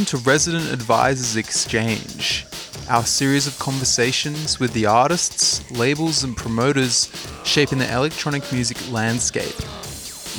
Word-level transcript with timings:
Welcome 0.00 0.18
to 0.18 0.30
Resident 0.30 0.72
Advisors 0.72 1.36
Exchange, 1.36 2.46
our 2.88 3.04
series 3.04 3.46
of 3.46 3.58
conversations 3.58 4.58
with 4.58 4.72
the 4.72 4.86
artists, 4.86 5.70
labels, 5.70 6.24
and 6.24 6.34
promoters 6.34 7.12
shaping 7.44 7.76
the 7.76 7.92
electronic 7.92 8.50
music 8.50 8.78
landscape. 8.90 9.54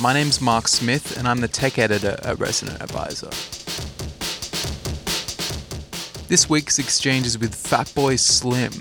My 0.00 0.12
name's 0.12 0.40
Mark 0.40 0.66
Smith, 0.66 1.16
and 1.16 1.28
I'm 1.28 1.40
the 1.40 1.46
tech 1.46 1.78
editor 1.78 2.18
at 2.24 2.40
Resident 2.40 2.82
Advisor. 2.82 3.30
This 6.26 6.50
week's 6.50 6.80
exchange 6.80 7.24
is 7.24 7.38
with 7.38 7.54
Fatboy 7.54 8.18
Slim. 8.18 8.72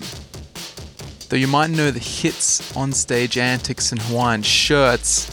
Though 1.29 1.37
you 1.37 1.47
might 1.47 1.69
know 1.69 1.91
the 1.91 1.99
hits, 1.99 2.73
onstage 2.73 3.37
antics, 3.37 3.91
and 3.91 4.01
Hawaiian 4.01 4.41
shirts, 4.41 5.30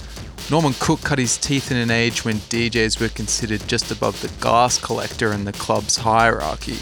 Norman 0.51 0.73
Cook 0.81 1.03
cut 1.03 1.19
his 1.19 1.37
teeth 1.37 1.71
in 1.71 1.77
an 1.77 1.91
age 1.91 2.25
when 2.25 2.37
DJs 2.37 2.99
were 2.99 3.11
considered 3.11 3.69
just 3.69 3.91
above 3.91 4.19
the 4.23 4.31
gas 4.43 4.79
collector 4.79 5.31
in 5.33 5.45
the 5.45 5.53
club's 5.53 5.99
hierarchy. 5.99 6.79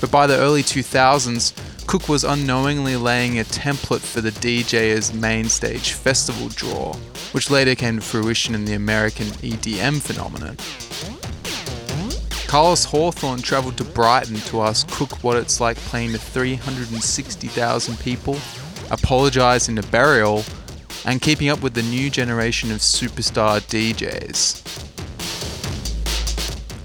But 0.00 0.10
by 0.10 0.26
the 0.26 0.38
early 0.38 0.62
2000s, 0.62 1.52
Cook 1.86 2.08
was 2.08 2.24
unknowingly 2.24 2.96
laying 2.96 3.38
a 3.38 3.44
template 3.44 4.00
for 4.00 4.22
the 4.22 4.30
DJ 4.30 4.96
as 4.96 5.12
main 5.12 5.50
stage 5.50 5.92
festival 5.92 6.48
draw, 6.48 6.94
which 7.32 7.50
later 7.50 7.74
came 7.74 7.96
to 7.96 8.02
fruition 8.02 8.54
in 8.54 8.64
the 8.64 8.72
American 8.72 9.26
EDM 9.26 10.00
phenomenon. 10.00 10.56
Carlos 12.46 12.84
Hawthorn 12.84 13.42
travelled 13.42 13.76
to 13.76 13.84
Brighton 13.84 14.36
to 14.36 14.62
ask 14.62 14.88
Cook 14.90 15.22
what 15.22 15.36
it's 15.36 15.60
like 15.60 15.76
playing 15.76 16.12
to 16.12 16.18
360,000 16.18 17.98
people, 17.98 18.38
apologising 18.90 19.76
to 19.76 19.82
Burial, 19.88 20.42
and 21.04 21.20
keeping 21.20 21.48
up 21.48 21.62
with 21.62 21.74
the 21.74 21.82
new 21.82 22.10
generation 22.10 22.70
of 22.70 22.78
superstar 22.78 23.60
DJs. 23.60 24.62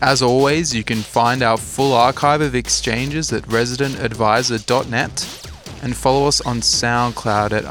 As 0.01 0.21
always, 0.21 0.73
you 0.73 0.83
can 0.83 0.99
find 0.99 1.43
our 1.43 1.57
full 1.57 1.93
archive 1.93 2.41
of 2.41 2.55
exchanges 2.55 3.33
at 3.33 3.43
residentadvisor.net 3.43 5.45
and 5.81 5.95
follow 5.95 6.27
us 6.27 6.41
on 6.41 6.61
SoundCloud 6.61 7.51
at 7.51 7.65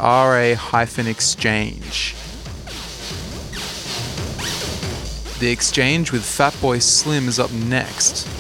ra-exchange. 1.03 2.15
The 5.39 5.51
exchange 5.51 6.13
with 6.13 6.23
Fatboy 6.23 6.83
Slim 6.83 7.29
is 7.29 7.39
up 7.39 7.53
next. 7.53 8.38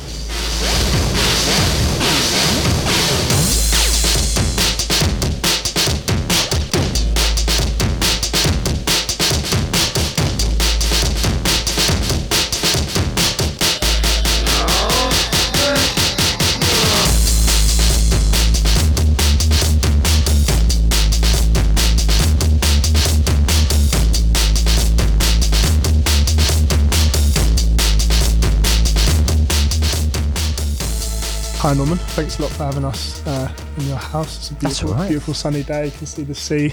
Hi 31.68 31.74
Norman, 31.74 31.98
thanks 31.98 32.38
a 32.38 32.42
lot 32.42 32.50
for 32.52 32.64
having 32.64 32.86
us 32.86 33.22
uh, 33.26 33.52
in 33.76 33.88
your 33.88 33.98
house. 33.98 34.38
It's 34.38 34.50
a 34.52 34.54
beautiful, 34.54 34.94
right. 34.94 35.06
beautiful 35.06 35.34
sunny 35.34 35.62
day. 35.62 35.84
You 35.84 35.90
can 35.90 36.06
see 36.06 36.22
the 36.22 36.34
sea. 36.34 36.72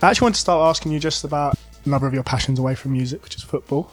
I 0.00 0.08
actually 0.08 0.24
want 0.24 0.36
to 0.36 0.40
start 0.40 0.66
asking 0.66 0.92
you 0.92 0.98
just 0.98 1.24
about 1.24 1.58
another 1.84 2.06
of 2.06 2.14
your 2.14 2.22
passions 2.22 2.58
away 2.58 2.74
from 2.74 2.92
music, 2.92 3.22
which 3.22 3.36
is 3.36 3.42
football, 3.42 3.90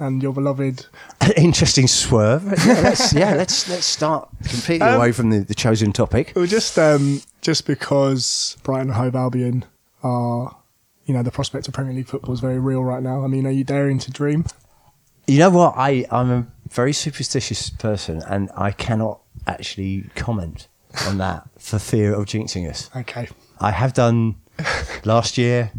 and 0.00 0.20
your 0.20 0.32
beloved. 0.32 0.86
An 1.20 1.30
interesting 1.36 1.86
swerve. 1.86 2.42
Yeah, 2.42 2.80
let's, 2.82 3.12
yeah, 3.12 3.34
let's 3.36 3.68
let's 3.68 3.86
start 3.86 4.28
completely 4.48 4.84
Um, 4.84 4.96
away 4.96 5.12
from 5.12 5.30
the, 5.30 5.44
the 5.44 5.54
chosen 5.54 5.92
topic. 5.92 6.32
Well, 6.34 6.46
just 6.46 6.76
um, 6.76 7.22
just 7.40 7.64
because 7.64 8.56
Brighton 8.64 8.88
and 8.88 8.96
Hove 8.96 9.14
Albion 9.14 9.64
are, 10.02 10.56
you 11.04 11.14
know, 11.14 11.22
the 11.22 11.30
prospect 11.30 11.68
of 11.68 11.74
Premier 11.74 11.94
League 11.94 12.08
football 12.08 12.34
is 12.34 12.40
very 12.40 12.58
real 12.58 12.82
right 12.82 13.00
now. 13.00 13.22
I 13.22 13.28
mean, 13.28 13.46
are 13.46 13.52
you 13.52 13.62
daring 13.62 14.00
to 14.00 14.10
dream? 14.10 14.44
You 15.28 15.38
know 15.38 15.50
what? 15.50 15.74
I 15.76 16.04
I'm 16.10 16.30
a 16.32 16.46
very 16.68 16.92
superstitious 16.92 17.70
person, 17.70 18.24
and 18.26 18.50
I 18.56 18.72
cannot 18.72 19.20
actually 19.48 20.04
comment 20.14 20.68
on 21.06 21.18
that 21.18 21.48
for 21.58 21.78
fear 21.78 22.14
of 22.14 22.26
jinxing 22.26 22.68
us. 22.68 22.90
Okay, 22.94 23.28
I 23.60 23.70
have 23.72 23.92
done 23.94 24.36
last 25.04 25.38
year. 25.38 25.72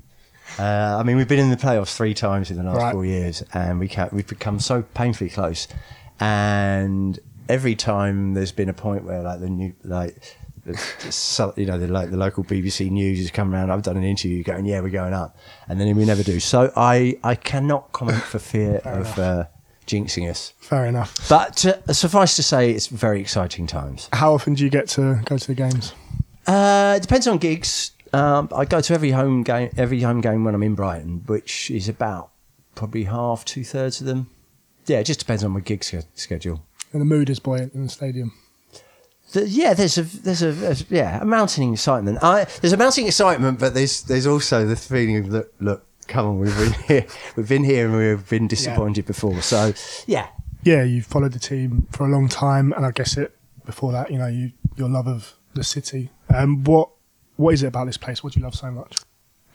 Uh, 0.58 0.98
I 1.00 1.04
mean, 1.04 1.16
we've 1.16 1.28
been 1.28 1.40
in 1.40 1.52
the 1.52 1.58
playoffs 1.58 1.96
three 1.96 2.14
times 2.14 2.50
in 2.52 2.58
the 2.58 2.64
last 2.64 2.78
Right. 2.78 2.92
four 2.92 3.06
years, 3.06 3.44
and 3.54 3.80
we 3.80 3.88
ca- 3.88 4.10
we've 4.12 4.28
become 4.28 4.60
so 4.60 4.82
painfully 4.82 5.30
close. 5.30 5.68
And 6.20 7.20
every 7.48 7.76
time 7.76 8.34
there's 8.34 8.52
been 8.52 8.70
a 8.70 8.74
point 8.74 9.04
where, 9.06 9.22
like 9.22 9.40
the 9.40 9.50
new, 9.50 9.74
like, 9.84 10.36
so- 11.10 11.54
you 11.56 11.66
know, 11.66 11.78
the 11.78 11.88
like 11.88 12.12
the 12.12 12.18
local 12.18 12.44
BBC 12.44 12.90
News 12.90 13.20
has 13.20 13.32
come 13.32 13.54
around. 13.54 13.72
I've 13.72 13.84
done 13.84 13.98
an 13.98 14.04
interview 14.04 14.44
going, 14.44 14.66
"Yeah, 14.66 14.82
we're 14.82 14.90
going 14.90 15.14
up," 15.14 15.38
and 15.68 15.80
then 15.80 15.96
we 15.96 16.06
never 16.06 16.24
do. 16.24 16.40
So 16.40 16.72
I 16.76 17.18
I 17.24 17.36
cannot 17.36 17.92
comment 17.94 18.22
for 18.22 18.40
fear 18.40 18.78
of 18.84 19.18
uh, 19.18 19.46
jinxing 19.90 20.30
us. 20.30 20.54
fair 20.60 20.86
enough. 20.86 21.14
But 21.28 21.66
uh, 21.66 21.94
suffice 21.94 22.36
to 22.38 22.44
say, 22.44 22.72
it's 22.72 22.88
very 22.88 23.20
exciting 23.20 23.68
times. 23.68 24.08
How 24.14 24.34
often 24.34 24.54
do 24.54 24.64
you 24.64 24.70
get 24.70 24.88
to 24.90 25.22
go 25.26 25.38
to 25.38 25.48
the 25.48 25.56
games? 25.56 25.94
Uh, 26.48 26.94
it 26.98 27.02
depends 27.02 27.28
on 27.28 27.38
gigs. 27.40 27.92
Um, 28.14 28.50
I 28.56 28.66
go 28.66 28.82
to 28.82 28.94
every 28.94 29.12
home 29.12 29.44
game, 29.44 29.70
every 29.78 30.02
home 30.02 30.22
game 30.22 30.44
when 30.44 30.56
I'm 30.56 30.64
in 30.64 30.76
Brighton, 30.76 31.24
which 31.28 31.70
is 31.70 31.88
about 31.90 32.32
probably 32.76 33.04
half, 33.04 33.44
two 33.46 33.64
thirds 33.64 34.00
of 34.02 34.08
them. 34.08 34.30
Yeah, 34.88 35.00
it 35.00 35.04
just 35.04 35.20
depends 35.20 35.44
on 35.44 35.52
my 35.52 35.60
gig 35.60 35.84
sch- 35.84 36.06
schedule. 36.16 36.64
And 36.92 37.02
the 37.02 37.06
mood 37.06 37.30
is 37.30 37.40
buoyant 37.40 37.76
in 37.76 37.84
the 37.84 37.90
stadium. 37.90 38.32
The- 39.34 39.48
yeah, 39.48 39.76
there's 39.76 39.98
a 40.00 40.02
there's 40.04 40.42
a, 40.42 40.72
a- 40.72 40.86
yeah 40.90 41.22
a 41.22 41.26
mounting 41.26 41.72
excitement. 41.74 42.18
I, 42.24 42.46
there's 42.62 42.74
a 42.74 42.78
mounting 42.78 43.06
excitement, 43.06 43.60
but 43.60 43.76
there's 43.76 44.02
there's 44.04 44.26
also 44.26 44.66
the 44.66 44.76
feeling 44.76 45.18
of 45.18 45.28
look 45.28 45.54
look 45.60 45.86
come 46.10 46.26
on 46.26 46.40
we've 46.40 46.58
been 46.58 46.74
here 46.88 47.06
we've 47.36 47.48
been 47.48 47.64
here 47.64 47.86
and 47.88 47.96
we've 47.96 48.30
been 48.30 48.48
disappointed 48.48 49.06
before. 49.06 49.42
So 49.42 49.74
yeah, 50.08 50.28
yeah, 50.64 50.84
you've 50.84 51.06
followed 51.06 51.34
the 51.34 51.40
team 51.40 51.88
for 51.92 52.06
a 52.06 52.10
long 52.10 52.28
time, 52.28 52.74
and 52.74 52.86
I 52.86 52.92
guess 52.92 53.16
it 53.18 53.36
before 53.66 53.92
that, 53.92 54.12
you 54.12 54.18
know, 54.18 54.28
you 54.28 54.52
your 54.76 54.90
love 54.90 55.08
of 55.08 55.36
the 55.54 55.64
city. 55.64 56.10
Um, 56.34 56.64
what 56.64 56.90
what 57.38 57.54
is 57.54 57.64
it 57.64 57.68
about 57.68 57.86
this 57.86 57.98
place? 57.98 58.24
What 58.24 58.34
do 58.34 58.40
you 58.40 58.44
love 58.44 58.56
so 58.56 58.72
much? 58.72 58.98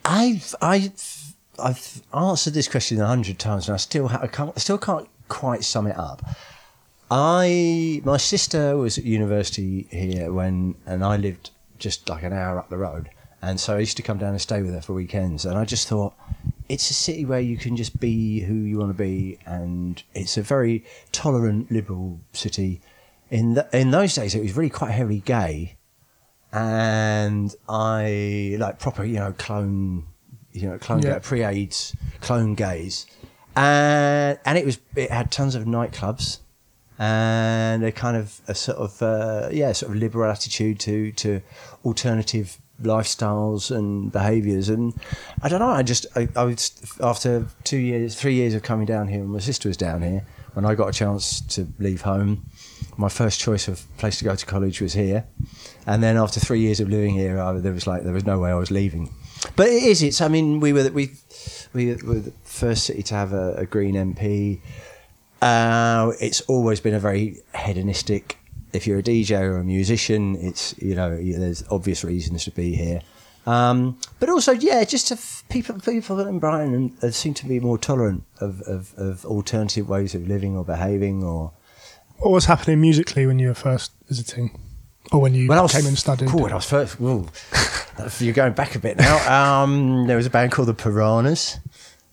I've 0.03 0.55
I've 0.61 1.35
I've 1.59 2.01
answered 2.13 2.53
this 2.53 2.67
question 2.67 2.99
a 2.99 3.07
hundred 3.07 3.39
times, 3.39 3.67
and 3.67 3.73
I 3.73 3.77
still 3.77 4.07
ha- 4.07 4.21
I 4.21 4.27
can't 4.27 4.51
I 4.55 4.59
still 4.59 4.77
can't 4.77 5.07
quite 5.27 5.63
sum 5.63 5.87
it 5.87 5.97
up. 5.97 6.25
I 7.11 8.01
my 8.03 8.17
sister 8.17 8.77
was 8.77 8.97
at 8.97 9.03
university 9.03 9.87
here 9.91 10.31
when, 10.31 10.75
and 10.85 11.03
I 11.03 11.17
lived 11.17 11.51
just 11.77 12.09
like 12.09 12.23
an 12.23 12.33
hour 12.33 12.57
up 12.57 12.69
the 12.69 12.77
road, 12.77 13.09
and 13.41 13.59
so 13.59 13.75
I 13.75 13.79
used 13.79 13.97
to 13.97 14.03
come 14.03 14.17
down 14.17 14.29
and 14.29 14.41
stay 14.41 14.61
with 14.61 14.73
her 14.73 14.81
for 14.81 14.93
weekends. 14.93 15.45
And 15.45 15.57
I 15.57 15.65
just 15.65 15.87
thought 15.87 16.13
it's 16.69 16.89
a 16.89 16.93
city 16.93 17.25
where 17.25 17.39
you 17.39 17.57
can 17.57 17.75
just 17.75 17.99
be 17.99 18.39
who 18.41 18.53
you 18.53 18.77
want 18.79 18.89
to 18.89 18.97
be, 18.97 19.37
and 19.45 20.01
it's 20.13 20.37
a 20.37 20.41
very 20.41 20.83
tolerant, 21.11 21.71
liberal 21.71 22.19
city. 22.33 22.81
In 23.29 23.55
the, 23.55 23.67
in 23.73 23.91
those 23.91 24.13
days, 24.15 24.35
it 24.35 24.41
was 24.41 24.55
really 24.55 24.69
quite 24.69 24.91
heavily 24.91 25.19
gay, 25.19 25.77
and 26.51 27.53
I 27.67 28.55
like 28.59 28.79
proper, 28.79 29.03
you 29.03 29.19
know, 29.19 29.33
clone, 29.37 30.05
you 30.53 30.69
know, 30.69 30.77
clone 30.77 31.01
Yeah. 31.01 31.19
pre-AIDS 31.19 31.95
clone 32.21 32.55
gays, 32.55 33.05
and 33.55 34.39
and 34.45 34.57
it 34.57 34.65
was 34.65 34.79
it 34.95 35.11
had 35.11 35.31
tons 35.31 35.55
of 35.55 35.65
nightclubs, 35.65 36.39
and 36.97 37.83
a 37.83 37.91
kind 37.91 38.15
of 38.17 38.41
a 38.47 38.55
sort 38.55 38.77
of 38.77 39.01
uh, 39.01 39.49
yeah, 39.51 39.71
sort 39.73 39.91
of 39.91 39.97
liberal 39.97 40.29
attitude 40.31 40.79
to 40.81 41.11
to 41.13 41.41
alternative 41.83 42.57
lifestyles 42.81 43.75
and 43.75 44.11
behaviours, 44.11 44.69
and 44.69 44.93
I 45.41 45.49
don't 45.49 45.59
know. 45.59 45.69
I 45.69 45.83
just 45.83 46.05
I, 46.15 46.27
I 46.35 46.43
was 46.43 46.71
after 47.01 47.47
two 47.63 47.77
years, 47.77 48.15
three 48.15 48.33
years 48.33 48.53
of 48.53 48.63
coming 48.63 48.85
down 48.85 49.07
here, 49.07 49.21
and 49.21 49.29
my 49.29 49.39
sister 49.39 49.69
was 49.69 49.77
down 49.77 50.01
here 50.01 50.25
when 50.53 50.65
I 50.65 50.75
got 50.75 50.87
a 50.87 50.93
chance 50.93 51.41
to 51.41 51.67
leave 51.79 52.01
home. 52.01 52.45
My 52.97 53.09
first 53.09 53.39
choice 53.39 53.67
of 53.67 53.85
place 53.97 54.19
to 54.19 54.25
go 54.25 54.35
to 54.35 54.45
college 54.45 54.81
was 54.81 54.93
here, 54.93 55.25
and 55.85 56.01
then 56.01 56.17
after 56.17 56.39
three 56.39 56.61
years 56.61 56.79
of 56.79 56.89
living 56.89 57.13
here, 57.13 57.39
I, 57.39 57.53
there 57.53 57.73
was 57.73 57.87
like 57.87 58.03
there 58.03 58.13
was 58.13 58.25
no 58.25 58.39
way 58.39 58.51
I 58.51 58.55
was 58.55 58.71
leaving. 58.71 59.13
But 59.55 59.67
it 59.67 59.83
is. 59.83 60.01
It's. 60.01 60.21
I 60.21 60.27
mean, 60.27 60.59
we 60.59 60.73
were 60.73 60.89
we 60.89 61.11
we 61.73 61.95
were 61.95 62.19
the 62.19 62.33
first 62.43 62.85
city 62.85 63.03
to 63.03 63.15
have 63.15 63.33
a, 63.33 63.53
a 63.53 63.65
green 63.65 63.95
MP. 63.95 64.61
Uh, 65.41 66.13
it's 66.19 66.41
always 66.41 66.79
been 66.79 66.93
a 66.93 66.99
very 66.99 67.37
hedonistic. 67.53 68.37
If 68.75 68.85
you're 68.85 68.99
a 68.99 69.03
DJ 69.03 69.39
or 69.41 69.57
a 69.57 69.63
musician, 69.63 70.35
it's 70.39 70.75
you 70.77 70.95
know 70.95 71.15
there's 71.15 71.63
obvious 71.71 72.03
reasons 72.03 72.43
to 72.45 72.51
be 72.51 72.75
here. 72.75 73.01
Um, 73.47 73.99
but 74.19 74.29
also, 74.29 74.51
yeah, 74.53 74.83
just 74.85 75.11
f- 75.11 75.43
people 75.49 75.79
people 75.79 76.19
in 76.19 76.39
Brighton 76.39 76.97
uh, 77.01 77.11
seem 77.11 77.33
to 77.35 77.45
be 77.45 77.59
more 77.59 77.77
tolerant 77.77 78.23
of, 78.41 78.61
of, 78.63 78.93
of 78.97 79.23
alternative 79.25 79.87
ways 79.87 80.15
of 80.15 80.27
living 80.27 80.57
or 80.57 80.65
behaving 80.65 81.23
or 81.23 81.51
What 82.17 82.31
was 82.31 82.45
happening 82.45 82.81
musically 82.81 83.27
when 83.27 83.37
you 83.39 83.49
were 83.49 83.53
first 83.53 83.91
visiting, 84.07 84.59
or 85.11 85.21
when 85.21 85.35
you 85.35 85.47
When 85.47 85.57
I 85.59 85.61
was 85.61 85.73
came 85.73 85.85
and 85.85 85.97
studied? 85.97 86.29
Cool, 86.29 86.43
when 86.43 86.51
I 86.51 86.55
was 86.55 86.65
first. 86.65 86.99
You're 88.19 88.33
going 88.33 88.53
back 88.53 88.75
a 88.75 88.79
bit 88.79 88.97
now. 88.97 89.61
Um, 89.63 90.07
there 90.07 90.17
was 90.17 90.25
a 90.25 90.29
band 90.29 90.51
called 90.51 90.67
the 90.67 90.73
Piranhas 90.73 91.59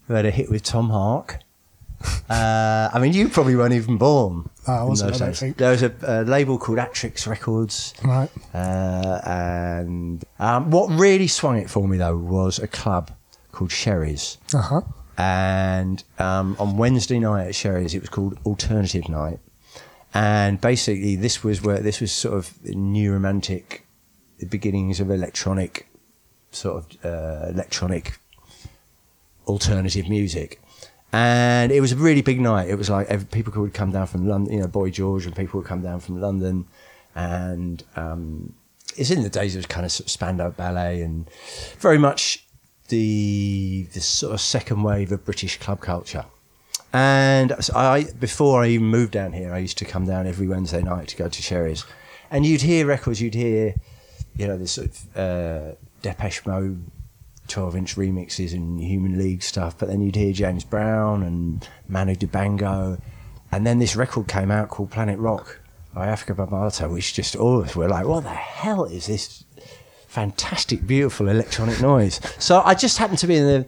who 0.06 0.14
had 0.14 0.26
a 0.26 0.30
hit 0.30 0.50
with 0.50 0.62
Tom 0.62 0.90
Hark. 0.90 1.38
Uh, 2.30 2.90
I 2.92 2.98
mean, 2.98 3.12
you 3.12 3.28
probably 3.28 3.56
weren't 3.56 3.74
even 3.74 3.98
born. 3.98 4.48
No, 4.66 4.74
I 4.74 4.82
wasn't, 4.84 5.14
I 5.14 5.18
don't 5.18 5.28
days. 5.28 5.40
think. 5.40 5.56
There 5.56 5.70
was 5.70 5.82
a, 5.82 5.92
a 6.02 6.22
label 6.24 6.58
called 6.58 6.78
Attrix 6.78 7.26
Records. 7.26 7.94
Right. 8.04 8.30
Uh, 8.54 9.20
and 9.24 10.24
um, 10.38 10.70
what 10.70 10.88
really 10.88 11.26
swung 11.28 11.58
it 11.58 11.68
for 11.68 11.86
me 11.86 11.96
though 11.98 12.16
was 12.16 12.58
a 12.58 12.68
club 12.68 13.10
called 13.50 13.70
Sherry's. 13.72 14.38
Uh 14.54 14.62
huh. 14.62 14.80
And 15.18 16.02
um, 16.18 16.56
on 16.58 16.76
Wednesday 16.78 17.18
night 17.18 17.48
at 17.48 17.54
Sherry's, 17.54 17.94
it 17.94 18.00
was 18.00 18.08
called 18.08 18.38
Alternative 18.46 19.08
Night. 19.08 19.40
And 20.14 20.60
basically, 20.60 21.16
this 21.16 21.42
was 21.42 21.62
where 21.62 21.80
this 21.80 22.00
was 22.00 22.12
sort 22.12 22.34
of 22.38 22.64
new 22.64 23.12
romantic, 23.12 23.86
the 24.38 24.46
beginnings 24.46 25.00
of 25.00 25.10
electronic, 25.10 25.88
sort 26.50 26.84
of 26.84 27.04
uh, 27.04 27.48
electronic 27.48 28.18
alternative 29.46 30.08
music. 30.08 30.61
And 31.12 31.70
it 31.70 31.80
was 31.80 31.92
a 31.92 31.96
really 31.96 32.22
big 32.22 32.40
night. 32.40 32.70
It 32.70 32.76
was 32.76 32.88
like 32.88 33.06
every, 33.08 33.26
people 33.26 33.60
would 33.62 33.74
come 33.74 33.92
down 33.92 34.06
from 34.06 34.26
London, 34.26 34.54
you 34.54 34.60
know, 34.60 34.66
Boy 34.66 34.90
George 34.90 35.26
and 35.26 35.36
people 35.36 35.60
would 35.60 35.66
come 35.66 35.82
down 35.82 36.00
from 36.00 36.20
London. 36.20 36.66
And 37.14 37.84
um, 37.96 38.54
it's 38.96 39.10
in 39.10 39.22
the 39.22 39.28
days 39.28 39.54
of 39.54 39.68
kind 39.68 39.84
of, 39.84 39.92
Spandau 39.92 40.50
Ballet 40.50 41.02
and 41.02 41.28
very 41.78 41.98
much 41.98 42.46
the, 42.88 43.86
the 43.92 44.00
sort 44.00 44.32
of 44.32 44.40
second 44.40 44.82
wave 44.82 45.12
of 45.12 45.24
British 45.24 45.58
club 45.58 45.80
culture. 45.80 46.24
And 46.94 47.54
I, 47.74 48.06
before 48.18 48.62
I 48.62 48.68
even 48.68 48.86
moved 48.86 49.12
down 49.12 49.32
here, 49.32 49.52
I 49.52 49.58
used 49.58 49.78
to 49.78 49.84
come 49.84 50.06
down 50.06 50.26
every 50.26 50.46
Wednesday 50.46 50.82
night 50.82 51.08
to 51.08 51.16
go 51.16 51.28
to 51.28 51.42
Sherry's. 51.42 51.84
And 52.30 52.46
you'd 52.46 52.62
hear 52.62 52.86
records, 52.86 53.20
you'd 53.20 53.34
hear, 53.34 53.74
you 54.36 54.46
know, 54.46 54.56
this 54.56 54.72
sort 54.72 54.88
of 54.88 55.16
uh, 55.16 55.74
Depeche 56.02 56.46
Mode 56.46 56.84
12 57.48 57.76
inch 57.76 57.96
remixes 57.96 58.52
and 58.52 58.80
Human 58.80 59.18
League 59.18 59.42
stuff, 59.42 59.76
but 59.78 59.88
then 59.88 60.00
you'd 60.00 60.16
hear 60.16 60.32
James 60.32 60.64
Brown 60.64 61.22
and 61.22 61.66
Manu 61.88 62.14
Dibango. 62.14 63.00
And 63.50 63.66
then 63.66 63.78
this 63.78 63.96
record 63.96 64.28
came 64.28 64.50
out 64.50 64.70
called 64.70 64.90
Planet 64.90 65.18
Rock 65.18 65.60
by 65.94 66.06
Afrika 66.06 66.34
Bambaataa, 66.34 66.90
which 66.90 67.12
just 67.12 67.36
all 67.36 67.58
of 67.60 67.66
us 67.66 67.76
were 67.76 67.88
like, 67.88 68.06
what 68.06 68.22
the 68.22 68.30
hell 68.30 68.84
is 68.84 69.06
this 69.06 69.44
fantastic, 70.08 70.86
beautiful 70.86 71.28
electronic 71.28 71.80
noise? 71.80 72.20
So 72.38 72.62
I 72.64 72.74
just 72.74 72.98
happened 72.98 73.18
to 73.18 73.26
be 73.26 73.36
in 73.36 73.44
the 73.44 73.66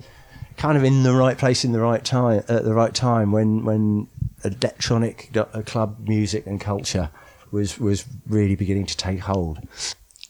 kind 0.57 0.79
of 0.79 0.85
in 0.85 1.03
the 1.03 1.13
right 1.13 1.37
place 1.37 1.65
in 1.65 1.73
the 1.73 1.81
right 1.81 2.05
time 2.05 2.43
at 2.49 2.65
the 2.65 2.73
right 2.73 2.95
time 2.95 3.33
when 3.33 3.65
when 3.65 4.07
electronic 4.45 5.37
uh, 5.37 5.63
club 5.63 5.97
music 6.07 6.47
and 6.47 6.61
culture 6.61 7.11
was 7.51 7.79
was 7.79 8.05
really 8.29 8.55
beginning 8.55 8.87
to 8.87 8.97
take 8.97 9.21
hold 9.21 9.59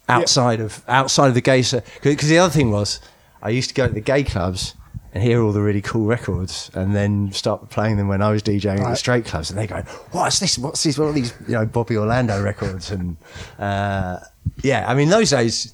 outside 0.08 0.60
of 0.60 0.82
outside 0.88 1.28
of 1.28 1.34
the 1.34 1.40
gay 1.40 1.62
because 2.02 2.28
the 2.28 2.38
other 2.38 2.52
thing 2.52 2.70
was 2.70 3.00
I 3.44 3.50
used 3.50 3.68
to 3.68 3.74
go 3.74 3.86
to 3.86 3.92
the 3.92 4.00
gay 4.00 4.24
clubs 4.24 4.74
and 5.12 5.22
hear 5.22 5.42
all 5.42 5.52
the 5.52 5.60
really 5.60 5.82
cool 5.82 6.06
records 6.06 6.70
and 6.74 6.96
then 6.96 7.30
start 7.30 7.70
playing 7.70 7.98
them 7.98 8.08
when 8.08 8.20
I 8.20 8.32
was 8.32 8.42
DJing 8.42 8.80
at 8.80 8.88
the 8.88 8.96
straight 8.96 9.26
clubs. 9.26 9.50
And 9.50 9.58
they 9.58 9.66
go 9.66 9.82
what's 10.10 10.40
this? 10.40 10.58
What's 10.58 10.82
this? 10.82 10.98
What 10.98 11.06
are 11.06 11.12
these 11.12 11.32
you 11.46 11.54
know 11.54 11.66
Bobby 11.66 11.96
Orlando 11.96 12.42
records? 12.42 12.90
And 12.90 13.16
uh, 13.58 14.18
yeah 14.62 14.84
I 14.88 14.94
mean 14.94 15.10
those 15.10 15.30
days 15.30 15.72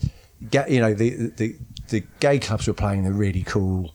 you 0.69 0.81
know 0.81 0.93
the, 0.93 1.31
the 1.37 1.57
the 1.89 2.03
gay 2.21 2.39
clubs 2.39 2.67
were 2.67 2.75
playing 2.75 3.05
the 3.05 3.13
really 3.13 3.43
cool 3.45 3.95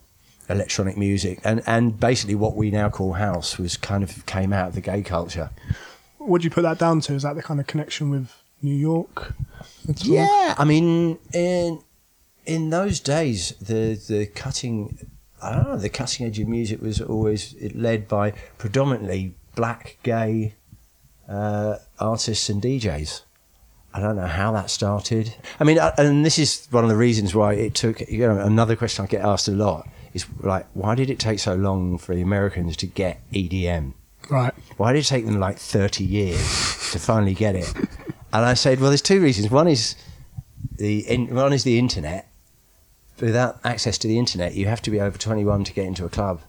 electronic 0.50 0.98
music. 0.98 1.40
And 1.44 1.62
and 1.68 2.00
basically 2.00 2.36
what 2.36 2.56
we 2.56 2.72
now 2.72 2.90
call 2.90 3.14
house 3.14 3.58
was 3.58 3.78
kind 3.78 4.04
of 4.04 4.26
came 4.26 4.54
out 4.54 4.70
of 4.70 4.76
the 4.76 4.82
gay 4.82 5.02
culture. 5.02 5.50
What 6.18 6.42
do 6.42 6.46
you 6.46 6.52
put 6.52 6.64
that 6.64 6.80
down 6.80 7.02
to? 7.02 7.14
Is 7.14 7.24
that 7.24 7.36
the 7.36 7.44
kind 7.44 7.60
of 7.60 7.68
connection 7.68 8.10
with 8.10 8.34
New 8.62 8.74
York? 8.74 9.34
Yeah, 9.98 10.56
I 10.58 10.64
mean, 10.66 11.20
in 11.34 11.82
in 12.46 12.70
those 12.70 13.00
days, 13.00 13.52
the 13.62 13.96
the 14.08 14.28
cutting, 14.28 15.10
I 15.42 15.56
don't 15.56 15.68
know, 15.68 15.78
the 15.78 15.90
cutting 15.90 16.26
edge 16.26 16.40
of 16.40 16.48
music 16.48 16.82
was 16.82 17.02
always 17.02 17.56
led 17.74 18.08
by 18.08 18.32
predominantly 18.58 19.36
black, 19.56 19.98
gay 20.04 20.56
uh, 21.28 21.78
artists 22.00 22.50
and 22.50 22.62
DJs. 22.62 23.22
I 23.94 24.02
don't 24.02 24.18
know 24.18 24.28
how 24.28 24.52
that 24.52 24.70
started. 24.70 25.34
I 25.60 25.64
mean, 25.64 25.80
uh, 25.80 25.94
and 25.98 26.26
this 26.26 26.38
is 26.38 26.68
one 26.70 26.84
of 26.84 26.90
the 26.90 26.98
reasons 26.98 27.34
why 27.34 27.54
it 27.54 27.76
took. 27.76 28.02
You 28.02 28.28
know, 28.28 28.40
another 28.40 28.76
question 28.76 29.06
I 29.06 29.08
get 29.08 29.24
asked 29.24 29.48
a 29.48 29.52
lot 29.52 29.88
is 30.14 30.26
like, 30.40 30.66
why 30.74 30.96
did 30.96 31.10
it 31.10 31.20
take 31.20 31.40
so 31.40 31.56
long 31.56 31.98
for 31.98 32.14
the 32.14 32.22
Americans 32.22 32.76
to 32.78 32.88
get 32.88 33.22
EDM? 33.32 33.94
Right. 34.30 34.54
Why 34.78 34.94
did 34.94 35.00
it 35.00 35.08
take 35.08 35.26
them 35.26 35.40
like 35.40 35.58
30 35.58 36.04
years 36.04 36.40
to 36.92 37.00
finally 37.00 37.34
get 37.34 37.56
it? 37.56 37.72
And 38.34 38.44
I 38.44 38.54
said, 38.54 38.82
well, 38.82 38.90
there's 38.90 39.02
two 39.02 39.22
reasons. 39.22 39.50
One 39.50 39.68
is 39.68 39.96
the 40.78 41.08
in, 41.08 41.34
one 41.34 41.54
is 41.54 41.64
the 41.64 41.80
internet. 41.80 42.30
Without 43.20 43.60
access 43.64 43.98
to 44.00 44.08
the 44.08 44.20
internet, 44.20 44.56
you 44.56 44.66
have 44.68 44.82
to 44.84 44.92
be 44.92 45.00
over 45.00 45.18
21 45.18 45.64
to 45.66 45.74
get 45.74 45.86
into 45.86 46.06
a 46.06 46.10
club. 46.10 46.42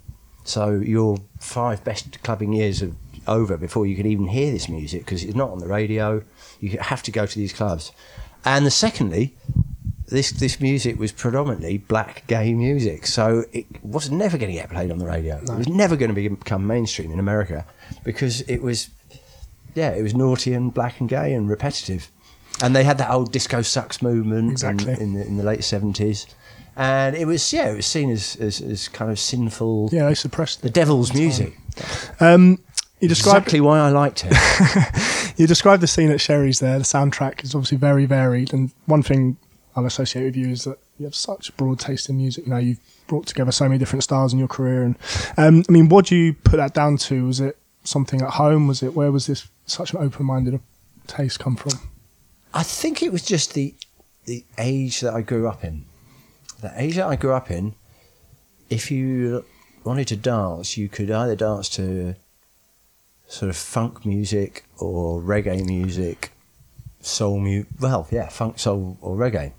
So 0.44 0.70
your 0.70 1.18
five 1.38 1.84
best 1.84 2.22
clubbing 2.22 2.52
years 2.52 2.82
are 2.82 2.92
over 3.28 3.56
before 3.56 3.86
you 3.86 3.96
can 3.96 4.06
even 4.06 4.28
hear 4.28 4.52
this 4.52 4.68
music 4.68 5.04
because 5.04 5.22
it's 5.24 5.34
not 5.34 5.50
on 5.50 5.58
the 5.58 5.66
radio. 5.66 6.22
You 6.60 6.78
have 6.78 7.02
to 7.04 7.10
go 7.10 7.26
to 7.26 7.38
these 7.38 7.52
clubs. 7.52 7.92
And 8.44 8.64
the 8.64 8.70
secondly, 8.70 9.34
this 10.08 10.30
this 10.30 10.60
music 10.60 10.98
was 10.98 11.10
predominantly 11.10 11.78
black 11.78 12.24
gay 12.28 12.54
music, 12.54 13.06
so 13.08 13.44
it 13.52 13.66
was 13.82 14.08
never 14.10 14.38
going 14.38 14.52
to 14.52 14.56
get 14.56 14.70
played 14.70 14.92
on 14.92 14.98
the 14.98 15.06
radio. 15.06 15.36
It 15.38 15.50
was 15.50 15.68
never 15.68 15.96
going 15.96 16.14
to 16.14 16.30
become 16.30 16.64
mainstream 16.66 17.10
in 17.10 17.18
America 17.18 17.64
because 18.04 18.42
it 18.42 18.62
was, 18.62 18.90
yeah, 19.74 19.90
it 19.90 20.02
was 20.02 20.14
naughty 20.14 20.52
and 20.52 20.72
black 20.72 21.00
and 21.00 21.08
gay 21.08 21.32
and 21.34 21.48
repetitive. 21.48 22.08
And 22.62 22.74
they 22.74 22.84
had 22.84 22.98
that 22.98 23.10
old 23.10 23.32
disco 23.32 23.62
sucks 23.62 24.00
movement 24.00 24.52
Exactly. 24.52 24.92
in, 24.92 25.00
in, 25.00 25.12
the, 25.14 25.26
in 25.26 25.36
the 25.38 25.42
late 25.44 25.64
seventies, 25.64 26.26
and 26.76 27.16
it 27.16 27.26
was 27.26 27.52
yeah, 27.52 27.70
it 27.70 27.76
was 27.76 27.86
seen 27.86 28.10
as 28.10 28.36
as, 28.36 28.60
as 28.60 28.88
kind 28.88 29.10
of 29.10 29.18
sinful, 29.18 29.90
Yeah, 29.92 30.08
they 30.08 30.14
suppressed 30.14 30.62
the 30.62 30.70
devil's 30.70 31.14
music. 31.14 31.56
Um, 32.20 32.58
you 33.00 33.08
described 33.08 33.38
Exactly 33.46 33.60
why 33.60 33.78
I 33.78 33.90
liked 33.90 34.24
it. 34.26 35.32
you 35.36 35.46
described 35.46 35.82
the 35.82 35.86
scene 35.86 36.10
at 36.10 36.20
Sherry's 36.20 36.60
there. 36.60 36.78
The 36.78 36.84
soundtrack 36.84 37.44
is 37.44 37.54
obviously 37.54 37.78
very 37.78 38.06
varied, 38.06 38.52
and 38.52 38.72
one 38.86 39.02
thing 39.02 39.36
I'll 39.74 39.86
associate 39.86 40.24
with 40.24 40.36
you 40.36 40.48
is 40.48 40.64
that 40.64 40.78
you 40.98 41.04
have 41.04 41.14
such 41.14 41.54
broad 41.56 41.78
taste 41.78 42.08
in 42.08 42.16
music. 42.16 42.46
You 42.46 42.50
know, 42.50 42.58
you've 42.58 42.80
brought 43.06 43.26
together 43.26 43.52
so 43.52 43.66
many 43.68 43.78
different 43.78 44.02
styles 44.02 44.32
in 44.32 44.38
your 44.38 44.48
career. 44.48 44.82
And 44.82 44.96
um, 45.36 45.64
I 45.68 45.72
mean, 45.72 45.88
what 45.88 46.06
do 46.06 46.16
you 46.16 46.32
put 46.32 46.56
that 46.56 46.74
down 46.74 46.96
to? 46.98 47.26
Was 47.26 47.40
it 47.40 47.58
something 47.84 48.22
at 48.22 48.30
home? 48.30 48.66
Was 48.66 48.82
it 48.82 48.94
where 48.94 49.12
was 49.12 49.26
this 49.26 49.48
such 49.66 49.92
an 49.92 50.00
open-minded 50.00 50.58
taste 51.06 51.38
come 51.38 51.56
from? 51.56 51.72
I 52.54 52.62
think 52.62 53.02
it 53.02 53.12
was 53.12 53.22
just 53.22 53.54
the 53.54 53.74
the 54.24 54.44
age 54.58 55.00
that 55.00 55.14
I 55.14 55.20
grew 55.20 55.48
up 55.48 55.62
in. 55.62 55.84
The 56.60 56.68
that 56.68 57.06
I 57.06 57.16
grew 57.16 57.32
up 57.32 57.50
in, 57.50 57.74
if 58.70 58.90
you 58.90 59.44
wanted 59.84 60.08
to 60.08 60.16
dance, 60.16 60.76
you 60.76 60.88
could 60.88 61.10
either 61.10 61.36
dance 61.36 61.68
to 61.70 62.14
sort 63.28 63.50
of 63.50 63.56
funk 63.56 64.06
music 64.06 64.64
or 64.78 65.20
reggae 65.20 65.64
music, 65.64 66.32
soul 67.00 67.38
music. 67.38 67.68
Well, 67.80 68.08
yeah, 68.10 68.28
funk, 68.28 68.58
soul, 68.58 68.96
or 69.00 69.16
reggae. 69.16 69.52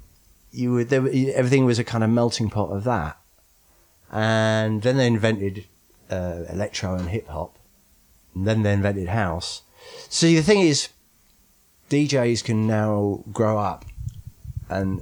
You 0.51 0.74
would 0.74 0.89
there, 0.89 1.06
everything 1.36 1.66
was 1.66 1.80
a 1.80 1.84
kind 1.84 2.04
of 2.04 2.10
melting 2.10 2.50
pot 2.50 2.70
of 2.70 2.84
that, 2.86 3.18
and 4.12 4.82
then 4.82 4.98
they 4.98 5.08
invented 5.08 5.66
uh, 6.10 6.44
electro 6.50 6.96
and 6.96 7.10
hip 7.10 7.27
hop, 7.27 7.58
and 8.34 8.48
then 8.48 8.63
they 8.63 8.74
invented 8.74 9.10
house. 9.10 9.62
See, 10.10 10.36
the 10.36 10.42
thing 10.42 10.62
is, 10.62 10.89
DJs 11.89 12.44
can 12.44 12.68
now 12.68 13.24
grow 13.32 13.58
up 13.58 13.86
and 14.70 15.01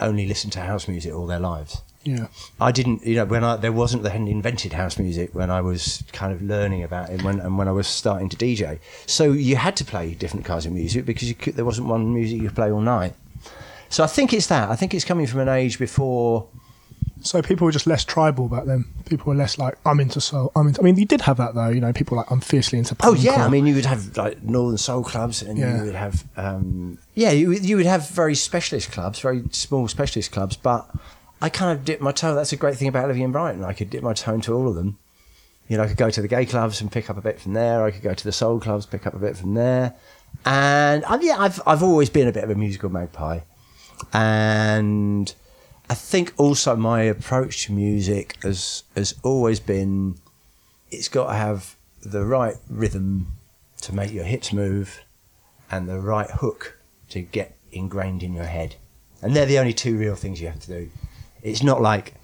only 0.00 0.26
listen 0.26 0.50
to 0.50 0.60
house 0.60 0.88
music 0.88 1.14
all 1.14 1.26
their 1.26 1.40
lives. 1.40 1.82
Yeah, 2.04 2.28
I 2.60 2.72
didn't, 2.72 3.04
you 3.04 3.16
know, 3.16 3.24
when 3.24 3.44
I 3.44 3.56
there 3.56 3.72
wasn't 3.72 4.02
they 4.02 4.10
hadn't 4.10 4.28
invented 4.28 4.72
house 4.72 4.98
music 4.98 5.34
when 5.34 5.50
I 5.50 5.60
was 5.60 6.02
kind 6.12 6.32
of 6.32 6.40
learning 6.40 6.82
about 6.82 7.10
it 7.10 7.22
when 7.22 7.40
and 7.40 7.58
when 7.58 7.68
I 7.68 7.72
was 7.72 7.86
starting 7.86 8.28
to 8.30 8.36
DJ. 8.36 8.78
So 9.06 9.32
you 9.32 9.56
had 9.56 9.76
to 9.76 9.84
play 9.84 10.14
different 10.14 10.46
kinds 10.46 10.64
of 10.64 10.72
music 10.72 11.04
because 11.04 11.28
you 11.28 11.34
could, 11.34 11.54
there 11.54 11.64
wasn't 11.64 11.88
one 11.88 12.14
music 12.14 12.40
you 12.40 12.48
could 12.48 12.56
play 12.56 12.70
all 12.70 12.80
night. 12.80 13.14
So 13.90 14.04
I 14.04 14.06
think 14.06 14.32
it's 14.32 14.46
that. 14.46 14.70
I 14.70 14.76
think 14.76 14.94
it's 14.94 15.04
coming 15.04 15.26
from 15.26 15.40
an 15.40 15.48
age 15.48 15.78
before. 15.78 16.46
So 17.20 17.42
people 17.42 17.64
were 17.64 17.72
just 17.72 17.86
less 17.86 18.04
tribal 18.04 18.48
back 18.48 18.64
then. 18.64 18.84
People 19.06 19.26
were 19.32 19.34
less 19.36 19.58
like, 19.58 19.74
I'm 19.84 20.00
into 20.00 20.20
soul. 20.20 20.52
I'm 20.54 20.68
into. 20.68 20.80
I 20.80 20.84
mean, 20.84 20.96
you 20.96 21.04
did 21.06 21.20
have 21.22 21.36
that 21.38 21.54
though. 21.54 21.68
You 21.68 21.80
know, 21.80 21.92
people 21.92 22.16
like, 22.16 22.30
I'm 22.30 22.40
fiercely 22.40 22.78
into. 22.78 22.96
Oh 23.02 23.14
yeah, 23.14 23.40
or- 23.42 23.46
I 23.46 23.48
mean 23.48 23.66
you 23.66 23.74
would 23.74 23.86
have 23.86 24.16
like 24.16 24.42
northern 24.42 24.78
soul 24.78 25.02
clubs, 25.04 25.42
and 25.42 25.58
Yeah. 25.58 25.78
you 25.78 25.84
would 25.86 25.94
have 25.94 26.24
um, 26.36 26.98
yeah, 27.14 27.30
you 27.30 27.48
would- 27.48 27.64
you 27.64 27.76
would 27.76 27.86
have 27.86 28.08
very 28.10 28.34
specialist 28.34 28.92
clubs, 28.92 29.20
very 29.20 29.44
small 29.52 29.88
specialist 29.88 30.30
clubs. 30.32 30.56
But 30.56 30.88
I 31.42 31.48
kind 31.48 31.76
of 31.76 31.84
dipped 31.84 32.02
my 32.02 32.12
toe. 32.12 32.34
That's 32.34 32.52
a 32.52 32.56
great 32.56 32.76
thing 32.76 32.88
about 32.88 33.08
living 33.08 33.22
in 33.22 33.32
Brighton. 33.32 33.64
I 33.64 33.72
could 33.72 33.90
dip 33.90 34.02
my 34.02 34.12
toe 34.14 34.34
into 34.34 34.52
all 34.54 34.68
of 34.68 34.74
them. 34.74 34.98
You 35.68 35.76
know, 35.76 35.82
I 35.82 35.86
could 35.88 35.96
go 35.98 36.08
to 36.10 36.22
the 36.22 36.28
gay 36.28 36.46
clubs 36.46 36.80
and 36.80 36.90
pick 36.90 37.10
up 37.10 37.16
a 37.18 37.20
bit 37.20 37.40
from 37.40 37.52
there. 37.52 37.84
I 37.84 37.90
could 37.90 38.02
go 38.02 38.14
to 38.14 38.24
the 38.24 38.32
soul 38.32 38.58
clubs, 38.58 38.86
pick 38.86 39.06
up 39.06 39.12
a 39.14 39.18
bit 39.18 39.36
from 39.36 39.52
there. 39.54 39.94
And 40.46 41.04
I, 41.04 41.18
yeah, 41.20 41.36
I've 41.38 41.60
I've 41.66 41.82
always 41.82 42.08
been 42.10 42.26
a 42.28 42.32
bit 42.32 42.44
of 42.44 42.50
a 42.50 42.54
musical 42.54 42.88
magpie, 42.90 43.40
and 44.12 45.34
I 45.90 45.94
think 45.94 46.34
also 46.36 46.76
my 46.76 47.02
approach 47.02 47.66
to 47.66 47.72
music 47.72 48.36
has 48.42 48.84
has 48.94 49.14
always 49.22 49.60
been 49.60 50.16
it's 50.90 51.08
got 51.08 51.28
to 51.28 51.34
have 51.34 51.76
the 52.02 52.24
right 52.24 52.56
rhythm 52.68 53.32
to 53.82 53.94
make 53.94 54.12
your 54.12 54.24
hips 54.24 54.52
move 54.52 55.00
and 55.70 55.88
the 55.88 56.00
right 56.00 56.30
hook 56.30 56.78
to 57.10 57.20
get 57.20 57.56
ingrained 57.72 58.22
in 58.22 58.32
your 58.32 58.44
head. 58.44 58.76
And 59.22 59.34
they're 59.34 59.46
the 59.46 59.58
only 59.58 59.74
two 59.74 59.98
real 59.98 60.14
things 60.14 60.40
you 60.40 60.48
have 60.48 60.60
to 60.60 60.68
do. 60.68 60.90
It's 61.42 61.62
not 61.62 61.80
like 61.80 62.14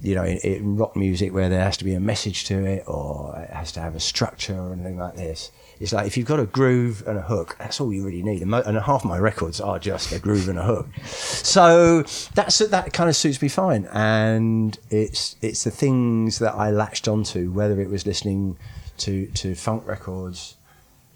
you 0.00 0.14
know, 0.14 0.24
in, 0.24 0.36
in 0.38 0.76
rock 0.76 0.96
music 0.96 1.32
where 1.32 1.48
there 1.48 1.62
has 1.62 1.76
to 1.78 1.84
be 1.84 1.94
a 1.94 2.00
message 2.00 2.44
to 2.44 2.64
it 2.64 2.84
or 2.86 3.34
it 3.38 3.50
has 3.50 3.72
to 3.72 3.80
have 3.80 3.94
a 3.94 4.00
structure 4.00 4.58
or 4.58 4.72
anything 4.72 4.98
like 4.98 5.16
this. 5.16 5.50
It's 5.80 5.92
like 5.92 6.06
if 6.06 6.16
you've 6.16 6.26
got 6.26 6.40
a 6.40 6.46
groove 6.46 7.02
and 7.06 7.18
a 7.18 7.22
hook, 7.22 7.56
that's 7.58 7.80
all 7.80 7.92
you 7.92 8.04
really 8.04 8.22
need. 8.22 8.42
And, 8.42 8.50
mo- 8.50 8.62
and 8.64 8.76
half 8.78 9.04
my 9.04 9.18
records 9.18 9.60
are 9.60 9.78
just 9.78 10.12
a 10.12 10.18
groove 10.18 10.48
and 10.48 10.58
a 10.58 10.62
hook. 10.62 10.88
So 11.06 12.02
that's 12.34 12.58
that 12.58 12.92
kind 12.92 13.10
of 13.10 13.16
suits 13.16 13.42
me 13.42 13.48
fine. 13.48 13.88
And 13.92 14.78
it's 14.90 15.36
it's 15.42 15.64
the 15.64 15.70
things 15.70 16.38
that 16.38 16.54
I 16.54 16.70
latched 16.70 17.08
onto, 17.08 17.50
whether 17.50 17.80
it 17.80 17.90
was 17.90 18.06
listening 18.06 18.56
to 18.98 19.26
to 19.26 19.54
funk 19.54 19.86
records, 19.86 20.56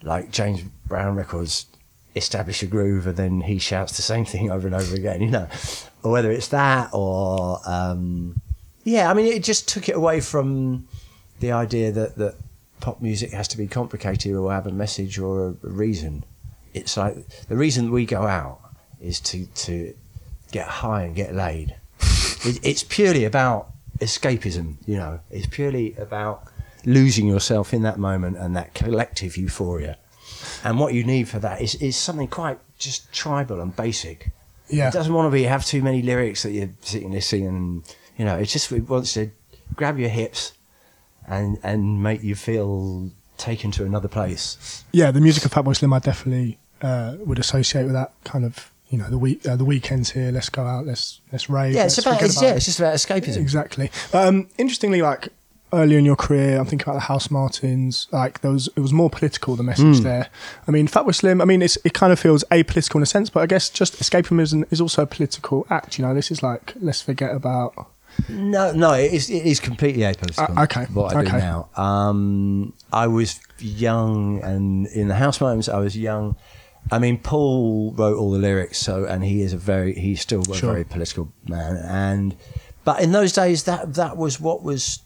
like 0.02 0.30
James 0.30 0.62
Brown 0.86 1.16
records, 1.16 1.66
establish 2.16 2.62
a 2.62 2.66
groove 2.66 3.06
and 3.06 3.16
then 3.16 3.40
he 3.42 3.58
shouts 3.58 3.96
the 3.96 4.02
same 4.02 4.24
thing 4.24 4.50
over 4.50 4.66
and 4.66 4.74
over 4.74 4.94
again, 4.94 5.20
you 5.22 5.30
know, 5.30 5.48
or 6.02 6.12
whether 6.12 6.30
it's 6.30 6.48
that 6.48 6.90
or 6.92 7.60
um, 7.66 8.40
yeah, 8.84 9.10
I 9.10 9.14
mean, 9.14 9.26
it 9.26 9.44
just 9.44 9.68
took 9.68 9.88
it 9.88 9.96
away 9.96 10.20
from 10.20 10.88
the 11.40 11.52
idea 11.52 11.92
that 11.92 12.16
that 12.16 12.34
pop 12.80 13.00
music 13.00 13.32
has 13.32 13.48
to 13.48 13.58
be 13.58 13.66
complicated 13.66 14.34
or 14.34 14.52
have 14.52 14.66
a 14.66 14.72
message 14.72 15.18
or 15.18 15.48
a, 15.48 15.54
reason. 15.62 16.24
It's 16.74 16.96
like 16.96 17.28
the 17.48 17.56
reason 17.56 17.90
we 17.90 18.06
go 18.06 18.26
out 18.26 18.60
is 19.00 19.20
to 19.20 19.46
to 19.46 19.94
get 20.52 20.66
high 20.66 21.02
and 21.02 21.14
get 21.14 21.34
laid. 21.34 21.76
it, 22.44 22.60
it's 22.62 22.82
purely 22.82 23.24
about 23.24 23.70
escapism, 23.98 24.76
you 24.86 24.96
know. 24.96 25.20
It's 25.30 25.46
purely 25.46 25.94
about 25.96 26.44
losing 26.84 27.26
yourself 27.26 27.74
in 27.74 27.82
that 27.82 27.98
moment 27.98 28.36
and 28.36 28.56
that 28.56 28.74
collective 28.74 29.36
euphoria. 29.36 29.98
And 30.64 30.78
what 30.78 30.94
you 30.94 31.04
need 31.04 31.28
for 31.28 31.38
that 31.40 31.60
is, 31.60 31.74
is 31.76 31.96
something 31.96 32.28
quite 32.28 32.58
just 32.78 33.12
tribal 33.12 33.60
and 33.60 33.74
basic. 33.74 34.30
Yeah. 34.68 34.88
It 34.88 34.92
doesn't 34.92 35.12
want 35.12 35.26
to 35.26 35.30
be 35.30 35.44
have 35.44 35.64
too 35.64 35.82
many 35.82 36.02
lyrics 36.02 36.42
that 36.42 36.52
you're 36.52 36.70
sitting 36.80 37.10
there 37.10 37.20
singing. 37.20 37.48
And, 37.48 37.94
you 38.16 38.24
know, 38.24 38.36
it 38.36 38.46
just 38.46 38.70
it 38.72 38.88
wants 38.88 39.14
to 39.14 39.30
grab 39.74 39.98
your 39.98 40.08
hips 40.08 40.52
and 41.28 41.58
and 41.62 42.02
make 42.02 42.22
you 42.22 42.34
feel 42.34 43.10
taken 43.36 43.70
to 43.70 43.84
another 43.84 44.08
place. 44.08 44.84
Yeah, 44.92 45.10
the 45.10 45.20
music 45.20 45.44
of 45.44 45.52
Fatboy 45.52 45.76
Slim, 45.76 45.92
I 45.92 46.00
definitely 46.00 46.58
uh, 46.82 47.16
would 47.20 47.38
associate 47.38 47.84
with 47.84 47.92
that 47.92 48.12
kind 48.24 48.44
of, 48.44 48.72
you 48.88 48.98
know, 48.98 49.08
the 49.08 49.18
week, 49.18 49.46
uh, 49.46 49.56
the 49.56 49.64
weekends 49.64 50.10
here. 50.10 50.30
Let's 50.32 50.48
go 50.48 50.64
out. 50.64 50.86
Let's 50.86 51.20
let's 51.32 51.48
rave. 51.48 51.74
Yeah, 51.74 51.84
it's 51.84 51.98
about, 51.98 52.22
it's, 52.22 52.42
yeah, 52.42 52.54
it's 52.54 52.64
just 52.64 52.80
about 52.80 52.94
escapism. 52.94 53.36
exactly. 53.36 53.90
Um, 54.12 54.48
interestingly, 54.58 55.02
like 55.02 55.28
earlier 55.72 55.98
in 55.98 56.04
your 56.04 56.16
career, 56.16 56.58
I'm 56.58 56.64
thinking 56.66 56.88
about 56.88 57.00
the 57.00 57.06
Housemartins. 57.12 58.10
Like 58.12 58.40
there 58.40 58.50
was, 58.50 58.68
it 58.74 58.80
was 58.80 58.92
more 58.92 59.10
political. 59.10 59.54
The 59.54 59.62
message 59.62 60.00
there. 60.00 60.30
I 60.66 60.70
mean, 60.70 60.88
Fatboy 60.88 61.14
Slim. 61.14 61.40
I 61.40 61.44
mean, 61.44 61.62
it's, 61.62 61.76
it 61.84 61.92
kind 61.94 62.12
of 62.12 62.18
feels 62.18 62.42
apolitical 62.50 62.96
in 62.96 63.02
a 63.02 63.06
sense, 63.06 63.30
but 63.30 63.40
I 63.40 63.46
guess 63.46 63.68
just 63.68 63.96
escapism 63.96 64.64
is 64.72 64.80
also 64.80 65.02
a 65.02 65.06
political 65.06 65.66
act. 65.70 65.98
You 65.98 66.06
know, 66.06 66.14
this 66.14 66.30
is 66.30 66.42
like 66.42 66.74
let's 66.80 67.02
forget 67.02 67.34
about. 67.34 67.90
No, 68.28 68.72
no, 68.72 68.92
it 68.92 69.12
is, 69.12 69.30
it 69.30 69.44
is 69.46 69.60
completely 69.60 70.02
apolitical. 70.02 70.56
Uh, 70.58 70.62
okay, 70.64 70.84
What 70.92 71.14
I 71.16 71.24
do 71.24 71.32
now. 71.32 71.68
Um, 71.76 72.72
I 72.92 73.06
was 73.06 73.40
young, 73.58 74.40
and 74.42 74.86
in 74.88 75.08
the 75.08 75.14
Housemartins, 75.14 75.72
I 75.72 75.78
was 75.78 75.96
young. 75.96 76.36
I 76.90 76.98
mean, 76.98 77.18
Paul 77.18 77.92
wrote 77.92 78.16
all 78.18 78.30
the 78.30 78.38
lyrics, 78.38 78.78
so 78.78 79.04
and 79.04 79.22
he 79.24 79.42
is 79.42 79.52
a 79.52 79.58
very 79.58 79.92
he's 79.94 80.20
still 80.20 80.40
a 80.50 80.54
Sure. 80.56 80.72
very 80.72 80.84
political 80.84 81.30
man. 81.46 81.76
And 81.76 82.34
but 82.84 83.00
in 83.02 83.12
those 83.12 83.32
days, 83.32 83.64
that 83.64 83.94
that 83.94 84.16
was 84.16 84.40
what 84.40 84.62
was 84.62 85.00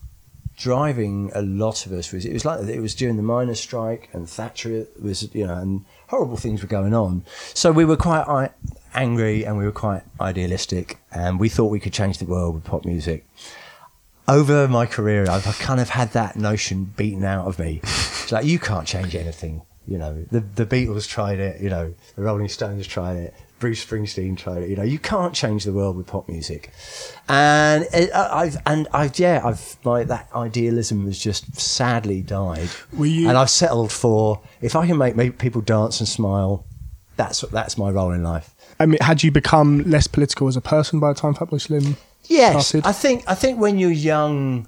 driving 0.56 1.32
a 1.34 1.42
lot 1.42 1.86
of 1.86 1.92
us. 1.92 2.12
Was 2.12 2.24
it 2.24 2.32
was 2.32 2.44
like 2.44 2.60
it 2.68 2.80
was 2.80 2.94
during 2.94 3.16
the 3.16 3.22
miners' 3.22 3.58
strike 3.60 4.08
and 4.12 4.28
Thatcher 4.28 4.86
was 5.02 5.28
you 5.34 5.46
know 5.46 5.56
and 5.56 5.84
horrible 6.08 6.36
things 6.36 6.62
were 6.62 6.68
going 6.68 6.94
on. 6.94 7.24
So 7.54 7.72
we 7.72 7.84
were 7.84 7.96
quite 7.96 8.28
I- 8.28 8.50
angry 8.94 9.44
and 9.44 9.56
we 9.58 9.64
were 9.64 9.72
quite 9.72 10.02
idealistic, 10.20 10.98
and 11.10 11.38
we 11.40 11.48
thought 11.48 11.66
we 11.68 11.80
could 11.80 11.92
change 11.92 12.18
the 12.18 12.24
world 12.26 12.54
with 12.54 12.64
pop 12.64 12.84
music 12.84 13.26
over 14.28 14.68
my 14.68 14.86
career, 14.86 15.26
I've 15.28 15.44
kind 15.58 15.80
of 15.80 15.90
had 15.90 16.12
that 16.12 16.36
notion 16.36 16.84
beaten 16.84 17.24
out 17.24 17.46
of 17.46 17.58
me. 17.58 17.80
It's 17.82 18.30
like 18.30 18.44
you 18.44 18.58
can't 18.58 18.86
change 18.86 19.14
anything. 19.16 19.62
You 19.86 19.98
know, 19.98 20.24
the 20.30 20.40
the 20.40 20.64
Beatles 20.64 21.08
tried 21.08 21.40
it. 21.40 21.60
You 21.60 21.68
know, 21.70 21.92
the 22.14 22.22
Rolling 22.22 22.48
Stones 22.48 22.86
tried 22.86 23.16
it. 23.16 23.34
Bruce 23.58 23.84
Springsteen 23.84 24.36
tried 24.36 24.62
it. 24.62 24.70
You 24.70 24.76
know, 24.76 24.82
you 24.84 24.98
can't 25.00 25.34
change 25.34 25.64
the 25.64 25.72
world 25.72 25.96
with 25.96 26.06
pop 26.06 26.28
music. 26.28 26.70
And 27.28 27.84
it, 27.92 28.10
I- 28.14 28.42
I've 28.42 28.56
and 28.64 28.86
I've 28.92 29.18
yeah, 29.18 29.40
I've 29.44 29.76
my 29.84 30.04
that 30.04 30.28
idealism 30.34 31.04
has 31.06 31.18
just 31.18 31.60
sadly 31.60 32.22
died. 32.22 32.68
Were 32.92 33.06
you- 33.06 33.28
And 33.28 33.36
I've 33.36 33.50
settled 33.50 33.90
for 33.90 34.40
if 34.60 34.76
I 34.76 34.86
can 34.86 34.98
make, 34.98 35.16
make 35.16 35.38
people 35.38 35.60
dance 35.62 35.98
and 35.98 36.08
smile, 36.08 36.64
that's 37.16 37.40
that's 37.50 37.76
my 37.76 37.90
role 37.90 38.12
in 38.12 38.22
life. 38.22 38.51
I 38.78 38.86
mean, 38.86 38.98
had 39.00 39.22
you 39.22 39.30
become 39.30 39.82
less 39.82 40.06
political 40.06 40.48
as 40.48 40.56
a 40.56 40.60
person 40.60 41.00
by 41.00 41.12
the 41.12 41.18
time 41.18 41.34
Fatboy 41.34 41.60
Slim? 41.60 41.96
Yes, 42.24 42.68
started? 42.68 42.86
I 42.86 42.92
think 42.92 43.24
I 43.26 43.34
think 43.34 43.58
when 43.58 43.78
you're 43.78 43.90
young, 43.90 44.66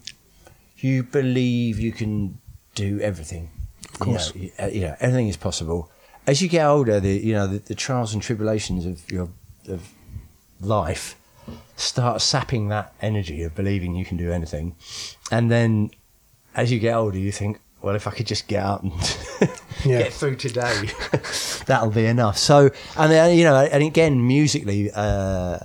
you 0.79 1.03
believe 1.03 1.79
you 1.79 1.93
can 1.93 2.39
do 2.75 3.01
everything. 3.01 3.51
Of 3.93 3.99
course. 4.01 4.35
you 4.35 4.41
know, 4.41 4.47
you, 4.47 4.53
uh, 4.65 4.67
you 4.67 4.81
know, 4.83 4.97
everything 5.01 5.29
is 5.29 5.37
possible. 5.37 5.91
As 6.27 6.43
you 6.43 6.49
get 6.49 6.67
older, 6.67 7.01
the 7.01 7.13
you 7.13 7.35
know 7.35 7.47
the, 7.47 7.59
the 7.59 7.75
trials 7.75 8.13
and 8.13 8.23
tribulations 8.23 8.87
of 8.87 9.11
your 9.11 9.29
of 9.69 9.91
life 10.61 11.17
start 11.77 12.23
sapping 12.23 12.69
that 12.69 12.95
energy 13.03 13.43
of 13.43 13.55
believing 13.55 13.95
you 13.95 14.05
can 14.05 14.17
do 14.17 14.33
anything, 14.33 14.75
and 15.31 15.51
then 15.51 15.91
as 16.55 16.71
you 16.71 16.79
get 16.79 16.95
older, 16.95 17.19
you 17.19 17.33
think, 17.33 17.61
well, 17.85 17.95
if 17.95 18.07
I 18.07 18.11
could 18.11 18.27
just 18.27 18.49
get 18.49 18.63
out 18.63 18.83
and 18.83 18.93
Yeah. 19.85 19.99
get 20.05 20.13
through 20.15 20.37
today, 20.37 20.89
that'll 21.67 21.91
be 21.91 22.07
enough. 22.07 22.39
So, 22.39 22.71
and 22.97 23.13
then, 23.13 23.37
you 23.37 23.45
know, 23.45 23.57
and 23.57 23.83
again, 23.83 24.27
musically, 24.27 24.91
uh, 24.95 25.59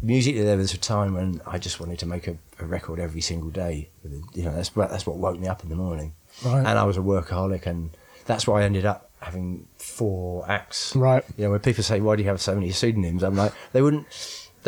musically, 0.00 0.42
there 0.42 0.56
was 0.56 0.72
a 0.74 0.78
time 0.78 1.14
when 1.14 1.40
I 1.46 1.58
just 1.58 1.80
wanted 1.80 1.98
to 1.98 2.06
make 2.06 2.28
a, 2.28 2.36
a 2.60 2.64
record 2.66 3.00
every 3.00 3.20
single 3.20 3.50
day. 3.50 3.90
You 4.34 4.44
know, 4.44 4.54
that's 4.54 4.76
what, 4.76 4.90
that's 4.90 5.06
what 5.06 5.16
woke 5.16 5.38
me 5.40 5.48
up 5.48 5.62
in 5.64 5.68
the 5.70 5.76
morning. 5.76 6.14
Right. 6.44 6.58
And 6.58 6.78
I 6.78 6.84
was 6.84 6.96
a 6.96 7.00
workaholic, 7.00 7.66
and 7.66 7.90
that's 8.26 8.46
why 8.46 8.60
I 8.62 8.64
ended 8.64 8.86
up 8.86 9.10
having 9.20 9.66
four 9.78 10.48
acts. 10.48 10.94
Right. 10.94 11.24
You 11.36 11.44
know, 11.44 11.50
when 11.50 11.60
people 11.60 11.82
say, 11.82 12.00
"Why 12.00 12.14
do 12.14 12.22
you 12.22 12.28
have 12.28 12.40
so 12.40 12.54
many 12.54 12.70
pseudonyms?" 12.70 13.24
I'm 13.24 13.34
like, 13.34 13.52
they 13.72 13.82
wouldn't. 13.82 14.06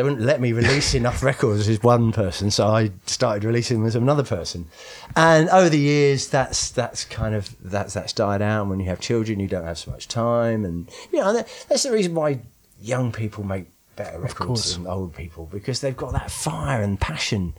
They 0.00 0.04
wouldn't 0.04 0.22
let 0.22 0.40
me 0.40 0.52
release 0.52 0.94
enough 0.94 1.22
records 1.32 1.68
as 1.68 1.82
one 1.82 2.10
person, 2.10 2.50
so 2.50 2.66
I 2.68 2.90
started 3.04 3.44
releasing 3.44 3.80
them 3.80 3.86
as 3.86 3.94
another 3.94 4.22
person. 4.22 4.64
And 5.14 5.50
over 5.50 5.68
the 5.68 5.78
years, 5.78 6.26
that's 6.28 6.70
that's 6.70 7.04
kind 7.04 7.34
of 7.34 7.54
that's 7.62 7.92
that's 7.92 8.14
died 8.14 8.40
out. 8.40 8.62
And 8.62 8.70
when 8.70 8.80
you 8.80 8.86
have 8.86 9.00
children, 9.00 9.40
you 9.40 9.46
don't 9.46 9.66
have 9.66 9.76
so 9.76 9.90
much 9.90 10.08
time, 10.08 10.64
and 10.64 10.90
you 11.12 11.20
know 11.20 11.34
that, 11.34 11.66
that's 11.68 11.82
the 11.82 11.92
reason 11.92 12.14
why 12.14 12.40
young 12.80 13.12
people 13.12 13.44
make 13.44 13.66
better 13.94 14.18
records 14.18 14.74
than 14.74 14.86
old 14.86 15.14
people 15.14 15.44
because 15.52 15.82
they've 15.82 15.98
got 15.98 16.12
that 16.12 16.30
fire 16.30 16.80
and 16.80 16.98
passion 16.98 17.52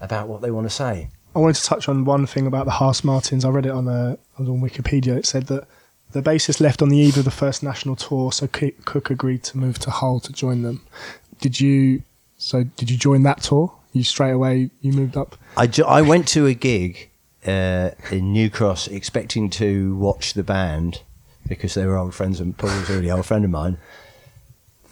about 0.00 0.28
what 0.28 0.40
they 0.40 0.52
want 0.52 0.66
to 0.68 0.72
say. 0.72 1.08
I 1.34 1.40
wanted 1.40 1.56
to 1.56 1.64
touch 1.64 1.88
on 1.88 2.04
one 2.04 2.26
thing 2.26 2.46
about 2.46 2.66
the 2.66 2.70
Housemartins. 2.70 3.44
I 3.44 3.48
read 3.48 3.66
it 3.66 3.72
on 3.72 3.88
uh, 3.88 4.14
on 4.38 4.46
Wikipedia. 4.60 5.16
It 5.16 5.26
said 5.26 5.48
that 5.48 5.66
the 6.12 6.22
bassist 6.22 6.60
left 6.60 6.80
on 6.80 6.90
the 6.90 6.96
eve 6.96 7.16
of 7.16 7.24
the 7.24 7.32
first 7.32 7.64
national 7.64 7.96
tour, 7.96 8.30
so 8.30 8.46
Cook 8.46 9.10
agreed 9.10 9.42
to 9.42 9.58
move 9.58 9.80
to 9.80 9.90
Hull 9.90 10.20
to 10.20 10.32
join 10.32 10.62
them. 10.62 10.82
Did 11.40 11.60
you? 11.60 12.02
So 12.36 12.64
did 12.64 12.90
you 12.90 12.96
join 12.96 13.22
that 13.24 13.42
tour? 13.42 13.72
You 13.92 14.04
straight 14.04 14.32
away 14.32 14.70
you 14.80 14.92
moved 14.92 15.16
up. 15.16 15.36
I, 15.56 15.68
I 15.86 16.02
went 16.02 16.28
to 16.28 16.46
a 16.46 16.54
gig 16.54 17.10
uh, 17.46 17.90
in 18.10 18.32
New 18.32 18.50
Cross 18.50 18.88
expecting 18.88 19.50
to 19.50 19.96
watch 19.96 20.34
the 20.34 20.42
band 20.42 21.02
because 21.48 21.74
they 21.74 21.86
were 21.86 21.96
old 21.96 22.14
friends 22.14 22.40
and 22.40 22.56
Paul 22.56 22.70
was 22.70 22.90
a 22.90 22.94
really 22.94 23.10
old 23.10 23.26
friend 23.26 23.44
of 23.44 23.50
mine. 23.50 23.78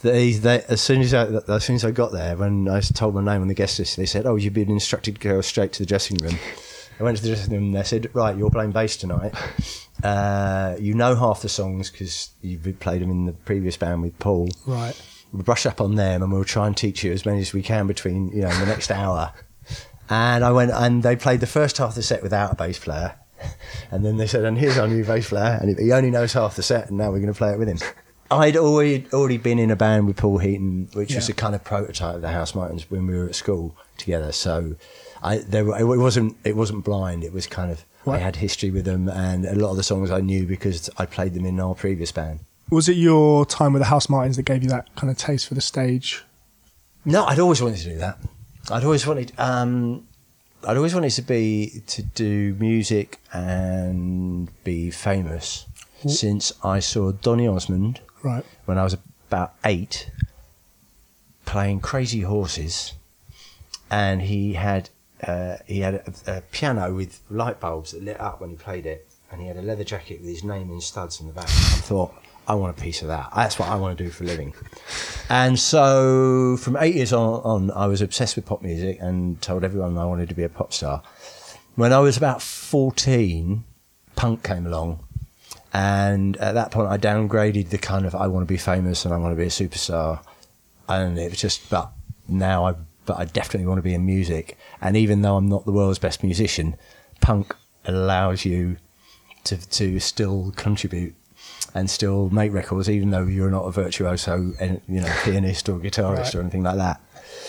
They, 0.01 0.31
they, 0.33 0.61
as 0.67 0.81
soon 0.81 1.01
as 1.01 1.13
I, 1.13 1.25
as 1.25 1.63
soon 1.63 1.75
as 1.75 1.83
I 1.83 1.91
got 1.91 2.11
there, 2.11 2.35
when 2.35 2.67
I 2.67 2.81
told 2.81 3.15
my 3.15 3.23
name 3.23 3.41
on 3.41 3.47
the 3.47 3.55
guest 3.55 3.79
list, 3.79 3.97
they 3.97 4.05
said, 4.05 4.25
"Oh, 4.27 4.35
you've 4.35 4.53
been 4.53 4.69
instructed 4.69 5.15
to 5.15 5.21
go 5.21 5.41
straight 5.41 5.71
to 5.73 5.79
the 5.79 5.87
dressing 5.87 6.17
room." 6.17 6.37
I 6.99 7.03
went 7.03 7.17
to 7.17 7.23
the 7.23 7.29
dressing 7.29 7.53
room 7.53 7.63
and 7.65 7.75
they 7.75 7.83
said, 7.83 8.09
"Right, 8.13 8.37
you're 8.37 8.51
playing 8.51 8.71
bass 8.71 8.97
tonight. 8.97 9.33
Uh, 10.03 10.75
you 10.79 10.93
know 10.93 11.15
half 11.15 11.41
the 11.41 11.49
songs 11.49 11.89
because 11.89 12.29
you've 12.41 12.79
played 12.79 13.01
them 13.01 13.09
in 13.09 13.25
the 13.25 13.31
previous 13.33 13.77
band 13.77 14.03
with 14.03 14.17
Paul 14.19 14.49
Right. 14.67 14.99
Brush 15.33 15.65
up 15.65 15.81
on 15.81 15.95
them 15.95 16.23
and 16.23 16.31
we'll 16.31 16.43
try 16.43 16.67
and 16.67 16.75
teach 16.75 17.03
you 17.03 17.11
as 17.11 17.25
many 17.25 17.41
as 17.41 17.53
we 17.53 17.61
can 17.61 17.87
between 17.87 18.29
you 18.29 18.41
know 18.41 18.59
the 18.59 18.65
next 18.65 18.91
hour. 18.91 19.33
And 20.09 20.43
i 20.43 20.51
went 20.51 20.71
and 20.71 21.03
they 21.03 21.15
played 21.15 21.41
the 21.41 21.47
first 21.47 21.77
half 21.77 21.89
of 21.89 21.95
the 21.95 22.03
set 22.03 22.23
without 22.23 22.53
a 22.53 22.55
bass 22.55 22.79
player. 22.79 23.15
And 23.91 24.03
then 24.05 24.17
they 24.17 24.27
said 24.27 24.45
and 24.45 24.57
here's 24.57 24.77
our 24.77 24.87
new 24.87 25.03
bass 25.03 25.29
player. 25.29 25.57
And 25.61 25.77
he 25.77 25.91
only 25.91 26.11
knows 26.11 26.33
half 26.33 26.55
the 26.55 26.63
set 26.63 26.89
and 26.89 26.97
now 26.97 27.11
we're 27.11 27.19
going 27.19 27.33
to 27.33 27.37
play 27.37 27.51
it 27.51 27.59
with 27.59 27.67
him. 27.67 27.79
I'd 28.29 28.57
already 28.57 29.05
already 29.13 29.37
been 29.37 29.59
in 29.59 29.71
a 29.71 29.75
band 29.75 30.07
with 30.07 30.17
paul 30.17 30.39
heaton 30.39 30.89
which 30.93 31.15
was 31.15 31.29
a 31.29 31.33
kind 31.33 31.55
of 31.55 31.63
prototype 31.63 32.15
of 32.15 32.21
the 32.21 32.27
Housemartins 32.27 32.83
when 32.89 33.07
we 33.07 33.17
were 33.17 33.27
at 33.27 33.35
school 33.35 33.75
together. 33.97 34.31
So 34.31 34.75
i 35.21 35.37
there 35.39 35.65
were, 35.65 35.77
it 35.77 35.85
wasn't 35.85 36.37
it 36.43 36.55
wasn't 36.55 36.83
blind. 36.83 37.23
It 37.23 37.33
was 37.33 37.47
kind 37.47 37.71
of 37.71 37.85
i 38.07 38.17
had 38.17 38.37
history 38.37 38.71
with 38.71 38.85
them 38.85 39.09
and 39.09 39.45
a 39.45 39.55
lot 39.55 39.71
of 39.71 39.77
the 39.77 39.83
songs 39.83 40.11
i 40.11 40.21
knew 40.21 40.45
because 40.45 40.89
i 40.97 41.05
played 41.05 41.33
them 41.33 41.45
in 41.45 41.59
our 41.59 41.75
previous 41.75 42.11
band 42.11 42.39
Was 42.69 42.89
it 42.89 42.97
your 42.97 43.45
time 43.45 43.73
with 43.73 43.81
the 43.81 43.87
Housemartins 43.87 44.35
that 44.35 44.43
gave 44.43 44.63
you 44.63 44.69
that 44.69 44.93
kind 44.95 45.09
of 45.09 45.17
taste 45.17 45.47
for 45.47 45.53
the 45.53 45.61
stage? 45.61 46.23
No, 47.05 47.23
I'd 47.25 47.39
always 47.39 47.61
wanted 47.61 47.77
to 47.79 47.89
do 47.91 47.97
that. 47.99 48.19
I'd 48.69 48.83
always 48.83 49.07
wanted. 49.07 49.31
Um, 49.37 50.05
I'd 50.67 50.75
always 50.75 50.93
wanted 50.93 51.11
to 51.11 51.21
be 51.21 51.81
to 51.87 52.03
do 52.03 52.55
music 52.59 53.19
and 53.33 54.49
be 54.63 54.91
famous. 54.91 55.65
Since 56.07 56.51
I 56.63 56.79
saw 56.79 57.11
Donny 57.11 57.47
Osmond 57.47 58.01
Right. 58.21 58.45
when 58.65 58.77
I 58.77 58.83
was 58.83 58.93
about 58.93 59.53
eight, 59.65 60.11
playing 61.45 61.79
Crazy 61.79 62.21
Horses, 62.21 62.93
and 63.89 64.21
he 64.21 64.53
had 64.53 64.89
uh, 65.23 65.57
he 65.65 65.79
had 65.79 65.95
a, 65.95 66.37
a 66.37 66.41
piano 66.51 66.93
with 66.93 67.21
light 67.29 67.59
bulbs 67.59 67.91
that 67.93 68.03
lit 68.03 68.19
up 68.19 68.41
when 68.41 68.51
he 68.51 68.55
played 68.57 68.85
it, 68.85 69.07
and 69.31 69.41
he 69.41 69.47
had 69.47 69.57
a 69.57 69.61
leather 69.61 69.83
jacket 69.83 70.19
with 70.21 70.29
his 70.29 70.43
name 70.43 70.69
in 70.69 70.81
studs 70.81 71.19
on 71.19 71.27
the 71.27 71.33
back. 71.33 71.45
I 71.45 71.81
thought, 71.81 72.13
I 72.47 72.55
want 72.55 72.77
a 72.77 72.81
piece 72.81 73.01
of 73.01 73.09
that. 73.09 73.29
That's 73.35 73.59
what 73.59 73.67
I 73.67 73.75
want 73.75 73.97
to 73.97 74.03
do 74.03 74.09
for 74.09 74.23
a 74.23 74.27
living. 74.27 74.53
And 75.29 75.59
so, 75.59 76.55
from 76.57 76.77
eight 76.77 76.95
years 76.95 77.11
on, 77.11 77.41
on, 77.43 77.71
I 77.71 77.87
was 77.87 78.01
obsessed 78.01 78.37
with 78.37 78.45
pop 78.45 78.61
music 78.61 78.99
and 79.01 79.41
told 79.41 79.65
everyone 79.65 79.97
I 79.97 80.05
wanted 80.05 80.29
to 80.29 80.35
be 80.35 80.43
a 80.43 80.49
pop 80.49 80.71
star. 80.71 81.03
When 81.75 81.91
I 81.91 81.99
was 81.99 82.15
about 82.15 82.41
14, 82.41 83.65
punk 84.15 84.43
came 84.43 84.65
along. 84.65 85.03
And 85.73 86.37
at 86.37 86.53
that 86.53 86.71
point, 86.71 86.87
I 86.87 86.97
downgraded 86.97 87.69
the 87.69 87.77
kind 87.77 88.05
of 88.05 88.15
I 88.15 88.27
want 88.27 88.47
to 88.47 88.51
be 88.51 88.57
famous 88.57 89.03
and 89.03 89.13
I 89.13 89.17
want 89.17 89.33
to 89.33 89.35
be 89.35 89.43
a 89.43 89.47
superstar. 89.47 90.21
And 90.87 91.19
it 91.19 91.31
was 91.31 91.41
just, 91.41 91.69
but 91.69 91.91
now 92.29 92.65
I, 92.65 92.75
but 93.05 93.19
I 93.19 93.25
definitely 93.25 93.67
want 93.67 93.79
to 93.79 93.83
be 93.83 93.93
in 93.93 94.05
music. 94.05 94.57
And 94.79 94.95
even 94.95 95.21
though 95.21 95.35
I'm 95.35 95.49
not 95.49 95.65
the 95.65 95.73
world's 95.73 95.99
best 95.99 96.23
musician, 96.23 96.77
punk 97.19 97.53
allows 97.83 98.45
you 98.45 98.77
to, 99.43 99.57
to 99.69 99.99
still 99.99 100.53
contribute 100.55 101.13
and 101.77 101.89
still 101.89 102.29
make 102.31 102.51
records, 102.53 102.89
even 102.89 103.11
though 103.11 103.23
you're 103.25 103.51
not 103.51 103.65
a 103.65 103.71
virtuoso, 103.71 104.53
you 104.87 105.01
know, 105.01 105.13
pianist 105.23 105.69
or 105.69 105.77
guitarist 105.79 106.17
Right. 106.17 106.35
or 106.35 106.41
anything 106.41 106.63
like 106.63 106.77
that. 106.77 106.99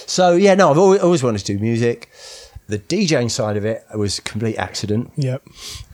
So 0.06 0.32
yeah, 0.36 0.54
no, 0.54 0.70
I've 0.70 0.78
always, 0.78 1.00
always 1.00 1.22
wanted 1.22 1.38
to 1.38 1.52
do 1.54 1.58
music. 1.58 2.10
The 2.68 2.78
DJing 2.78 3.30
side 3.30 3.56
of 3.56 3.64
it 3.64 3.82
was 3.94 4.18
a 4.18 4.22
complete 4.22 4.56
accident. 4.56 5.10
Yep. 5.16 5.42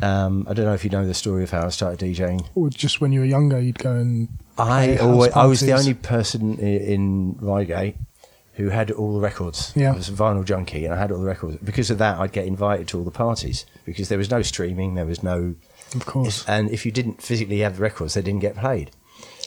Um, 0.02 0.44
I 0.50 0.54
don't 0.54 0.66
know 0.66 0.74
if 0.74 0.82
you 0.84 0.90
know 0.90 1.06
the 1.06 1.14
story 1.14 1.44
of 1.44 1.50
how 1.52 1.66
I 1.66 1.68
started 1.68 2.00
DJing. 2.00 2.44
Or 2.56 2.68
just 2.68 3.00
when 3.00 3.12
you 3.12 3.20
were 3.20 3.26
younger, 3.26 3.60
you'd 3.60 3.78
go 3.78 3.92
and 3.94 4.28
I 4.58 4.96
always, 4.96 5.32
I 5.32 5.46
was 5.46 5.60
the 5.60 5.72
only 5.72 5.94
person 5.94 6.58
in 6.58 7.36
Reigate 7.40 7.96
who 8.54 8.68
had 8.70 8.90
all 8.90 9.14
the 9.14 9.20
records. 9.20 9.72
Yeah. 9.76 9.92
I 9.92 9.96
was 9.96 10.08
a 10.08 10.12
vinyl 10.12 10.44
junkie 10.44 10.84
and 10.84 10.92
I 10.94 10.98
had 10.98 11.10
all 11.12 11.18
the 11.20 11.26
records. 11.26 11.58
Because 11.62 11.90
of 11.90 11.98
that, 11.98 12.18
I'd 12.18 12.32
get 12.32 12.46
invited 12.46 12.86
to 12.88 12.98
all 12.98 13.04
the 13.04 13.10
parties 13.10 13.66
because 13.84 14.08
there 14.08 14.18
was 14.18 14.30
no 14.30 14.42
streaming, 14.42 14.94
there 14.94 15.06
was 15.06 15.22
no 15.22 15.54
Of 15.94 16.06
course. 16.06 16.44
and 16.48 16.70
if 16.70 16.84
you 16.84 16.92
didn't 16.92 17.22
physically 17.22 17.60
have 17.60 17.76
the 17.76 17.82
records, 17.82 18.14
they 18.14 18.22
didn't 18.22 18.40
get 18.40 18.56
played. 18.56 18.90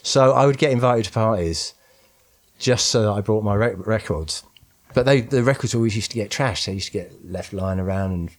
So 0.03 0.31
I 0.33 0.45
would 0.45 0.57
get 0.57 0.71
invited 0.71 1.05
to 1.05 1.11
parties 1.11 1.73
just 2.59 2.87
so 2.87 3.03
that 3.03 3.11
I 3.11 3.21
brought 3.21 3.43
my 3.43 3.55
rec- 3.55 3.85
records. 3.85 4.43
But 4.93 5.05
they, 5.05 5.21
the 5.21 5.43
records 5.43 5.75
always 5.75 5.95
used 5.95 6.11
to 6.11 6.15
get 6.15 6.31
trashed. 6.31 6.65
They 6.65 6.73
used 6.73 6.87
to 6.87 6.93
get 6.93 7.29
left 7.29 7.53
lying 7.53 7.79
around 7.79 8.13
and 8.13 8.31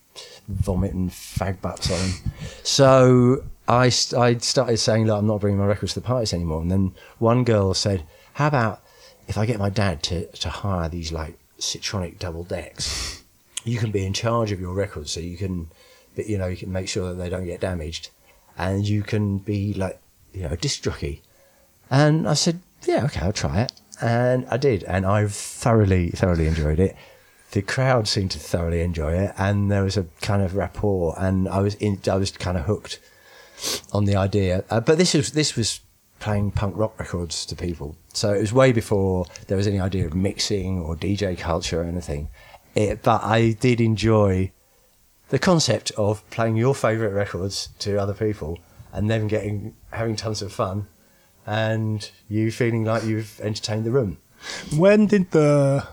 vomit 0.49 0.93
and 0.93 1.11
fag 1.11 1.61
butts 1.61 1.91
on 1.91 1.99
them. 1.99 2.33
So 2.65 3.45
I, 3.69 3.93
I 4.17 4.39
started 4.39 4.79
saying, 4.79 5.07
look, 5.07 5.19
I'm 5.19 5.27
not 5.27 5.41
bringing 5.41 5.61
my 5.61 5.67
records 5.67 5.93
to 5.95 6.01
the 6.01 6.07
parties 6.07 6.33
anymore. 6.33 6.63
And 6.63 6.71
then 6.71 6.95
one 7.19 7.45
girl 7.45 7.75
said, 7.75 8.05
how 8.35 8.49
about 8.49 8.83
if 9.29 9.37
I 9.37 9.47
get 9.47 9.59
my 9.59 9.69
dad 9.69 10.03
to, 10.05 10.27
to 10.27 10.49
hire 10.49 10.89
these 10.89 11.13
like 11.13 11.39
Citronic 11.59 12.19
double 12.19 12.45
decks? 12.45 13.23
You 13.65 13.79
can 13.79 13.91
be 13.91 14.07
in 14.07 14.15
charge 14.15 14.51
of 14.51 14.61
your 14.61 14.73
records 14.73 15.13
so 15.13 15.21
you 15.21 15.37
can, 15.37 15.71
but 16.19 16.29
you 16.29 16.37
know, 16.37 16.49
you 16.49 16.57
can 16.57 16.73
make 16.73 16.89
sure 16.89 17.11
that 17.11 17.15
they 17.15 17.31
don't 17.31 17.45
get 17.45 17.61
damaged 17.61 18.11
and 18.59 18.89
you 18.89 19.05
can 19.05 19.39
be 19.39 19.73
like, 19.73 20.01
you 20.33 20.43
know, 20.43 20.49
a 20.49 20.57
disc 20.57 20.83
jockey. 20.83 21.23
And 21.93 22.29
I 22.29 22.35
said, 22.35 22.59
yeah, 22.85 23.05
okay, 23.05 23.21
I'll 23.21 23.33
try 23.33 23.61
it. 23.61 23.73
And 24.03 24.45
I 24.51 24.57
did. 24.57 24.83
And 24.83 25.07
I 25.07 25.29
thoroughly, 25.29 26.11
thoroughly 26.11 26.49
enjoyed 26.49 26.81
it. 26.81 26.97
The 27.53 27.63
crowd 27.63 28.09
seemed 28.09 28.33
to 28.33 28.41
thoroughly 28.41 28.81
enjoy 28.81 29.13
it. 29.13 29.33
And 29.39 29.71
there 29.71 29.85
was 29.85 29.97
a 29.97 30.07
kind 30.21 30.43
of 30.43 30.57
rapport. 30.57 31.15
And 31.17 31.49
I 31.49 31.61
was 31.61 31.77
in, 31.77 32.01
I 32.11 32.17
was 32.17 32.33
kind 32.33 32.59
of 32.59 32.65
hooked 32.65 32.99
on 33.93 34.05
the 34.05 34.17
idea. 34.17 34.65
Uh, 34.71 34.81
but 34.81 34.99
this 34.99 35.15
was, 35.15 35.31
this 35.31 35.55
was 35.55 35.79
playing 36.19 36.51
punk 36.51 36.77
rock 36.77 36.99
records 36.99 37.47
to 37.47 37.55
people. 37.55 37.95
So 38.13 38.35
it 38.35 38.41
was 38.41 38.53
way 38.53 38.73
before 38.73 39.27
there 39.47 39.57
was 39.57 39.69
any 39.69 39.79
idea 39.79 40.05
of 40.05 40.15
mixing 40.15 40.81
or 40.81 40.97
DJ 40.97 41.39
culture 41.39 41.83
or 41.83 41.85
anything. 41.85 42.29
It, 42.75 43.05
but 43.05 43.23
I 43.23 43.53
did 43.53 43.81
enjoy 43.81 44.51
the 45.29 45.39
concept 45.39 45.91
of 45.93 46.29
playing 46.31 46.57
your 46.57 46.75
favourite 46.75 47.13
records 47.13 47.69
to 47.81 48.01
other 48.01 48.15
people 48.15 48.59
and 48.93 49.11
them 49.11 49.29
getting 49.29 49.75
having 49.91 50.17
tons 50.17 50.43
of 50.43 50.53
fun 50.53 50.87
and 51.47 52.11
you 52.29 52.51
feeling 52.51 52.85
like 52.85 53.05
you've 53.05 53.41
entertained 53.41 53.85
the 53.85 53.91
room. 53.91 54.19
When 54.77 55.07
did 55.07 55.31
the 55.31 55.87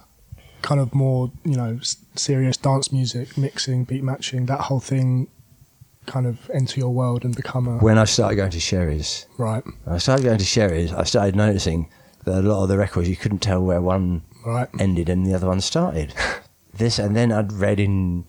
kind 0.61 0.81
of 0.81 0.93
more, 0.93 1.31
you 1.43 1.55
know, 1.55 1.79
serious 2.15 2.57
dance 2.57 2.91
music, 2.91 3.37
mixing, 3.37 3.83
beat 3.83 4.03
matching, 4.03 4.47
that 4.47 4.61
whole 4.61 4.79
thing 4.79 5.27
kind 6.05 6.27
of 6.27 6.49
enter 6.51 6.79
your 6.79 6.93
world 6.93 7.23
and 7.23 7.35
become 7.35 7.67
a. 7.67 7.77
When 7.77 7.97
I 7.97 8.05
started 8.05 8.35
going 8.35 8.51
to 8.51 8.59
Sherry's, 8.59 9.25
right, 9.37 9.63
when 9.83 9.95
I 9.95 9.97
started 9.97 10.23
going 10.23 10.37
to 10.39 10.45
Sherry's, 10.45 10.93
I 10.93 11.03
started 11.03 11.35
noticing 11.35 11.89
that 12.25 12.39
a 12.39 12.41
lot 12.41 12.63
of 12.63 12.69
the 12.69 12.77
records 12.77 13.07
you 13.07 13.15
couldn't 13.15 13.39
tell 13.39 13.61
where 13.61 13.81
one 13.81 14.23
right. 14.45 14.67
ended 14.79 15.09
and 15.09 15.25
the 15.25 15.33
other 15.33 15.47
one 15.47 15.61
started. 15.61 16.13
this 16.73 16.99
and 16.99 17.15
then 17.15 17.31
I'd 17.31 17.53
read 17.53 17.79
in 17.79 18.25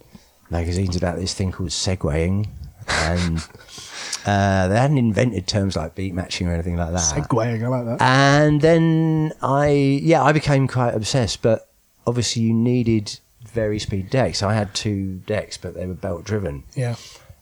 magazines 0.50 0.96
about 0.96 1.16
this 1.16 1.34
thing 1.34 1.52
called 1.52 1.70
segwaying 1.70 2.48
and 2.88 3.38
uh, 4.26 4.68
they 4.68 4.78
hadn't 4.78 4.98
invented 4.98 5.46
terms 5.46 5.76
like 5.76 5.94
beat 5.94 6.14
matching 6.14 6.48
or 6.48 6.52
anything 6.52 6.76
like 6.76 6.92
that. 6.92 7.00
Segwaying, 7.00 7.62
I 7.64 7.68
like 7.68 7.84
that. 7.86 8.02
And 8.02 8.60
then 8.60 9.32
I, 9.42 9.68
yeah, 10.02 10.22
I 10.22 10.32
became 10.32 10.68
quite 10.68 10.94
obsessed. 10.94 11.42
But 11.42 11.68
obviously, 12.06 12.42
you 12.42 12.54
needed 12.54 13.18
vari-speed 13.46 14.10
decks. 14.10 14.42
I 14.42 14.54
had 14.54 14.74
two 14.74 15.16
decks, 15.26 15.56
but 15.56 15.74
they 15.74 15.86
were 15.86 15.94
belt 15.94 16.24
driven. 16.24 16.64
yeah. 16.74 16.96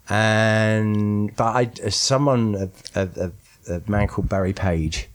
And 0.07 1.35
but 1.35 1.57
I, 1.57 1.89
someone, 1.89 2.55
a, 2.55 3.01
a, 3.01 3.09
a, 3.17 3.77
a 3.77 3.91
man 3.91 4.07
called 4.07 4.29
Barry 4.29 4.53
Page, 4.53 5.09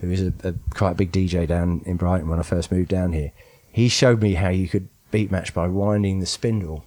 who 0.00 0.10
is 0.12 0.22
a, 0.22 0.32
a 0.44 0.54
quite 0.70 0.96
big 0.96 1.10
DJ 1.10 1.44
down 1.46 1.82
in 1.86 1.96
Brighton 1.96 2.28
when 2.28 2.38
I 2.38 2.42
first 2.42 2.70
moved 2.70 2.88
down 2.88 3.12
here, 3.12 3.32
he 3.72 3.88
showed 3.88 4.22
me 4.22 4.34
how 4.34 4.48
you 4.48 4.68
could 4.68 4.88
beat 5.10 5.32
match 5.32 5.52
by 5.54 5.66
winding 5.66 6.20
the 6.20 6.26
spindle. 6.26 6.84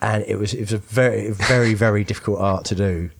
And 0.00 0.24
it 0.24 0.36
was 0.36 0.54
it 0.54 0.60
was 0.60 0.72
a 0.72 0.78
very 0.78 1.30
very 1.30 1.74
very 1.74 2.04
difficult 2.04 2.40
art 2.40 2.64
to 2.66 2.74
do. 2.74 3.10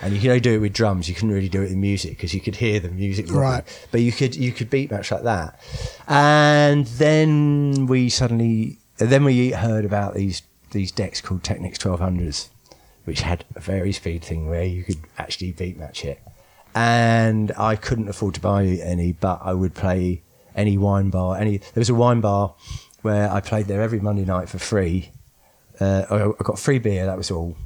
And 0.00 0.14
you 0.14 0.20
could 0.20 0.28
only 0.28 0.40
do 0.40 0.54
it 0.54 0.58
with 0.58 0.72
drums. 0.72 1.08
You 1.08 1.14
couldn't 1.14 1.32
really 1.32 1.48
do 1.48 1.62
it 1.62 1.72
in 1.72 1.80
music 1.80 2.12
because 2.12 2.32
you 2.32 2.40
could 2.40 2.56
hear 2.56 2.78
the 2.78 2.88
music. 2.88 3.30
Right. 3.30 3.64
But 3.90 4.02
you 4.02 4.12
could 4.12 4.36
you 4.36 4.52
could 4.52 4.70
beat 4.70 4.90
match 4.90 5.10
like 5.10 5.24
that. 5.24 5.58
And 6.06 6.86
then 6.86 7.86
we 7.86 8.08
suddenly 8.08 8.78
then 8.98 9.24
we 9.24 9.50
heard 9.50 9.84
about 9.84 10.14
these 10.14 10.42
these 10.70 10.92
decks 10.92 11.20
called 11.20 11.42
Technics 11.42 11.78
1200s, 11.78 12.48
which 13.04 13.22
had 13.22 13.44
a 13.56 13.60
vari-speed 13.60 14.22
thing 14.22 14.48
where 14.48 14.64
you 14.64 14.84
could 14.84 14.98
actually 15.16 15.52
beat 15.52 15.78
match 15.78 16.04
it. 16.04 16.20
And 16.74 17.50
I 17.58 17.74
couldn't 17.74 18.08
afford 18.08 18.34
to 18.34 18.40
buy 18.40 18.64
any, 18.64 19.12
but 19.12 19.40
I 19.42 19.54
would 19.54 19.74
play 19.74 20.22
any 20.54 20.78
wine 20.78 21.10
bar. 21.10 21.36
Any 21.38 21.58
there 21.58 21.80
was 21.80 21.90
a 21.90 21.94
wine 21.94 22.20
bar 22.20 22.54
where 23.02 23.30
I 23.30 23.40
played 23.40 23.66
there 23.66 23.82
every 23.82 24.00
Monday 24.00 24.24
night 24.24 24.48
for 24.48 24.58
free. 24.58 25.10
Uh, 25.80 26.04
I 26.10 26.24
I 26.28 26.42
got 26.44 26.58
free 26.58 26.78
beer. 26.78 27.06
That 27.06 27.16
was 27.16 27.30
all. 27.30 27.56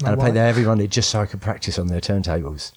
And 0.00 0.08
I 0.08 0.16
played 0.16 0.34
there 0.34 0.46
every 0.48 0.64
Monday 0.64 0.86
just 0.86 1.10
so 1.10 1.20
I 1.20 1.26
could 1.26 1.40
practice 1.40 1.78
on 1.78 1.86
their 1.88 2.00
turntables. 2.00 2.72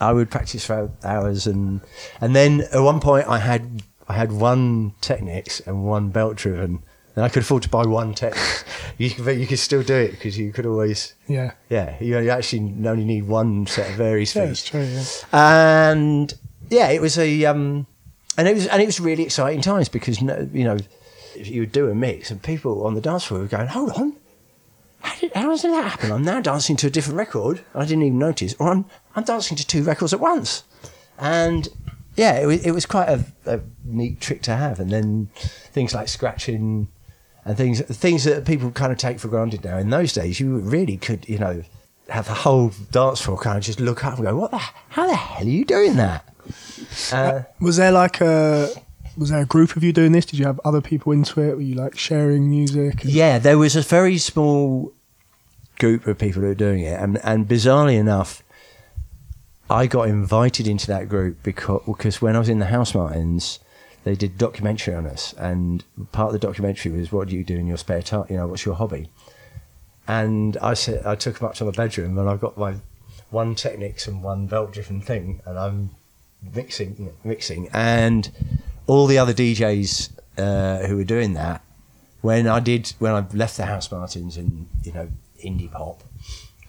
I 0.00 0.12
would 0.12 0.30
practice 0.30 0.64
for 0.66 0.90
hours, 1.04 1.46
and 1.46 1.80
and 2.20 2.34
then 2.34 2.62
at 2.72 2.80
one 2.80 3.00
point 3.00 3.28
I 3.28 3.38
had 3.38 3.82
I 4.08 4.14
had 4.14 4.32
one 4.32 4.94
Technics 5.00 5.60
and 5.60 5.84
one 5.84 6.08
belt 6.10 6.36
driven, 6.36 6.82
and 7.14 7.24
I 7.24 7.28
could 7.28 7.42
afford 7.42 7.62
to 7.64 7.68
buy 7.68 7.84
one 7.86 8.12
Technics. 8.14 8.64
you 8.98 9.10
could, 9.10 9.24
but 9.24 9.36
you 9.36 9.46
could 9.46 9.58
still 9.58 9.82
do 9.82 9.94
it 9.94 10.12
because 10.12 10.36
you 10.36 10.52
could 10.52 10.66
always 10.66 11.14
Yeah. 11.28 11.52
yeah 11.68 11.96
you, 12.00 12.18
you 12.18 12.30
actually 12.30 12.74
only 12.88 13.04
need 13.04 13.28
one 13.28 13.66
set 13.66 13.90
of 13.90 13.96
varies 13.96 14.34
Yeah, 14.34 14.42
feet 14.44 14.50
it's 14.50 14.64
true. 14.68 14.82
Yeah. 14.82 15.04
and 15.32 16.34
yeah, 16.70 16.88
it 16.90 17.00
was 17.00 17.18
a 17.18 17.44
um, 17.44 17.86
and 18.36 18.48
it 18.48 18.54
was 18.54 18.66
and 18.66 18.82
it 18.82 18.86
was 18.86 18.98
really 19.00 19.22
exciting 19.22 19.60
times 19.60 19.88
because 19.88 20.20
you 20.20 20.64
know 20.64 20.78
you 21.36 21.60
would 21.60 21.72
do 21.72 21.88
a 21.88 21.94
mix 21.94 22.30
and 22.30 22.42
people 22.42 22.84
on 22.86 22.94
the 22.94 23.00
dance 23.00 23.24
floor 23.24 23.40
were 23.40 23.46
going, 23.46 23.68
hold 23.68 23.90
on. 23.92 24.16
How, 25.04 25.14
did, 25.20 25.32
how 25.34 25.48
does 25.50 25.62
that 25.62 25.84
happen? 25.84 26.10
I'm 26.10 26.22
now 26.24 26.40
dancing 26.40 26.76
to 26.76 26.86
a 26.86 26.90
different 26.90 27.18
record. 27.18 27.60
I 27.74 27.84
didn't 27.84 28.04
even 28.04 28.18
notice, 28.18 28.54
or 28.58 28.68
I'm 28.70 28.86
I'm 29.14 29.24
dancing 29.24 29.56
to 29.58 29.66
two 29.66 29.82
records 29.82 30.12
at 30.12 30.20
once, 30.20 30.64
and 31.18 31.68
yeah, 32.16 32.38
it 32.38 32.46
was, 32.46 32.64
it 32.64 32.70
was 32.70 32.86
quite 32.86 33.08
a, 33.08 33.24
a 33.46 33.60
neat 33.84 34.20
trick 34.20 34.42
to 34.42 34.56
have. 34.56 34.80
And 34.80 34.90
then 34.90 35.28
things 35.72 35.94
like 35.94 36.08
scratching 36.08 36.88
and 37.44 37.56
things 37.56 37.80
things 37.82 38.24
that 38.24 38.46
people 38.46 38.70
kind 38.70 38.92
of 38.92 38.98
take 38.98 39.20
for 39.20 39.28
granted 39.28 39.64
now. 39.64 39.78
In 39.78 39.90
those 39.90 40.12
days, 40.12 40.40
you 40.40 40.58
really 40.58 40.96
could 40.96 41.28
you 41.28 41.38
know 41.38 41.62
have 42.08 42.26
the 42.26 42.34
whole 42.34 42.72
dance 42.90 43.20
floor 43.20 43.38
kind 43.38 43.58
of 43.58 43.64
just 43.64 43.80
look 43.80 44.04
up 44.04 44.16
and 44.16 44.24
go, 44.26 44.36
what 44.36 44.50
the 44.50 44.60
how 44.88 45.06
the 45.06 45.14
hell 45.16 45.46
are 45.46 45.50
you 45.50 45.64
doing 45.64 45.96
that? 45.96 46.28
Uh, 47.12 47.42
Was 47.60 47.76
there 47.76 47.92
like 47.92 48.20
a 48.20 48.68
was 49.16 49.30
there 49.30 49.42
a 49.42 49.46
group 49.46 49.76
of 49.76 49.84
you 49.84 49.92
doing 49.92 50.12
this? 50.12 50.26
Did 50.26 50.38
you 50.38 50.46
have 50.46 50.60
other 50.64 50.80
people 50.80 51.12
into 51.12 51.40
it? 51.40 51.54
Were 51.54 51.60
you 51.60 51.74
like 51.74 51.96
sharing 51.98 52.48
music? 52.48 53.00
Yeah, 53.04 53.38
there 53.38 53.58
was 53.58 53.76
a 53.76 53.82
very 53.82 54.18
small 54.18 54.92
group 55.78 56.06
of 56.06 56.18
people 56.18 56.42
who 56.42 56.48
were 56.48 56.54
doing 56.54 56.80
it, 56.80 57.00
and, 57.00 57.18
and 57.24 57.48
bizarrely 57.48 57.98
enough, 57.98 58.42
I 59.70 59.86
got 59.86 60.08
invited 60.08 60.66
into 60.66 60.86
that 60.88 61.08
group 61.08 61.42
because 61.42 61.82
because 61.86 62.20
when 62.20 62.36
I 62.36 62.38
was 62.38 62.48
in 62.48 62.58
the 62.58 62.66
Housemartins, 62.66 63.58
they 64.04 64.14
did 64.14 64.32
a 64.32 64.38
documentary 64.38 64.94
on 64.94 65.06
us, 65.06 65.32
and 65.34 65.84
part 66.12 66.34
of 66.34 66.40
the 66.40 66.46
documentary 66.46 66.92
was 66.92 67.10
what 67.10 67.28
do 67.28 67.36
you 67.36 67.44
do 67.44 67.56
in 67.56 67.66
your 67.66 67.78
spare 67.78 68.02
time? 68.02 68.26
You 68.28 68.36
know, 68.36 68.46
what's 68.46 68.64
your 68.64 68.74
hobby? 68.74 69.08
And 70.06 70.56
I 70.58 70.74
said 70.74 71.06
I 71.06 71.14
took 71.14 71.38
them 71.38 71.48
up 71.48 71.54
to 71.56 71.64
my 71.64 71.70
bedroom, 71.70 72.18
and 72.18 72.28
I've 72.28 72.40
got 72.40 72.58
my 72.58 72.76
one 73.30 73.54
Technics 73.54 74.06
and 74.06 74.22
one 74.22 74.46
belt 74.46 74.72
driven 74.72 75.00
thing, 75.00 75.40
and 75.46 75.58
I'm 75.58 75.90
mixing, 76.54 77.10
mixing, 77.24 77.68
and 77.72 78.30
all 78.86 79.06
the 79.06 79.18
other 79.18 79.32
DJs 79.32 80.10
uh, 80.38 80.86
who 80.86 80.96
were 80.96 81.04
doing 81.04 81.34
that 81.34 81.62
when 82.24 82.46
I 82.46 82.58
did 82.58 82.94
when 82.98 83.12
I 83.12 83.26
left 83.34 83.58
the 83.58 83.64
Housemartins 83.64 84.38
and 84.38 84.66
you 84.82 84.92
know 84.92 85.08
indie 85.44 85.70
pop 85.70 86.02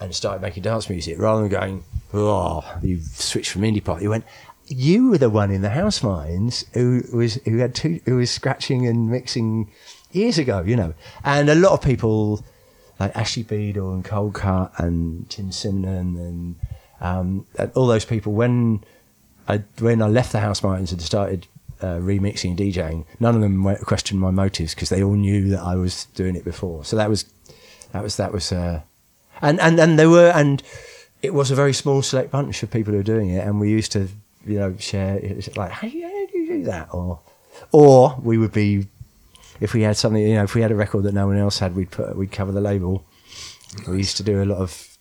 and 0.02 0.14
started 0.14 0.42
making 0.42 0.64
dance 0.64 0.90
music, 0.90 1.18
rather 1.18 1.42
than 1.42 1.50
going, 1.50 1.84
oh, 2.14 2.78
you 2.84 3.00
switched 3.00 3.52
from 3.52 3.62
indie 3.62 3.84
pop, 3.84 4.02
you 4.02 4.10
went. 4.10 4.26
You 4.68 5.12
were 5.12 5.18
the 5.18 5.30
one 5.30 5.52
in 5.52 5.62
the 5.62 5.70
Housemartins 5.70 6.66
who 6.74 7.04
was 7.16 7.36
who 7.46 7.60
had 7.60 7.74
two 7.74 8.02
who 8.04 8.18
was 8.18 8.32
scratching 8.32 8.86
and 8.86 9.10
mixing 9.10 9.72
years 10.12 10.38
ago, 10.38 10.62
you 10.62 10.76
know, 10.76 10.94
and 11.24 11.50
a 11.50 11.56
lot 11.56 11.72
of 11.72 11.82
people 11.82 12.44
like 13.00 13.16
Ashley 13.16 13.44
Beadle 13.44 13.94
and 13.94 14.04
Coldcut 14.04 14.78
and 14.78 15.30
Tim 15.30 15.52
Simenon 15.52 16.18
and, 16.18 16.56
um, 17.00 17.46
and 17.58 17.72
all 17.76 17.88
those 17.88 18.06
people 18.06 18.34
when 18.34 18.84
I 19.48 19.60
when 19.80 20.02
I 20.02 20.08
left 20.08 20.34
the 20.34 20.40
House 20.42 20.64
Martins 20.64 20.92
and 20.92 21.02
started 21.02 21.48
uh, 21.82 21.98
remixing 21.98 22.52
and 22.52 22.60
DJing, 22.60 23.06
none 23.20 23.36
of 23.36 23.42
them 23.42 23.76
questioned 23.84 24.20
my 24.20 24.32
motives 24.32 24.74
because 24.74 24.90
they 24.90 25.04
all 25.04 25.16
knew 25.16 25.50
that 25.50 25.62
I 25.62 25.76
was 25.76 26.06
doing 26.16 26.36
it 26.36 26.44
before. 26.44 26.86
So 26.86 26.96
that 26.96 27.10
was 27.10 27.26
that 27.92 28.04
was 28.04 28.18
that 28.18 28.32
was 28.32 28.52
uh, 28.52 28.82
and 29.42 29.60
and 29.60 29.80
and 29.80 30.00
there 30.00 30.10
were 30.10 30.32
and 30.32 30.62
it 31.22 31.34
was 31.34 31.52
a 31.52 31.56
very 31.56 31.74
small 31.74 32.02
select 32.02 32.32
bunch 32.32 32.64
of 32.64 32.72
people 32.72 32.92
who 32.92 32.98
were 32.98 33.04
doing 33.04 33.30
it, 33.30 33.46
and 33.46 33.60
we 33.60 33.70
used 33.70 33.92
to 33.94 34.08
you 34.46 34.60
know 34.60 34.76
share 34.78 35.20
like 35.56 35.72
how 35.72 35.88
do 35.88 35.98
you, 35.98 36.06
how 36.06 36.26
do, 36.32 36.38
you 36.38 36.48
do 36.48 36.64
that 36.64 36.88
or 36.94 37.20
or 37.72 38.16
we 38.22 38.38
would 38.38 38.52
be 38.52 38.88
if 39.60 39.74
we 39.74 39.82
had 39.82 39.98
something 39.98 40.22
you 40.22 40.36
know 40.36 40.44
if 40.44 40.54
we 40.54 40.62
had 40.62 40.72
a 40.72 40.76
record 40.76 41.04
that 41.04 41.14
no 41.14 41.26
one 41.28 41.38
else 41.38 41.60
had 41.60 41.76
we'd 41.76 41.92
put 41.92 42.16
we'd 42.16 42.32
cover 42.32 42.52
the 42.52 42.62
label. 42.62 43.06
We 43.88 43.98
used 43.98 44.18
to 44.18 44.24
do 44.24 44.42
a 44.42 44.46
lot 44.46 44.60
of 44.60 44.98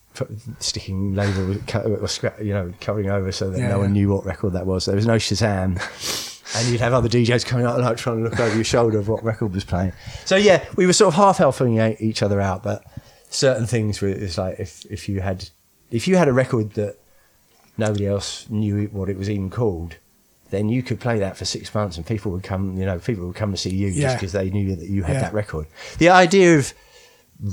sticking 0.59 1.15
label 1.15 1.53
or 1.53 2.09
you 2.43 2.53
know 2.53 2.73
covering 2.81 3.11
over 3.11 3.33
so 3.33 3.51
that 3.51 3.59
Yeah, 3.59 3.69
no 3.69 3.81
one 3.81 3.93
knew 3.93 4.09
what 4.09 4.25
record 4.25 4.53
that 4.55 4.67
was. 4.67 4.87
There 4.87 4.97
was 4.97 5.07
no 5.07 5.17
Shazam. 5.17 6.33
And 6.57 6.69
you'd 6.69 6.81
have 6.81 6.93
other 6.93 7.09
DJs 7.09 7.47
coming 7.47 7.65
out 7.67 7.81
like 7.81 7.97
trying 7.97 8.19
to 8.23 8.29
look 8.29 8.39
over 8.39 8.55
your 8.55 8.65
shoulder 8.65 8.99
of 8.99 9.09
what 9.09 9.25
record 9.25 9.55
was 9.55 9.65
playing. 9.65 9.93
So 10.25 10.37
yeah, 10.37 10.65
we 10.77 10.87
were 10.87 10.93
sort 10.93 11.09
of 11.09 11.15
half 11.15 11.39
helping 11.39 11.79
each 12.01 12.23
other 12.23 12.41
out, 12.41 12.63
but 12.63 12.85
certain 13.31 13.67
things 13.67 14.01
were 14.01 14.09
it's 14.09 14.37
like 14.39 14.61
if 14.61 14.85
if 14.91 15.09
you 15.09 15.21
had 15.21 15.49
if 15.91 16.07
you 16.07 16.17
had 16.17 16.29
a 16.29 16.33
record 16.33 16.75
that 16.75 16.97
nobody 17.79 18.07
else 18.07 18.47
knew 18.51 18.87
what 18.93 19.09
it 19.09 19.17
was 19.17 19.29
even 19.31 19.51
called, 19.51 19.97
then 20.51 20.69
you 20.69 20.83
could 20.83 21.01
play 21.01 21.19
that 21.19 21.37
for 21.37 21.45
six 21.45 21.75
months 21.75 21.97
and 21.97 22.07
people 22.07 22.31
would 22.31 22.43
come, 22.45 22.77
you 22.79 22.85
know, 22.87 22.99
people 22.99 23.27
would 23.27 23.35
come 23.37 23.51
to 23.51 23.57
see 23.57 23.75
you 23.75 23.93
just 23.93 24.17
because 24.17 24.33
they 24.33 24.51
knew 24.51 24.77
that 24.77 24.89
you 24.89 25.03
had 25.03 25.15
Yeah. 25.15 25.21
that 25.23 25.33
record. 25.35 25.67
The 25.99 26.11
idea 26.11 26.57
of 26.59 26.73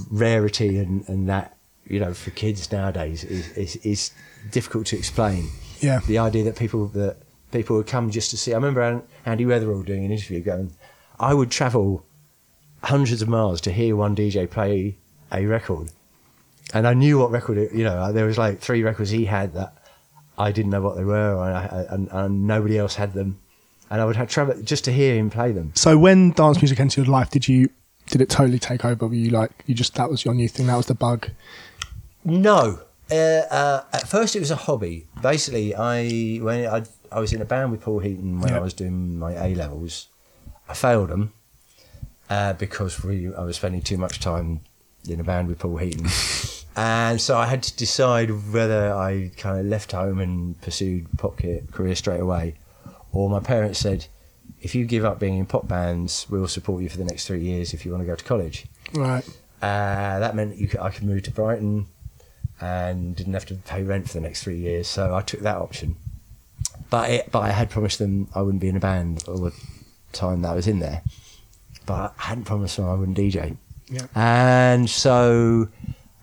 rarity 0.10 0.78
and, 0.78 1.08
and 1.08 1.28
that, 1.30 1.58
you 1.88 2.00
know, 2.00 2.14
for 2.14 2.30
kids 2.32 2.72
nowadays 2.72 3.24
is, 3.24 3.50
is, 3.58 3.76
is 3.78 4.12
difficult 4.52 4.86
to 4.88 4.98
explain. 4.98 5.50
Yeah. 5.80 6.00
The 6.08 6.20
idea 6.20 6.44
that 6.44 6.56
people 6.56 6.88
that 6.90 7.18
people 7.52 7.78
would 7.78 7.88
come 7.88 8.10
just 8.10 8.32
to 8.32 8.38
see. 8.38 8.54
I 8.54 8.56
remember 8.56 9.04
Andy 9.26 9.46
Weatherall 9.46 9.86
doing 9.86 10.06
an 10.06 10.12
interview 10.12 10.42
going, 10.42 10.74
I 11.20 11.34
would 11.34 11.52
travel 11.52 12.06
hundreds 12.84 13.22
of 13.22 13.30
miles 13.30 13.62
to 13.62 13.72
hear 13.72 13.96
one 13.96 14.16
DJ 14.16 14.50
play 14.50 14.98
a 15.32 15.46
record. 15.46 15.92
And 16.74 16.88
I 16.88 16.94
knew 16.94 17.20
what 17.20 17.32
record 17.32 17.58
it, 17.58 17.74
you 17.74 17.84
know, 17.84 18.12
there 18.12 18.26
was 18.26 18.38
like 18.38 18.60
three 18.60 18.82
records 18.82 19.10
he 19.10 19.26
had 19.26 19.54
that 19.54 19.78
I 20.38 20.52
didn't 20.52 20.72
know 20.72 20.82
what 20.82 20.96
they 20.96 21.04
were 21.04 21.44
and, 21.46 21.58
I, 21.58 21.86
and, 21.90 22.08
and 22.12 22.48
nobody 22.48 22.78
else 22.78 22.96
had 22.96 23.14
them. 23.14 23.40
And 23.90 24.00
I 24.00 24.06
would 24.06 24.16
have 24.16 24.30
travel 24.30 24.62
just 24.62 24.86
to 24.86 24.92
hear 24.92 25.16
him 25.16 25.30
play 25.30 25.52
them. 25.52 25.74
So 25.76 25.98
when 25.98 26.32
dance 26.32 26.62
music 26.62 26.80
entered 26.80 27.06
your 27.06 27.14
life, 27.14 27.30
did 27.30 27.48
you 27.48 27.70
did 28.08 28.22
it 28.22 28.30
totally 28.30 28.60
take 28.60 28.86
over? 28.86 29.08
Were 29.08 29.14
you 29.14 29.32
like 29.32 29.52
you 29.66 29.76
just 29.76 29.96
that 29.96 30.10
was 30.10 30.24
your 30.24 30.34
new 30.34 30.48
thing? 30.48 30.68
That 30.68 30.78
was 30.78 30.86
the 30.86 30.96
bug. 30.96 31.30
No. 32.24 32.80
Uh, 33.12 33.16
uh, 33.16 33.84
at 33.92 34.08
first, 34.08 34.38
it 34.38 34.40
was 34.40 34.50
a 34.50 34.56
hobby. 34.56 35.08
Basically, 35.22 35.76
I 35.76 36.38
when 36.42 36.68
I 36.68 36.84
I 37.12 37.20
was 37.20 37.34
in 37.34 37.42
a 37.42 37.46
band 37.46 37.72
with 37.72 37.82
Paul 37.82 38.00
Heaton 38.00 38.40
when 38.40 38.50
Yeah. 38.52 38.58
I 38.58 38.62
was 38.62 38.74
doing 38.74 39.18
my 39.20 39.34
A 39.34 39.54
levels. 39.56 40.08
I 40.70 40.74
failed 40.74 41.10
them 41.10 41.34
uh, 42.30 42.54
because 42.54 43.04
we 43.04 43.34
I 43.34 43.44
was 43.44 43.58
spending 43.58 43.82
too 43.82 43.98
much 43.98 44.20
time 44.20 44.62
in 45.08 45.20
a 45.20 45.24
band 45.24 45.48
with 45.50 45.60
Paul 45.60 45.78
Heaton, 45.78 46.08
and 46.76 47.20
so 47.20 47.38
I 47.38 47.48
had 47.48 47.64
to 47.64 47.76
decide 47.76 48.30
whether 48.54 48.94
I 48.94 49.32
kind 49.36 49.60
of 49.60 49.66
left 49.66 49.92
home 49.92 50.20
and 50.20 50.60
pursued 50.62 51.08
pop 51.18 51.38
career 51.72 51.96
straight 51.96 52.20
away, 52.22 52.56
or 53.12 53.30
my 53.30 53.40
parents 53.40 53.80
said, 53.80 54.06
"If 54.62 54.74
you 54.76 54.86
give 54.86 55.04
up 55.04 55.20
being 55.20 55.38
in 55.38 55.46
pop 55.48 55.68
bands, 55.68 56.28
we'll 56.30 56.48
support 56.48 56.84
you 56.84 56.90
for 56.90 56.98
the 56.98 57.04
next 57.06 57.26
three 57.28 57.42
years 57.42 57.74
if 57.74 57.84
you 57.86 57.92
want 57.92 58.04
to 58.04 58.08
go 58.08 58.16
to 58.16 58.24
college." 58.24 58.68
Right. 58.94 59.28
Uh, 59.62 60.20
that 60.20 60.36
meant 60.36 60.56
you 60.58 60.68
could, 60.68 60.80
I 60.80 60.90
could 60.92 61.04
move 61.04 61.24
to 61.24 61.32
Brighton 61.32 61.88
and 62.62 63.16
didn't 63.16 63.34
have 63.34 63.46
to 63.48 63.56
pay 63.56 63.84
rent 63.84 64.08
for 64.08 64.14
the 64.14 64.22
next 64.22 64.44
three 64.44 64.58
years. 64.58 64.88
So 64.88 65.14
I 65.16 65.22
took 65.22 65.42
that 65.42 65.58
option. 65.58 65.98
But 66.92 67.10
it, 67.10 67.32
but 67.32 67.40
I 67.40 67.50
had 67.50 67.72
promised 67.72 67.98
them 67.98 68.28
I 68.36 68.44
wouldn't 68.44 68.62
be 68.62 68.68
in 68.68 68.76
a 68.76 68.80
band 68.80 69.24
all 69.28 69.38
the 69.38 69.54
time 70.12 70.44
that 70.44 70.50
I 70.50 70.56
was 70.56 70.68
in 70.68 70.80
there. 70.80 71.02
But 71.88 72.14
I 72.20 72.24
hadn't 72.24 72.44
promised 72.44 72.78
them 72.78 72.88
I 72.88 72.94
wouldn't 72.94 73.18
DJ. 73.18 73.58
Yeah. 73.90 74.06
And 74.14 74.90
so 74.90 75.70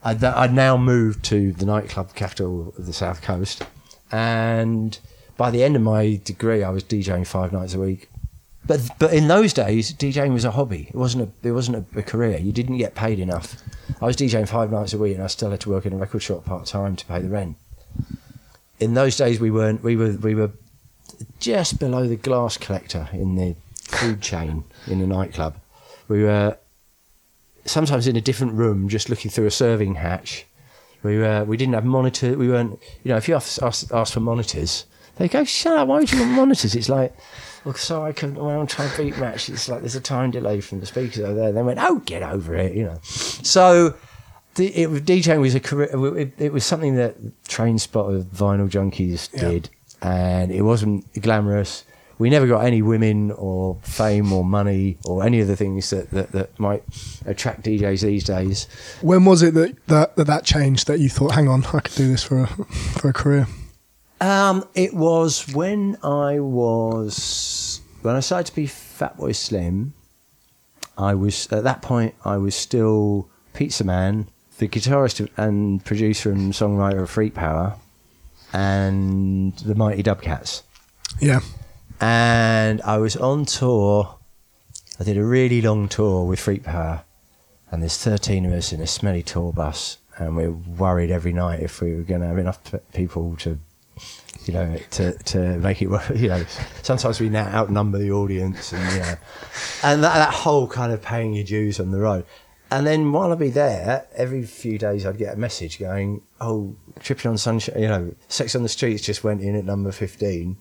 I'd, 0.05 0.23
I'd 0.23 0.53
now 0.53 0.77
moved 0.77 1.25
to 1.27 1.53
the 1.53 1.67
nightclub 1.67 2.15
capital 2.15 2.75
of 2.79 2.87
the 2.87 2.93
south 2.93 3.23
coast. 3.23 3.63
And 4.13 4.97
by 5.39 5.51
the 5.51 5.65
end 5.65 5.75
of 5.75 5.83
my 5.83 6.21
degree, 6.23 6.63
I 6.63 6.71
was 6.71 6.85
DJing 6.85 7.27
five 7.27 7.53
nights 7.53 7.75
a 7.75 7.81
week. 7.81 8.11
But 8.67 8.91
but 8.99 9.15
in 9.15 9.29
those 9.29 9.55
days, 9.55 9.95
DJing 9.95 10.35
was 10.35 10.45
a 10.45 10.51
hobby. 10.51 10.89
It 10.91 10.95
wasn't 10.95 11.33
a 11.43 11.49
it 11.49 11.53
wasn't 11.53 11.79
a, 11.79 11.99
a 11.99 12.03
career. 12.03 12.39
You 12.39 12.53
didn't 12.53 12.77
get 12.77 12.95
paid 12.95 13.19
enough. 13.19 13.57
I 14.03 14.05
was 14.05 14.17
DJing 14.17 14.47
five 14.47 14.71
nights 14.71 14.93
a 14.93 14.99
week, 14.99 15.15
and 15.15 15.25
I 15.25 15.29
still 15.29 15.51
had 15.51 15.61
to 15.61 15.71
work 15.71 15.87
in 15.87 15.95
a 15.95 15.97
record 15.97 16.23
shop 16.23 16.45
part 16.45 16.67
time 16.67 16.95
to 16.97 17.07
pay 17.07 17.21
the 17.21 17.31
rent. 17.31 17.57
In 18.81 18.95
those 18.95 19.17
days, 19.17 19.41
we 19.41 19.51
weren't. 19.51 19.83
We 19.83 19.97
were 19.97 20.13
we 20.13 20.35
were 20.35 20.51
just 21.41 21.79
below 21.79 22.07
the 22.07 22.17
glass 22.17 22.57
collector 22.57 23.09
in 23.13 23.35
the 23.37 23.57
food 23.85 24.21
chain 24.21 24.65
in 24.87 25.01
the 25.01 25.07
nightclub. 25.07 25.57
We 26.07 26.23
were 26.23 26.57
sometimes 27.65 28.07
in 28.07 28.17
a 28.17 28.21
different 28.21 28.55
room, 28.55 28.89
just 28.89 29.09
looking 29.09 29.31
through 29.31 29.47
a 29.47 29.51
serving 29.51 29.97
hatch. 29.97 30.47
We 31.03 31.19
were 31.19 31.45
we 31.45 31.57
didn't 31.57 31.75
have 31.75 31.85
monitor. 31.85 32.37
We 32.37 32.49
weren't. 32.49 32.79
You 33.03 33.11
know, 33.11 33.17
if 33.17 33.29
you 33.29 33.35
ask, 33.35 33.63
ask, 33.63 33.93
ask 33.93 34.13
for 34.15 34.21
monitors, 34.21 34.85
they 35.17 35.29
go, 35.29 35.45
"Shut 35.45 35.77
up! 35.77 35.89
Why 35.89 35.99
would 35.99 36.13
you 36.13 36.21
want 36.21 36.33
monitors?" 36.33 36.75
It's 36.75 36.89
like, 36.89 37.15
well, 37.65 37.75
so 37.75 38.05
I 38.05 38.13
can 38.13 38.35
when 38.35 38.57
I'm 38.57 38.67
trying 38.67 38.91
to 38.91 38.97
beat 38.97 39.19
match. 39.19 39.49
It's 39.49 39.69
like 39.69 39.81
there's 39.81 39.97
a 39.97 40.01
time 40.01 40.31
delay 40.31 40.61
from 40.61 40.81
the 40.81 40.87
speakers 40.87 41.21
over 41.21 41.35
there. 41.35 41.53
They 41.53 41.63
went, 41.63 41.79
"Oh, 41.81 41.99
get 42.01 42.23
over 42.23 42.55
it," 42.55 42.75
you 42.75 42.85
know. 42.85 42.99
So. 43.03 43.95
It, 44.61 44.89
DJing 45.05 45.41
was 45.41 45.55
a 45.55 45.61
career. 45.61 45.89
It, 46.19 46.33
it 46.39 46.53
was 46.53 46.65
something 46.65 46.95
that 46.97 47.17
Train 47.49 47.79
Spotter 47.79 48.21
Vinyl 48.21 48.69
Junkies 48.69 49.29
Yeah. 49.33 49.41
did, 49.51 49.71
and 50.03 50.51
it 50.53 50.63
wasn't 50.63 51.05
glamorous. 51.21 51.85
We 52.19 52.31
never 52.31 52.49
got 52.49 52.65
any 52.65 52.83
women 52.83 53.31
or 53.31 53.77
fame 53.83 54.33
or 54.33 54.43
money 54.45 54.99
or 55.05 55.25
any 55.25 55.39
of 55.41 55.47
the 55.47 55.55
things 55.55 55.91
that, 55.91 56.11
that, 56.11 56.33
that 56.33 56.59
might 56.59 56.83
attract 57.27 57.63
DJs 57.63 58.03
these 58.03 58.25
days. 58.25 58.67
When 59.03 59.25
was 59.25 59.43
it 59.43 59.55
that 59.55 59.77
that, 59.87 60.17
that 60.17 60.27
that 60.27 60.45
changed? 60.45 60.89
That 60.89 60.99
you 60.99 61.09
thought, 61.09 61.33
hang 61.35 61.47
on, 61.47 61.65
I 61.67 61.79
could 61.79 61.95
do 61.95 62.09
this 62.09 62.25
for 62.25 62.41
a 62.41 62.47
for 62.49 63.11
a 63.11 63.13
career. 63.13 63.47
Um, 64.21 64.67
it 64.75 64.95
was 64.95 65.55
when 65.55 65.97
I 66.03 66.41
was 66.41 67.81
when 68.03 68.17
I 68.17 68.21
started 68.21 68.49
to 68.49 68.55
be 68.57 68.67
Fatboy 68.67 69.37
Slim. 69.37 69.95
I 70.97 71.15
was 71.15 71.47
at 71.53 71.63
that 71.63 71.83
point. 71.83 72.17
I 72.25 72.37
was 72.39 72.57
still 72.57 73.29
Pizzaman, 73.55 74.27
the 74.59 74.69
guitarist 74.69 75.29
and 75.37 75.85
producer 75.85 76.31
and 76.31 76.53
songwriter 76.53 77.03
of 77.03 77.11
Freak 77.11 77.35
Power, 77.35 77.77
and 78.53 79.57
the 79.59 79.75
Mighty 79.75 80.03
Dub 80.03 80.21
Katz. 80.23 80.63
Yeah. 81.21 81.41
and 82.01 82.81
I 82.83 82.99
was 82.99 83.17
on 83.17 83.45
tour. 83.47 84.17
I 85.01 85.05
did 85.05 85.17
a 85.17 85.25
really 85.25 85.63
long 85.63 85.89
tour 85.89 86.25
with 86.25 86.41
Freak 86.41 86.65
Power, 86.65 87.05
and 87.71 87.83
there's 87.83 87.97
13 87.99 88.47
of 88.47 88.53
us 88.53 88.73
in 88.73 88.81
a 88.81 88.87
smelly 88.87 89.23
tour 89.23 89.53
bus, 89.53 89.99
and 90.17 90.37
we 90.37 90.49
were 90.49 90.53
worried 90.53 91.11
every 91.11 91.33
night 91.33 91.61
if 91.61 91.81
we 91.81 91.95
were 91.95 92.03
going 92.03 92.21
to 92.21 92.27
have 92.27 92.39
enough 92.39 92.59
people 92.93 93.37
to, 93.37 93.59
you 94.45 94.55
know, 94.55 94.77
to, 94.91 95.17
to 95.19 95.59
make 95.59 95.81
it 95.83 95.89
work. 95.89 96.11
You 96.17 96.29
know, 96.29 96.45
sometimes 96.83 97.21
we 97.21 97.29
now 97.29 97.47
outnumber 97.47 97.99
the 97.99 98.11
audience, 98.11 98.73
and 98.73 98.93
you 98.93 99.01
know, 99.01 99.15
and 99.85 100.03
that, 100.03 100.15
that 100.15 100.35
whole 100.35 100.67
kind 100.67 100.93
of 100.93 101.01
paying 101.01 101.35
your 101.35 101.45
dues 101.45 101.79
on 101.79 101.93
the 101.93 102.01
road. 102.01 102.25
And 102.71 102.87
then 102.87 103.13
while 103.13 103.33
I'd 103.33 103.39
be 103.39 103.51
there, 103.51 104.07
every 104.15 104.45
few 104.45 104.79
days 104.79 105.07
I'd 105.07 105.17
get 105.17 105.35
a 105.35 105.39
message 105.39 105.79
going, 105.79 106.23
"Oh, 106.41 106.77
Tripping 107.01 107.31
on 107.31 107.39
Sunshine, 107.39 107.81
you 107.81 107.89
know, 107.89 108.15
Sex 108.29 108.55
on 108.55 108.63
the 108.63 108.69
Streets 108.69 109.03
just 109.03 109.25
went 109.25 109.41
in 109.41 109.57
at 109.57 109.65
number 109.65 109.91
15." 109.91 110.57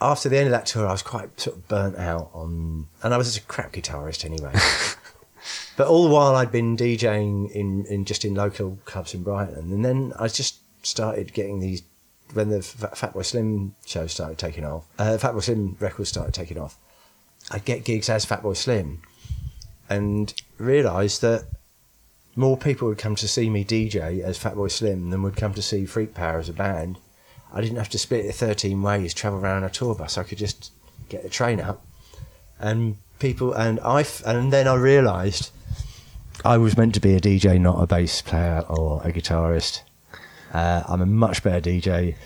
after 0.00 0.28
the 0.28 0.38
end 0.38 0.46
of 0.46 0.52
that 0.52 0.66
tour, 0.66 0.86
I 0.86 0.92
was 0.92 1.02
quite 1.02 1.38
sort 1.38 1.56
of 1.56 1.68
burnt 1.68 1.96
out 1.96 2.30
on, 2.32 2.86
and 3.02 3.12
I 3.12 3.16
was 3.16 3.26
just 3.32 3.44
a 3.44 3.46
crap 3.46 3.72
guitarist 3.72 4.24
anyway. 4.24 4.52
but 5.76 5.86
all 5.86 6.04
the 6.04 6.14
while, 6.14 6.34
I'd 6.34 6.52
been 6.52 6.76
DJing 6.76 7.50
in, 7.50 7.84
in 7.86 8.04
just 8.04 8.24
in 8.24 8.34
local 8.34 8.78
clubs 8.84 9.14
in 9.14 9.22
Brighton, 9.22 9.72
and 9.72 9.84
then 9.84 10.12
I 10.18 10.28
just 10.28 10.60
started 10.84 11.32
getting 11.32 11.60
these 11.60 11.82
when 12.32 12.48
the 12.48 12.58
Fatboy 12.58 13.24
Slim 13.24 13.74
show 13.84 14.06
started 14.06 14.38
taking 14.38 14.64
off. 14.64 14.84
Uh, 14.98 15.18
Fatboy 15.20 15.42
Slim 15.42 15.76
records 15.80 16.10
started 16.10 16.32
taking 16.32 16.58
off. 16.58 16.78
I'd 17.50 17.64
get 17.64 17.84
gigs 17.84 18.08
as 18.08 18.24
Fatboy 18.24 18.56
Slim, 18.56 19.02
and 19.88 20.32
realised 20.60 21.22
that 21.22 21.44
more 22.36 22.56
people 22.56 22.88
would 22.88 22.98
come 22.98 23.16
to 23.16 23.26
see 23.26 23.50
me 23.50 23.64
DJ 23.64 24.20
as 24.20 24.38
Fatboy 24.38 24.70
Slim 24.70 25.10
than 25.10 25.22
would 25.22 25.36
come 25.36 25.54
to 25.54 25.62
see 25.62 25.84
Freak 25.84 26.14
Power 26.14 26.38
as 26.38 26.48
a 26.48 26.52
band. 26.52 26.98
I 27.52 27.60
didn't 27.60 27.78
have 27.78 27.88
to 27.90 27.98
split 27.98 28.26
it 28.26 28.34
13 28.34 28.80
ways, 28.80 29.12
travel 29.12 29.40
around 29.40 29.64
a 29.64 29.70
tour 29.70 29.94
bus. 29.94 30.16
I 30.16 30.22
could 30.22 30.38
just 30.38 30.70
get 31.08 31.22
the 31.24 31.28
train 31.28 31.60
up 31.60 31.84
and 32.60 32.96
people, 33.18 33.52
and 33.52 33.80
I 33.80 34.04
and 34.24 34.52
then 34.52 34.68
I 34.68 34.74
realised 34.74 35.50
I 36.44 36.58
was 36.58 36.76
meant 36.76 36.94
to 36.94 37.00
be 37.00 37.14
a 37.14 37.20
DJ, 37.20 37.60
not 37.60 37.82
a 37.82 37.86
bass 37.86 38.22
player 38.22 38.64
or 38.68 39.02
a 39.02 39.12
guitarist. 39.12 39.82
Uh, 40.52 40.82
I'm 40.86 41.00
a 41.00 41.06
much 41.06 41.42
better 41.42 41.60
DJ 41.60 42.16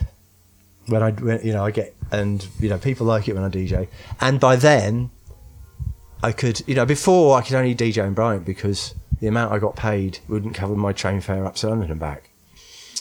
when 0.86 1.02
I, 1.02 1.10
when, 1.12 1.44
you 1.44 1.52
know, 1.52 1.64
I 1.64 1.70
get 1.70 1.94
and 2.10 2.46
you 2.60 2.68
know 2.68 2.78
people 2.78 3.06
like 3.06 3.28
it 3.28 3.34
when 3.34 3.44
I 3.44 3.48
DJ, 3.48 3.88
and 4.20 4.40
by 4.40 4.56
then 4.56 5.10
I 6.24 6.32
could, 6.32 6.62
you 6.66 6.74
know, 6.74 6.86
before 6.86 7.36
I 7.36 7.42
could 7.42 7.54
only 7.54 7.74
DJ 7.74 8.06
in 8.06 8.14
Brighton 8.14 8.44
because 8.44 8.94
the 9.20 9.26
amount 9.26 9.52
I 9.52 9.58
got 9.58 9.76
paid 9.76 10.20
wouldn't 10.26 10.54
cover 10.54 10.74
my 10.74 10.92
train 10.92 11.20
fare 11.20 11.44
up 11.44 11.56
to 11.56 11.68
London 11.68 11.90
and 11.90 12.00
back. 12.00 12.30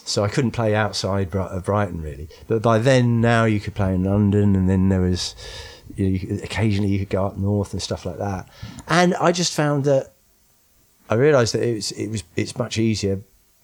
So 0.06 0.26
I 0.26 0.28
couldn't 0.28 0.52
play 0.52 0.76
outside 0.76 1.34
of 1.34 1.64
Brighton 1.64 2.02
really. 2.02 2.28
But 2.50 2.62
by 2.62 2.80
then, 2.80 3.22
now 3.22 3.46
you 3.46 3.62
could 3.62 3.76
play 3.76 3.96
in 3.96 4.04
London, 4.04 4.56
and 4.58 4.70
then 4.70 4.90
there 4.90 5.00
was, 5.00 5.36
you 5.96 6.04
know, 6.06 6.12
you 6.12 6.20
could, 6.20 6.44
occasionally 6.44 6.90
you 6.92 7.00
could 7.00 7.10
go 7.10 7.26
up 7.26 7.38
north 7.38 7.72
and 7.72 7.82
stuff 7.82 8.06
like 8.06 8.18
that. 8.18 8.50
And 8.90 9.16
I 9.16 9.32
just 9.32 9.56
found 9.56 9.86
that 9.86 10.12
I 11.10 11.16
realised 11.16 11.54
that 11.54 11.64
it 11.64 11.76
was, 11.76 11.92
it 11.94 12.10
was 12.10 12.24
it's 12.36 12.58
much 12.58 12.78
easier 12.78 13.22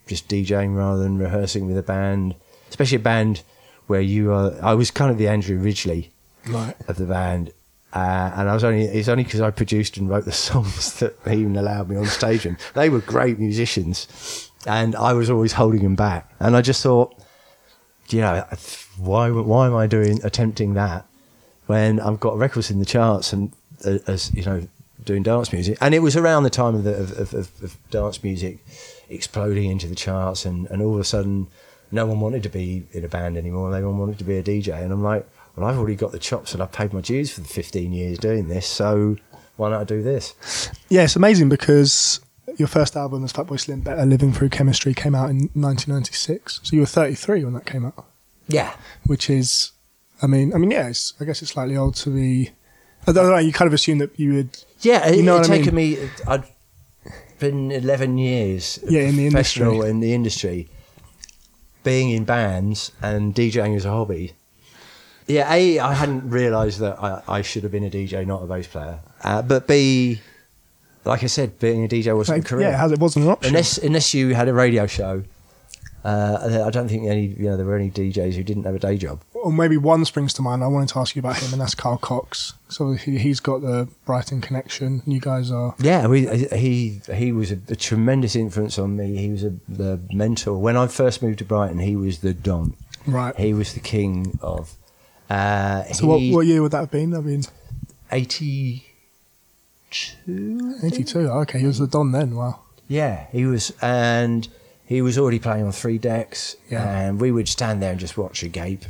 just 0.07 0.29
DJing 0.29 0.75
rather 0.77 1.03
than 1.03 1.17
rehearsing 1.17 1.67
with 1.67 1.77
a 1.77 1.83
band, 1.83 2.35
especially 2.69 2.95
a 2.95 2.99
band 3.01 3.43
where 3.87 4.01
you 4.01 4.31
are. 4.31 4.53
I 4.61 4.73
was 4.73 4.89
kind 4.89 5.11
of 5.11 5.17
the 5.17 5.27
Andrew 5.27 5.59
Ridgeley 5.61 6.11
Right. 6.47 6.75
of 6.87 6.95
the 6.95 7.05
band. 7.05 7.51
Uh, 7.93 8.31
and 8.35 8.49
I 8.49 8.53
was 8.53 8.63
only 8.63 8.85
it's 8.85 9.07
only 9.07 9.23
because 9.23 9.41
I 9.41 9.49
produced 9.49 9.97
and 9.97 10.09
wrote 10.09 10.25
the 10.25 10.31
songs 10.49 10.99
that 10.99 11.23
they 11.23 11.37
even 11.37 11.55
allowed 11.55 11.89
me 11.89 11.95
on 11.95 12.05
stage. 12.05 12.45
And 12.45 12.57
they 12.73 12.89
were 12.89 12.99
great 12.99 13.39
musicians, 13.39 14.49
and 14.65 14.95
I 14.95 15.13
was 15.13 15.29
always 15.29 15.53
holding 15.53 15.83
them 15.83 15.95
back. 15.95 16.31
And 16.39 16.55
I 16.55 16.61
just 16.61 16.83
thought, 16.83 17.15
you 18.09 18.21
know, 18.21 18.45
why 18.97 19.31
why 19.31 19.67
am 19.67 19.75
I 19.75 19.87
doing 19.87 20.19
attempting 20.23 20.75
that 20.75 21.05
when 21.65 21.99
I've 21.99 22.19
got 22.19 22.37
records 22.37 22.69
in 22.69 22.79
the 22.79 22.85
charts 22.85 23.33
and 23.33 23.51
uh, 23.85 23.97
as 24.07 24.33
you 24.33 24.43
know 24.43 24.67
doing 25.03 25.23
dance 25.23 25.51
music? 25.51 25.77
And 25.81 25.95
it 25.95 25.99
was 25.99 26.15
around 26.15 26.43
the 26.43 26.49
time 26.51 26.75
of 26.75 26.83
the 26.83 26.95
of, 26.95 27.33
of, 27.33 27.63
of 27.63 27.77
dance 27.89 28.23
music 28.23 28.59
exploding 29.09 29.71
into 29.71 29.87
the 29.87 29.95
charts, 29.95 30.45
and, 30.45 30.67
and 30.67 30.81
all 30.81 30.93
of 30.93 30.99
a 30.99 31.03
sudden, 31.03 31.47
no 31.91 32.05
one 32.05 32.19
wanted 32.19 32.43
to 32.43 32.49
be 32.49 32.85
in 32.91 33.03
a 33.03 33.07
band 33.07 33.35
anymore. 33.35 33.75
Everyone 33.75 33.97
wanted 33.97 34.19
to 34.19 34.23
be 34.23 34.37
a 34.37 34.43
DJ, 34.43 34.79
and 34.83 34.93
I'm 34.93 35.03
like, 35.03 35.27
well, 35.59 35.69
I've 35.69 35.77
already 35.77 35.95
got 35.95 36.11
the 36.11 36.19
chops, 36.19 36.53
and 36.53 36.63
I've 36.63 36.71
paid 36.71 36.93
my 36.93 37.01
dues 37.01 37.31
for 37.31 37.41
the 37.41 37.47
15 37.47 37.91
years 37.93 38.17
doing 38.17 38.47
this, 38.47 38.65
so 38.65 39.17
why 39.57 39.69
not 39.69 39.87
do 39.87 40.01
this? 40.01 40.33
Yeah, 40.89 41.03
it's 41.03 41.15
amazing 41.15 41.49
because 41.49 42.19
your 42.57 42.67
first 42.67 42.95
album 42.95 43.23
as 43.23 43.33
Fatboy 43.33 43.59
Slim, 43.59 43.81
Better 43.81 44.05
Living 44.05 44.31
Through 44.33 44.49
Chemistry, 44.49 44.93
came 44.93 45.13
out 45.15 45.29
in 45.29 45.49
1996. 45.53 46.61
So 46.63 46.75
you 46.75 46.81
were 46.81 46.85
33 46.85 47.43
when 47.45 47.53
that 47.53 47.65
came 47.65 47.85
out, 47.85 48.05
Yeah, 48.47 48.73
which 49.05 49.29
is, 49.29 49.71
I 50.21 50.27
mean, 50.27 50.53
I 50.53 50.57
mean, 50.57 50.71
yeah, 50.71 50.87
it's, 50.87 51.13
I 51.19 51.25
guess 51.25 51.41
it's 51.41 51.51
slightly 51.51 51.77
old 51.77 51.95
to 51.95 52.09
be. 52.09 52.51
I 53.07 53.11
don't 53.13 53.29
know. 53.29 53.37
You 53.37 53.53
kind 53.53 53.67
of 53.67 53.73
assume 53.73 53.99
that 53.99 54.19
you 54.19 54.33
would. 54.33 54.57
yeah. 54.81 55.07
It, 55.07 55.17
You 55.17 55.23
know 55.23 55.35
it 55.35 55.39
what 55.41 55.49
I 55.51 55.57
taken 55.57 55.73
me. 55.75 55.97
I'd 56.27 56.43
been 57.39 57.71
11 57.71 58.17
years, 58.17 58.79
Yeah, 58.87 59.01
in 59.01 59.15
the 59.15 59.29
professional 59.29 59.71
industry. 59.73 59.89
in 59.89 59.99
the 60.01 60.13
industry, 60.13 60.69
being 61.83 62.09
in 62.09 62.25
bands 62.25 62.91
and 63.01 63.33
DJing 63.33 63.75
as 63.75 63.85
a 63.85 63.89
hobby. 63.91 64.33
Yeah, 65.29 65.53
a 65.53 65.79
I 65.79 65.93
hadn't 65.93 66.29
realised 66.29 66.79
that 66.79 67.01
I, 67.01 67.21
I 67.27 67.41
should 67.41 67.63
have 67.63 67.71
been 67.71 67.83
a 67.85 67.89
DJ, 67.89 68.25
not 68.25 68.43
a 68.43 68.47
bass 68.47 68.67
player. 68.67 68.99
Uh, 69.23 69.41
but 69.41 69.67
b, 69.67 70.19
like 71.05 71.23
I 71.23 71.27
said, 71.27 71.59
being 71.59 71.85
a 71.85 71.87
DJ 71.87 72.15
wasn't 72.15 72.39
Like, 72.39 72.45
a 72.45 72.49
career. 72.49 72.69
yeah, 72.71 72.91
it, 72.91 72.99
wasn't 72.99 73.25
an 73.25 73.31
option. 73.31 73.49
unless 73.49 73.77
unless 73.77 74.13
you 74.13 74.33
had 74.33 74.47
a 74.47 74.53
radio 74.53 74.87
show. 74.87 75.23
Uh, 76.03 76.63
I 76.65 76.69
don't 76.69 76.87
think 76.87 77.07
any 77.07 77.25
you 77.25 77.43
know 77.49 77.57
there 77.57 77.65
were 77.65 77.75
any 77.75 77.91
DJs 77.91 78.33
who 78.35 78.43
didn't 78.43 78.63
have 78.63 78.73
a 78.73 78.79
day 78.79 78.97
job. 78.97 79.19
or 79.33 79.51
maybe 79.51 79.75
one 79.75 80.05
springs 80.05 80.31
to 80.35 80.41
mind. 80.41 80.63
I 80.63 80.67
wanted 80.67 80.87
to 80.89 80.99
ask 80.99 81.13
you 81.13 81.19
about 81.19 81.37
him, 81.37 81.51
and 81.51 81.61
that's 81.61 81.75
Carl 81.75 81.97
Cox. 81.97 82.53
So 82.69 82.93
he, 82.93 83.17
he's 83.17 83.41
got 83.41 83.61
the 83.61 83.89
Brighton 84.05 84.39
connection. 84.39 85.03
You 85.05 85.19
guys 85.19 85.51
are. 85.51 85.75
Yeah, 85.77 86.07
we, 86.07 86.25
he 86.55 87.01
he 87.13 87.33
was 87.33 87.51
a, 87.51 87.59
a 87.67 87.75
tremendous 87.75 88.33
influence 88.37 88.79
on 88.79 88.95
me. 88.95 89.17
He 89.17 89.29
was 89.29 89.43
a 89.43 89.53
the 89.67 89.99
mentor 90.13 90.57
when 90.57 90.77
I 90.77 90.87
first 90.87 91.21
moved 91.21 91.39
to 91.39 91.45
Brighton. 91.45 91.79
He 91.79 91.97
was 91.97 92.19
the 92.19 92.33
don. 92.33 92.75
Right. 93.05 93.35
He 93.37 93.53
was 93.53 93.73
the 93.73 93.79
king 93.81 94.39
of. 94.41 94.73
Uh, 95.29 95.83
so 95.93 96.07
what, 96.07 96.21
what 96.33 96.45
year 96.45 96.61
would 96.61 96.71
that 96.71 96.79
have 96.79 96.91
been? 96.91 97.13
I 97.15 97.19
mean, 97.19 97.43
82 98.11 98.81
82. 100.83 101.19
Okay, 101.19 101.59
he 101.59 101.65
was 101.65 101.79
the 101.79 101.87
Don 101.87 102.11
then. 102.11 102.35
Wow. 102.35 102.59
Yeah, 102.87 103.27
he 103.31 103.45
was, 103.45 103.71
and 103.81 104.47
he 104.85 105.01
was 105.01 105.17
already 105.17 105.39
playing 105.39 105.65
on 105.65 105.71
three 105.71 105.97
decks, 105.97 106.55
Yeah. 106.69 106.83
and 106.99 107.19
we 107.21 107.31
would 107.31 107.47
stand 107.47 107.81
there 107.81 107.91
and 107.91 107.99
just 107.99 108.17
watch 108.17 108.41
a 108.43 108.47
gape. 108.47 108.85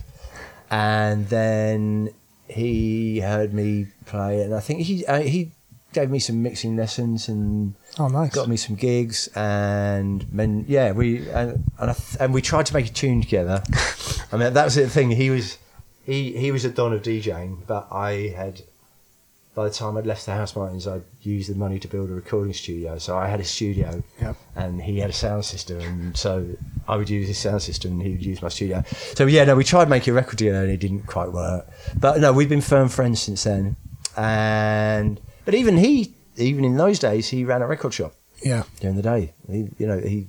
And 0.71 1.28
then 1.30 2.10
he 2.47 3.19
heard 3.19 3.54
me 3.54 3.88
play, 4.06 4.41
and 4.41 4.54
I 4.56 4.60
think 4.60 4.82
he 4.82 5.06
uh, 5.06 5.21
he 5.21 5.52
gave 5.91 6.10
me 6.12 6.19
some 6.19 6.43
mixing 6.43 6.75
lessons 6.78 7.28
and 7.28 7.73
Oh, 7.97 8.08
nice. 8.08 8.32
got 8.34 8.47
me 8.47 8.56
some 8.58 8.75
gigs, 8.75 9.28
and 9.36 10.25
then 10.32 10.65
yeah, 10.67 10.91
we 10.91 11.28
and 11.30 11.63
and, 11.80 11.89
I 11.91 11.93
th- 11.93 12.17
and 12.19 12.34
we 12.34 12.41
tried 12.41 12.65
to 12.67 12.73
make 12.73 12.86
a 12.88 12.93
tune 12.93 13.21
together. 13.21 13.63
I 14.32 14.38
mean, 14.38 14.54
that 14.54 14.65
was 14.65 14.75
the 14.75 14.88
thing. 14.89 15.12
He 15.12 15.30
was 15.32 15.58
he 16.12 16.19
he 16.43 16.52
was 16.52 16.63
a 16.65 16.69
don 16.69 16.93
of 16.93 17.02
DJing, 17.02 17.52
but 17.67 17.88
I 17.91 18.34
had 18.36 18.62
by 19.56 19.63
the 19.67 19.74
time 19.82 19.98
I'd 19.98 20.06
left 20.06 20.26
the 20.26 20.32
Housemartins, 20.32 20.86
I'd 20.91 21.04
used 21.22 21.50
the 21.54 21.56
money 21.56 21.80
to 21.80 21.88
build 21.88 22.10
a 22.10 22.13
recording 22.13 22.54
studio. 22.54 22.98
So 22.98 23.17
I 23.17 23.28
had 23.28 23.39
a 23.41 23.43
studio, 23.43 24.04
Yep. 24.22 24.36
and 24.56 24.82
he 24.82 25.00
had 25.00 25.10
a 25.10 25.13
sound 25.13 25.43
system, 25.43 25.80
and 25.82 26.15
so 26.15 26.32
I 26.88 26.95
would 26.98 27.10
use 27.10 27.28
his 27.28 27.38
sound 27.38 27.62
system, 27.62 27.89
and 27.93 28.02
he 28.02 28.12
would 28.12 28.26
use 28.26 28.41
my 28.41 28.48
studio. 28.50 28.84
So 29.15 29.26
yeah, 29.26 29.43
no, 29.45 29.56
we 29.56 29.63
tried 29.63 29.89
making 29.89 30.12
a 30.13 30.15
record 30.15 30.38
deal, 30.38 30.56
and 30.56 30.69
it 30.72 30.78
didn't 30.80 31.08
quite 31.08 31.32
work. 31.34 31.67
But 32.00 32.19
no, 32.22 32.32
we've 32.32 32.48
been 32.50 32.62
firm 32.62 32.88
friends 32.89 33.22
since 33.22 33.43
then. 33.43 33.76
And 34.15 35.19
but 35.45 35.54
even 35.56 35.78
he, 35.78 36.13
even 36.38 36.63
in 36.63 36.78
those 36.78 37.00
days, 37.00 37.28
he 37.30 37.43
ran 37.43 37.62
a 37.62 37.67
record 37.67 37.93
shop 37.93 38.13
Yeah. 38.43 38.63
during 38.80 38.95
the 38.95 39.02
day. 39.13 39.34
He, 39.50 39.67
you 39.78 39.88
know, 39.88 40.00
he 40.00 40.28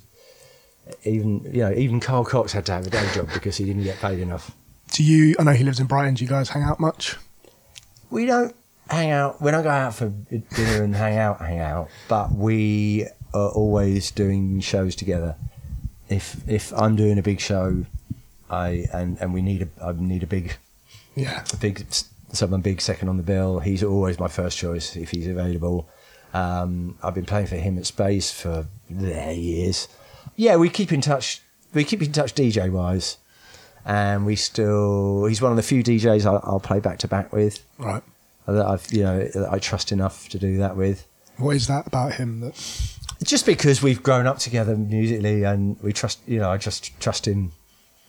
even 1.05 1.45
you 1.53 1.61
know 1.62 1.73
even 1.73 2.01
Carl 2.01 2.25
Cox 2.25 2.53
had 2.53 2.66
to 2.66 2.73
have 2.73 2.87
a 2.87 2.90
day 2.90 3.07
job 3.14 3.29
because 3.33 3.57
he 3.59 3.64
didn't 3.64 3.85
get 3.85 3.99
paid 3.99 4.19
enough. 4.19 4.57
Do 4.92 5.03
you? 5.05 5.35
I 5.38 5.44
know 5.44 5.53
he 5.53 5.64
lives 5.64 5.81
in 5.81 5.87
Brighton. 5.87 6.14
Do 6.14 6.24
you 6.24 6.31
guys 6.31 6.48
hang 6.50 6.62
out 6.62 6.81
much? 6.81 7.16
We 8.11 8.26
don't 8.26 8.55
hang 8.88 9.11
out. 9.11 9.40
We 9.40 9.50
don't 9.50 9.62
go 9.62 9.70
out 9.70 9.94
for 9.94 10.09
dinner 10.09 10.83
and 10.83 10.94
hang 10.94 11.16
out, 11.16 11.38
hang 11.40 11.61
out. 11.61 11.88
But 12.09 12.33
we 12.33 13.07
are 13.33 13.50
always 13.50 14.11
doing 14.11 14.61
shows 14.61 14.96
together. 14.96 15.37
If 16.09 16.46
if 16.48 16.72
I'm 16.72 16.96
doing 16.96 17.18
a 17.18 17.22
big 17.22 17.40
show, 17.40 17.87
I 18.50 18.87
and 18.92 19.16
and 19.20 19.33
we 19.33 19.42
need 19.42 19.62
a 19.62 19.85
I 19.85 19.92
need 19.92 20.22
a 20.24 20.26
big 20.26 20.57
Yeah. 21.14 21.44
a 21.53 21.57
big 21.57 21.87
someone 22.33 22.61
big 22.61 22.81
second 22.81 23.09
on 23.09 23.16
the 23.16 23.22
bill. 23.22 23.61
He's 23.61 23.83
always 23.85 24.18
my 24.18 24.29
first 24.29 24.59
choice 24.59 24.96
if 24.96 25.11
he's 25.11 25.29
available. 25.29 25.88
Um, 26.33 26.96
I've 27.03 27.14
been 27.14 27.26
playing 27.26 27.46
for 27.48 27.57
him 27.57 27.76
at 27.79 27.87
Space 27.87 28.31
for 28.33 28.66
yeah, 28.88 29.31
years. 29.31 29.88
Yeah, 30.37 30.57
we 30.57 30.68
keep 30.68 30.92
in 30.92 31.00
touch. 31.00 31.42
We 31.74 31.85
keep 31.85 32.03
in 32.03 32.12
touch 32.12 32.35
DJ 32.35 32.70
wise, 32.70 33.16
and 33.85 34.27
we 34.27 34.37
still. 34.37 35.25
He's 35.27 35.40
one 35.40 35.53
of 35.53 35.57
the 35.57 35.62
few 35.62 35.83
DJs 35.83 36.27
I'll, 36.27 36.40
I'll 36.45 36.61
play 36.61 36.81
back 36.81 36.99
to 37.01 37.09
back 37.09 37.33
with 37.33 37.64
Right. 37.79 38.03
Uh, 38.47 38.53
that 38.53 38.66
I've 38.66 38.93
you 38.93 39.03
know 39.03 39.25
that 39.25 39.49
I 39.51 39.59
trust 39.59 39.93
enough 39.93 40.29
to 40.31 40.38
do 40.38 40.59
that 40.59 40.77
with. 40.77 41.07
What 41.37 41.57
is 41.57 41.66
that 41.69 41.87
about 41.87 42.14
him 42.14 42.40
that? 42.40 42.55
Just 43.23 43.45
because 43.47 43.83
we've 43.83 44.03
grown 44.03 44.27
up 44.27 44.38
together 44.38 44.77
musically, 44.77 45.45
and 45.45 45.81
we 45.83 45.93
trust. 45.93 46.21
You 46.27 46.38
know, 46.38 46.51
I 46.51 46.57
just 46.57 46.99
trust 47.01 47.27
him. 47.27 47.53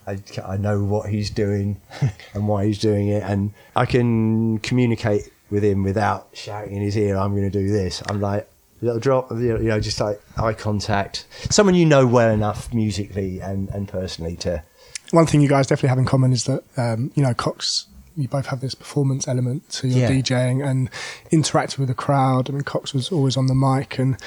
I, 0.08 0.18
I 0.46 0.58
know 0.58 0.84
what 0.84 1.10
he's 1.10 1.30
doing 1.30 1.80
and 2.34 2.48
why 2.48 2.66
he's 2.66 2.80
doing 2.80 3.10
it, 3.10 3.24
and 3.24 3.54
I 3.76 3.86
can 3.86 4.58
communicate 4.60 5.32
with 5.52 5.64
him 5.64 5.84
without 5.84 6.30
shouting 6.34 6.76
in 6.76 6.82
his 6.82 6.98
ear. 6.98 7.18
I'm 7.18 7.32
going 7.32 7.50
to 7.50 7.60
do 7.60 7.70
this. 7.70 8.02
I'm 8.08 8.20
like 8.22 8.48
little 8.82 9.00
drop, 9.00 9.32
you 9.32 9.58
know, 9.60 9.80
just 9.80 10.00
like 10.00 10.20
eye 10.38 10.54
contact. 10.54 11.26
Someone 11.50 11.76
you 11.76 11.86
know 11.86 12.08
well 12.08 12.32
enough 12.32 12.74
musically 12.74 13.40
and, 13.40 13.70
and 13.70 13.88
personally 13.88 14.36
to. 14.38 14.64
One 15.12 15.26
thing 15.26 15.42
you 15.42 15.50
guys 15.50 15.68
definitely 15.68 15.90
have 15.90 15.98
in 16.00 16.06
common 16.06 16.32
is 16.34 16.46
that 16.46 16.64
um, 16.78 17.12
you 17.16 17.24
know 17.24 17.34
Cox. 17.34 17.88
You 18.18 18.28
both 18.28 18.48
have 18.48 18.60
this 18.60 18.76
performance 18.76 19.26
element 19.26 19.70
to 19.70 19.88
your 19.88 20.00
Yeah. 20.00 20.12
DJing 20.12 20.68
and 20.68 20.90
interacting 21.32 21.82
with 21.82 21.88
the 21.88 21.96
crowd. 21.96 22.50
I 22.50 22.54
mean, 22.54 22.62
Cox 22.64 22.94
was 22.94 23.10
always 23.10 23.38
on 23.38 23.48
the 23.48 23.56
mic, 23.56 23.98
and 24.00 24.18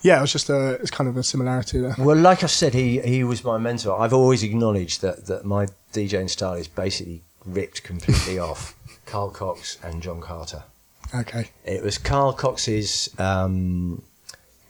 yeah, 0.00 0.18
it 0.18 0.20
was 0.20 0.30
just 0.32 0.48
a 0.48 0.74
it's 0.74 0.92
kind 0.92 1.08
of 1.10 1.16
a 1.16 1.24
similarity 1.24 1.80
there. 1.80 1.96
Well, 1.98 2.16
like 2.16 2.44
I 2.44 2.46
said, 2.46 2.72
he, 2.72 3.00
he 3.00 3.24
was 3.24 3.42
my 3.42 3.58
mentor. 3.58 4.00
I've 4.00 4.12
always 4.12 4.44
acknowledged 4.44 5.02
that, 5.02 5.26
that 5.26 5.44
my 5.44 5.66
DJing 5.92 6.30
style 6.30 6.54
is 6.54 6.68
basically 6.68 7.22
ripped 7.44 7.82
completely 7.82 8.38
off 8.48 8.76
Carl 9.06 9.30
Cox 9.30 9.76
and 9.82 10.00
John 10.00 10.20
Carter. 10.20 10.62
Okay. 11.12 11.50
It 11.64 11.82
was 11.82 11.98
Carl 11.98 12.32
Cox's 12.32 13.10
um, 13.18 14.02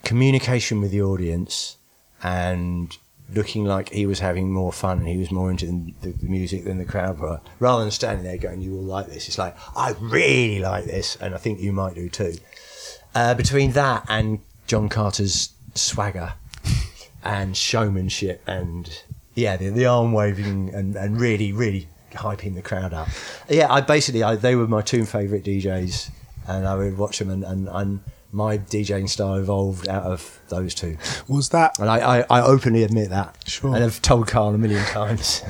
communication 0.03 0.81
with 0.81 0.91
the 0.93 1.03
audience 1.03 1.77
and 2.23 2.97
looking 3.35 3.65
like 3.65 3.91
he 3.91 4.07
was 4.07 4.21
having 4.21 4.53
more 4.53 4.73
fun 4.73 4.99
and 4.99 5.09
he 5.09 5.17
was 5.17 5.31
more 5.31 5.51
into 5.51 5.67
the, 6.01 6.11
the 6.11 6.29
music 6.29 6.65
than 6.65 6.79
the 6.79 6.85
crowd 6.85 7.19
were. 7.19 7.41
Rather 7.59 7.83
than 7.83 7.91
standing 7.91 8.25
there 8.25 8.37
going, 8.37 8.61
"You 8.61 8.73
will 8.73 8.83
like 8.83 9.07
this," 9.07 9.29
it's 9.29 9.39
like, 9.39 9.57
"I 9.77 9.95
really 10.01 10.61
like 10.61 10.85
this," 10.85 11.17
and 11.17 11.35
I 11.35 11.39
think 11.39 11.61
you 11.61 11.73
might 11.73 11.95
do 11.95 12.09
too. 12.09 12.35
Uh, 13.15 13.35
between 13.35 13.73
that 13.73 14.05
and 14.09 14.41
John 14.67 14.89
Carter's 14.89 15.51
swagger 15.75 16.35
and 17.25 17.57
showmanship 17.57 18.43
and 18.47 19.03
yeah, 19.35 19.57
the, 19.57 19.69
the 19.71 19.87
arm 19.87 20.13
waving 20.13 20.75
and, 20.75 20.97
and 20.97 21.21
really, 21.21 21.53
really 21.53 21.89
hyping 22.13 22.55
the 22.55 22.63
crowd 22.63 22.93
up. 22.93 23.09
Yeah, 23.49 23.73
I 23.73 23.81
basically 23.81 24.23
I, 24.23 24.37
they 24.37 24.55
were 24.55 24.67
my 24.67 24.83
two 24.83 25.05
favourite 25.05 25.45
DJs 25.45 26.11
and 26.49 26.67
I 26.67 26.75
would 26.75 26.99
watch 26.99 27.19
them, 27.19 27.31
and, 27.31 27.45
and, 27.45 27.69
and 27.69 28.01
my 28.33 28.59
DJing 28.59 29.09
style 29.09 29.35
evolved 29.37 29.89
out 29.89 30.05
of 30.05 30.39
those 30.49 30.75
two. 30.75 30.97
Was 31.29 31.49
that 31.51 31.79
And 31.79 31.89
I, 31.91 32.21
I, 32.21 32.25
I 32.31 32.43
openly 32.43 32.85
admit 32.85 33.11
that. 33.11 33.37
Sure. 33.47 33.75
And 33.75 33.85
I've 33.85 34.01
told 34.03 34.29
Carl 34.29 34.55
a 34.55 34.59
million 34.59 34.85
times. 34.87 35.43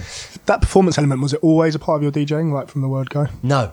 that 0.46 0.60
performance 0.62 0.96
element? 0.98 1.20
Was 1.20 1.34
it 1.34 1.40
always 1.42 1.74
a 1.74 1.78
part 1.78 1.96
of 1.96 2.02
your 2.02 2.12
DJing, 2.12 2.52
right 2.52 2.68
from 2.68 2.80
the 2.82 2.88
word 2.88 3.10
go? 3.10 3.26
no. 3.42 3.72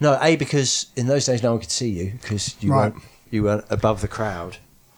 No, 0.00 0.18
A, 0.20 0.34
because 0.34 0.86
in 0.96 1.06
those 1.06 1.26
days 1.26 1.44
no 1.44 1.52
one 1.52 1.60
could 1.60 1.70
see 1.70 1.88
you 1.88 2.14
because 2.20 2.56
you, 2.60 2.72
Right. 2.72 2.92
weren't, 2.92 3.04
you 3.30 3.44
weren't 3.44 3.64
above 3.70 4.00
the 4.00 4.08
crowd. 4.08 4.56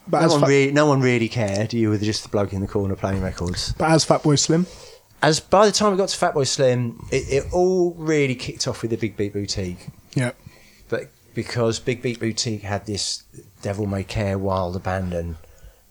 But 0.08 0.20
no, 0.20 0.24
as 0.26 0.32
one 0.32 0.40
fa- 0.40 0.46
really, 0.46 0.72
no 0.72 0.86
one 0.86 1.02
really 1.02 1.28
cared. 1.28 1.74
You 1.74 1.90
were 1.90 1.98
just 1.98 2.22
the 2.22 2.30
bloke 2.30 2.54
in 2.54 2.62
the 2.62 2.66
corner 2.66 2.96
playing 2.96 3.20
records. 3.20 3.74
But 3.76 3.90
as 3.90 4.06
Fatboy 4.06 4.38
Slim, 4.38 4.66
As 5.20 5.40
by 5.40 5.66
the 5.66 5.72
time 5.72 5.92
we 5.92 5.98
got 5.98 6.08
to 6.08 6.16
Fatboy 6.16 6.46
Slim, 6.46 7.04
it, 7.12 7.44
it 7.44 7.52
all 7.52 7.92
really 7.98 8.34
kicked 8.34 8.66
off 8.66 8.80
with 8.80 8.92
the 8.92 8.96
Big 8.96 9.14
Beat 9.14 9.34
Boutique. 9.34 9.88
yeah, 10.14 10.30
but 10.88 11.10
because 11.34 11.80
Big 11.80 12.00
Beat 12.00 12.20
Boutique 12.20 12.62
had 12.62 12.86
this 12.86 13.24
Devil 13.60 13.86
May 13.86 14.04
Care 14.04 14.38
wild 14.38 14.76
abandon, 14.76 15.36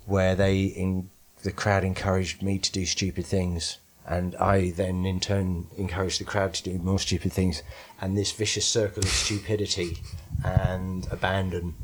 where 0.05 0.35
they 0.35 0.63
in 0.63 1.09
the 1.43 1.51
crowd 1.51 1.83
encouraged 1.83 2.41
me 2.41 2.57
to 2.57 2.71
do 2.71 2.85
stupid 2.85 3.25
things, 3.25 3.77
and 4.07 4.35
I 4.37 4.71
then 4.71 5.05
in 5.05 5.19
turn 5.19 5.67
encouraged 5.77 6.19
the 6.19 6.25
crowd 6.25 6.53
to 6.55 6.63
do 6.63 6.77
more 6.79 6.99
stupid 6.99 7.33
things, 7.33 7.61
and 8.01 8.17
this 8.17 8.31
vicious 8.31 8.65
circle 8.65 9.03
of 9.03 9.09
stupidity 9.09 9.97
and 10.43 11.07
abandon 11.11 11.75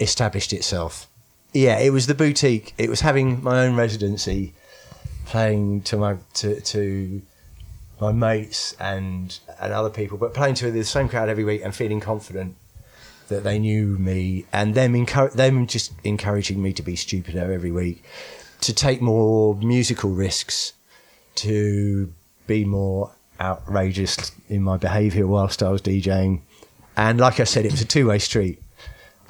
established 0.00 0.52
itself. 0.52 1.08
Yeah, 1.52 1.78
it 1.78 1.90
was 1.90 2.06
the 2.06 2.14
boutique. 2.14 2.74
It 2.78 2.90
was 2.90 3.02
having 3.02 3.42
my 3.42 3.64
own 3.64 3.76
residency, 3.76 4.54
playing 5.26 5.82
to 5.82 5.96
my 5.96 6.16
to 6.34 6.60
to 6.60 7.22
my 8.00 8.10
mates 8.10 8.74
and 8.80 9.38
and 9.60 9.72
other 9.72 9.90
people, 9.90 10.18
but 10.18 10.34
playing 10.34 10.56
to 10.56 10.70
the 10.72 10.84
same 10.84 11.08
crowd 11.08 11.28
every 11.28 11.44
week 11.44 11.60
and 11.62 11.74
feeling 11.74 12.00
confident 12.00 12.56
that 13.28 13.44
they 13.44 13.58
knew 13.58 13.98
me, 13.98 14.44
and 14.52 14.74
them 14.74 14.94
encour- 14.94 15.32
them 15.32 15.66
just 15.66 15.92
encouraging 16.04 16.62
me 16.62 16.72
to 16.74 16.82
be 16.82 16.96
stupider 16.96 17.52
every 17.52 17.70
week, 17.72 18.04
to 18.60 18.72
take 18.74 19.00
more 19.00 19.54
musical 19.56 20.10
risks, 20.10 20.72
to 21.36 22.12
be 22.46 22.64
more 22.64 23.12
outrageous 23.40 24.32
in 24.48 24.62
my 24.62 24.76
behaviour 24.76 25.26
whilst 25.26 25.62
I 25.62 25.70
was 25.70 25.82
DJing, 25.82 26.40
and 26.96 27.18
like 27.18 27.40
I 27.40 27.44
said, 27.44 27.64
it 27.66 27.72
was 27.72 27.80
a 27.80 27.86
two 27.86 28.08
way 28.08 28.18
street. 28.18 28.60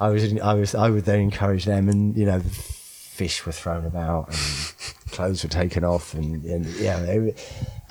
I 0.01 0.09
was 0.09 0.37
I 0.39 0.53
was 0.53 0.75
I 0.75 0.89
would 0.89 1.05
then 1.05 1.19
encourage 1.19 1.65
them, 1.65 1.87
and 1.89 2.15
you 2.17 2.25
know, 2.25 2.39
fish 2.41 3.45
were 3.45 3.51
thrown 3.51 3.85
about 3.85 4.27
and 4.29 4.37
clothes 5.11 5.43
were 5.43 5.49
taken 5.49 5.83
off, 5.85 6.13
and, 6.13 6.43
and 6.43 6.65
yeah. 6.75 6.99
They, 6.99 7.19
were- 7.19 7.33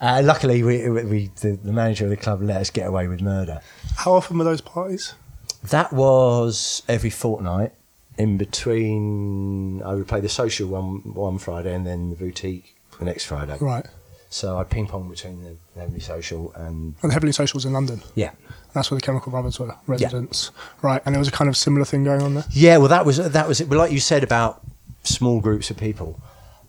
uh, 0.01 0.21
luckily, 0.25 0.65
we, 0.65 0.89
we 0.91 1.31
the, 1.41 1.53
the 1.63 1.73
manager 1.73 2.03
of 2.05 2.11
the 2.11 2.17
club 2.17 2.43
let 2.43 2.57
us 2.57 2.71
get 2.71 2.89
away 2.89 3.07
with 3.07 3.21
murder. 3.23 3.61
how 3.99 4.13
often 4.15 4.37
were 4.37 4.43
those 4.43 4.61
parties? 4.61 5.15
That 5.63 5.93
was 5.93 6.83
every 6.89 7.11
fortnight. 7.11 7.73
In 8.19 8.37
between, 8.37 9.83
I 9.83 9.95
would 9.95 10.07
play 10.09 10.21
the 10.21 10.29
social 10.29 10.69
one 10.69 11.15
one 11.15 11.39
Friday 11.39 11.75
and 11.75 11.87
then 11.87 12.11
the 12.11 12.17
boutique 12.17 12.77
the 12.99 13.05
next 13.05 13.25
Friday. 13.25 13.57
Right, 13.61 13.87
So 14.29 14.59
I 14.59 14.65
ping 14.65 14.87
pong 14.87 15.09
between 15.09 15.43
the 15.43 15.57
Heavenly 15.81 16.01
Social 16.01 16.53
and 16.55 16.95
and 17.03 17.11
the 17.11 17.15
Heavenly 17.15 17.33
Socials 17.33 17.65
in 17.65 17.73
London. 17.73 18.03
yeah, 18.15 18.33
That's 18.75 18.91
where 18.91 18.99
the 19.01 19.05
Chemical 19.07 19.31
Brothers 19.33 19.59
were 19.59 19.75
residents. 19.87 20.51
Yeah. 20.55 20.89
Right, 20.91 21.03
and 21.07 21.15
there 21.15 21.19
was 21.19 21.29
a 21.29 21.33
kind 21.33 21.49
of 21.49 21.57
similar 21.57 21.85
thing 21.85 22.05
going 22.05 22.23
on 22.23 22.35
there. 22.35 22.45
yeah. 22.51 22.77
Well, 22.77 22.89
that 22.89 23.07
was 23.07 23.17
that 23.17 23.49
was 23.49 23.61
it. 23.61 23.71
Like 23.71 23.93
you 23.93 24.01
said 24.01 24.23
about 24.23 24.61
small 25.05 25.41
groups 25.41 25.71
of 25.71 25.77
people, 25.79 26.21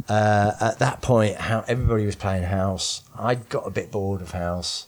uh, 0.08 0.54
at 0.62 0.80
that 0.80 1.02
point, 1.02 1.36
how 1.36 1.66
everybody 1.68 2.06
was 2.06 2.16
playing 2.16 2.44
house. 2.44 3.02
I'd 3.18 3.50
got 3.50 3.68
a 3.68 3.72
bit 3.72 3.92
bored 3.92 4.22
of 4.22 4.32
house, 4.32 4.88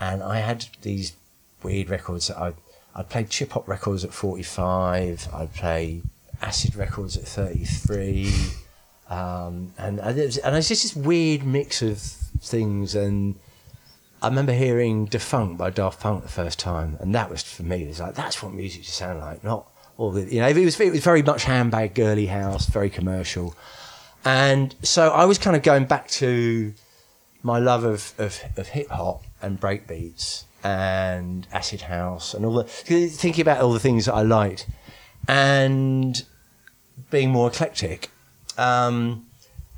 and 0.00 0.22
I 0.22 0.40
had 0.40 0.66
these 0.82 1.14
weird 1.62 1.88
records 1.88 2.28
that 2.28 2.36
I 2.36 2.52
I 2.94 3.02
played 3.02 3.28
chip 3.28 3.52
hop 3.52 3.66
records 3.66 4.04
at 4.04 4.12
forty 4.12 4.42
five. 4.42 5.28
I'd 5.32 5.52
play 5.52 6.02
acid 6.40 6.76
records 6.76 7.16
at 7.16 7.24
thirty 7.24 7.64
three, 7.64 8.32
um, 9.08 9.72
and 9.78 9.98
and 9.98 10.18
it 10.18 10.26
was, 10.26 10.38
and 10.38 10.56
it's 10.56 10.68
just 10.68 10.82
this 10.82 10.96
weird 10.96 11.44
mix 11.44 11.82
of 11.82 11.98
things. 11.98 12.94
And 12.94 13.34
I 14.22 14.28
remember 14.28 14.52
hearing 14.52 15.06
"Da 15.06 15.18
Funk" 15.18 15.58
by 15.58 15.70
Daft 15.70 16.00
Punk 16.00 16.22
the 16.22 16.28
first 16.28 16.58
time, 16.58 16.96
and 17.00 17.14
that 17.14 17.30
was 17.30 17.42
for 17.42 17.64
me. 17.64 17.82
It 17.82 17.88
was 17.88 18.00
like 18.00 18.14
that's 18.14 18.42
what 18.42 18.52
music 18.52 18.84
should 18.84 18.94
sound 18.94 19.18
like, 19.18 19.42
not 19.42 19.66
all 19.96 20.12
the 20.12 20.32
you 20.32 20.40
know. 20.40 20.48
It 20.48 20.64
was 20.64 20.78
it 20.80 20.92
was 20.92 21.02
very 21.02 21.22
much 21.22 21.44
handbag 21.44 21.94
girly 21.94 22.26
house, 22.26 22.66
very 22.66 22.90
commercial. 22.90 23.56
And 24.24 24.74
so 24.82 25.10
I 25.10 25.26
was 25.26 25.36
kind 25.36 25.54
of 25.54 25.62
going 25.62 25.84
back 25.84 26.08
to 26.08 26.72
my 27.42 27.58
love 27.58 27.84
of, 27.84 28.14
of, 28.16 28.40
of 28.56 28.68
hip 28.68 28.88
hop 28.88 29.22
and 29.42 29.60
breakbeats 29.60 30.44
and 30.64 31.46
acid 31.52 31.82
house 31.82 32.32
and 32.32 32.44
all 32.44 32.54
the 32.54 32.64
thinking 32.64 33.42
about 33.42 33.60
all 33.60 33.72
the 33.72 33.78
things 33.78 34.06
that 34.06 34.14
I 34.14 34.22
liked 34.22 34.66
and 35.28 36.24
being 37.10 37.30
more 37.30 37.48
eclectic. 37.48 38.10
Um, 38.56 39.26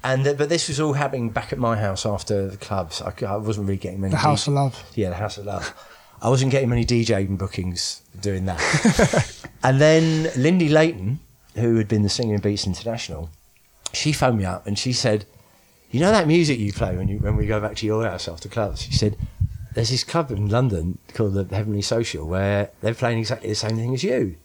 and 0.05 0.25
th- 0.25 0.39
but 0.39 0.49
this 0.49 0.69
was 0.69 0.79
all 0.79 0.93
happening 0.93 1.31
back 1.31 1.53
at 1.53 1.59
my 1.59 1.77
house 1.77 2.07
after 2.07 2.49
the 2.49 2.57
clubs. 2.57 3.03
I 3.03 3.37
wasn't 3.37 3.67
really 3.67 3.79
getting 3.79 4.01
many. 4.01 4.13
The 4.13 4.19
House 4.19 4.45
DJ 4.45 4.49
of 4.49 4.55
Love. 4.55 4.93
yeah, 4.95 5.09
the 5.09 5.17
House 5.17 5.39
of 5.39 5.47
Love. 5.47 5.75
I 6.23 6.29
wasn't 6.29 6.53
getting 6.53 6.69
many 6.69 6.85
DJing 6.85 7.37
bookings 7.37 8.03
doing 8.21 8.47
that. 8.47 9.47
and 9.63 9.81
then 9.81 10.31
Lindy 10.37 10.69
Layton, 10.69 11.19
who 11.57 11.77
had 11.77 11.89
been 11.89 12.03
the 12.03 12.09
singer 12.09 12.35
in 12.37 12.41
Beats 12.41 12.67
International, 12.67 13.31
she 13.93 14.13
phoned 14.13 14.39
me 14.39 14.45
up 14.45 14.67
and 14.67 14.79
she 14.79 14.93
said, 14.93 15.25
"You 15.91 16.01
know 16.01 16.13
that 16.13 16.27
music 16.27 16.59
you 16.59 16.73
play 16.73 16.97
when 16.97 17.09
you 17.09 17.19
when 17.19 17.37
we 17.37 17.47
go 17.47 17.61
back 17.61 17.77
to 17.77 17.87
your 17.87 18.05
house 18.05 18.29
after 18.29 18.49
clubs?" 18.49 18.83
She 18.83 18.93
said, 18.93 19.17
"There's 19.77 19.91
this 19.91 20.05
club 20.05 20.31
in 20.31 20.49
London 20.49 20.97
called 21.13 21.35
the 21.35 21.55
Heavenly 21.55 21.83
Social 21.83 22.27
where 22.27 22.71
they're 22.81 22.95
playing 22.95 23.19
exactly 23.19 23.51
the 23.51 23.55
same 23.55 23.77
thing 23.77 23.93
as 23.93 24.03
you." 24.03 24.37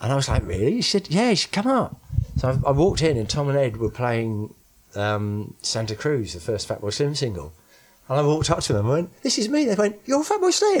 And 0.00 0.10
I 0.10 0.16
was 0.16 0.30
like, 0.30 0.46
"Really?" 0.46 0.80
She 0.80 0.90
said, 0.92 1.10
"Yeah, 1.10 1.28
you 1.28 1.36
should 1.36 1.52
come 1.52 1.66
up." 1.66 2.00
So 2.38 2.48
I, 2.48 2.70
I 2.70 2.72
walked 2.72 3.02
in 3.02 3.18
and 3.18 3.28
Tom 3.28 3.50
and 3.50 3.58
Ed 3.58 3.76
were 3.76 3.90
playing 3.90 4.54
um, 4.94 5.52
Santa 5.60 5.94
Cruz, 5.94 6.32
the 6.32 6.40
first 6.40 6.66
Fatboy 6.66 6.90
Slim 6.90 7.14
single. 7.14 7.52
And 8.08 8.18
I 8.18 8.22
walked 8.22 8.50
up 8.50 8.60
to 8.60 8.72
them 8.72 8.86
and 8.86 8.94
went, 8.94 9.22
"This 9.22 9.36
is 9.36 9.50
me." 9.50 9.66
They 9.66 9.74
went, 9.74 9.96
"You're 10.06 10.24
Fatboy 10.24 10.52
Slim." 10.54 10.80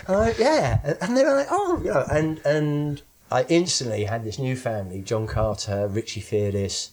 and 0.08 0.16
I 0.16 0.20
went, 0.20 0.38
"Yeah," 0.38 0.94
and 1.00 1.16
they 1.16 1.24
were 1.24 1.36
like, 1.36 1.48
"Oh," 1.50 1.80
you 1.82 1.94
know, 1.94 2.04
and 2.10 2.38
and 2.44 3.00
I 3.32 3.44
instantly 3.48 4.04
had 4.04 4.24
this 4.24 4.38
new 4.38 4.56
family: 4.56 5.00
John 5.00 5.26
Carter, 5.26 5.88
Richie 5.88 6.20
Fearless, 6.20 6.90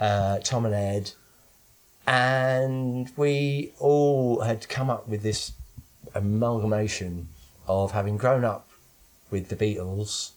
uh, 0.00 0.38
Tom 0.40 0.66
and 0.66 0.74
Ed, 0.74 1.12
and 2.06 3.10
we 3.16 3.72
all 3.78 4.40
had 4.40 4.68
come 4.68 4.90
up 4.90 5.08
with 5.08 5.22
this 5.22 5.52
amalgamation 6.14 7.28
of 7.66 7.92
having 7.92 8.16
grown 8.16 8.44
up 8.44 8.68
with 9.30 9.48
the 9.48 9.56
Beatles, 9.56 10.32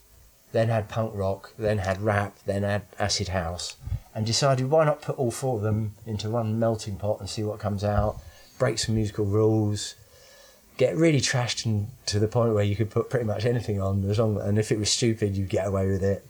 then 0.51 0.69
had 0.69 0.87
punk 0.89 1.11
rock, 1.13 1.53
then 1.57 1.79
had 1.79 2.01
rap, 2.01 2.37
then 2.45 2.63
had 2.63 2.83
acid 2.97 3.29
house, 3.29 3.75
and 4.15 4.25
decided 4.25 4.69
why 4.69 4.85
not 4.85 5.01
put 5.01 5.17
all 5.17 5.31
four 5.31 5.57
of 5.57 5.61
them 5.61 5.93
into 6.05 6.29
one 6.29 6.57
melting 6.57 6.95
pot 6.95 7.19
and 7.19 7.29
see 7.29 7.43
what 7.43 7.59
comes 7.59 7.83
out, 7.83 8.19
break 8.57 8.79
some 8.79 8.95
musical 8.95 9.25
rules, 9.25 9.95
get 10.77 10.95
really 10.95 11.19
trashed 11.19 11.65
and 11.65 11.89
to 12.05 12.19
the 12.19 12.27
point 12.27 12.53
where 12.53 12.63
you 12.63 12.75
could 12.75 12.89
put 12.89 13.09
pretty 13.09 13.25
much 13.25 13.45
anything 13.45 13.81
on 13.81 14.07
as 14.09 14.19
long 14.19 14.39
and 14.39 14.59
if 14.59 14.71
it 14.71 14.77
was 14.77 14.89
stupid 14.89 15.35
you'd 15.35 15.49
get 15.49 15.67
away 15.67 15.87
with 15.87 16.03
it, 16.03 16.25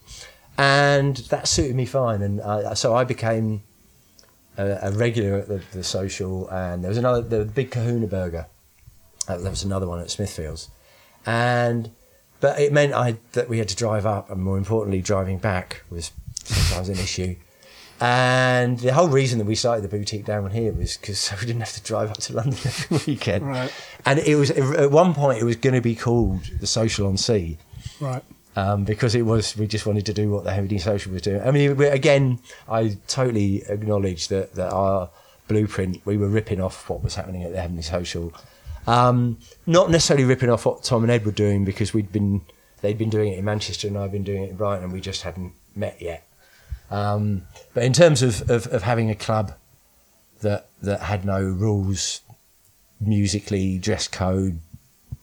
and 0.57 1.17
that 1.29 1.47
suited 1.47 1.75
me 1.75 1.85
fine, 1.85 2.21
and 2.21 2.41
I, 2.41 2.73
so 2.73 2.95
I 2.95 3.03
became 3.03 3.61
a, 4.57 4.79
a 4.83 4.91
regular 4.91 5.37
at 5.37 5.47
the, 5.47 5.61
the 5.71 5.83
social, 5.83 6.47
and 6.49 6.83
there 6.83 6.89
was 6.89 6.97
another 6.97 7.21
the 7.21 7.45
big 7.45 7.71
Kahuna 7.71 8.07
Burger. 8.07 8.47
Uh, 9.27 9.37
there 9.37 9.49
was 9.49 9.63
another 9.63 9.87
one 9.87 9.99
at 9.99 10.07
Smithfields, 10.07 10.69
and 11.25 11.91
but 12.39 12.59
it 12.59 12.71
meant 12.71 12.93
I 12.93 13.17
that 13.33 13.49
we 13.49 13.59
had 13.59 13.69
to 13.69 13.75
drive 13.75 14.05
up, 14.05 14.29
and 14.29 14.41
more 14.41 14.57
importantly, 14.57 15.01
driving 15.01 15.37
back 15.37 15.83
was 15.89 16.11
sometimes 16.43 16.89
an 16.89 16.95
issue. 16.95 17.35
And 17.99 18.77
the 18.79 18.93
whole 18.93 19.07
reason 19.07 19.39
that 19.39 19.45
we 19.45 19.55
started 19.55 19.81
the 19.81 19.87
boutique 19.87 20.23
down 20.23 20.51
here 20.51 20.71
was 20.71 20.97
because 20.97 21.19
so 21.19 21.35
we 21.39 21.47
didn't 21.47 21.61
have 21.61 21.73
to 21.73 21.83
drive 21.83 22.11
up 22.11 22.17
to 22.17 22.33
London 22.33 22.59
every 22.65 22.99
weekend. 23.13 23.47
Right. 23.47 23.73
And 24.05 24.19
it 24.19 24.35
was 24.35 24.51
at 24.51 24.91
one 24.91 25.13
point 25.13 25.39
it 25.39 25.45
was 25.45 25.55
going 25.55 25.73
to 25.73 25.81
be 25.81 25.95
called 25.95 26.43
the 26.59 26.67
Social 26.67 27.07
on 27.07 27.17
Sea 27.17 27.57
Right. 27.99 28.23
Um, 28.57 28.85
because 28.85 29.13
it 29.13 29.21
was 29.21 29.55
we 29.55 29.67
just 29.67 29.85
wanted 29.85 30.07
to 30.07 30.13
do 30.13 30.31
what 30.31 30.43
the 30.43 30.51
Heavy 30.51 30.79
Social 30.79 31.13
was 31.13 31.21
doing. 31.21 31.41
I 31.41 31.51
mean, 31.51 31.79
again, 31.79 32.39
I 32.67 32.97
totally 33.07 33.61
acknowledge 33.69 34.29
that 34.29 34.55
that 34.55 34.73
our 34.73 35.11
blueprint 35.47 36.03
we 36.05 36.17
were 36.17 36.27
ripping 36.27 36.59
off 36.59 36.89
what 36.89 37.03
was 37.03 37.13
happening 37.13 37.43
at 37.43 37.51
the 37.51 37.61
Heavenly 37.61 37.83
Social, 37.83 38.33
um, 38.87 39.37
not 39.67 39.91
necessarily 39.91 40.25
ripping 40.25 40.49
off 40.49 40.65
what 40.65 40.81
Tom 40.81 41.03
and 41.03 41.11
Ed 41.11 41.23
were 41.23 41.31
doing 41.31 41.65
because 41.65 41.93
we'd 41.93 42.11
been 42.11 42.41
they'd 42.81 42.97
been 42.97 43.11
doing 43.11 43.31
it 43.31 43.37
in 43.37 43.45
Manchester 43.45 43.89
and 43.89 43.97
I'd 43.97 44.11
been 44.11 44.23
doing 44.23 44.41
it 44.41 44.49
in 44.49 44.55
Brighton 44.55 44.85
and 44.85 44.91
we 44.91 45.01
just 45.01 45.21
hadn't 45.21 45.53
met 45.75 46.01
yet. 46.01 46.27
Um, 46.89 47.43
but 47.75 47.83
in 47.83 47.93
terms 47.93 48.23
of, 48.23 48.49
of, 48.49 48.65
of 48.73 48.81
having 48.81 49.11
a 49.11 49.15
club 49.15 49.53
that 50.41 50.67
that 50.81 51.01
had 51.01 51.25
no 51.25 51.43
rules, 51.43 52.21
musically, 52.99 53.77
dress 53.77 54.07
code, 54.07 54.61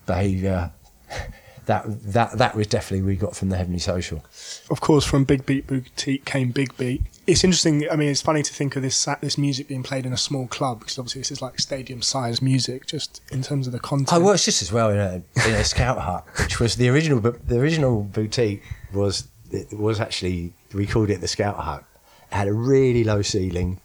behaviour, 0.07 0.71
that 1.67 1.85
that 2.13 2.39
that 2.39 2.55
was 2.55 2.67
definitely 2.67 3.07
we 3.07 3.17
got 3.17 3.37
from 3.37 3.49
the 3.49 3.57
Heavenly 3.57 3.79
Social. 3.79 4.25
of 4.71 4.81
course, 4.81 5.05
from 5.05 5.25
Big 5.25 5.47
Beat 5.47 5.67
Boutique 5.67 6.25
came 6.25 6.51
Big 6.51 6.77
Beat. 6.77 7.03
It's 7.27 7.43
interesting. 7.43 7.89
I 7.91 7.97
mean, 7.97 8.11
it's 8.11 8.23
funny 8.23 8.43
to 8.43 8.53
think 8.53 8.77
of 8.77 8.83
this 8.83 9.09
this 9.21 9.39
music 9.39 9.69
being 9.69 9.83
played 9.83 10.07
in 10.07 10.13
a 10.13 10.17
small 10.17 10.47
club 10.47 10.81
because 10.81 10.99
obviously 10.99 11.21
this 11.21 11.31
is 11.31 11.43
like 11.43 11.59
stadium 11.59 12.03
size 12.03 12.43
music, 12.43 12.87
just 12.87 13.23
in 13.31 13.43
terms 13.43 13.67
of 13.67 13.73
the 13.73 13.81
content. 13.81 14.13
Oh, 14.13 14.17
I 14.17 14.25
worked 14.25 14.45
just 14.45 14.63
as 14.63 14.73
well 14.73 14.91
in 14.91 14.99
a 14.99 15.15
in 15.47 15.55
a 15.55 15.65
scout 15.65 15.99
hut, 15.99 16.27
which 16.39 16.61
was 16.61 16.77
the 16.77 16.89
original. 16.89 17.21
But 17.21 17.49
the 17.49 17.59
original 17.59 18.03
boutique 18.03 18.63
was 18.93 19.29
it 19.51 19.73
was 19.73 20.01
actually 20.01 20.53
we 20.73 20.87
called 20.87 21.11
it 21.11 21.21
the 21.21 21.29
scout 21.29 21.57
hut. 21.59 21.85
It 22.31 22.35
had 22.35 22.49
a 22.49 22.53
really 22.53 23.05
low 23.05 23.23
ceiling. 23.23 23.81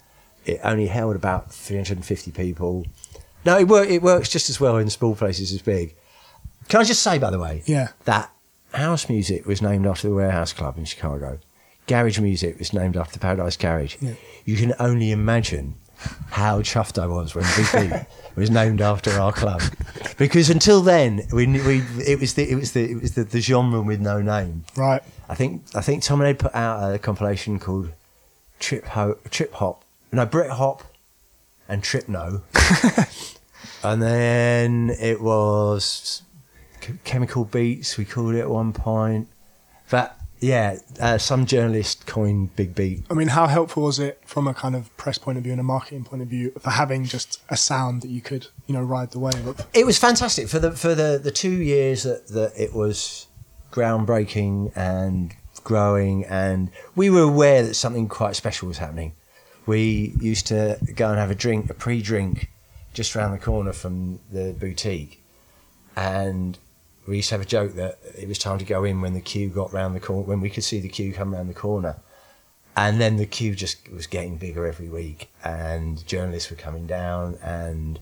It 0.45 0.59
only 0.63 0.87
held 0.87 1.15
about 1.15 1.53
350 1.53 2.31
people. 2.31 2.85
No, 3.45 3.57
it 3.57 3.67
work, 3.67 3.89
It 3.89 4.01
works 4.01 4.29
just 4.29 4.49
as 4.49 4.59
well 4.59 4.77
in 4.77 4.89
small 4.89 5.15
places 5.15 5.53
as 5.53 5.61
big. 5.61 5.95
Can 6.69 6.79
I 6.79 6.83
just 6.83 7.03
say, 7.03 7.17
by 7.17 7.29
the 7.31 7.39
way, 7.39 7.63
Yeah. 7.65 7.89
that 8.05 8.31
house 8.73 9.09
music 9.09 9.45
was 9.45 9.61
named 9.61 9.85
after 9.87 10.07
the 10.07 10.13
Warehouse 10.15 10.53
Club 10.53 10.77
in 10.77 10.85
Chicago. 10.85 11.39
Garage 11.87 12.19
music 12.19 12.59
was 12.59 12.71
named 12.71 12.95
after 12.95 13.13
the 13.13 13.19
Paradise 13.19 13.57
Garage. 13.57 13.95
Yeah. 13.99 14.13
You 14.45 14.55
can 14.55 14.73
only 14.79 15.11
imagine 15.11 15.75
how 16.29 16.61
chuffed 16.61 17.01
I 17.01 17.07
was 17.07 17.33
when 17.35 17.43
Big 17.57 18.05
was 18.35 18.49
named 18.51 18.79
after 18.79 19.11
our 19.19 19.33
club, 19.33 19.61
because 20.17 20.49
until 20.49 20.81
then 20.81 21.23
we, 21.33 21.45
we 21.47 21.81
it 22.07 22.19
was 22.21 22.35
the 22.35 22.49
it 22.49 22.55
was 22.55 22.71
the 22.71 22.89
it 22.91 23.01
was 23.01 23.15
the, 23.15 23.23
the 23.25 23.41
genre 23.41 23.81
with 23.81 23.99
no 23.99 24.21
name. 24.21 24.63
right. 24.77 25.01
I 25.27 25.35
think 25.35 25.63
I 25.75 25.81
think 25.81 26.03
Tom 26.03 26.21
and 26.21 26.29
Ed 26.29 26.39
put 26.39 26.55
out 26.55 26.93
a 26.93 26.99
compilation 26.99 27.59
called 27.59 27.91
Trip 28.59 28.85
Ho- 28.85 29.17
Trip 29.29 29.51
Hop, 29.55 29.83
no 30.13 30.25
Brit 30.25 30.51
Hop, 30.51 30.83
and 31.67 31.83
Trip 31.83 32.07
No, 32.07 32.43
and 33.83 34.01
then 34.01 34.91
it 35.01 35.19
was 35.21 36.21
Chemical 37.03 37.45
Beats. 37.45 37.97
We 37.97 38.05
called 38.05 38.35
it 38.35 38.39
at 38.39 38.49
one 38.49 38.73
point, 38.73 39.27
but 39.89 40.19
yeah, 40.39 40.77
uh, 41.01 41.17
some 41.17 41.45
journalist 41.45 42.05
coined 42.05 42.55
Big 42.55 42.73
Beat. 42.73 43.03
I 43.09 43.13
mean, 43.13 43.27
how 43.27 43.47
helpful 43.47 43.83
was 43.83 43.99
it 43.99 44.21
from 44.25 44.47
a 44.47 44.53
kind 44.53 44.75
of 44.75 44.95
press 44.95 45.17
point 45.17 45.37
of 45.37 45.43
view 45.43 45.51
and 45.51 45.59
a 45.59 45.65
marketing 45.65 46.05
point 46.05 46.21
of 46.21 46.29
view 46.29 46.53
for 46.59 46.69
having 46.69 47.03
just 47.03 47.41
a 47.49 47.57
sound 47.57 48.03
that 48.03 48.09
you 48.09 48.21
could, 48.21 48.47
you 48.65 48.73
know, 48.73 48.81
ride 48.81 49.11
the 49.11 49.19
wave 49.19 49.45
of? 49.45 49.65
It 49.73 49.85
was 49.85 49.97
fantastic 49.97 50.47
for 50.47 50.59
the 50.59 50.71
for 50.71 50.95
the, 50.95 51.19
the 51.21 51.31
two 51.31 51.51
years 51.51 52.03
that, 52.03 52.27
that 52.29 52.53
it 52.57 52.73
was 52.73 53.27
groundbreaking 53.71 54.71
and 54.75 55.35
growing, 55.63 56.23
and 56.25 56.71
we 56.95 57.09
were 57.09 57.23
aware 57.23 57.63
that 57.63 57.73
something 57.73 58.07
quite 58.07 58.35
special 58.35 58.67
was 58.67 58.77
happening. 58.77 59.13
We 59.65 60.13
used 60.19 60.47
to 60.47 60.79
go 60.95 61.09
and 61.09 61.19
have 61.19 61.31
a 61.31 61.35
drink, 61.35 61.69
a 61.69 61.73
pre-drink, 61.73 62.49
just 62.93 63.15
around 63.15 63.31
the 63.31 63.37
corner 63.39 63.73
from 63.73 64.19
the 64.31 64.55
boutique, 64.57 65.21
and 65.95 66.57
we 67.07 67.17
used 67.17 67.29
to 67.29 67.35
have 67.35 67.41
a 67.41 67.45
joke 67.45 67.73
that 67.73 67.99
it 68.17 68.27
was 68.27 68.37
time 68.37 68.57
to 68.59 68.65
go 68.65 68.83
in 68.83 69.01
when 69.01 69.13
the 69.13 69.21
queue 69.21 69.49
got 69.49 69.73
round 69.73 69.95
the 69.95 69.99
corner, 69.99 70.23
when 70.23 70.41
we 70.41 70.49
could 70.49 70.63
see 70.63 70.79
the 70.79 70.89
queue 70.89 71.13
come 71.13 71.33
round 71.33 71.49
the 71.49 71.53
corner. 71.53 71.97
And 72.77 73.01
then 73.01 73.17
the 73.17 73.25
queue 73.25 73.55
just 73.55 73.89
was 73.91 74.07
getting 74.07 74.37
bigger 74.37 74.65
every 74.65 74.87
week, 74.87 75.29
and 75.43 76.05
journalists 76.07 76.49
were 76.49 76.55
coming 76.55 76.87
down, 76.87 77.37
and 77.43 77.99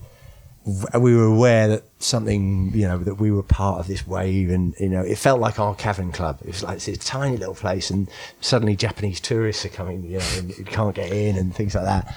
we 0.94 1.16
were 1.16 1.24
aware 1.24 1.66
that 1.68 1.84
something, 1.98 2.70
you 2.74 2.86
know, 2.86 2.98
that 2.98 3.14
we 3.14 3.30
were 3.30 3.42
part 3.42 3.80
of 3.80 3.86
this 3.86 4.06
wave, 4.06 4.50
and 4.50 4.74
you 4.78 4.90
know, 4.90 5.02
it 5.02 5.18
felt 5.18 5.40
like 5.40 5.58
our 5.58 5.74
Cavern 5.74 6.12
Club. 6.12 6.38
It 6.42 6.48
was 6.48 6.62
like 6.62 6.78
this 6.78 6.98
tiny 6.98 7.36
little 7.36 7.54
place, 7.54 7.90
and 7.90 8.08
suddenly 8.40 8.76
Japanese 8.76 9.18
tourists 9.20 9.64
are 9.64 9.70
coming, 9.70 10.04
you 10.04 10.18
know, 10.18 10.26
and 10.36 10.66
can't 10.66 10.94
get 10.94 11.10
in, 11.10 11.36
and 11.36 11.54
things 11.54 11.74
like 11.74 11.84
that. 11.84 12.14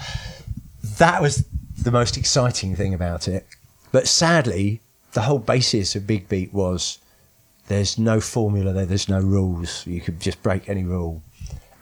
That 0.98 1.22
was 1.22 1.46
the 1.82 1.92
most 1.92 2.18
exciting 2.18 2.76
thing 2.76 2.94
about 2.94 3.28
it. 3.28 3.48
But 3.92 4.08
sadly, 4.08 4.82
the 5.14 5.22
whole 5.22 5.40
basis 5.40 5.96
of 5.96 6.08
Big 6.08 6.30
Beat 6.30 6.54
was 6.54 7.00
there's 7.68 7.98
no 7.98 8.20
formula 8.20 8.74
there, 8.74 8.86
there's 8.86 9.10
no 9.10 9.20
rules. 9.20 9.86
You 9.88 10.02
could 10.02 10.20
just 10.20 10.42
break 10.44 10.68
any 10.68 10.84
rule, 10.84 11.22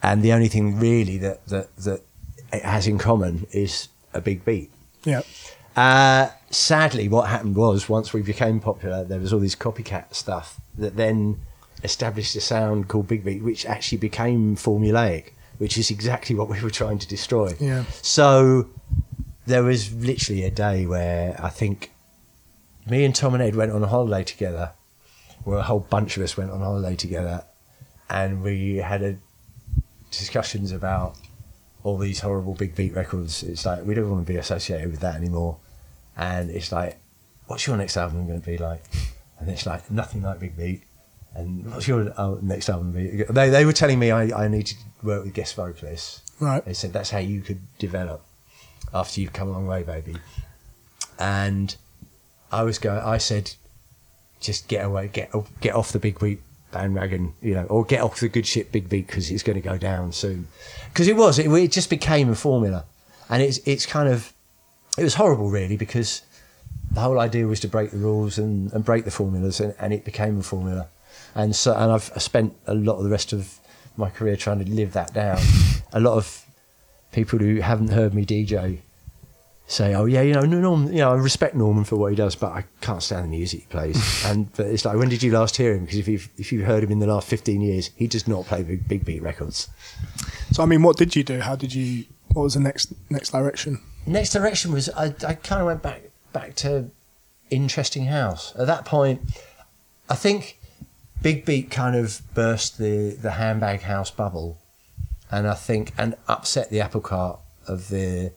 and 0.02 0.22
the 0.22 0.32
only 0.32 0.48
thing 0.48 0.78
really 0.78 1.18
that 1.18 1.46
that 1.46 1.74
that 1.76 2.02
it 2.52 2.62
has 2.62 2.86
in 2.86 2.98
common 2.98 3.46
is 3.52 3.88
a 4.12 4.20
big 4.20 4.44
beat. 4.44 4.70
Yeah. 5.04 5.22
Uh, 5.76 6.30
sadly, 6.50 7.08
what 7.08 7.28
happened 7.28 7.56
was 7.56 7.88
once 7.88 8.12
we 8.12 8.22
became 8.22 8.60
popular, 8.60 9.04
there 9.04 9.20
was 9.20 9.32
all 9.32 9.40
this 9.40 9.54
copycat 9.54 10.14
stuff 10.14 10.60
that 10.76 10.96
then 10.96 11.40
established 11.84 12.34
a 12.36 12.40
sound 12.40 12.88
called 12.88 13.08
Big 13.08 13.24
Beat, 13.24 13.42
which 13.42 13.64
actually 13.66 13.98
became 13.98 14.56
formulaic, 14.56 15.30
which 15.58 15.78
is 15.78 15.90
exactly 15.90 16.34
what 16.34 16.48
we 16.48 16.60
were 16.60 16.70
trying 16.70 16.98
to 16.98 17.06
destroy. 17.06 17.54
Yeah. 17.60 17.84
So 18.02 18.68
there 19.46 19.62
was 19.62 19.94
literally 19.94 20.44
a 20.44 20.50
day 20.50 20.86
where 20.86 21.40
I 21.42 21.48
think 21.48 21.92
me 22.88 23.04
and 23.04 23.14
Tom 23.14 23.34
and 23.34 23.42
Ed 23.42 23.56
went 23.56 23.72
on 23.72 23.82
a 23.82 23.86
holiday 23.86 24.24
together, 24.24 24.72
where 25.44 25.58
a 25.58 25.62
whole 25.62 25.80
bunch 25.80 26.16
of 26.16 26.22
us 26.22 26.36
went 26.36 26.50
on 26.50 26.60
holiday 26.60 26.96
together, 26.96 27.44
and 28.08 28.42
we 28.42 28.76
had 28.76 29.02
a 29.02 29.18
discussions 30.10 30.72
about 30.72 31.16
all 31.82 31.96
these 31.96 32.20
horrible 32.20 32.54
big 32.54 32.74
beat 32.74 32.94
records. 32.94 33.42
It's 33.42 33.64
like 33.64 33.84
we 33.84 33.94
don't 33.94 34.10
want 34.10 34.26
to 34.26 34.32
be 34.32 34.38
associated 34.38 34.90
with 34.90 35.00
that 35.00 35.16
anymore. 35.16 35.58
And 36.16 36.50
it's 36.50 36.72
like, 36.72 36.98
what's 37.46 37.66
your 37.66 37.76
next 37.76 37.96
album 37.96 38.26
going 38.26 38.40
to 38.40 38.46
be 38.46 38.58
like? 38.58 38.84
And 39.38 39.48
it's 39.48 39.64
like 39.64 39.90
nothing 39.90 40.22
like 40.22 40.38
Big 40.38 40.56
Beat. 40.56 40.82
And 41.34 41.72
what's 41.72 41.88
your 41.88 42.12
next 42.42 42.68
album 42.68 42.92
be? 42.92 43.24
They 43.30 43.50
they 43.50 43.64
were 43.64 43.72
telling 43.72 43.98
me 43.98 44.10
I, 44.10 44.44
I 44.44 44.48
need 44.48 44.66
to 44.66 44.74
work 45.02 45.24
with 45.24 45.32
guest 45.32 45.54
vocalists. 45.54 46.22
Right. 46.40 46.64
They 46.64 46.74
said 46.74 46.92
that's 46.92 47.10
how 47.10 47.18
you 47.18 47.40
could 47.40 47.60
develop 47.78 48.24
after 48.92 49.20
you've 49.20 49.32
come 49.32 49.48
a 49.48 49.52
long 49.52 49.66
way, 49.66 49.82
baby. 49.82 50.16
And 51.18 51.74
I 52.52 52.62
was 52.62 52.78
going. 52.78 52.98
I 52.98 53.18
said, 53.18 53.52
just 54.40 54.68
get 54.68 54.84
away, 54.84 55.08
get 55.08 55.32
get 55.60 55.74
off 55.74 55.92
the 55.92 55.98
big 55.98 56.18
beat 56.18 56.40
bandwagon, 56.72 57.34
you 57.42 57.54
know, 57.54 57.64
or 57.64 57.84
get 57.84 58.00
off 58.00 58.20
the 58.20 58.28
good 58.28 58.46
shit 58.46 58.72
big 58.72 58.88
beat 58.88 59.06
because 59.06 59.30
it's 59.30 59.42
going 59.42 59.60
to 59.60 59.68
go 59.68 59.76
down 59.76 60.12
soon. 60.12 60.48
Because 60.92 61.08
it 61.08 61.16
was, 61.16 61.38
it, 61.38 61.50
it 61.50 61.72
just 61.72 61.90
became 61.90 62.30
a 62.30 62.34
formula, 62.34 62.84
and 63.28 63.42
it's 63.42 63.58
it's 63.66 63.86
kind 63.86 64.08
of 64.08 64.32
it 64.98 65.04
was 65.04 65.14
horrible 65.14 65.50
really 65.50 65.76
because 65.76 66.22
the 66.90 67.00
whole 67.00 67.20
idea 67.20 67.46
was 67.46 67.60
to 67.60 67.68
break 67.68 67.92
the 67.92 67.96
rules 67.96 68.38
and, 68.38 68.72
and 68.72 68.84
break 68.84 69.04
the 69.04 69.10
formulas, 69.10 69.60
and, 69.60 69.74
and 69.78 69.92
it 69.92 70.04
became 70.04 70.38
a 70.38 70.42
formula, 70.42 70.88
and 71.34 71.54
so 71.54 71.74
and 71.74 71.92
I've 71.92 72.10
spent 72.22 72.54
a 72.66 72.74
lot 72.74 72.96
of 72.96 73.04
the 73.04 73.10
rest 73.10 73.32
of 73.32 73.58
my 73.96 74.10
career 74.10 74.36
trying 74.36 74.64
to 74.64 74.70
live 74.70 74.92
that 74.94 75.12
down. 75.12 75.38
a 75.92 76.00
lot 76.00 76.16
of 76.16 76.44
people 77.12 77.38
who 77.38 77.56
haven't 77.56 77.90
heard 77.90 78.14
me 78.14 78.24
DJ 78.24 78.78
say, 79.70 79.94
"Oh 79.94 80.04
yeah, 80.04 80.22
you 80.22 80.34
know, 80.34 80.42
Norm, 80.42 80.86
you 80.88 80.98
know, 80.98 81.12
I 81.12 81.14
respect 81.14 81.54
Norman 81.54 81.84
for 81.84 81.96
what 81.96 82.10
he 82.10 82.16
does, 82.16 82.34
but 82.34 82.52
I 82.52 82.64
can't 82.80 83.02
stand 83.02 83.24
the 83.24 83.28
music 83.28 83.60
he 83.60 83.66
plays." 83.66 84.24
and 84.26 84.52
but 84.54 84.66
it's 84.66 84.84
like, 84.84 84.96
when 84.96 85.08
did 85.08 85.22
you 85.22 85.32
last 85.32 85.56
hear 85.56 85.74
him? 85.74 85.84
Because 85.84 85.98
if 85.98 86.08
you've 86.08 86.28
if 86.36 86.52
you've 86.52 86.66
heard 86.66 86.82
him 86.82 86.90
in 86.90 86.98
the 86.98 87.06
last 87.06 87.28
fifteen 87.28 87.60
years, 87.60 87.90
he 87.96 88.06
does 88.06 88.26
not 88.26 88.46
play 88.46 88.62
big, 88.62 88.86
big 88.88 89.04
beat 89.04 89.22
records. 89.22 89.68
So 90.52 90.62
I 90.62 90.66
mean, 90.66 90.82
what 90.82 90.96
did 90.96 91.14
you 91.14 91.22
do? 91.22 91.40
How 91.40 91.56
did 91.56 91.72
you? 91.74 92.04
What 92.32 92.42
was 92.42 92.54
the 92.54 92.60
next 92.60 92.92
next 93.10 93.30
direction? 93.30 93.80
Next 94.06 94.32
direction 94.32 94.72
was 94.72 94.88
I, 94.90 95.14
I 95.26 95.34
kind 95.34 95.60
of 95.60 95.66
went 95.66 95.82
back 95.82 96.02
back 96.32 96.54
to 96.56 96.90
interesting 97.50 98.06
house. 98.06 98.54
At 98.56 98.66
that 98.66 98.84
point, 98.84 99.22
I 100.08 100.14
think 100.14 100.58
Big 101.22 101.44
Beat 101.44 101.70
kind 101.70 101.96
of 101.96 102.22
burst 102.34 102.78
the 102.78 103.10
the 103.20 103.32
handbag 103.32 103.82
house 103.82 104.10
bubble, 104.10 104.58
and 105.30 105.46
I 105.46 105.54
think 105.54 105.92
and 105.96 106.16
upset 106.28 106.70
the 106.70 106.80
apple 106.80 107.00
cart 107.00 107.40
of 107.66 107.88
the 107.88 108.32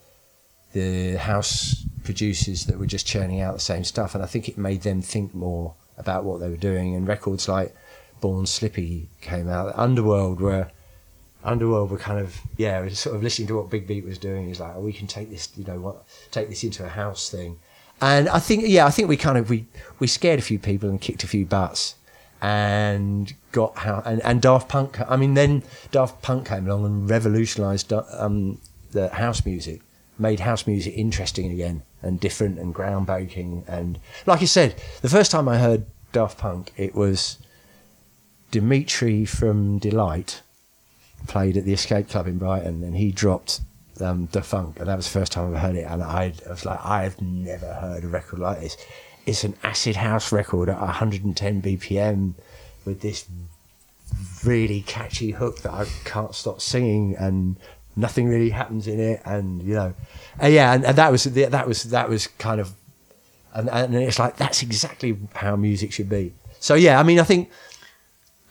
the 0.74 1.16
house 1.16 1.86
producers 2.04 2.66
that 2.66 2.78
were 2.78 2.86
just 2.86 3.08
churning 3.08 3.42
out 3.42 3.54
the 3.54 3.60
same 3.60 3.84
stuff, 3.84 4.14
and 4.14 4.24
I 4.24 4.28
think 4.28 4.50
it 4.50 4.58
made 4.58 4.82
them 4.82 5.02
think 5.02 5.34
more 5.34 5.74
about 5.98 6.24
what 6.24 6.40
they 6.40 6.50
were 6.50 6.58
doing. 6.58 6.96
And 6.96 7.08
records 7.08 7.48
like 7.48 7.74
Born 8.20 8.46
Slippy 8.46 9.10
came 9.22 9.48
out. 9.48 9.74
Underworld 9.78 10.42
were 10.42 10.70
Underworld 11.44 11.92
were 11.92 11.98
kind 11.98 12.20
of 12.20 12.40
yeah, 12.58 12.88
sort 12.90 13.16
of 13.16 13.24
listening 13.24 13.48
to 13.50 13.56
what 13.56 13.70
Big 13.70 13.88
Beat 13.88 14.06
was 14.06 14.18
doing. 14.18 14.50
Is 14.50 14.60
like, 14.60 14.76
oh, 14.76 14.82
we 14.82 14.94
can 14.94 15.08
take 15.08 15.30
this, 15.30 15.50
you 15.56 15.64
know, 15.64 15.80
what 15.80 16.04
take 16.32 16.50
this 16.50 16.64
into 16.64 16.84
a 16.84 16.90
house 16.90 17.30
thing. 17.30 17.60
And 18.02 18.28
I 18.30 18.40
think 18.40 18.64
yeah, 18.66 18.86
I 18.86 18.92
think 18.92 19.08
we 19.08 19.18
kind 19.18 19.38
of 19.38 19.50
we 19.50 19.66
we 20.00 20.08
scared 20.08 20.40
a 20.40 20.42
few 20.44 20.60
people 20.60 20.90
and 20.90 21.00
kicked 21.00 21.24
a 21.24 21.28
few 21.28 21.46
butts. 21.46 21.96
And 22.42 23.34
got 23.54 23.78
how 23.78 24.04
and, 24.06 24.22
and 24.24 24.42
Daft 24.42 24.68
Punk. 24.68 25.00
I 25.10 25.16
mean, 25.16 25.34
then 25.34 25.64
Daft 25.92 26.22
Punk 26.22 26.50
came 26.50 26.68
along 26.68 26.86
and 26.86 27.10
revolutionised 27.10 27.94
um, 27.94 28.60
the 28.92 29.08
house 29.08 29.46
music 29.46 29.82
made 30.24 30.40
house 30.40 30.66
music 30.66 30.94
interesting 30.96 31.52
again 31.52 31.84
and 32.02 32.20
different 32.20 32.58
and 32.58 32.74
groundbreaking. 32.74 33.68
And 33.68 34.00
like 34.26 34.42
I 34.42 34.46
said, 34.46 34.82
the 35.02 35.10
first 35.10 35.30
time 35.30 35.48
I 35.48 35.58
heard 35.58 35.86
Daft 36.14 36.40
Punk, 36.40 36.72
it 36.78 36.96
was 36.96 37.38
Dimitri 38.50 39.26
from 39.26 39.78
Delight 39.78 40.42
played 41.28 41.58
at 41.58 41.66
the 41.66 41.74
Escape 41.74 42.10
Club 42.10 42.28
in 42.28 42.38
Brighton, 42.38 42.84
and 42.84 42.96
he 42.96 43.12
dropped 43.12 43.62
um, 44.02 44.26
Da 44.28 44.42
Funk, 44.42 44.80
and 44.80 44.88
that 44.88 44.96
was 44.96 45.06
the 45.06 45.20
first 45.20 45.32
time 45.34 45.54
I 45.54 45.60
heard 45.60 45.76
it. 45.76 45.84
And 45.84 46.02
I, 46.02 46.34
I 46.48 46.50
was 46.50 46.66
like, 46.66 46.80
I 46.84 47.04
have 47.04 47.22
never 47.22 47.74
heard 47.74 48.04
a 48.04 48.08
record 48.08 48.40
like 48.40 48.62
this. 48.62 48.78
It's 49.26 49.44
an 49.44 49.56
acid 49.64 49.98
house 49.98 50.32
record 50.32 50.70
at 50.70 50.80
110 50.80 51.62
BPM 51.62 52.34
with 52.86 53.02
this 53.02 53.26
really 54.44 54.82
catchy 54.82 55.32
hook 55.32 55.62
that 55.62 55.72
I 55.72 55.86
can't 56.04 56.36
stop 56.36 56.62
singing 56.62 57.16
and 57.16 57.58
nothing 57.96 58.28
really 58.28 58.50
happens 58.50 58.88
in 58.88 59.00
it, 59.00 59.22
and 59.26 59.62
you 59.64 59.76
know, 59.76 59.94
yeah, 60.42 60.74
and, 60.74 60.86
and 60.86 60.98
that 60.98 61.12
was 61.12 61.24
that 61.26 61.68
was 61.68 61.84
that 61.84 62.10
was 62.10 62.28
kind 62.28 62.60
of, 62.60 62.72
and, 63.54 63.70
and 63.70 63.96
it's 63.96 64.20
like 64.20 64.38
that's 64.38 64.62
exactly 64.62 65.18
how 65.36 65.56
music 65.56 65.92
should 65.94 66.10
be. 66.10 66.34
So 66.60 66.76
yeah, 66.76 67.00
I 67.00 67.04
mean, 67.04 67.20
I 67.20 67.24
think 67.24 67.50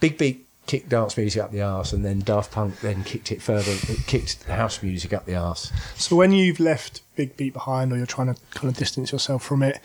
Big 0.01 0.19
Beat 0.19 0.47
kicked 0.67 0.89
dance 0.89 1.17
music 1.17 1.43
up 1.43 1.51
the 1.51 1.63
arse, 1.63 1.93
and 1.93 2.05
then 2.05 2.21
Daft 2.21 2.53
Punk 2.53 2.81
then 2.81 3.05
kicked 3.05 3.33
it 3.33 3.43
further, 3.43 3.73
it 3.73 4.07
kicked 4.07 4.43
house 4.45 4.83
music 4.83 5.13
up 5.13 5.27
the 5.27 5.35
arse. 5.35 5.73
So 5.97 6.17
when 6.17 6.33
you've 6.33 6.61
left 6.61 7.03
Big 7.17 7.37
Beat 7.37 7.53
behind, 7.53 7.93
or 7.93 7.97
you're 7.97 8.07
trying 8.07 8.33
to 8.35 8.41
kind 8.53 8.69
of 8.69 8.77
distance 8.77 9.13
yourself 9.13 9.43
from 9.43 9.63
it, 9.63 9.81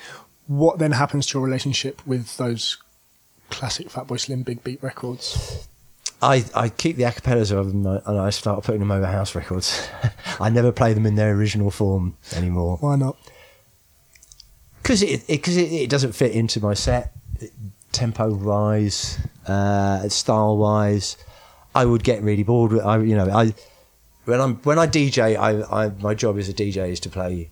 what 0.48 0.80
then 0.80 0.94
happens 0.94 1.28
to 1.28 1.38
your 1.38 1.46
relationship 1.46 2.06
with 2.06 2.38
those 2.38 2.78
classic 3.50 3.90
Fatboy 3.90 4.20
Slim 4.20 4.44
Big 4.44 4.64
Beat 4.64 4.82
records? 4.84 5.68
I, 6.22 6.46
I 6.56 6.70
keep 6.70 6.96
the 6.96 7.04
acapellas 7.04 7.52
of 7.52 7.68
them 7.68 7.86
uh, 7.86 8.00
and 8.06 8.20
I 8.20 8.32
start 8.32 8.64
putting 8.64 8.80
them 8.80 8.92
over 8.92 9.06
house 9.06 9.36
records. 9.36 9.88
I 10.40 10.50
never 10.50 10.72
play 10.72 10.94
them 10.94 11.06
in 11.06 11.16
their 11.16 11.34
original 11.34 11.70
form 11.70 12.18
anymore 12.36 12.78
Why 12.78 12.96
not? 12.96 13.18
because 14.88 15.04
it 15.04 15.28
because 15.28 15.58
it, 15.58 15.72
it, 15.72 15.90
doesn't 15.90 16.14
fit 16.14 16.32
into 16.32 16.62
my 16.62 16.74
set 16.74 17.12
tempo 17.92 18.34
wise, 18.34 19.20
uh, 19.46 20.08
style 20.08 20.56
wise. 20.56 21.18
I 21.76 21.84
would 21.84 22.06
get 22.06 22.24
really 22.24 22.44
bored. 22.44 22.72
With, 22.72 22.86
I 22.86 22.98
you 23.00 23.16
know 23.16 23.30
I 23.30 23.54
when 24.24 24.40
I'm 24.40 24.56
when 24.58 24.80
I 24.80 24.88
DJ, 24.88 25.38
I, 25.38 25.86
I 25.86 25.90
my 26.00 26.14
job 26.14 26.38
as 26.38 26.48
a 26.48 26.54
DJ 26.54 26.90
is 26.90 27.02
to 27.02 27.10
play 27.10 27.50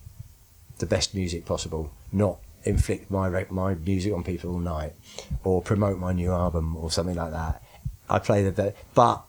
the 0.78 0.86
best 0.86 1.14
music 1.14 1.46
possible, 1.46 1.92
not 2.14 2.38
inflict 2.64 3.12
my 3.12 3.46
my 3.50 3.76
music 3.76 4.14
on 4.14 4.24
people 4.24 4.52
all 4.52 4.60
night 4.60 4.94
or 5.44 5.62
promote 5.62 6.00
my 6.00 6.14
new 6.14 6.32
album 6.32 6.78
or 6.78 6.90
something 6.90 7.16
like 7.16 7.32
that. 7.32 7.62
I 8.10 8.20
play 8.20 8.44
the, 8.44 8.52
the 8.52 8.74
but 8.94 9.24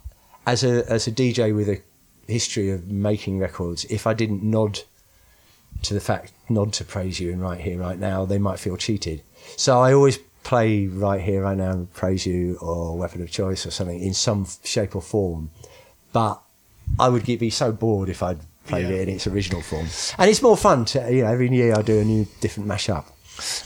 as 0.47 0.63
a 0.65 0.91
as 0.91 1.07
a 1.07 1.13
DJ 1.13 1.55
with 1.55 1.69
a 1.69 1.81
history 2.27 2.71
of 2.71 2.89
making 2.91 3.39
records, 3.39 3.85
if 3.87 4.07
I 4.07 4.15
didn't 4.15 4.43
nod 4.43 4.81
to 5.83 5.95
the 5.95 6.01
fact 6.01 6.33
nod 6.49 6.73
to 6.75 6.85
praise 6.85 7.21
you 7.21 7.31
and 7.33 7.41
right 7.41 7.61
here 7.61 7.79
right 7.79 7.99
now, 7.99 8.25
they 8.25 8.39
might 8.39 8.59
feel 8.59 8.77
cheated. 8.77 9.23
So 9.57 9.81
I 9.81 9.93
always 9.93 10.19
play 10.43 10.87
right 10.87 11.21
here 11.21 11.43
right 11.43 11.57
now, 11.57 11.87
praise 11.95 12.25
you 12.27 12.57
or 12.61 12.97
weapon 12.97 13.21
of 13.23 13.31
choice 13.31 13.67
or 13.67 13.71
something 13.71 14.01
in 14.01 14.15
some 14.15 14.47
shape 14.65 14.95
or 14.97 15.03
form. 15.03 15.51
But 16.13 16.41
I 17.01 17.09
would 17.09 17.25
get, 17.25 17.41
be 17.41 17.51
so 17.51 17.73
bored 17.73 18.09
if 18.09 18.23
I'd 18.23 18.39
played 18.67 18.89
Yeah. 18.89 18.97
it 18.97 19.09
in 19.09 19.17
its 19.17 19.27
original 19.27 19.61
form. 19.61 19.87
And 20.19 20.31
it's 20.31 20.43
more 20.43 20.57
fun 20.57 20.85
to 20.87 21.13
you 21.13 21.23
know 21.23 21.31
every 21.33 21.49
year 21.51 21.75
I 21.77 21.83
do 21.83 21.99
a 22.01 22.05
new 22.05 22.27
different 22.41 22.69
mashup. 22.69 23.05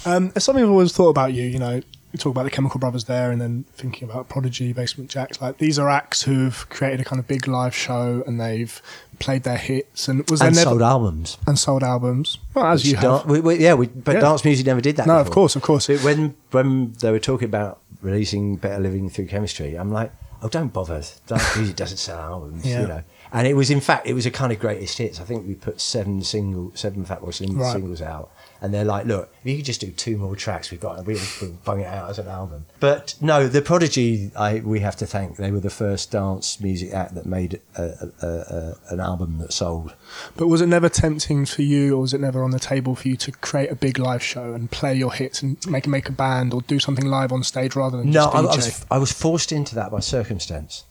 Um, 0.04 0.32
it's 0.34 0.44
something 0.44 0.64
I've 0.64 0.70
always 0.70 0.92
thought 0.92 1.10
about 1.10 1.32
you. 1.32 1.44
You 1.44 1.58
know, 1.58 1.80
you 2.12 2.18
talk 2.18 2.30
about 2.32 2.42
the 2.44 2.50
Chemical 2.50 2.80
Brothers 2.80 3.04
there, 3.04 3.30
and 3.30 3.40
then 3.40 3.64
thinking 3.74 4.08
about 4.08 4.28
Prodigy, 4.28 4.72
Basement 4.72 5.10
Jaxx. 5.10 5.40
Like 5.40 5.58
these 5.58 5.78
are 5.78 5.88
acts 5.88 6.22
who've 6.22 6.68
created 6.68 7.00
a 7.00 7.04
kind 7.04 7.18
of 7.20 7.26
big 7.26 7.46
live 7.46 7.74
show, 7.74 8.22
and 8.26 8.40
they've 8.40 8.80
played 9.18 9.42
their 9.44 9.56
hits, 9.58 10.08
and 10.08 10.28
was 10.30 10.40
and 10.40 10.54
there 10.54 10.64
never 10.64 10.70
sold 10.70 10.82
albums. 10.82 11.38
and 11.46 11.58
sold 11.58 11.82
albums. 11.82 12.38
Well, 12.54 12.66
as 12.66 12.84
you 12.90 12.96
have. 12.96 13.26
we- 13.26 13.40
we- 13.40 13.58
yeah, 13.58 13.74
we, 13.74 13.86
but 13.86 14.14
Yeah. 14.16 14.20
dance 14.20 14.44
music 14.44 14.66
never 14.66 14.80
did 14.80 14.96
that. 14.96 15.06
No, 15.06 15.18
of 15.18 15.30
course, 15.30 15.54
of 15.56 15.62
course. 15.62 15.84
So 15.86 15.96
when 15.98 16.34
when 16.50 16.92
they 17.00 17.10
were 17.10 17.18
talking 17.20 17.46
about 17.46 17.78
releasing 18.02 18.56
Better 18.56 18.82
Living 18.82 19.08
Through 19.10 19.26
Chemistry, 19.26 19.74
I'm 19.76 19.92
like, 19.92 20.10
oh, 20.42 20.48
don't 20.48 20.72
bother. 20.72 21.02
Dance 21.26 21.56
music 21.56 21.76
doesn't 21.76 21.98
sell 21.98 22.18
albums, 22.18 22.64
Yeah. 22.66 22.80
you 22.82 22.86
know. 22.88 23.02
And 23.32 23.46
it 23.46 23.54
was, 23.54 23.70
in 23.70 23.80
fact, 23.80 24.08
it 24.08 24.14
was 24.14 24.26
a 24.26 24.30
kind 24.32 24.50
of 24.50 24.58
greatest 24.58 24.98
hits. 24.98 25.20
I 25.20 25.24
think 25.24 25.46
we 25.46 25.54
put 25.54 25.80
seven 25.80 26.22
single, 26.24 26.72
seven 26.74 27.04
Fatboy 27.04 27.56
Right. 27.56 27.72
singles 27.72 28.02
out, 28.02 28.30
and 28.62 28.74
they're 28.74 28.84
like, 28.84 29.06
look, 29.06 29.32
if 29.42 29.50
you 29.50 29.56
could 29.56 29.64
just 29.64 29.80
do 29.80 29.90
two 29.90 30.16
more 30.18 30.36
tracks, 30.36 30.70
we've 30.70 30.80
got, 30.80 31.04
we'll, 31.06 31.18
we'll 31.40 31.52
bung 31.64 31.80
it 31.80 31.86
out 31.86 32.10
as 32.10 32.18
an 32.18 32.28
album. 32.28 32.66
But 32.78 33.14
no, 33.20 33.48
the 33.48 33.62
Prodigy, 33.62 34.30
I 34.36 34.60
we 34.60 34.80
have 34.80 34.96
to 34.96 35.06
thank. 35.06 35.36
They 35.36 35.50
were 35.50 35.60
the 35.60 35.70
first 35.70 36.10
dance 36.10 36.60
music 36.60 36.92
act 36.92 37.14
that 37.14 37.26
made 37.26 37.60
a, 37.76 38.10
a, 38.22 38.26
a, 38.26 38.74
an 38.90 39.00
album 39.00 39.38
that 39.38 39.52
sold. 39.52 39.94
But 40.36 40.48
was 40.48 40.60
it 40.60 40.66
never 40.66 40.88
tempting 40.88 41.46
for 41.46 41.62
you, 41.62 41.96
or 41.96 42.02
was 42.02 42.12
it 42.12 42.20
never 42.20 42.44
on 42.44 42.50
the 42.50 42.58
table 42.58 42.94
for 42.94 43.08
you 43.08 43.16
to 43.16 43.32
create 43.32 43.70
a 43.70 43.76
big 43.76 43.98
live 43.98 44.22
show 44.22 44.52
and 44.52 44.70
play 44.70 44.94
your 44.94 45.12
hits 45.12 45.42
and 45.42 45.56
make 45.66 45.86
make 45.86 46.08
a 46.08 46.12
band 46.12 46.52
or 46.52 46.60
do 46.62 46.78
something 46.78 47.06
live 47.06 47.32
on 47.32 47.42
stage 47.42 47.74
rather 47.74 47.96
than 47.98 48.10
No, 48.10 48.30
just 48.30 48.34
I, 48.34 48.38
I 48.38 48.42
was 48.42 48.86
I 48.92 48.98
was 48.98 49.12
forced 49.12 49.52
into 49.52 49.74
that 49.76 49.90
by 49.90 50.00
circumstance. 50.00 50.84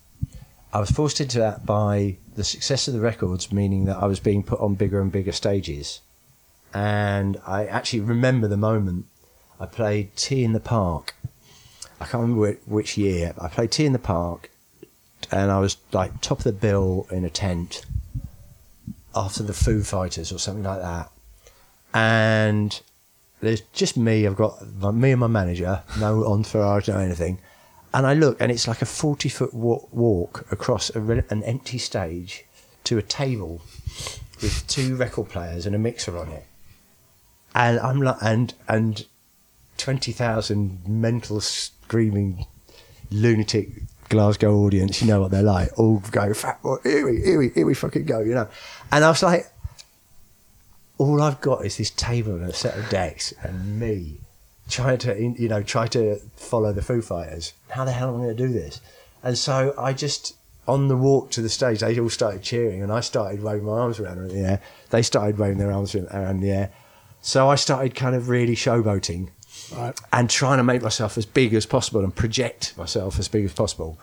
I 0.72 0.80
was 0.80 0.92
forced 0.92 1.20
into 1.20 1.40
that 1.40 1.66
by 1.66 2.18
the 2.36 2.44
success 2.44 2.88
of 2.88 2.94
the 2.94 3.00
records, 3.00 3.52
meaning 3.52 3.86
that 3.86 3.98
I 3.98 4.06
was 4.06 4.20
being 4.20 4.44
put 4.44 4.60
on 4.60 4.76
bigger 4.76 5.02
and 5.02 5.12
bigger 5.12 5.32
stages. 5.32 6.02
And 6.74 7.40
I 7.46 7.66
actually 7.66 8.02
remember 8.02 8.48
the 8.48 8.58
moment 8.58 9.06
I 9.60 9.66
played 9.66 10.16
T 10.16 10.44
in 10.44 10.54
the 10.54 10.60
Park. 10.60 11.16
I 12.00 12.06
can't 12.06 12.22
remember 12.22 12.52
whi- 12.54 12.60
which 12.66 12.98
year. 12.98 13.34
I 13.40 13.48
played 13.48 13.72
T 13.72 13.86
in 13.86 13.94
the 13.94 14.00
Park, 14.00 14.50
and 15.32 15.52
I 15.52 15.60
was 15.60 15.78
like 15.92 16.22
top 16.22 16.40
of 16.40 16.44
the 16.44 16.52
bill 16.52 17.08
in 17.12 17.26
a 17.26 17.30
tent 17.30 17.86
after 19.16 19.44
the 19.44 19.54
Foo 19.54 19.84
Fighters 19.84 20.32
or 20.32 20.38
something 20.40 20.64
like 20.64 20.82
that. 20.82 21.12
And 21.94 22.80
there's 23.42 23.62
just 23.74 23.98
me. 23.98 24.28
I've 24.28 24.36
got 24.36 24.62
me 24.94 25.12
and 25.12 25.20
my 25.20 25.28
manager, 25.28 25.84
no 26.00 26.26
entourage, 26.32 26.88
no 26.88 26.98
anything. 26.98 27.40
And 27.94 28.06
I 28.06 28.14
look, 28.14 28.40
and 28.40 28.52
it's 28.52 28.68
like 28.68 28.82
a 28.84 28.86
forty 28.86 29.30
foot 29.30 29.54
walk 29.54 30.46
across 30.52 30.92
an 30.92 31.44
empty 31.44 31.80
stage 31.80 32.46
to 32.84 32.98
a 32.98 33.02
table 33.02 33.62
with 34.42 34.66
two 34.68 34.96
record 34.96 35.30
players 35.30 35.66
and 35.66 35.76
a 35.76 35.80
mixer 35.80 36.18
on 36.18 36.30
it. 36.30 36.46
And 37.56 37.80
I'm 37.80 38.02
like, 38.02 38.18
and 38.22 38.54
and 38.68 39.06
twenty 39.78 40.12
thousand 40.12 40.82
mental 40.88 41.42
screaming 41.42 42.46
lunatic 43.12 43.70
Glasgow 44.10 44.56
audience. 44.56 45.02
You 45.02 45.08
know 45.08 45.22
what 45.22 45.32
they're 45.32 45.44
like. 45.44 45.78
All 45.78 46.00
go 46.12 46.34
fat 46.34 46.62
boy. 46.62 46.78
Here 46.84 47.06
we, 47.06 47.22
here 47.22 47.38
we, 47.40 47.50
here 47.50 47.66
we 47.66 47.74
fucking 47.74 48.06
go. 48.06 48.20
You 48.20 48.36
know. 48.36 48.48
And 48.92 49.04
I 49.04 49.10
was 49.10 49.24
like, 49.24 49.52
all 50.98 51.22
I've 51.22 51.42
got 51.42 51.66
is 51.66 51.78
this 51.78 51.90
table 51.92 52.36
and 52.36 52.50
a 52.50 52.54
set 52.54 52.78
of 52.78 52.90
decks 52.90 53.34
and 53.44 53.80
me 53.80 54.20
trying 54.68 54.98
to, 55.00 55.20
you 55.20 55.48
know, 55.48 55.64
try 55.64 55.88
to 55.88 56.20
follow 56.36 56.72
the 56.74 56.82
Foo 56.82 57.02
Fighters. 57.02 57.54
How 57.70 57.86
the 57.86 57.92
hell 57.92 58.10
am 58.10 58.22
I 58.22 58.26
going 58.26 58.38
to 58.38 58.48
do 58.48 58.54
this? 58.54 58.82
And 59.24 59.38
so 59.38 59.74
I 59.78 59.94
just, 59.94 60.36
on 60.68 60.90
the 60.90 60.98
walk 60.98 61.32
to 61.32 61.42
the 61.42 61.50
stage, 61.50 61.80
they 61.80 62.00
all 62.00 62.10
started 62.10 62.44
cheering 62.44 62.84
and 62.84 62.92
I 62.92 63.00
started 63.00 63.42
waving 63.42 63.66
my 63.66 63.80
arms 63.80 64.00
around 64.00 64.20
in 64.20 64.28
the 64.28 64.40
air. 64.40 64.62
They 64.92 65.02
started 65.02 65.40
waving 65.40 65.58
their 65.58 65.72
arms 65.72 65.96
around 65.96 66.36
in 66.36 66.42
the 66.42 66.52
air. 66.52 66.72
So 67.22 67.50
I 67.50 67.56
started 67.56 67.96
kind 67.96 68.16
of 68.16 68.30
really 68.30 68.56
showboating 68.56 69.30
right. 69.76 70.00
and 70.14 70.30
trying 70.30 70.58
to 70.58 70.64
make 70.64 70.82
myself 70.82 71.18
as 71.18 71.26
big 71.26 71.54
as 71.54 71.66
possible 71.66 72.04
and 72.04 72.16
project 72.16 72.78
myself 72.78 73.20
as 73.20 73.28
big 73.28 73.46
as 73.46 73.54
possible. 73.54 74.00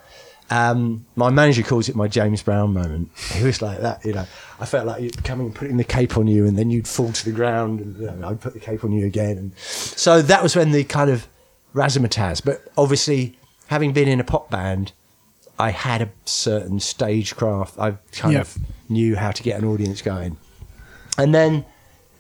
Um, 0.49 1.07
my 1.17 1.31
manager 1.31 1.63
calls 1.65 1.89
it 1.89 1.97
my 1.97 2.07
James 2.07 2.41
Brown 2.43 2.73
moment. 2.73 3.11
He 3.33 3.43
was 3.43 3.61
like 3.61 3.81
that, 3.81 4.05
you 4.05 4.13
know. 4.13 4.27
I 4.61 4.67
felt 4.67 4.87
like 4.87 5.03
you'd 5.03 5.25
coming 5.25 5.47
and 5.47 5.55
putting 5.55 5.77
the 5.77 5.83
cape 5.85 6.17
on 6.17 6.29
you, 6.29 6.47
and 6.47 6.57
then 6.57 6.71
you'd 6.71 6.87
fall 6.87 7.11
to 7.11 7.25
the 7.25 7.33
ground, 7.33 7.81
and 7.81 7.97
you 7.97 8.11
know, 8.13 8.29
I'd 8.29 8.41
put 8.41 8.53
the 8.55 8.61
cape 8.61 8.85
on 8.85 8.93
you 8.93 9.07
again. 9.07 9.39
And 9.39 9.57
so 9.59 10.23
that 10.23 10.45
was 10.45 10.55
when 10.55 10.71
the 10.71 10.85
kind 10.85 11.11
of 11.11 11.27
razzmatazz. 11.75 12.45
But 12.45 12.63
obviously, 12.79 13.37
having 13.67 13.93
been 13.93 14.07
in 14.07 14.21
a 14.21 14.25
pop 14.25 14.49
band, 14.49 14.93
I 15.59 15.71
had 15.71 16.01
a 16.03 16.11
certain 16.27 16.79
stagecraft. 16.79 17.77
I 17.79 17.93
kind 18.13 18.35
Yeah. 18.35 18.41
of 18.43 18.57
knew 18.89 19.17
how 19.17 19.33
to 19.33 19.43
get 19.43 19.59
an 19.59 19.67
audience 19.67 20.01
going. 20.01 20.37
And 21.19 21.35
then 21.35 21.65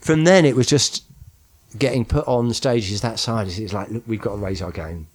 from 0.07 0.23
then, 0.23 0.45
it 0.45 0.55
was 0.55 0.69
just 0.69 1.05
getting 1.77 2.05
put 2.05 2.27
on 2.29 2.49
the 2.49 2.55
stages 2.55 3.01
that 3.01 3.19
size. 3.19 3.59
It's 3.59 3.73
like, 3.73 3.91
look, 3.91 4.05
we've 4.07 4.21
got 4.21 4.31
to 4.31 4.37
raise 4.37 4.63
our 4.63 4.71
game. 4.71 5.09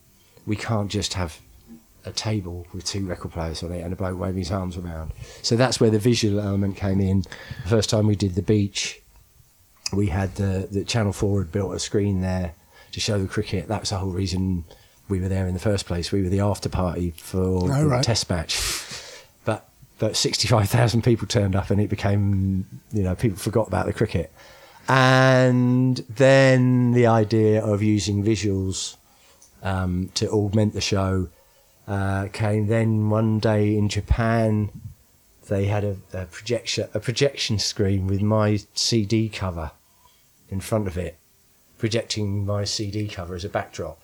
We 0.46 0.58
can't 0.58 0.92
just 0.92 1.14
have 1.14 1.40
a 2.04 2.12
table 2.12 2.68
with 2.74 2.84
two 2.84 3.06
record 3.06 3.32
players 3.32 3.64
on 3.64 3.72
it 3.72 3.82
and 3.82 3.94
a 3.94 3.96
bloke 3.96 4.20
waving 4.20 4.40
his 4.40 4.52
arms 4.52 4.76
around. 4.76 5.14
So 5.44 5.56
that's 5.56 5.80
where 5.80 5.90
the 5.90 6.00
visual 6.00 6.42
element 6.42 6.76
came 6.76 7.00
in. 7.00 7.22
The 7.64 7.70
first 7.70 7.90
time 7.90 8.06
we 8.06 8.16
did 8.18 8.36
the 8.36 8.42
beach, 8.42 9.02
we 9.94 10.08
had 10.08 10.36
the, 10.36 10.68
the 10.70 10.84
Channel 10.84 11.14
4 11.14 11.44
had 11.44 11.52
built 11.52 11.74
a 11.74 11.80
screen 11.80 12.22
there 12.22 12.54
to 12.92 13.00
show 13.00 13.18
the 13.18 13.28
cricket. 13.28 13.70
That 13.70 13.80
was 13.80 13.92
the 13.92 13.98
whole 13.98 14.10
reason 14.10 14.66
we 15.08 15.22
were 15.22 15.30
there 15.30 15.48
in 15.48 15.54
the 15.54 15.60
first 15.60 15.86
place. 15.86 16.12
We 16.12 16.22
were 16.22 16.30
the 16.30 16.42
after 16.42 16.68
party 16.68 17.12
for 17.12 17.40
oh, 17.40 17.68
the 17.68 17.88
right. 17.88 18.04
test 18.04 18.30
match. 18.30 18.60
But 19.46 19.70
but 20.00 20.18
65,000 20.18 21.04
people 21.04 21.28
turned 21.28 21.56
up 21.56 21.70
and 21.70 21.80
it 21.80 21.90
became, 21.90 22.66
you 22.92 23.04
know, 23.04 23.16
people 23.16 23.38
forgot 23.38 23.68
about 23.68 23.86
the 23.86 23.94
cricket. 23.94 24.34
And 24.88 25.98
then 26.10 26.92
the 26.92 27.08
idea 27.08 27.64
of 27.64 27.82
using 27.82 28.24
visuals 28.24 28.98
um, 29.64 30.10
to 30.16 30.30
augment 30.30 30.74
the 30.74 30.82
show 30.82 31.30
uh, 31.88 32.28
came. 32.32 32.68
Then 32.68 33.10
one 33.10 33.40
day 33.40 33.78
in 33.78 33.90
Japan, 33.90 34.70
they 35.48 35.66
had 35.66 35.84
a, 35.84 35.98
a 36.14 36.26
projection 36.26 36.88
a 36.94 37.00
projection 37.00 37.60
screen 37.60 38.08
with 38.08 38.22
my 38.22 38.60
CD 38.74 39.30
cover 39.30 39.72
in 40.50 40.60
front 40.60 40.88
of 40.88 40.98
it, 40.98 41.18
projecting 41.78 42.46
my 42.46 42.64
CD 42.64 43.08
cover 43.08 43.36
as 43.36 43.46
a 43.46 43.50
backdrop. 43.50 44.02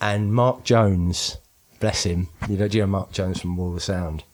And 0.00 0.32
Mark 0.32 0.64
Jones, 0.64 1.38
bless 1.80 2.04
him, 2.04 2.28
you 2.48 2.56
know, 2.56 2.68
do 2.68 2.78
you 2.78 2.82
know 2.84 2.88
Mark 2.88 3.12
Jones 3.12 3.40
from 3.40 3.56
Wall 3.56 3.74
of 3.74 3.82
Sound? 3.82 4.24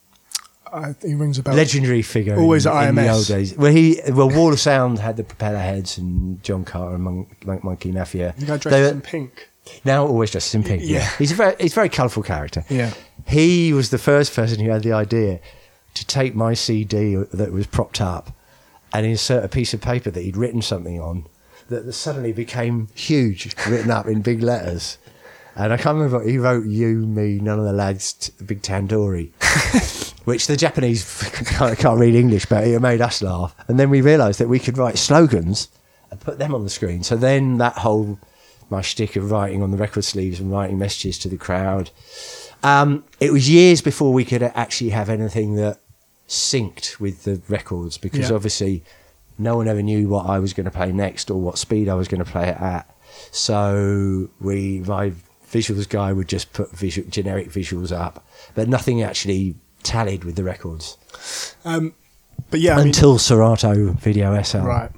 I, 0.75 0.95
he 1.01 1.15
rings 1.15 1.37
a 1.39 1.43
bell. 1.43 1.55
legendary 1.55 2.01
figure. 2.01 2.37
Always 2.37 2.65
in, 2.65 2.71
at 2.73 2.89
in 2.89 2.95
the 2.95 3.07
old 3.09 3.25
days. 3.27 3.55
Well, 3.55 3.71
he 3.71 3.99
well, 4.09 4.29
Wall 4.29 4.51
of 4.53 4.59
Sound 4.59 4.99
had 4.99 5.17
the 5.17 5.23
Propellerheads 5.23 5.97
and 5.97 6.41
John 6.43 6.63
Carter 6.65 6.95
and 6.95 7.03
Monk, 7.03 7.45
Monk 7.45 7.63
Monkey 7.63 7.91
Mafia. 7.91 8.33
The 8.37 8.45
guy 8.45 8.57
dressed 8.57 8.77
were- 8.77 8.89
in 8.89 9.01
pink. 9.01 9.49
now 9.83 10.05
always 10.05 10.31
dressed 10.31 10.53
in 10.53 10.63
pink. 10.63 10.81
Yeah, 10.83 10.99
Yeah. 10.99 11.09
he's 11.17 11.31
a 11.31 11.35
very 11.35 11.55
he's 11.59 11.71
a 11.73 11.75
very 11.75 11.89
colourful 11.89 12.23
character. 12.23 12.63
Yeah. 12.69 12.91
he 13.25 13.73
was 13.73 13.89
the 13.89 13.97
first 13.97 14.35
person 14.35 14.59
who 14.59 14.69
had 14.69 14.83
the 14.83 14.93
idea 14.93 15.39
to 15.95 16.05
take 16.05 16.35
my 16.35 16.53
CD 16.53 17.15
that 17.15 17.51
was 17.51 17.65
propped 17.67 18.01
up 18.01 18.31
and 18.93 19.05
insert 19.05 19.43
a 19.43 19.47
piece 19.47 19.73
of 19.73 19.81
paper 19.81 20.11
that 20.11 20.21
he'd 20.21 20.37
written 20.37 20.61
something 20.61 20.99
on 21.01 21.25
that 21.69 21.91
suddenly 21.93 22.31
became 22.31 22.89
huge, 22.93 23.55
written 23.67 23.89
up 23.89 24.05
in 24.07 24.21
big 24.21 24.43
letters. 24.43 24.97
And 25.55 25.71
I 25.73 25.77
can't 25.77 25.95
remember. 25.97 26.21
He 26.27 26.37
wrote 26.37 26.65
"You, 26.65 27.07
me, 27.07 27.39
none 27.39 27.57
of 27.59 27.65
the 27.65 27.71
lads, 27.73 28.11
t- 28.13 28.33
big 28.45 28.61
tandoori," 28.61 29.31
which 30.25 30.47
the 30.47 30.57
Japanese 30.57 31.03
can't, 31.45 31.77
can't 31.77 31.99
read 31.99 32.15
English, 32.15 32.45
but 32.47 32.67
it 32.67 32.79
made 32.81 33.01
us 33.01 33.21
laugh. 33.21 33.55
And 33.67 33.79
then 33.79 33.89
we 33.89 34.01
realised 34.01 34.39
that 34.39 34.49
we 34.49 34.59
could 34.59 34.77
write 34.77 34.97
slogans 34.97 35.69
and 36.11 36.19
put 36.19 36.37
them 36.37 36.53
on 36.53 36.63
the 36.63 36.69
screen. 36.69 37.03
So 37.03 37.15
then 37.15 37.57
that 37.57 37.77
whole 37.77 38.19
my 38.69 38.81
shtick 38.81 39.15
of 39.15 39.29
writing 39.31 39.61
on 39.61 39.71
the 39.71 39.77
record 39.77 40.03
sleeves 40.03 40.39
and 40.39 40.51
writing 40.51 40.77
messages 40.79 41.19
to 41.19 41.29
the 41.29 41.37
crowd. 41.37 41.91
Um, 42.63 43.03
it 43.19 43.31
was 43.31 43.47
years 43.49 43.81
before 43.81 44.11
we 44.11 44.25
could 44.25 44.41
actually 44.41 44.89
have 44.89 45.07
anything 45.09 45.55
that 45.55 45.79
synced 46.27 46.99
with 46.99 47.23
the 47.23 47.39
records 47.47 47.99
because 47.99 48.29
Yeah. 48.31 48.35
obviously 48.35 48.83
no 49.37 49.55
one 49.57 49.67
ever 49.67 49.83
knew 49.83 50.09
what 50.09 50.25
I 50.25 50.39
was 50.39 50.53
going 50.53 50.65
to 50.65 50.71
play 50.71 50.91
next 50.91 51.29
or 51.29 51.39
what 51.39 51.59
speed 51.59 51.87
I 51.87 51.93
was 51.93 52.07
going 52.07 52.23
to 52.23 52.29
play 52.31 52.49
it 52.49 52.57
at. 52.59 52.89
So 53.31 54.29
we, 54.41 54.79
my 54.79 55.11
visuals 55.51 55.87
guy 55.87 56.11
would 56.11 56.27
just 56.27 56.51
put 56.53 56.71
visual, 56.71 57.07
generic 57.09 57.49
visuals 57.49 57.91
up, 57.95 58.25
but 58.55 58.67
nothing 58.67 59.03
actually 59.03 59.55
tallied 59.85 60.23
with 60.25 60.35
the 60.35 60.43
records 60.43 60.97
um, 61.63 61.93
But 62.51 62.59
yeah, 62.59 62.73
I 62.73 62.77
mean, 62.79 62.87
until 62.87 63.17
Serato 63.17 63.93
Video 63.93 64.41
SL. 64.41 64.59
right. 64.59 64.91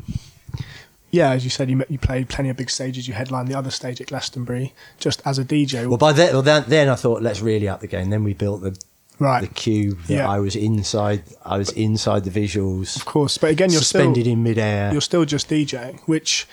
Yeah, 1.09 1.31
as 1.31 1.43
you 1.45 1.49
said, 1.49 1.69
you 1.69 1.83
you 1.89 1.97
played 1.97 2.27
plenty 2.27 2.49
of 2.49 2.57
big 2.57 2.69
stages. 2.69 3.07
You 3.07 3.13
headlined 3.13 3.47
the 3.47 3.55
other 3.57 3.71
stage 3.71 4.01
at 4.01 4.07
Glastonbury 4.07 4.73
just 4.99 5.21
as 5.25 5.39
a 5.39 5.45
DJ. 5.45 5.87
Well, 5.87 5.97
by 5.97 6.11
then, 6.11 6.33
well, 6.33 6.41
then, 6.41 6.65
then 6.67 6.89
I 6.89 6.95
thought, 6.95 7.21
let's 7.21 7.39
really 7.41 7.67
up 7.67 7.79
the 7.79 7.87
game. 7.87 8.09
Then 8.09 8.23
we 8.25 8.33
built 8.33 8.61
the 8.61 8.77
right, 9.17 9.39
the 9.41 9.47
cube 9.47 10.03
that 10.07 10.13
Yeah. 10.13 10.29
I 10.29 10.39
was 10.39 10.55
inside. 10.55 11.23
I 11.45 11.57
was 11.57 11.69
inside 11.71 12.25
the 12.25 12.29
visuals, 12.29 12.97
of 12.97 13.05
course. 13.05 13.37
But 13.37 13.51
again, 13.51 13.71
you're 13.71 13.79
suspended 13.81 14.23
still 14.25 14.33
in 14.33 14.43
midair. 14.43 14.91
you're 14.91 15.01
still 15.01 15.23
just 15.23 15.49
DJing, 15.49 16.01
which 16.01 16.45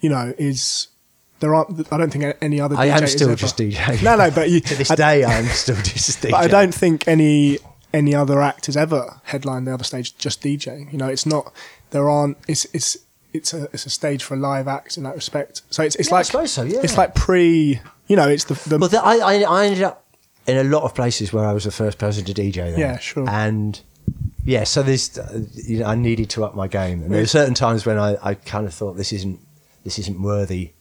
you 0.00 0.10
know 0.10 0.34
is 0.38 0.88
there 1.38 1.54
aren't. 1.54 1.90
I 1.92 1.96
don't 1.96 2.10
think 2.12 2.36
any 2.42 2.60
other. 2.60 2.76
I 2.76 2.88
DJ 2.88 3.00
am 3.02 3.06
still 3.06 3.34
just 3.36 3.56
DJing. 3.58 4.02
No, 4.02 4.16
no, 4.16 4.28
but 4.32 4.50
you, 4.50 4.58
to 4.70 4.74
this 4.74 4.90
I- 4.90 4.96
day, 4.96 5.22
I 5.24 5.34
am 5.38 5.46
still 5.46 5.76
just 5.76 6.18
DJing. 6.20 6.30
But 6.32 6.40
I 6.44 6.48
don't 6.48 6.74
think 6.74 7.06
any 7.06 7.58
any 7.92 8.14
other 8.14 8.40
act 8.40 8.66
has 8.66 8.76
ever 8.76 9.20
headlined 9.24 9.66
the 9.66 9.74
other 9.74 9.84
stage 9.84 10.16
just 10.16 10.42
DJing. 10.42 10.92
You 10.92 10.98
know, 10.98 11.08
it's 11.08 11.26
not. 11.26 11.52
There 11.90 12.08
aren't. 12.08 12.36
It's 12.48 12.66
it's 12.72 12.96
it's 13.32 13.52
a 13.54 13.64
it's 13.72 13.86
a 13.86 13.90
stage 13.90 14.22
for 14.24 14.34
a 14.34 14.36
live 14.36 14.68
acts 14.68 14.96
in 14.96 15.04
that 15.04 15.14
respect. 15.14 15.62
So 15.70 15.82
it's 15.82 15.96
it's 15.96 16.08
Yeah, 16.08 16.14
I 16.14 16.18
like 16.18 16.26
suppose 16.26 16.52
so, 16.52 16.62
yeah. 16.62 16.80
It's 16.82 16.96
like 16.96 17.14
pre. 17.14 17.80
You 18.06 18.16
know, 18.16 18.28
it's 18.28 18.44
the 18.44 18.54
the. 18.68 18.78
Well, 18.78 18.88
the, 18.88 19.02
I, 19.02 19.16
I 19.16 19.34
I 19.42 19.66
ended 19.66 19.82
up 19.82 20.04
in 20.46 20.56
a 20.56 20.64
lot 20.64 20.82
of 20.82 20.94
places 20.94 21.32
where 21.32 21.44
I 21.44 21.52
was 21.52 21.64
the 21.64 21.70
first 21.70 21.98
person 21.98 22.24
to 22.24 22.34
DJ. 22.34 22.54
Then. 22.70 22.78
Yeah, 22.78 22.98
sure. 22.98 23.28
And 23.28 23.80
yeah, 24.44 24.64
so 24.64 24.82
this, 24.82 25.18
uh, 25.18 25.44
you 25.54 25.80
know, 25.80 25.86
I 25.86 25.94
needed 25.94 26.30
to 26.30 26.44
up 26.44 26.54
my 26.54 26.66
game, 26.66 27.02
and 27.02 27.10
there 27.12 27.20
were 27.20 27.26
certain 27.26 27.54
times 27.54 27.84
when 27.86 27.98
I, 27.98 28.16
I 28.22 28.34
kind 28.34 28.66
of 28.66 28.74
thought 28.74 28.96
this 28.96 29.12
isn't 29.12 29.40
this 29.84 29.98
isn't 29.98 30.20
worthy. 30.20 30.72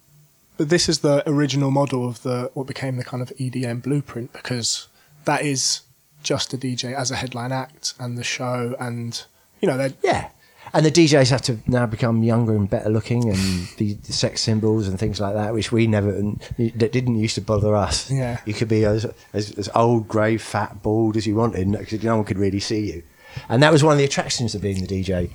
but 0.58 0.70
this 0.70 0.90
is 0.90 1.00
the 1.00 1.24
original 1.30 1.72
model 1.72 2.08
of 2.08 2.24
the 2.24 2.52
what 2.54 2.68
became 2.68 2.98
the 2.98 3.04
kind 3.04 3.22
of 3.22 3.30
EDM 3.38 3.82
blueprint 3.82 4.34
because 4.34 4.88
that 5.26 5.42
is 5.44 5.82
just 6.24 6.54
a 6.54 6.58
DJ 6.58 6.94
as 6.94 7.12
a 7.12 7.16
headline 7.16 7.52
act 7.52 7.94
and 8.00 8.18
the 8.18 8.24
show 8.24 8.76
and 8.80 9.24
you 9.62 9.68
know 9.68 9.78
they're 9.78 9.94
Yeah. 10.04 10.30
And 10.74 10.86
the 10.86 10.92
DJs 10.92 11.32
have 11.32 11.42
to 11.44 11.58
now 11.68 11.88
become 11.88 12.22
younger 12.22 12.56
and 12.56 12.70
better 12.70 12.90
looking 12.90 13.30
and 13.30 13.68
be 13.78 13.98
sex 14.04 14.42
symbols 14.42 14.88
and 14.88 15.00
things 15.00 15.20
like 15.20 15.34
that, 15.34 15.52
which 15.54 15.72
we 15.72 15.88
never, 15.88 16.12
that 16.12 16.92
didn't 16.92 17.18
used 17.18 17.36
to 17.36 17.42
bother 17.42 17.76
us. 17.76 18.12
Yeah. 18.12 18.40
You 18.46 18.54
could 18.54 18.68
be 18.68 18.86
as, 18.86 19.12
as, 19.34 19.52
as 19.54 19.68
old, 19.74 20.08
grey, 20.08 20.38
fat, 20.38 20.84
bald 20.84 21.18
as 21.18 21.26
you 21.26 21.34
wanted, 21.36 21.72
because 21.72 22.04
no 22.04 22.18
one 22.18 22.26
could 22.26 22.38
really 22.38 22.60
see 22.60 22.92
you. 22.92 23.04
And 23.48 23.64
that 23.64 23.72
was 23.72 23.84
one 23.84 23.94
of 23.94 23.98
the 23.98 24.06
attractions 24.06 24.54
of 24.54 24.62
being 24.62 24.80
the 24.80 24.88
DJ, 24.88 25.32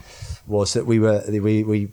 was 0.46 0.72
that 0.74 0.86
we 0.86 1.00
were, 1.00 1.24
we, 1.28 1.64
we, 1.64 1.92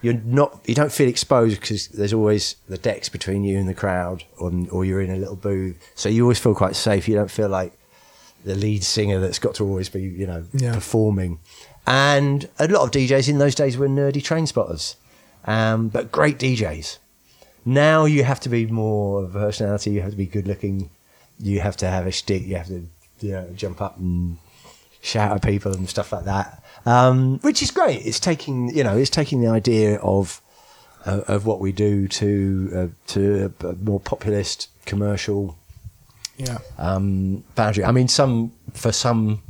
you're 0.00 0.14
not, 0.14 0.58
you 0.66 0.74
don't 0.74 0.92
feel 0.92 1.08
exposed 1.08 1.60
because 1.60 1.88
there's 1.88 2.14
always 2.14 2.56
the 2.68 2.78
decks 2.78 3.10
between 3.10 3.44
you 3.44 3.58
and 3.58 3.68
the 3.68 3.74
crowd, 3.74 4.24
or, 4.38 4.50
or 4.70 4.86
you're 4.86 5.02
in 5.02 5.10
a 5.10 5.16
little 5.16 5.36
booth. 5.36 5.76
So 5.94 6.08
you 6.08 6.22
always 6.22 6.38
feel 6.38 6.54
quite 6.54 6.76
safe. 6.76 7.06
You 7.06 7.16
don't 7.16 7.30
feel 7.30 7.48
like 7.50 7.77
the 8.48 8.54
lead 8.56 8.82
singer 8.82 9.20
that's 9.20 9.38
got 9.38 9.54
to 9.56 9.64
always 9.64 9.88
be, 9.88 10.02
you 10.02 10.26
know, 10.26 10.44
Yeah. 10.52 10.74
performing. 10.74 11.38
And 11.86 12.48
a 12.58 12.66
lot 12.68 12.82
of 12.82 12.90
DJs 12.90 13.28
in 13.28 13.38
those 13.38 13.54
days 13.54 13.76
were 13.78 13.88
nerdy 13.88 14.22
train 14.22 14.46
spotters, 14.46 14.96
um, 15.46 15.88
but 15.88 16.10
great 16.10 16.38
DJs. 16.38 16.98
Now 17.64 18.04
you 18.06 18.24
have 18.24 18.40
to 18.40 18.48
be 18.48 18.66
more 18.66 19.22
of 19.24 19.36
a 19.36 19.38
personality. 19.38 19.90
You 19.92 20.00
have 20.02 20.10
to 20.12 20.16
be 20.16 20.26
good 20.26 20.46
looking. 20.46 20.90
You 21.38 21.60
have 21.60 21.76
to 21.78 21.86
have 21.86 22.06
a 22.06 22.10
shtick. 22.12 22.46
You 22.46 22.56
have 22.56 22.68
to 22.68 22.88
you 23.20 23.32
know, 23.32 23.46
jump 23.54 23.80
up 23.80 23.98
and 23.98 24.38
shout 25.00 25.32
at 25.32 25.42
people 25.42 25.72
and 25.72 25.88
stuff 25.88 26.12
like 26.12 26.24
that, 26.24 26.62
um, 26.86 27.38
which 27.40 27.62
is 27.62 27.70
great. 27.70 28.04
It's 28.06 28.20
taking 28.20 28.74
you 28.76 28.84
know 28.84 28.96
it's 28.96 29.10
taking 29.10 29.40
the 29.40 29.48
idea 29.48 29.98
of 30.00 30.40
uh, 31.06 31.22
of 31.28 31.46
what 31.46 31.60
we 31.60 31.72
do 31.72 32.08
to 32.08 32.70
uh, 32.74 32.86
to 33.08 33.52
a 33.60 33.72
more 33.74 34.00
populist 34.00 34.68
commercial 34.86 35.56
yeah 36.38 36.58
um, 36.78 37.44
boundary. 37.54 37.84
I 37.84 37.92
mean, 37.92 38.08
some 38.08 38.52
for 38.72 38.92
some 38.92 39.42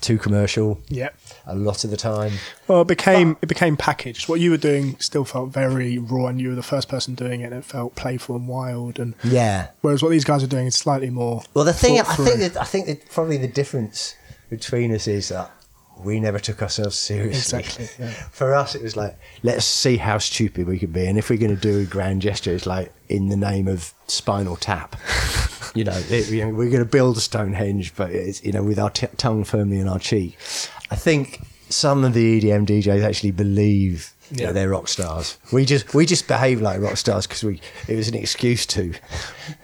too 0.00 0.18
commercial. 0.18 0.78
yeah. 0.88 1.08
A 1.46 1.54
lot 1.54 1.82
of 1.82 1.90
the 1.90 1.96
time, 1.96 2.32
Well, 2.68 2.82
it 2.82 2.88
became 2.88 3.36
it 3.42 3.46
became 3.46 3.76
packaged. 3.76 4.28
What 4.28 4.38
you 4.38 4.50
were 4.50 4.56
doing 4.58 4.96
still 5.00 5.24
felt 5.24 5.50
very 5.50 5.98
raw, 5.98 6.26
and 6.26 6.40
you 6.40 6.50
were 6.50 6.54
the 6.54 6.62
first 6.62 6.88
person 6.88 7.14
doing 7.14 7.40
it. 7.40 7.46
and 7.46 7.54
It 7.54 7.64
felt 7.64 7.94
playful 7.96 8.36
and 8.36 8.46
wild, 8.46 8.98
and 8.98 9.14
yeah. 9.24 9.68
whereas 9.80 10.02
what 10.02 10.10
these 10.10 10.24
guys 10.24 10.42
are 10.44 10.48
doing 10.48 10.66
is 10.66 10.76
slightly 10.76 11.10
more. 11.10 11.42
Well, 11.54 11.64
the 11.64 11.72
thing 11.72 11.98
I 11.98 12.04
think 12.04 12.38
that 12.40 12.56
I 12.60 12.64
think 12.64 12.86
that 12.86 13.10
probably 13.10 13.38
the 13.38 13.48
difference 13.48 14.14
between 14.50 14.94
us 14.94 15.08
is 15.08 15.30
that 15.30 15.50
we 16.04 16.20
never 16.20 16.38
took 16.38 16.62
ourselves 16.62 16.96
seriously. 16.96 17.58
Exactly, 17.58 17.88
yeah. 17.98 18.10
For 18.30 18.54
us, 18.54 18.74
it 18.74 18.82
was 18.82 18.96
like 18.96 19.18
let's 19.42 19.64
see 19.64 19.96
how 19.96 20.18
stupid 20.18 20.66
we 20.68 20.78
can 20.78 20.92
be, 20.92 21.06
and 21.06 21.18
if 21.18 21.30
we're 21.30 21.38
going 21.38 21.56
to 21.56 21.60
do 21.60 21.80
a 21.80 21.84
grand 21.84 22.22
gesture, 22.22 22.52
it's 22.52 22.66
like 22.66 22.92
in 23.08 23.30
the 23.30 23.36
name 23.36 23.66
of 23.66 23.92
Spinal 24.06 24.56
Tap. 24.56 24.96
you 25.74 25.84
know, 25.84 25.96
it, 26.10 26.28
you 26.30 26.44
know, 26.44 26.50
we're 26.50 26.70
going 26.70 26.84
to 26.84 26.90
build 26.90 27.16
a 27.16 27.20
Stonehenge, 27.20 27.94
but 27.96 28.10
it's 28.10 28.42
you 28.44 28.52
know 28.52 28.62
with 28.62 28.78
our 28.78 28.90
t- 28.90 29.06
tongue 29.16 29.44
firmly 29.44 29.78
in 29.78 29.88
our 29.88 29.98
cheek. 29.98 30.36
I 30.90 30.96
think 30.96 31.40
some 31.68 32.04
of 32.04 32.14
the 32.14 32.40
EDM 32.40 32.66
DJs 32.66 33.02
actually 33.04 33.30
believe 33.32 34.12
Yeah. 34.30 34.46
that 34.46 34.52
they're 34.54 34.68
rock 34.70 34.88
stars. 34.88 35.38
We 35.52 35.64
just 35.64 35.94
we 35.94 36.06
just 36.06 36.26
behave 36.28 36.60
like 36.60 36.80
rock 36.80 36.96
stars 36.96 37.26
because 37.26 37.44
we 37.44 37.60
it 37.86 37.96
was 37.96 38.08
an 38.08 38.14
excuse 38.14 38.66
to. 38.66 38.94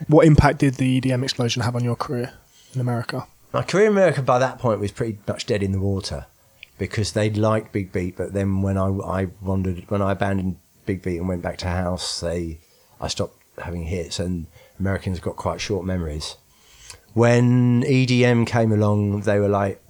What 0.07 0.25
impact 0.25 0.59
did 0.59 0.75
the 0.75 1.01
EDM 1.01 1.23
explosion 1.23 1.61
have 1.63 1.75
on 1.75 1.83
your 1.83 1.95
career 1.95 2.33
in 2.73 2.81
America? 2.81 3.27
My 3.53 3.61
career 3.63 3.85
in 3.85 3.91
America 3.93 4.21
by 4.21 4.37
that 4.39 4.59
point 4.59 4.79
was 4.79 4.91
pretty 4.91 5.17
much 5.27 5.45
dead 5.45 5.63
in 5.63 5.71
the 5.71 5.79
water 5.79 6.25
because 6.77 7.13
they 7.13 7.29
liked 7.29 7.71
Big 7.71 7.91
Beat, 7.93 8.17
but 8.17 8.33
then 8.33 8.61
when 8.61 8.77
I, 8.77 8.87
I 8.87 9.27
wandered, 9.41 9.85
when 9.89 10.01
I 10.01 10.11
abandoned 10.11 10.57
Big 10.85 11.01
Beat 11.01 11.17
and 11.17 11.27
went 11.29 11.41
back 11.41 11.57
to 11.59 11.67
house, 11.67 12.19
they 12.19 12.59
I 12.99 13.07
stopped 13.07 13.37
having 13.63 13.83
hits, 13.85 14.19
and 14.19 14.47
Americans 14.79 15.19
got 15.19 15.35
quite 15.35 15.61
short 15.61 15.85
memories. 15.85 16.35
When 17.13 17.83
EDM 17.83 18.45
came 18.47 18.71
along, 18.71 19.21
they 19.21 19.39
were 19.39 19.49
like, 19.49 19.81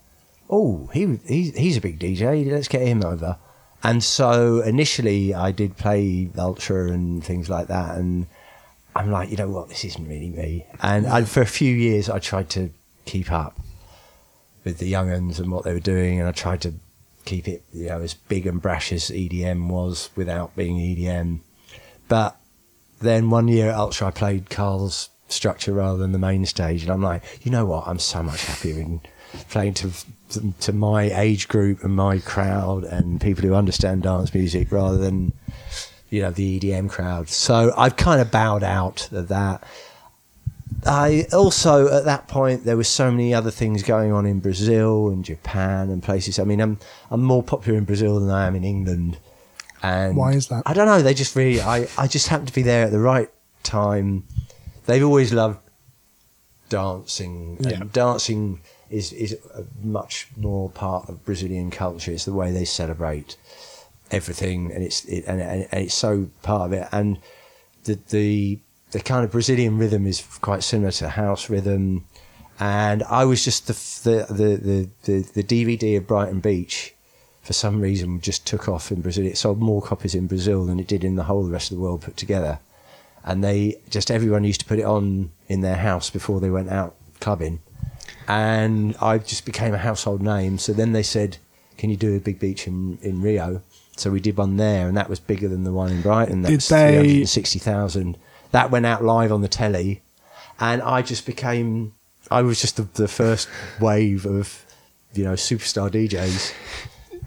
"Oh, 0.49 0.89
he 0.93 1.19
he's, 1.25 1.57
he's 1.57 1.77
a 1.77 1.81
big 1.81 1.99
DJ. 1.99 2.49
Let's 2.51 2.67
get 2.67 2.81
him 2.81 3.03
over." 3.03 3.38
And 3.83 4.03
so 4.03 4.61
initially, 4.61 5.33
I 5.33 5.51
did 5.51 5.77
play 5.77 6.29
Ultra 6.38 6.91
and 6.91 7.23
things 7.23 7.49
like 7.49 7.67
that, 7.67 7.97
and 7.97 8.27
I'm 8.95 9.11
like, 9.11 9.29
you 9.29 9.38
know 9.38 9.49
what, 9.49 9.69
this 9.69 9.83
isn't 9.83 10.07
really 10.07 10.29
me. 10.29 10.65
And 10.81 11.05
I, 11.05 11.23
for 11.25 11.41
a 11.41 11.45
few 11.45 11.73
years, 11.73 12.09
I 12.09 12.19
tried 12.19 12.49
to 12.51 12.71
keep 13.05 13.31
up 13.31 13.59
with 14.63 14.77
the 14.79 14.88
young 14.88 15.11
uns 15.11 15.39
and 15.39 15.51
what 15.51 15.65
they 15.65 15.73
were 15.73 15.79
doing, 15.79 16.19
and 16.19 16.29
I 16.29 16.31
tried 16.31 16.61
to 16.61 16.73
keep 17.25 17.47
it, 17.47 17.63
you 17.73 17.88
know, 17.88 18.01
as 18.01 18.13
big 18.13 18.47
and 18.47 18.61
brash 18.61 18.91
as 18.93 19.09
EDM 19.09 19.67
was 19.67 20.09
without 20.15 20.55
being 20.55 20.77
EDM. 20.77 21.41
But 22.07 22.38
then 22.99 23.29
one 23.29 23.47
year 23.47 23.69
at 23.69 23.75
Ultra, 23.75 24.07
I 24.07 24.11
played 24.11 24.49
Carl's 24.49 25.09
structure 25.27 25.73
rather 25.73 25.97
than 25.97 26.11
the 26.11 26.19
main 26.19 26.45
stage, 26.45 26.83
and 26.83 26.91
I'm 26.91 27.01
like, 27.01 27.23
you 27.43 27.51
know 27.51 27.65
what, 27.65 27.87
I'm 27.87 27.99
so 27.99 28.23
much 28.23 28.43
happier 28.45 28.79
in 28.79 29.01
playing 29.49 29.73
to 29.75 29.91
to, 30.59 30.73
my 30.73 31.03
age 31.03 31.47
group 31.47 31.83
and 31.83 31.95
my 31.95 32.19
crowd 32.19 32.83
and 32.83 33.21
people 33.21 33.43
who 33.43 33.53
understand 33.53 34.03
dance 34.03 34.33
music 34.33 34.71
rather 34.71 34.97
than 34.97 35.33
you 36.09 36.21
know 36.21 36.31
the 36.31 36.59
EDM 36.59 36.89
crowd. 36.89 37.29
So 37.29 37.73
I've 37.77 37.95
kind 37.95 38.21
of 38.21 38.31
bowed 38.31 38.63
out 38.63 39.11
of 39.11 39.27
that. 39.29 39.63
I 40.85 41.25
also 41.31 41.87
at 41.95 42.05
that 42.05 42.27
point 42.27 42.63
there 42.63 42.77
were 42.77 42.83
so 42.83 43.11
many 43.11 43.33
other 43.33 43.51
things 43.51 43.83
going 43.83 44.11
on 44.11 44.25
in 44.25 44.39
Brazil 44.39 45.09
and 45.09 45.23
Japan 45.23 45.89
and 45.89 46.01
places. 46.01 46.39
I 46.39 46.43
mean, 46.43 46.59
I'm 46.59 46.79
I'm 47.11 47.23
more 47.23 47.43
popular 47.43 47.77
in 47.77 47.85
Brazil 47.85 48.19
than 48.19 48.29
I 48.29 48.47
am 48.47 48.55
in 48.55 48.63
England. 48.63 49.17
And 49.84 50.15
Why 50.17 50.34
is 50.34 50.47
that? 50.47 50.63
I 50.65 50.73
don't 50.73 50.88
know. 50.88 51.01
They 51.01 51.13
just 51.13 51.36
really 51.36 51.61
I 51.61 51.88
I 51.97 52.07
just 52.07 52.28
happened 52.28 52.47
to 52.47 52.53
be 52.53 52.61
there 52.63 52.86
at 52.86 52.91
the 52.91 52.99
right 52.99 53.30
time. 53.63 54.23
They've 54.86 55.03
always 55.03 55.34
loved 55.34 55.59
dancing. 56.69 57.57
And 57.59 57.65
Yeah. 57.71 57.84
dancing 57.91 58.61
is 58.89 59.11
is 59.13 59.34
a 59.53 59.63
much 59.84 60.28
more 60.38 60.69
part 60.69 61.09
of 61.09 61.23
Brazilian 61.26 61.71
culture. 61.71 62.11
It's 62.11 62.26
the 62.26 62.34
way 62.34 62.51
they 62.51 62.65
celebrate 62.65 63.36
everything, 64.11 64.71
and 64.71 64.84
it's 64.84 65.03
it, 65.05 65.26
and, 65.28 65.41
and, 65.41 65.67
and 65.71 65.84
it's 65.86 65.95
so 65.95 66.30
part 66.43 66.67
of 66.67 66.73
it. 66.73 66.88
And 66.91 67.19
the 67.84 67.99
the 68.09 68.59
the 68.91 68.99
kind 69.01 69.26
of 69.26 69.32
Brazilian 69.32 69.78
rhythm 69.78 70.05
is 70.07 70.21
quite 70.41 70.63
similar 70.63 70.91
to 70.91 71.09
house 71.09 71.49
rhythm. 71.49 72.05
And 72.59 73.03
I 73.03 73.26
was 73.26 73.43
just 73.43 73.67
the 73.67 73.73
the 74.09 74.34
the 74.34 74.57
the, 74.57 74.89
the, 75.03 75.41
the 75.41 75.43
DVD 75.43 75.97
of 75.97 76.07
Brighton 76.07 76.39
Beach. 76.39 76.94
For 77.45 77.53
some 77.53 77.79
reason, 77.79 78.19
just 78.21 78.45
took 78.45 78.67
off 78.67 78.91
in 78.91 79.01
Brazil. 79.01 79.25
It 79.25 79.37
sold 79.37 79.59
more 79.59 79.81
copies 79.81 80.15
in 80.15 80.25
Brazil 80.27 80.65
than 80.65 80.79
it 80.79 80.87
did 80.87 81.03
in 81.03 81.15
the 81.15 81.23
whole 81.25 81.43
rest 81.43 81.71
of 81.71 81.77
the 81.77 81.83
world 81.83 82.01
put 82.01 82.17
together. 82.17 82.59
and 83.27 83.43
they 83.43 83.75
just 83.89 84.11
everyone 84.11 84.43
used 84.43 84.59
to 84.61 84.65
put 84.67 84.77
it 84.77 84.85
on 84.85 85.31
in 85.47 85.61
their 85.61 85.77
house 85.77 86.09
before 86.11 86.39
they 86.39 86.49
went 86.49 86.69
out 86.69 86.93
clubbing, 87.19 87.59
and 88.27 88.95
I 89.01 89.17
just 89.17 89.45
became 89.45 89.73
a 89.73 89.79
household 89.79 90.21
name. 90.21 90.57
So 90.59 90.73
then 90.73 90.91
they 90.91 91.01
said, 91.03 91.37
"Can 91.77 91.89
you 91.89 91.97
do 91.97 92.15
a 92.15 92.19
big 92.19 92.37
beach 92.39 92.67
in 92.67 92.99
in 93.01 93.21
Rio?" 93.23 93.61
So 93.97 94.11
we 94.11 94.19
did 94.19 94.37
one 94.37 94.57
there, 94.57 94.87
and 94.87 94.95
that 94.97 95.09
was 95.09 95.19
bigger 95.19 95.47
than 95.47 95.63
the 95.63 95.71
one 95.73 95.91
in 95.91 96.01
Brighton. 96.01 96.41
That 96.43 96.49
Did 96.49 96.57
was 96.57 96.67
they- 96.69 96.99
360,000. 96.99 98.17
That 98.51 98.69
went 98.71 98.85
out 98.85 99.03
live 99.03 99.31
on 99.31 99.41
the 99.41 99.47
telly, 99.47 100.01
and 100.59 100.81
I 100.81 101.01
just 101.01 101.25
became. 101.25 101.93
I 102.29 102.41
was 102.41 102.59
just 102.61 102.75
the, 102.77 102.87
the 102.93 103.07
first 103.07 103.47
wave 103.79 104.25
of, 104.25 104.65
you 105.13 105.23
know, 105.23 105.33
superstar 105.33 105.89
DJs. 105.91 106.53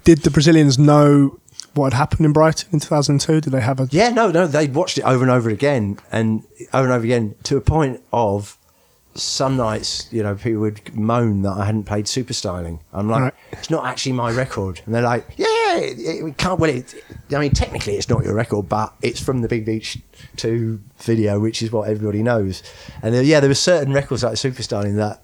Did 0.09 0.23
the 0.23 0.31
Brazilians 0.31 0.79
know 0.79 1.39
what 1.75 1.93
had 1.93 1.97
happened 1.99 2.25
in 2.25 2.33
Brighton 2.33 2.67
in 2.73 2.79
2002? 2.79 3.41
Did 3.41 3.53
they 3.53 3.61
have 3.61 3.79
a 3.79 3.87
Yeah, 3.91 4.09
no, 4.09 4.31
no, 4.31 4.47
they 4.47 4.65
watched 4.65 4.97
it 4.97 5.03
over 5.03 5.23
and 5.23 5.29
over 5.29 5.51
again, 5.51 5.99
and 6.11 6.41
over 6.73 6.85
and 6.85 6.93
over 6.93 7.05
again 7.05 7.35
to 7.43 7.57
a 7.57 7.61
point 7.61 8.01
of 8.11 8.57
some 9.13 9.55
nights, 9.55 10.07
you 10.11 10.23
know, 10.23 10.33
people 10.33 10.61
would 10.61 10.95
moan 10.95 11.43
that 11.43 11.51
I 11.51 11.65
hadn't 11.65 11.83
played 11.83 12.05
Superstylin'. 12.05 12.79
I'm 12.91 13.07
like, 13.07 13.21
Right. 13.21 13.33
it's 13.51 13.69
not 13.69 13.85
actually 13.85 14.13
my 14.13 14.31
record, 14.31 14.81
and 14.87 14.95
they're 14.95 15.03
like, 15.03 15.27
yeah, 15.37 15.77
it, 15.77 15.99
it 15.99 16.37
can't. 16.37 16.59
Well, 16.59 16.71
it, 16.71 16.91
I 17.31 17.37
mean, 17.37 17.51
technically, 17.51 17.93
it's 17.93 18.09
not 18.09 18.23
your 18.23 18.33
record, 18.33 18.67
but 18.67 18.95
it's 19.03 19.21
from 19.21 19.41
the 19.43 19.47
Big 19.47 19.63
Beach 19.63 19.99
Two 20.37 20.81
video, 20.97 21.39
which 21.39 21.61
is 21.61 21.71
what 21.71 21.87
everybody 21.87 22.23
knows. 22.23 22.63
And 23.03 23.13
there, 23.13 23.21
yeah, 23.21 23.41
there 23.41 23.49
were 23.49 23.53
certain 23.53 23.93
records 23.93 24.23
like 24.23 24.33
Superstylin' 24.33 24.95
that. 24.95 25.21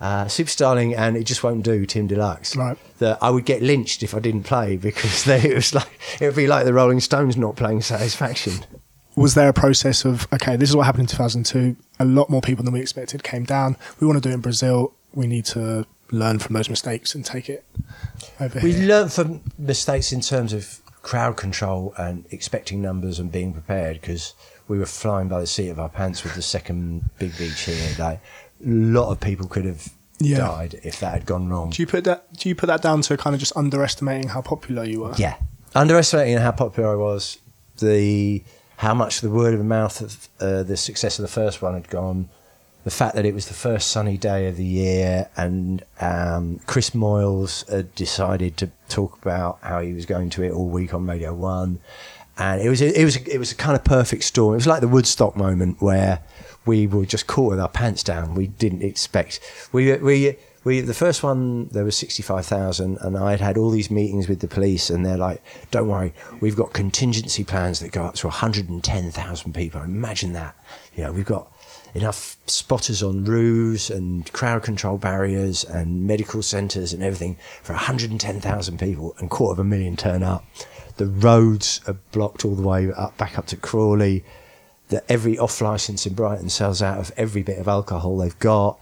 Uh, 0.00 0.28
Super 0.28 0.64
and 0.64 1.16
It 1.16 1.24
Just 1.24 1.42
Won't 1.42 1.64
Do, 1.64 1.86
Tim 1.86 2.06
Deluxe. 2.06 2.54
Right. 2.54 2.76
That 2.98 3.18
I 3.22 3.30
would 3.30 3.44
get 3.46 3.62
lynched 3.62 4.02
if 4.02 4.14
I 4.14 4.18
didn't 4.18 4.42
play 4.44 4.76
because 4.76 5.24
they, 5.28 5.40
it 5.40 5.54
was 5.54 5.74
like 5.74 5.98
it 6.20 6.26
would 6.26 6.36
be 6.36 6.46
like 6.46 6.64
the 6.64 6.74
Rolling 6.74 7.00
Stones 7.00 7.36
not 7.36 7.56
playing 7.56 7.80
Satisfaction. 7.82 8.64
was 9.14 9.34
there 9.34 9.48
a 9.48 9.52
process 9.54 10.04
of 10.04 10.26
okay, 10.32 10.56
this 10.56 10.68
is 10.70 10.76
what 10.76 10.84
happened 10.84 11.02
in 11.10 11.16
2002. 11.16 11.76
A 11.98 12.04
lot 12.04 12.28
more 12.28 12.42
people 12.42 12.64
than 12.64 12.74
we 12.74 12.80
expected 12.80 13.22
came 13.22 13.44
down. 13.44 13.76
We 14.00 14.06
want 14.06 14.22
to 14.22 14.28
do 14.28 14.30
it 14.30 14.34
in 14.34 14.40
Brazil. 14.40 14.92
We 15.14 15.26
need 15.26 15.46
to 15.46 15.86
learn 16.10 16.38
from 16.38 16.54
those 16.54 16.68
mistakes 16.68 17.14
and 17.14 17.24
take 17.24 17.48
it 17.48 17.64
over 18.38 18.60
We 18.62 18.72
here. 18.72 18.86
learned 18.86 19.12
from 19.12 19.40
mistakes 19.58 20.12
in 20.12 20.20
terms 20.20 20.52
of 20.52 20.80
crowd 21.02 21.36
control 21.36 21.94
and 21.96 22.26
expecting 22.30 22.82
numbers 22.82 23.18
and 23.18 23.30
being 23.32 23.52
prepared 23.52 24.00
because 24.00 24.34
we 24.68 24.78
were 24.78 24.86
flying 24.86 25.28
by 25.28 25.40
the 25.40 25.46
seat 25.46 25.68
of 25.68 25.78
our 25.80 25.88
pants 25.88 26.22
with 26.24 26.34
the 26.34 26.42
second 26.42 27.08
big 27.18 27.36
beach 27.38 27.60
here. 27.62 27.92
A 27.92 28.20
lot 28.64 29.10
of 29.10 29.20
people 29.20 29.46
could 29.46 29.64
have 29.64 29.88
Yeah. 30.18 30.38
died 30.38 30.80
if 30.82 30.98
that 31.00 31.12
had 31.12 31.26
gone 31.26 31.48
wrong. 31.48 31.70
Do 31.70 31.82
you 31.82 31.86
put 31.86 32.04
that? 32.04 32.32
Do 32.36 32.48
you 32.48 32.54
put 32.54 32.66
that 32.68 32.82
down 32.82 33.02
to 33.02 33.16
kind 33.16 33.34
of 33.34 33.40
just 33.40 33.56
underestimating 33.56 34.28
how 34.30 34.40
popular 34.42 34.84
you 34.84 35.00
were? 35.00 35.14
Yeah, 35.16 35.34
underestimating 35.74 36.38
how 36.38 36.52
popular 36.52 36.90
I 36.92 36.94
was, 36.96 37.38
the 37.78 38.42
how 38.78 38.94
much 38.94 39.20
the 39.20 39.30
word 39.30 39.54
of 39.54 39.64
mouth 39.64 40.00
of 40.00 40.28
uh, 40.40 40.62
the 40.62 40.76
success 40.76 41.18
of 41.18 41.22
the 41.22 41.28
first 41.28 41.62
one 41.62 41.74
had 41.74 41.88
gone, 41.88 42.28
the 42.84 42.90
fact 42.90 43.14
that 43.14 43.24
it 43.24 43.34
was 43.34 43.46
the 43.48 43.54
first 43.54 43.90
sunny 43.90 44.16
day 44.16 44.48
of 44.48 44.56
the 44.56 44.64
year, 44.64 45.28
and 45.36 45.82
um, 46.00 46.60
Chris 46.66 46.90
Moyles 46.90 47.68
had 47.70 47.94
decided 47.94 48.56
to 48.58 48.70
talk 48.88 49.18
about 49.22 49.58
how 49.62 49.80
he 49.80 49.92
was 49.92 50.06
going 50.06 50.30
to 50.30 50.42
it 50.42 50.52
all 50.52 50.68
week 50.68 50.94
on 50.94 51.06
Radio 51.06 51.34
One, 51.34 51.78
and 52.38 52.60
it 52.62 52.68
was 52.70 52.80
it 52.80 53.04
was 53.04 53.16
it 53.16 53.38
was 53.38 53.52
a 53.52 53.54
kind 53.56 53.76
of 53.76 53.84
perfect 53.84 54.24
storm. 54.24 54.54
It 54.54 54.56
was 54.58 54.66
like 54.66 54.80
the 54.80 54.88
Woodstock 54.88 55.36
moment 55.36 55.80
where 55.82 56.20
we 56.66 56.86
were 56.86 57.06
just 57.06 57.26
caught 57.26 57.50
with 57.50 57.60
our 57.60 57.68
pants 57.68 58.02
down. 58.02 58.34
We 58.34 58.48
didn't 58.48 58.82
expect 58.82 59.40
we 59.72 59.96
we 59.96 60.36
we 60.64 60.80
the 60.80 60.94
first 60.94 61.22
one 61.22 61.68
there 61.68 61.84
was 61.84 61.96
sixty 61.96 62.22
five 62.22 62.44
thousand, 62.44 62.98
and 63.00 63.16
I 63.16 63.30
had 63.30 63.40
had 63.40 63.56
all 63.56 63.70
these 63.70 63.90
meetings 63.90 64.28
with 64.28 64.40
the 64.40 64.48
police, 64.48 64.90
and 64.90 65.06
they're 65.06 65.16
like, 65.16 65.40
"Don't 65.70 65.88
worry, 65.88 66.12
we've 66.40 66.56
got 66.56 66.72
contingency 66.72 67.44
plans 67.44 67.78
that 67.80 67.92
go 67.92 68.04
up 68.04 68.16
to 68.16 68.26
one 68.26 68.34
hundred 68.34 68.68
and 68.68 68.82
ten 68.82 69.12
thousand 69.12 69.54
people. 69.54 69.80
Imagine 69.80 70.32
that. 70.32 70.56
You 70.94 71.04
know, 71.04 71.12
we've 71.12 71.24
got." 71.24 71.52
Enough 71.94 72.36
spotters 72.46 73.02
on 73.02 73.24
roofs 73.24 73.88
and 73.88 74.30
crowd 74.34 74.62
control 74.62 74.98
barriers 74.98 75.64
and 75.64 76.06
medical 76.06 76.42
centres 76.42 76.92
and 76.92 77.02
everything 77.02 77.38
for 77.62 77.72
110,000 77.72 78.78
people 78.78 79.14
and 79.18 79.30
quarter 79.30 79.52
of 79.52 79.58
a 79.60 79.64
million 79.64 79.96
turn 79.96 80.22
up. 80.22 80.44
The 80.98 81.06
roads 81.06 81.80
are 81.86 81.96
blocked 82.12 82.44
all 82.44 82.54
the 82.54 82.68
way 82.68 82.92
up 82.92 83.16
back 83.16 83.38
up 83.38 83.46
to 83.46 83.56
Crawley 83.56 84.24
that 84.88 85.04
every 85.08 85.38
off 85.38 85.60
license 85.60 86.06
in 86.06 86.14
Brighton 86.14 86.48
sells 86.48 86.80
out 86.80 86.98
of 86.98 87.12
every 87.16 87.42
bit 87.42 87.58
of 87.58 87.68
alcohol 87.68 88.18
they've 88.18 88.38
got. 88.38 88.78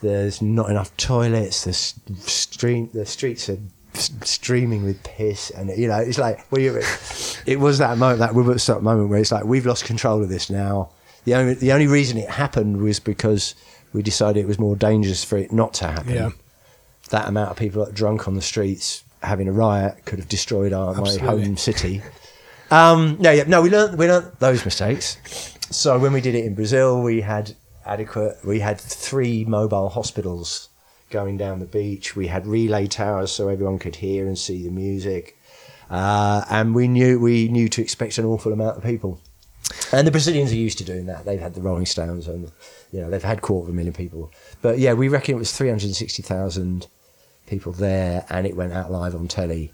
There's 0.00 0.40
not 0.40 0.70
enough 0.70 0.96
toilets. 0.96 1.64
The 1.64 2.88
the 2.92 3.06
streets 3.06 3.48
are 3.48 3.58
streaming 3.94 4.84
with 4.84 5.02
piss, 5.02 5.50
and 5.50 5.70
you 5.76 5.88
know 5.88 5.98
it's 5.98 6.18
like 6.18 6.50
we. 6.50 6.68
It 7.46 7.60
was 7.60 7.78
that 7.78 7.98
moment, 7.98 8.20
that 8.20 8.34
Woodstock 8.34 8.82
moment, 8.82 9.10
where 9.10 9.18
it's 9.18 9.32
like 9.32 9.44
we've 9.44 9.66
lost 9.66 9.84
control 9.84 10.22
of 10.22 10.28
this 10.28 10.48
now. 10.50 10.90
The 11.24 11.34
only 11.34 11.54
the 11.54 11.72
only 11.72 11.86
reason 11.86 12.18
it 12.18 12.28
happened 12.28 12.82
was 12.82 12.98
because 12.98 13.54
we 13.92 14.02
decided 14.02 14.40
it 14.40 14.48
was 14.48 14.58
more 14.58 14.76
dangerous 14.76 15.22
for 15.22 15.36
it 15.36 15.52
not 15.52 15.74
to 15.74 15.86
happen. 15.86 16.14
Yeah. 16.14 16.30
That 17.10 17.28
amount 17.28 17.50
of 17.50 17.56
people 17.56 17.84
drunk 17.92 18.26
on 18.26 18.34
the 18.34 18.42
streets 18.42 19.04
having 19.22 19.48
a 19.48 19.52
riot 19.52 20.04
could 20.04 20.18
have 20.18 20.28
destroyed 20.28 20.72
our 20.72 20.94
my 20.94 21.16
home 21.18 21.56
city. 21.56 22.02
Um, 22.72 23.18
no, 23.20 23.30
yeah, 23.30 23.44
no, 23.46 23.60
we 23.60 23.68
learned 23.68 23.98
we 23.98 24.08
learned 24.08 24.32
those 24.38 24.64
mistakes. 24.64 25.18
So 25.70 25.98
when 25.98 26.14
we 26.14 26.22
did 26.22 26.34
it 26.34 26.46
in 26.46 26.54
Brazil, 26.54 27.02
we 27.02 27.20
had 27.20 27.54
adequate. 27.84 28.38
We 28.46 28.60
had 28.60 28.80
three 28.80 29.44
mobile 29.44 29.90
hospitals 29.90 30.70
going 31.10 31.36
down 31.36 31.60
the 31.60 31.66
beach. 31.66 32.16
We 32.16 32.28
had 32.28 32.46
relay 32.46 32.86
towers 32.86 33.30
so 33.30 33.48
everyone 33.48 33.78
could 33.78 33.96
hear 33.96 34.26
and 34.26 34.38
see 34.38 34.64
the 34.64 34.70
music, 34.70 35.36
uh, 35.90 36.46
and 36.48 36.74
we 36.74 36.88
knew 36.88 37.20
we 37.20 37.48
knew 37.48 37.68
to 37.68 37.82
expect 37.82 38.16
an 38.16 38.24
awful 38.24 38.54
amount 38.54 38.78
of 38.78 38.82
people. 38.82 39.20
And 39.92 40.06
the 40.06 40.10
Brazilians 40.10 40.50
are 40.50 40.56
used 40.56 40.78
to 40.78 40.84
doing 40.84 41.04
that. 41.06 41.26
They've 41.26 41.40
had 41.40 41.52
the 41.52 41.60
Rolling 41.60 41.84
Stones, 41.84 42.26
and 42.26 42.50
you 42.90 43.02
know 43.02 43.10
they've 43.10 43.22
had 43.22 43.42
quarter 43.42 43.68
of 43.68 43.74
a 43.74 43.76
million 43.76 43.92
people. 43.92 44.32
But 44.62 44.78
yeah, 44.78 44.94
we 44.94 45.08
reckon 45.08 45.34
it 45.34 45.38
was 45.38 45.52
three 45.52 45.68
hundred 45.68 45.94
sixty 45.94 46.22
thousand 46.22 46.86
people 47.46 47.72
there, 47.72 48.24
and 48.30 48.46
it 48.46 48.56
went 48.56 48.72
out 48.72 48.90
live 48.90 49.14
on 49.14 49.28
telly. 49.28 49.72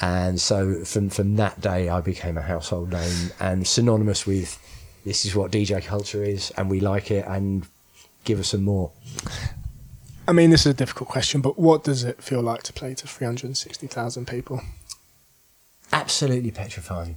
And 0.00 0.40
so 0.40 0.84
from 0.84 1.08
from 1.08 1.36
that 1.36 1.60
day, 1.60 1.88
I 1.88 2.00
became 2.00 2.36
a 2.36 2.42
household 2.42 2.92
name 2.92 3.30
and 3.40 3.66
synonymous 3.66 4.26
with 4.26 4.58
this 5.04 5.24
is 5.24 5.34
what 5.34 5.52
DJ 5.52 5.82
culture 5.84 6.22
is, 6.24 6.50
and 6.56 6.68
we 6.68 6.80
like 6.80 7.10
it, 7.10 7.24
and 7.26 7.64
give 8.24 8.40
us 8.40 8.48
some 8.48 8.64
more. 8.64 8.90
I 10.28 10.32
mean, 10.32 10.50
this 10.50 10.66
is 10.66 10.72
a 10.72 10.74
difficult 10.74 11.08
question, 11.08 11.40
but 11.40 11.58
what 11.58 11.84
does 11.84 12.02
it 12.02 12.22
feel 12.22 12.42
like 12.42 12.64
to 12.64 12.72
play 12.72 12.94
to 12.94 13.06
360,000 13.06 14.26
people? 14.26 14.60
Absolutely 15.92 16.50
petrifying, 16.50 17.16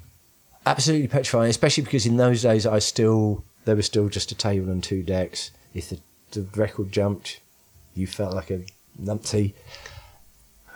absolutely 0.66 1.08
petrifying. 1.08 1.50
Especially 1.50 1.84
because 1.84 2.06
in 2.06 2.18
those 2.18 2.44
days, 2.44 2.68
I 2.68 2.80
still 2.80 3.44
there 3.66 3.76
was 3.76 3.88
still 3.88 4.08
just 4.08 4.32
a 4.32 4.36
table 4.36 4.70
and 4.70 4.84
two 4.84 5.04
decks. 5.04 5.52
If 5.74 5.90
the, 5.90 6.00
the 6.32 6.48
record 6.56 6.92
jumped, 6.92 7.40
you 7.96 8.08
felt 8.08 8.34
like 8.34 8.52
a 8.52 8.62
numpty. 9.02 9.54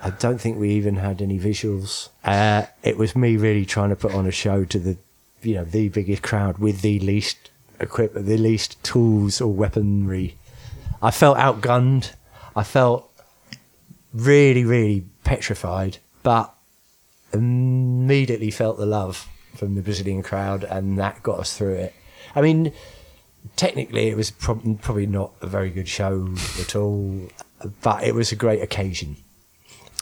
I 0.06 0.10
don't 0.10 0.40
think 0.40 0.60
we 0.60 0.72
even 0.72 0.98
had 0.98 1.22
any 1.22 1.40
visuals. 1.40 2.10
Uh, 2.26 2.66
it 2.84 2.98
was 2.98 3.16
me 3.16 3.38
really 3.38 3.66
trying 3.66 3.90
to 3.90 3.96
put 3.96 4.14
on 4.14 4.28
a 4.28 4.32
show 4.32 4.66
to 4.66 4.78
the, 4.78 4.98
you 5.42 5.56
know, 5.56 5.64
the 5.64 5.88
biggest 5.88 6.22
crowd 6.22 6.58
with 6.58 6.82
the 6.82 7.00
least 7.00 7.52
equipment, 7.80 8.26
the 8.26 8.38
least 8.38 8.84
tools 8.84 9.40
or 9.40 9.54
weaponry. 9.54 10.36
I 11.02 11.10
felt 11.12 11.38
outgunned. 11.38 12.12
I 12.54 12.64
felt 12.64 13.10
really, 14.14 14.66
really 14.66 15.06
petrified, 15.24 16.00
but 16.22 16.54
immediately 17.32 18.52
felt 18.52 18.78
the 18.78 18.86
love 18.86 19.28
from 19.56 19.76
the 19.76 19.82
Brazilian 19.82 20.22
crowd, 20.22 20.66
and 20.66 21.00
that 21.00 21.24
got 21.24 21.40
us 21.40 21.58
through 21.58 21.76
it. 21.76 21.94
I 22.36 22.42
mean, 22.42 22.74
technically, 23.56 24.10
it 24.10 24.18
was 24.18 24.32
prob- 24.32 24.82
probably 24.82 25.08
not 25.08 25.32
a 25.42 25.48
very 25.48 25.70
good 25.70 25.88
show 25.88 26.28
at 26.60 26.76
all, 26.76 27.30
but 27.82 28.04
it 28.04 28.14
was 28.14 28.34
a 28.34 28.36
great 28.36 28.62
occasion, 28.62 29.16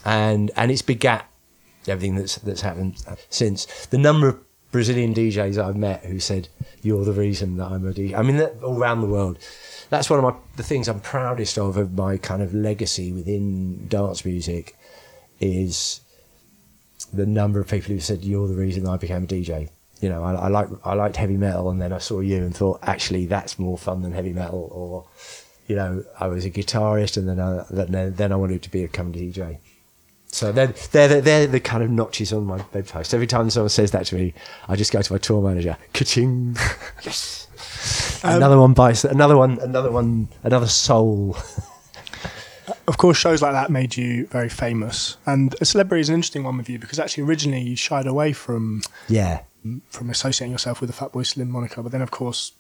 and 0.06 0.52
and 0.56 0.72
it's 0.72 0.82
begat 0.82 1.30
everything 1.88 2.16
that's 2.16 2.36
that's 2.38 2.62
happened 2.62 3.04
since. 3.30 3.66
The 3.88 3.97
number 3.97 4.30
of 4.30 4.39
Brazilian 4.72 5.14
DJs 5.14 5.62
I've 5.62 5.76
met 5.76 6.06
who 6.06 6.20
said 6.20 6.47
you're 6.82 7.06
the 7.06 7.12
reason 7.12 7.58
that 7.58 7.68
I'm 7.68 7.88
a 7.88 7.91
DJ. 7.91 8.18
I 8.18 8.22
mean, 8.22 8.38
that, 8.38 8.62
all 8.64 8.78
around 8.78 9.02
the 9.02 9.08
world. 9.08 9.38
That's 9.89 10.10
one 10.10 10.20
of 10.20 10.24
my 10.24 10.39
the 10.56 10.64
things 10.64 10.88
I'm 10.88 11.02
proudest 11.02 11.58
of 11.58 11.78
of 11.78 11.93
my 11.93 12.18
kind 12.18 12.41
of 12.41 12.54
legacy 12.54 13.12
within 13.12 13.88
dance 13.88 14.24
music 14.24 14.78
is 15.39 16.02
the 17.12 17.26
number 17.26 17.60
of 17.60 17.68
people 17.68 17.93
who 17.93 17.99
said 17.99 18.24
you're 18.24 18.47
the 18.47 18.56
reason 18.56 18.88
I 18.88 18.97
became 18.97 19.24
a 19.24 19.28
DJ. 19.28 19.70
You 19.99 20.10
know, 20.10 20.24
I, 20.24 20.34
I 20.34 20.47
like 20.47 20.70
I 20.86 20.93
liked 20.93 21.18
heavy 21.18 21.38
metal, 21.38 21.70
and 21.70 21.82
then 21.82 21.91
I 21.91 21.99
saw 21.99 22.22
you 22.22 22.38
and 22.38 22.56
thought 22.56 22.80
actually 22.84 23.26
that's 23.26 23.60
more 23.60 23.78
fun 23.78 24.02
than 24.02 24.14
heavy 24.14 24.34
metal. 24.34 24.70
Or, 24.72 25.06
you 25.68 25.76
know, 25.76 26.04
I 26.20 26.28
was 26.28 26.45
a 26.45 26.49
guitarist, 26.49 27.18
and 27.18 27.28
then 27.28 27.39
I, 27.39 27.66
then 27.70 28.16
then 28.16 28.32
I 28.32 28.36
wanted 28.36 28.64
to 28.64 28.72
become 28.72 29.10
a 29.10 29.12
DJ. 29.12 29.60
So 30.34 30.52
they're, 30.52 30.68
they're, 30.68 31.08
the- 31.08 31.22
they're 31.22 31.48
the 31.48 31.60
kind 31.60 31.84
of 31.84 31.90
notches 31.90 32.32
on 32.34 32.46
my 32.46 32.58
bedpost. 32.72 33.14
Every 33.14 33.28
time 33.28 33.50
someone 33.50 33.70
says 33.70 33.92
that 33.92 34.06
to 34.08 34.16
me, 34.16 34.34
I 34.68 34.76
just 34.76 34.92
go 34.94 35.02
to 35.02 35.14
my 35.14 35.20
tour 35.20 35.42
manager. 35.42 35.78
Ka-ching. 35.94 36.56
yes. 37.04 37.48
another 38.24 38.58
one 38.58 38.74
bites. 38.74 39.04
Another 39.04 39.36
one. 39.38 39.60
Another 39.60 39.92
one. 39.92 40.30
Another 40.44 40.68
soul. 40.68 41.36
Of 42.88 42.98
course, 42.98 43.18
shows 43.18 43.42
like 43.42 43.52
that 43.54 43.70
made 43.70 43.98
you 43.98 44.28
very 44.28 44.48
famous. 44.50 45.18
And 45.26 45.56
a 45.62 45.66
celebrity 45.66 46.02
is 46.02 46.10
an 46.10 46.16
interesting 46.16 46.44
one 46.44 46.58
with 46.58 46.70
you 46.70 46.80
because 46.80 47.00
actually, 47.00 47.24
originally, 47.24 47.62
you 47.62 47.76
shied 47.76 48.08
away 48.08 48.34
from 48.34 48.82
Yeah. 49.10 49.42
from 49.90 50.10
associating 50.10 50.52
yourself 50.52 50.80
with 50.80 50.90
the 50.90 50.96
Fatboy 50.96 51.26
Slim 51.26 51.50
moniker. 51.50 51.82
But 51.84 51.92
then, 51.92 52.02
of 52.02 52.12
course, 52.12 52.54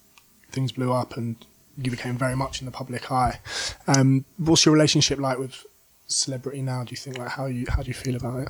things 0.51 0.71
blew 0.73 0.91
up 0.91 1.15
and 1.17 1.37
you 1.77 1.91
became 1.91 2.17
very 2.17 2.35
much 2.35 2.59
in 2.61 2.65
the 2.65 2.71
public 2.71 3.11
eye. 3.11 3.39
Um, 3.87 4.25
what's 4.37 4.65
your 4.65 4.73
relationship 4.73 5.17
like 5.19 5.37
with 5.37 5.65
celebrity 6.11 6.61
now? 6.61 6.83
Do 6.83 6.91
you 6.91 6.97
think 6.97 7.17
like 7.17 7.29
how 7.29 7.45
you 7.45 7.65
how 7.69 7.81
do 7.81 7.87
you 7.87 7.93
feel 7.93 8.15
about 8.15 8.39
it? 8.41 8.49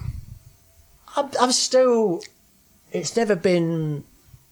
I'm, 1.15 1.29
I'm 1.39 1.51
still. 1.51 2.21
It's 2.91 3.15
never 3.15 3.35
been 3.35 4.03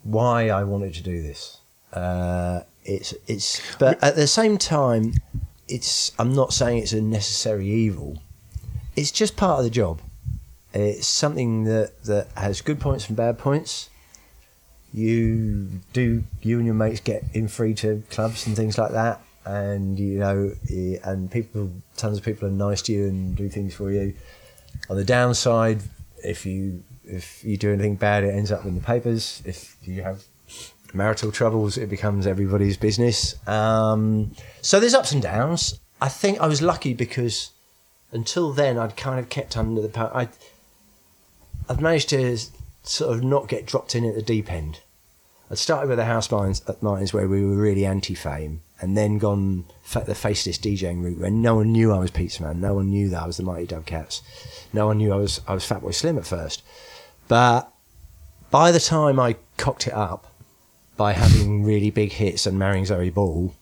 why 0.04 0.50
I 0.50 0.64
wanted 0.64 0.94
to 0.96 1.04
do 1.04 1.22
this. 1.22 1.58
Uh, 1.94 2.62
it's 2.84 3.14
it's, 3.28 3.62
but 3.78 4.02
at 4.04 4.16
the 4.16 4.28
same 4.28 4.58
time, 4.58 5.14
it's. 5.68 6.12
I'm 6.20 6.34
not 6.34 6.54
saying 6.54 6.80
it's 6.80 6.94
a 6.94 7.02
necessary 7.02 7.68
evil. 7.68 8.22
It's 8.96 9.12
just 9.12 9.38
part 9.38 9.60
of 9.60 9.64
the 9.64 9.70
job. 9.70 10.02
It's 10.74 11.08
something 11.08 11.64
that 11.66 12.04
that 12.04 12.28
has 12.36 12.62
good 12.62 12.80
points 12.80 13.08
and 13.08 13.18
bad 13.18 13.38
points. 13.38 13.90
You 14.94 15.68
do. 15.94 16.24
You 16.42 16.58
and 16.58 16.66
your 16.66 16.76
mates 16.76 17.00
get 17.00 17.24
in 17.34 17.48
free 17.48 17.74
to 17.76 18.04
clubs 18.10 18.48
and 18.48 18.56
things 18.56 18.78
like 18.78 18.92
that, 18.92 19.22
and 19.50 19.98
you 19.98 20.20
know, 20.20 20.52
and 21.04 21.32
people, 21.32 21.72
tons 21.98 22.20
of 22.20 22.24
people 22.24 22.48
are 22.48 22.52
nice 22.52 22.82
to 22.84 22.94
you 22.94 23.08
and 23.08 23.36
do 23.36 23.50
things 23.50 23.74
for 23.74 23.92
you. 23.92 24.14
On 24.90 24.96
the 24.96 25.04
downside, 25.04 25.82
if 26.24 26.46
you 26.46 26.84
if 27.06 27.44
you 27.44 27.58
do 27.58 27.74
anything 27.74 27.96
bad, 27.96 28.24
it 28.24 28.30
ends 28.30 28.52
up 28.52 28.66
in 28.66 28.76
the 28.76 28.82
papers. 28.82 29.42
If 29.46 29.76
you 29.84 30.04
have 30.04 30.24
marital 30.94 31.32
troubles, 31.32 31.78
it 31.78 31.90
becomes 31.90 32.28
everybody's 32.28 32.78
business. 32.78 33.36
Um, 33.48 34.36
so 34.62 34.80
there's 34.80 34.94
ups 34.94 35.12
and 35.12 35.22
downs. 35.22 35.80
I 36.00 36.10
think 36.10 36.40
I 36.40 36.48
was 36.48 36.62
lucky 36.62 36.94
because 36.94 37.52
until 38.12 38.54
then 38.54 38.78
I'd 38.78 38.96
kind 38.96 39.20
of 39.20 39.30
kept 39.30 39.58
under 39.58 39.82
the 39.82 39.90
power. 39.90 40.12
I 40.16 40.30
I've 41.68 41.82
managed 41.82 42.10
to 42.10 42.38
sort 42.84 43.16
of 43.16 43.24
not 43.24 43.48
get 43.48 43.66
dropped 43.66 43.96
in 43.96 44.06
at 44.06 44.14
the 44.14 44.22
deep 44.22 44.52
end. 44.52 44.82
I 45.50 45.56
started 45.56 45.90
with 45.90 45.98
the 45.98 46.04
Housemartins 46.04 46.68
at 46.70 46.84
Martins 46.84 47.14
where 47.14 47.28
we 47.28 47.44
were 47.44 47.56
really 47.56 47.86
anti-fame, 47.86 48.62
and 48.82 48.98
then 48.98 49.18
gone 49.18 49.66
the 49.94 50.16
faceless 50.16 50.58
DJing 50.58 51.04
route 51.04 51.20
where 51.20 51.32
no 51.32 51.56
one 51.56 51.72
knew 51.72 51.92
I 51.92 52.00
was 52.00 52.12
Pizzaman, 52.12 52.58
no 52.58 52.76
one 52.76 52.90
knew 52.90 53.10
that 53.10 53.24
I 53.24 53.28
was 53.28 53.38
the 53.38 53.44
Mighty 53.44 53.66
Dub 53.66 53.86
Katz, 53.86 54.22
no 54.72 54.88
one 54.88 54.98
knew 54.98 55.12
I 55.12 55.18
was 55.18 55.42
I 55.48 55.54
was 55.54 55.64
Fatboy 55.66 55.94
Slim 55.94 56.18
at 56.18 56.26
first. 56.26 56.64
But 57.28 57.72
by 58.52 58.72
the 58.72 58.80
time 58.80 59.20
I 59.20 59.36
cocked 59.58 59.88
it 59.88 59.94
up 59.94 60.34
by 60.98 61.14
having 61.14 61.64
really 61.64 61.92
big 61.92 62.14
hits 62.14 62.46
and 62.46 62.58
marrying 62.58 62.86
Zoe 62.86 63.10
Ball, 63.10 63.54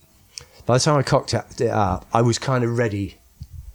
by 0.66 0.78
the 0.78 0.84
time 0.84 0.98
I 0.98 1.04
cocked 1.04 1.34
it 1.34 1.70
up, 1.70 2.06
I 2.14 2.22
was 2.22 2.38
kind 2.38 2.64
of 2.64 2.78
ready, 2.78 3.16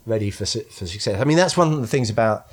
ready 0.05 0.31
for 0.31 0.45
for 0.45 0.87
success. 0.87 1.19
I 1.19 1.23
mean, 1.23 1.37
that's 1.37 1.57
one 1.57 1.73
of 1.73 1.81
the 1.81 1.87
things 1.87 2.09
about 2.09 2.47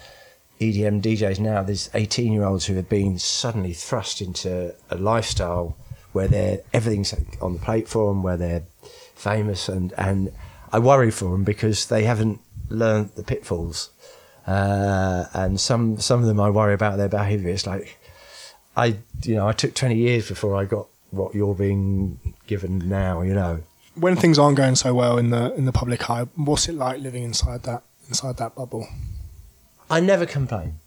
EDM 0.61 1.01
DJs 1.01 1.39
now. 1.39 1.63
There's 1.63 1.91
18 1.95 2.33
year 2.33 2.45
olds 2.45 2.67
who 2.67 2.75
have 2.75 2.89
been 2.89 3.19
suddenly 3.19 3.73
thrust 3.73 4.21
into 4.21 4.75
a 4.91 4.97
lifestyle 4.97 5.77
where 6.13 6.29
they're 6.29 6.61
everything's 6.73 7.15
on 7.41 7.55
the 7.55 7.59
plate 7.59 7.89
for 7.89 8.09
them, 8.09 8.23
where 8.23 8.37
they're 8.37 8.63
famous, 9.21 9.69
and 9.69 9.93
and 9.97 10.33
I 10.73 10.79
worry 10.79 11.11
for 11.11 11.27
them 11.27 11.45
because 11.45 11.87
they 11.87 12.05
haven't 12.05 12.41
learned 12.69 13.11
the 13.17 13.23
pitfalls. 13.23 13.91
Uh, 14.47 15.27
and 15.33 15.61
some 15.61 15.99
some 15.99 16.21
of 16.21 16.27
them 16.27 16.41
I 16.41 16.51
worry 16.51 16.75
about 16.75 16.97
their 16.97 17.09
behaviour. 17.09 17.51
It's 17.51 17.67
like 17.67 17.99
I 18.77 18.97
you 19.23 19.37
know 19.37 19.47
I 19.47 19.53
took 19.53 19.75
20 19.75 19.95
years 19.97 20.29
before 20.29 20.57
I 20.57 20.65
got 20.65 20.89
what 21.11 21.35
you're 21.35 21.55
being 21.55 22.19
given 22.47 22.89
now. 22.89 23.23
You 23.23 23.35
know. 23.35 23.63
When 23.97 24.17
things 24.17 24.39
aren't 24.39 24.57
going 24.57 24.77
so 24.77 24.95
well 24.95 25.19
in 25.19 25.31
the 25.31 25.55
in 25.55 25.67
the 25.67 25.73
public 25.73 26.09
eye, 26.09 26.27
what's 26.35 26.69
it 26.69 26.75
like 26.75 27.01
living 27.01 27.23
inside 27.23 27.65
that 27.65 27.83
inside 28.09 28.39
that 28.39 28.55
bubble? 28.55 28.89
I 29.91 30.01
never 30.01 30.27
complain. 30.27 30.79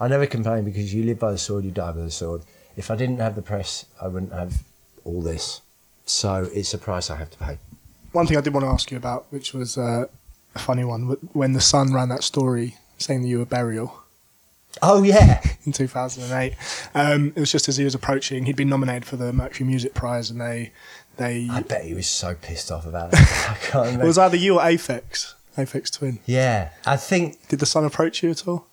I 0.00 0.08
never 0.08 0.26
complain 0.26 0.64
because 0.64 0.92
you 0.92 1.04
live 1.04 1.18
by 1.18 1.30
the 1.30 1.38
sword, 1.38 1.64
you 1.64 1.70
die 1.70 1.92
by 1.92 2.00
the 2.00 2.10
sword. 2.10 2.42
If 2.76 2.90
I 2.90 2.96
didn't 2.96 3.18
have 3.18 3.36
the 3.36 3.42
press, 3.42 3.84
I 4.00 4.08
wouldn't 4.08 4.32
have 4.32 4.64
all 5.04 5.22
this. 5.22 5.60
So 6.06 6.48
it's 6.52 6.74
a 6.74 6.78
price 6.78 7.10
I 7.10 7.16
have 7.16 7.30
to 7.30 7.38
pay. 7.38 7.58
One 8.12 8.26
thing 8.26 8.36
I 8.36 8.40
did 8.40 8.52
want 8.52 8.64
to 8.64 8.70
ask 8.70 8.90
you 8.90 8.96
about, 8.96 9.26
which 9.30 9.54
was 9.54 9.78
uh, 9.78 10.06
a 10.54 10.58
funny 10.58 10.84
one, 10.84 11.02
when 11.32 11.52
the 11.52 11.60
Sun 11.60 11.92
ran 11.94 12.08
that 12.08 12.24
story 12.24 12.76
saying 12.98 13.22
that 13.22 13.28
you 13.28 13.38
were 13.38 13.46
Burial 13.46 14.00
Oh 14.82 15.02
yeah, 15.02 15.42
in 15.66 15.72
2008. 15.72 16.54
Um, 16.94 17.32
it 17.34 17.40
was 17.40 17.50
just 17.50 17.68
as 17.68 17.76
he 17.76 17.84
was 17.84 17.94
approaching, 17.94 18.46
he'd 18.46 18.56
been 18.56 18.68
nominated 18.68 19.04
for 19.04 19.16
the 19.16 19.32
Mercury 19.32 19.66
Music 19.66 19.94
Prize, 19.94 20.30
and 20.30 20.40
they 20.40 20.72
they 21.16 21.48
I 21.50 21.62
bet 21.62 21.84
he 21.84 21.94
was 21.94 22.06
so 22.06 22.34
pissed 22.34 22.70
off 22.70 22.86
about 22.86 23.12
it. 23.12 23.18
I 23.20 23.56
can't 23.60 23.84
remember. 23.86 24.04
it 24.04 24.06
was 24.06 24.18
either 24.18 24.36
you 24.36 24.58
or 24.58 24.60
Aphex, 24.60 25.34
Aphex 25.56 25.90
Twin. 25.90 26.20
yeah, 26.26 26.70
I 26.86 26.96
think 26.96 27.48
Did 27.48 27.58
the 27.58 27.66
Sun 27.66 27.84
approach 27.84 28.22
you 28.22 28.30
at 28.30 28.46
all? 28.46 28.66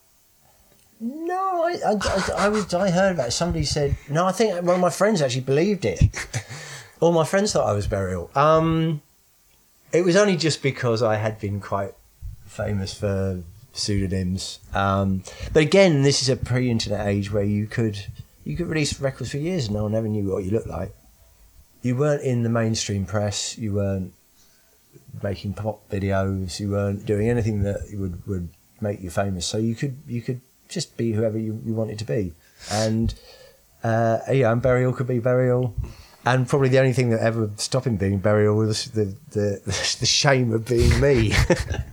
no. 1.00 1.44
I, 1.68 1.80
I, 1.86 1.92
I, 1.92 2.46
I 2.46 2.50
was 2.50 2.74
I 2.74 2.90
heard 2.92 3.16
about 3.16 3.28
it. 3.28 3.32
Somebody 3.32 3.66
said 3.66 3.98
no. 4.10 4.26
I 4.26 4.32
think 4.32 4.54
one 4.64 4.76
of 4.76 4.82
my 4.82 4.90
friends 4.90 5.22
actually 5.22 5.42
believed 5.42 5.84
it. 5.84 6.02
All 7.00 7.12
my 7.12 7.26
friends 7.26 7.54
thought 7.54 7.68
I 7.68 7.74
was 7.74 7.88
Burial. 7.88 8.32
Um, 8.36 9.02
it 9.92 10.04
was 10.04 10.16
only 10.16 10.36
just 10.36 10.64
because 10.64 11.04
I 11.04 11.16
had 11.16 11.40
been 11.40 11.60
quite 11.60 11.94
famous 12.46 12.94
for 12.94 13.44
pseudonyms. 13.74 14.60
Um, 14.74 15.24
but 15.54 15.62
again, 15.64 16.02
this 16.02 16.22
is 16.22 16.30
a 16.30 16.36
pre-internet 16.36 17.06
age 17.08 17.32
where 17.32 17.44
you 17.44 17.68
could 17.68 18.06
you 18.44 18.56
could 18.56 18.68
release 18.68 19.00
records 19.00 19.32
for 19.32 19.38
years 19.38 19.68
and 19.68 19.76
no 19.76 19.84
one 19.84 19.94
ever 19.94 20.08
knew 20.08 20.32
what 20.32 20.44
you 20.44 20.52
looked 20.52 20.68
like. 20.68 20.94
You 21.82 21.96
weren't 21.96 22.24
in 22.24 22.44
the 22.44 22.50
mainstream 22.50 23.06
press. 23.06 23.58
You 23.58 23.76
weren't 23.76 24.14
making 25.22 25.54
pop 25.54 25.88
videos. 25.90 26.60
You 26.60 26.72
weren't 26.72 27.06
doing 27.06 27.30
anything 27.30 27.64
that 27.64 27.82
would 27.94 28.26
would 28.26 28.50
make 28.82 29.02
you 29.02 29.10
famous. 29.10 29.46
So 29.46 29.58
you 29.58 29.76
could 29.76 29.98
you 30.08 30.22
could 30.22 30.42
just 30.70 30.98
be 30.98 31.12
whoever 31.12 31.38
you, 31.38 31.62
you 31.66 31.74
wanted 31.74 32.00
to 32.00 32.06
be. 32.06 32.34
And 32.72 33.14
uh, 33.84 34.20
yeah, 34.32 34.52
and 34.52 34.62
Burial 34.62 34.94
could 34.94 35.08
be 35.08 35.20
Burial. 35.20 35.76
And 36.34 36.48
probably 36.48 36.70
the 36.70 36.80
only 36.80 36.94
thing 36.94 37.10
that 37.12 37.22
ever 37.22 37.50
stopped 37.58 37.88
him 37.88 37.96
being 37.98 38.18
Burial 38.20 38.56
was 38.58 38.86
the 38.92 39.14
the, 39.32 39.62
the 40.00 40.06
shame 40.06 40.52
of 40.54 40.66
being 40.66 41.00
me. 41.00 41.30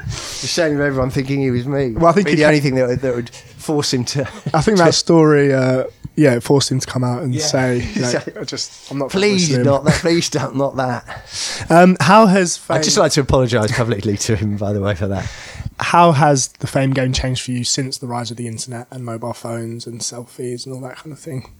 the 0.04 0.46
shame 0.46 0.74
of 0.74 0.80
everyone 0.80 1.10
thinking 1.10 1.40
he 1.40 1.50
was 1.50 1.66
me. 1.66 1.92
Well, 1.92 2.06
I 2.06 2.12
think 2.12 2.26
Be 2.26 2.34
the 2.34 2.44
only 2.46 2.60
thing 2.60 2.74
that 2.76 2.88
would, 2.88 3.00
that 3.00 3.14
would 3.14 3.30
force 3.30 3.92
him 3.92 4.04
to. 4.06 4.22
I 4.52 4.60
think 4.60 4.78
that 4.84 4.94
story, 4.94 5.52
uh, 5.52 5.84
yeah, 6.16 6.34
it 6.34 6.42
forced 6.42 6.70
him 6.70 6.80
to 6.80 6.86
come 6.86 7.04
out 7.04 7.22
and 7.22 7.34
Yeah. 7.34 7.44
say, 7.44 7.78
you 7.94 8.02
know, 8.02 8.12
I 8.40 8.44
just, 8.44 8.90
I'm 8.90 8.98
not. 8.98 9.10
Please 9.10 9.56
not 9.56 9.84
that. 9.84 9.94
Please 10.00 10.28
don't 10.30 10.56
not 10.56 10.76
that. 10.76 11.66
Um, 11.70 11.96
how 12.00 12.26
has 12.26 12.56
fame, 12.56 12.78
I'd 12.78 12.84
just 12.84 12.98
like 12.98 13.12
to 13.12 13.20
apologise 13.20 13.72
publicly 13.72 14.16
to 14.18 14.36
him, 14.36 14.56
by 14.56 14.72
the 14.72 14.80
way, 14.80 14.94
for 14.94 15.08
that. 15.08 15.30
how 15.78 16.12
has 16.12 16.48
the 16.48 16.66
fame 16.66 16.92
game 16.92 17.12
changed 17.12 17.42
for 17.42 17.50
you 17.52 17.64
since 17.64 17.98
the 17.98 18.06
rise 18.06 18.30
of 18.30 18.36
the 18.36 18.46
internet 18.46 18.86
and 18.90 19.04
mobile 19.04 19.32
phones 19.32 19.86
and 19.86 20.00
selfies 20.00 20.66
and 20.66 20.74
all 20.74 20.80
that 20.80 20.96
kind 20.96 21.12
of 21.12 21.18
thing? 21.18 21.52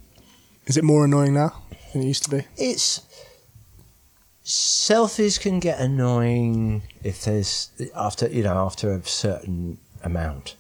Is 0.67 0.77
it 0.77 0.85
more 0.85 1.05
annoying 1.05 1.35
now 1.35 1.53
than 1.95 2.03
it 2.03 2.07
used 2.07 2.25
to 2.25 2.31
be? 2.31 2.45
It's 2.59 3.01
selfies 4.45 5.41
can 5.41 5.59
get 5.59 5.81
annoying 5.81 6.83
if 7.03 7.25
there's 7.25 7.71
after 7.97 8.29
you 8.29 8.43
know 8.43 8.59
after 8.59 8.93
a 8.93 9.03
certain 9.03 9.79
amount 10.03 10.55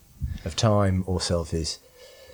of 0.47 0.57
time 0.57 1.05
or 1.07 1.19
selfies 1.19 1.77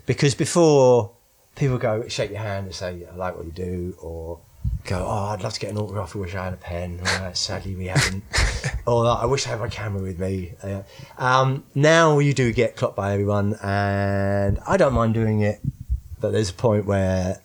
because 0.06 0.32
before 0.36 1.10
people 1.56 1.76
go 1.76 2.06
shake 2.06 2.30
your 2.30 2.38
hand 2.38 2.66
and 2.66 2.74
say 2.74 3.04
I 3.12 3.16
like 3.16 3.36
what 3.36 3.46
you 3.46 3.50
do 3.50 3.96
or 4.00 4.38
go 4.84 5.04
oh 5.04 5.24
I'd 5.30 5.42
love 5.42 5.54
to 5.54 5.60
get 5.60 5.70
an 5.70 5.78
autograph 5.78 6.14
I 6.14 6.20
wish 6.20 6.36
I 6.36 6.44
had 6.44 6.52
a 6.54 6.56
pen 6.56 7.00
oh, 7.04 7.30
sadly 7.34 7.74
we 7.74 7.86
haven't 7.86 8.22
or 8.86 9.04
I 9.08 9.24
wish 9.24 9.44
I 9.48 9.50
had 9.50 9.58
my 9.58 9.68
camera 9.68 10.02
with 10.02 10.20
me 10.20 10.52
Uh, 10.62 10.82
um, 11.18 11.64
now 11.74 12.20
you 12.20 12.32
do 12.32 12.52
get 12.52 12.76
clocked 12.76 12.94
by 12.94 13.12
everyone 13.12 13.56
and 13.60 14.60
I 14.68 14.76
don't 14.76 14.92
mind 14.94 15.14
doing 15.14 15.40
it 15.40 15.60
but 16.20 16.30
there's 16.30 16.50
a 16.50 16.54
point 16.54 16.86
where 16.86 17.42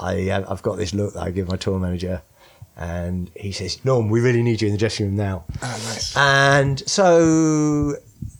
I 0.00 0.30
I've 0.48 0.62
got 0.62 0.76
this 0.76 0.92
look 0.94 1.14
that 1.14 1.22
I 1.22 1.30
give 1.30 1.48
my 1.48 1.56
tour 1.56 1.78
manager 1.78 2.22
and 2.76 3.30
he 3.36 3.52
says 3.52 3.84
Norm 3.84 4.08
we 4.08 4.20
really 4.20 4.42
need 4.42 4.60
you 4.62 4.68
in 4.68 4.72
the 4.72 4.78
dressing 4.78 5.06
room 5.06 5.16
now 5.16 5.44
Ah, 5.62 5.78
nice. 5.84 6.16
and 6.16 6.88
so 6.88 7.94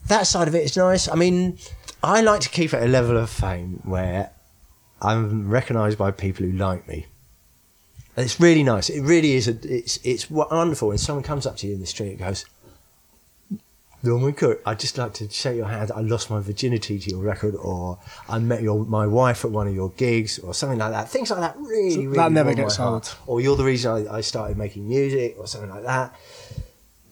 that 0.06 0.26
side 0.26 0.48
of 0.48 0.54
it 0.54 0.64
is 0.64 0.76
nice. 0.76 1.06
I 1.08 1.14
mean, 1.14 1.58
I 2.02 2.20
like 2.22 2.40
to 2.40 2.48
keep 2.48 2.74
at 2.74 2.82
a 2.82 2.86
level 2.88 3.16
of 3.16 3.30
fame 3.30 3.80
where 3.84 4.30
I'm 5.00 5.48
recognised 5.48 5.98
by 5.98 6.11
people 6.11 6.44
who 6.46 6.52
like 6.52 6.88
me. 6.88 7.06
And 8.16 8.24
it's 8.24 8.40
really 8.40 8.64
nice. 8.64 8.90
It 8.90 9.02
really 9.02 9.32
is. 9.34 9.46
A, 9.46 9.56
it's 9.62 9.98
it's 10.02 10.28
wonderful 10.30 10.88
when 10.88 10.98
someone 10.98 11.22
comes 11.22 11.46
up 11.46 11.56
to 11.58 11.66
you 11.68 11.74
in 11.74 11.80
the 11.80 11.86
street 11.86 12.11
and 12.11 12.18
goes, 12.18 12.44
Norman 14.03 14.32
Cook, 14.32 14.62
I'd 14.64 14.80
just 14.80 14.96
like 14.96 15.12
to 15.14 15.28
shake 15.28 15.57
your 15.57 15.66
hand. 15.66 15.92
I 15.94 16.01
lost 16.01 16.30
my 16.30 16.40
virginity 16.40 16.98
to 16.98 17.11
your 17.11 17.20
record, 17.20 17.55
or 17.55 17.98
I 18.28 18.38
met 18.38 18.62
your 18.62 18.84
my 18.86 19.07
wife 19.07 19.44
at 19.44 19.51
one 19.51 19.68
of 19.68 19.74
your 19.74 19.90
gigs, 19.90 20.38
or 20.38 20.55
something 20.55 20.78
like 20.78 20.92
that. 20.92 21.09
Things 21.11 21.30
like 21.30 21.40
that 21.40 21.57
really, 21.59 21.90
So 21.90 22.01
really 22.01 22.16
that 22.16 22.32
never 22.32 22.55
gets 22.55 22.80
old. 22.80 23.14
Or 23.26 23.40
you're 23.40 23.57
the 23.57 23.64
reason 23.64 24.07
I, 24.09 24.16
I 24.16 24.20
started 24.22 24.57
making 24.57 24.88
music, 24.88 25.36
or 25.38 25.46
something 25.46 25.70
like 25.70 25.84
that. 25.84 26.14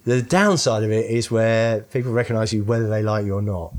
The 0.04 0.22
downside 0.22 0.82
of 0.84 0.90
it 0.90 1.10
is 1.10 1.30
where 1.30 1.80
people 1.80 2.12
recognise 2.12 2.52
you 2.54 2.64
whether 2.64 2.88
they 2.88 3.02
like 3.02 3.26
you 3.26 3.34
or 3.34 3.42
not, 3.42 3.74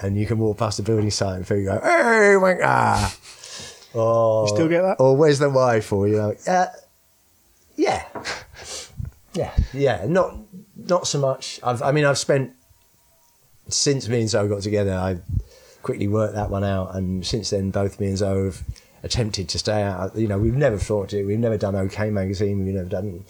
and 0.00 0.16
you 0.16 0.24
can 0.26 0.38
walk 0.38 0.56
past 0.56 0.78
a 0.78 0.82
building 0.82 1.10
site 1.10 1.36
and 1.36 1.46
people 1.46 1.64
go, 1.64 1.80
"Hey, 1.82 2.36
wanker!" 2.38 3.92
Or 3.94 4.44
You 4.44 4.48
still 4.54 4.68
get 4.68 4.82
that? 4.82 4.96
Or 4.98 5.16
where's 5.16 5.38
the 5.38 5.50
wife? 5.50 5.92
Or 5.92 6.08
you 6.08 6.16
know, 6.16 6.34
uh, 6.46 6.66
yeah, 7.76 8.04
yeah, 9.34 9.54
yeah. 9.74 10.04
Not 10.06 10.45
not 10.76 11.06
so 11.06 11.18
much. 11.18 11.60
I've, 11.62 11.82
I 11.82 11.92
mean, 11.92 12.04
I've 12.04 12.18
spent 12.18 12.52
since 13.68 14.08
me 14.08 14.20
and 14.20 14.28
Zoe 14.28 14.48
got 14.48 14.62
together. 14.62 14.92
I 14.92 15.18
quickly 15.82 16.08
worked 16.08 16.34
that 16.34 16.50
one 16.50 16.64
out, 16.64 16.94
and 16.94 17.26
since 17.26 17.50
then, 17.50 17.70
both 17.70 17.98
me 17.98 18.08
and 18.08 18.18
Zoe 18.18 18.46
have 18.46 18.62
attempted 19.02 19.48
to 19.50 19.58
stay 19.58 19.82
out. 19.82 20.16
You 20.16 20.28
know, 20.28 20.38
we've 20.38 20.54
never 20.54 20.78
thought 20.78 21.12
it. 21.12 21.24
We've 21.24 21.38
never 21.38 21.56
done 21.56 21.74
OK 21.74 22.10
magazine. 22.10 22.64
We've 22.64 22.74
never 22.74 22.88
done 22.88 23.24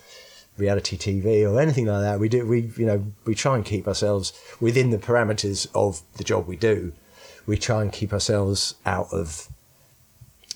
reality 0.59 0.97
TV 0.97 1.51
or 1.51 1.61
anything 1.61 1.86
like 1.86 2.03
that. 2.03 2.18
We 2.18 2.28
do. 2.28 2.47
We 2.47 2.72
you 2.76 2.86
know 2.86 3.05
we 3.24 3.34
try 3.34 3.57
and 3.57 3.64
keep 3.64 3.86
ourselves 3.86 4.32
within 4.61 4.90
the 4.90 4.99
parameters 4.99 5.68
of 5.74 6.03
the 6.16 6.24
job 6.24 6.47
we 6.47 6.57
do. 6.57 6.92
We 7.47 7.57
try 7.57 7.82
and 7.82 7.92
keep 7.92 8.12
ourselves 8.12 8.74
out 8.84 9.12
of 9.12 9.49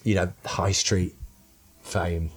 you 0.02 0.14
know 0.14 0.32
high 0.44 0.72
street 0.72 1.14
fame, 1.82 2.30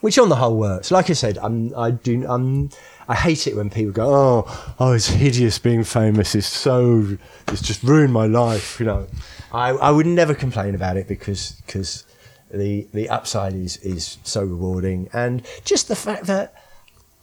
which 0.00 0.18
on 0.18 0.28
the 0.28 0.36
whole 0.36 0.56
works. 0.56 0.90
Like 0.90 1.10
I 1.10 1.14
said, 1.14 1.38
I'm 1.38 1.76
I 1.76 1.90
do 1.90 2.26
I'm 2.26 2.70
I 3.12 3.14
hate 3.14 3.46
it 3.46 3.54
when 3.54 3.68
people 3.68 3.92
go, 3.92 4.06
oh 4.06 4.74
oh 4.80 4.92
it's 4.92 5.08
hideous 5.08 5.58
being 5.58 5.84
famous. 5.84 6.34
It's 6.34 6.46
so 6.46 7.18
it's 7.48 7.60
just 7.60 7.82
ruined 7.82 8.14
my 8.14 8.24
life. 8.26 8.80
You 8.80 8.86
know, 8.86 9.06
I 9.52 9.68
I 9.68 9.90
would 9.90 10.06
never 10.06 10.34
complain 10.34 10.74
about 10.74 10.96
it 10.96 11.08
because 11.08 11.60
because 11.66 12.06
the 12.50 12.88
the 12.94 13.10
upside 13.10 13.52
is 13.52 13.76
is 13.78 14.16
so 14.24 14.42
rewarding 14.42 15.10
and 15.12 15.46
just 15.66 15.88
the 15.88 15.94
fact 15.94 16.24
that 16.24 16.54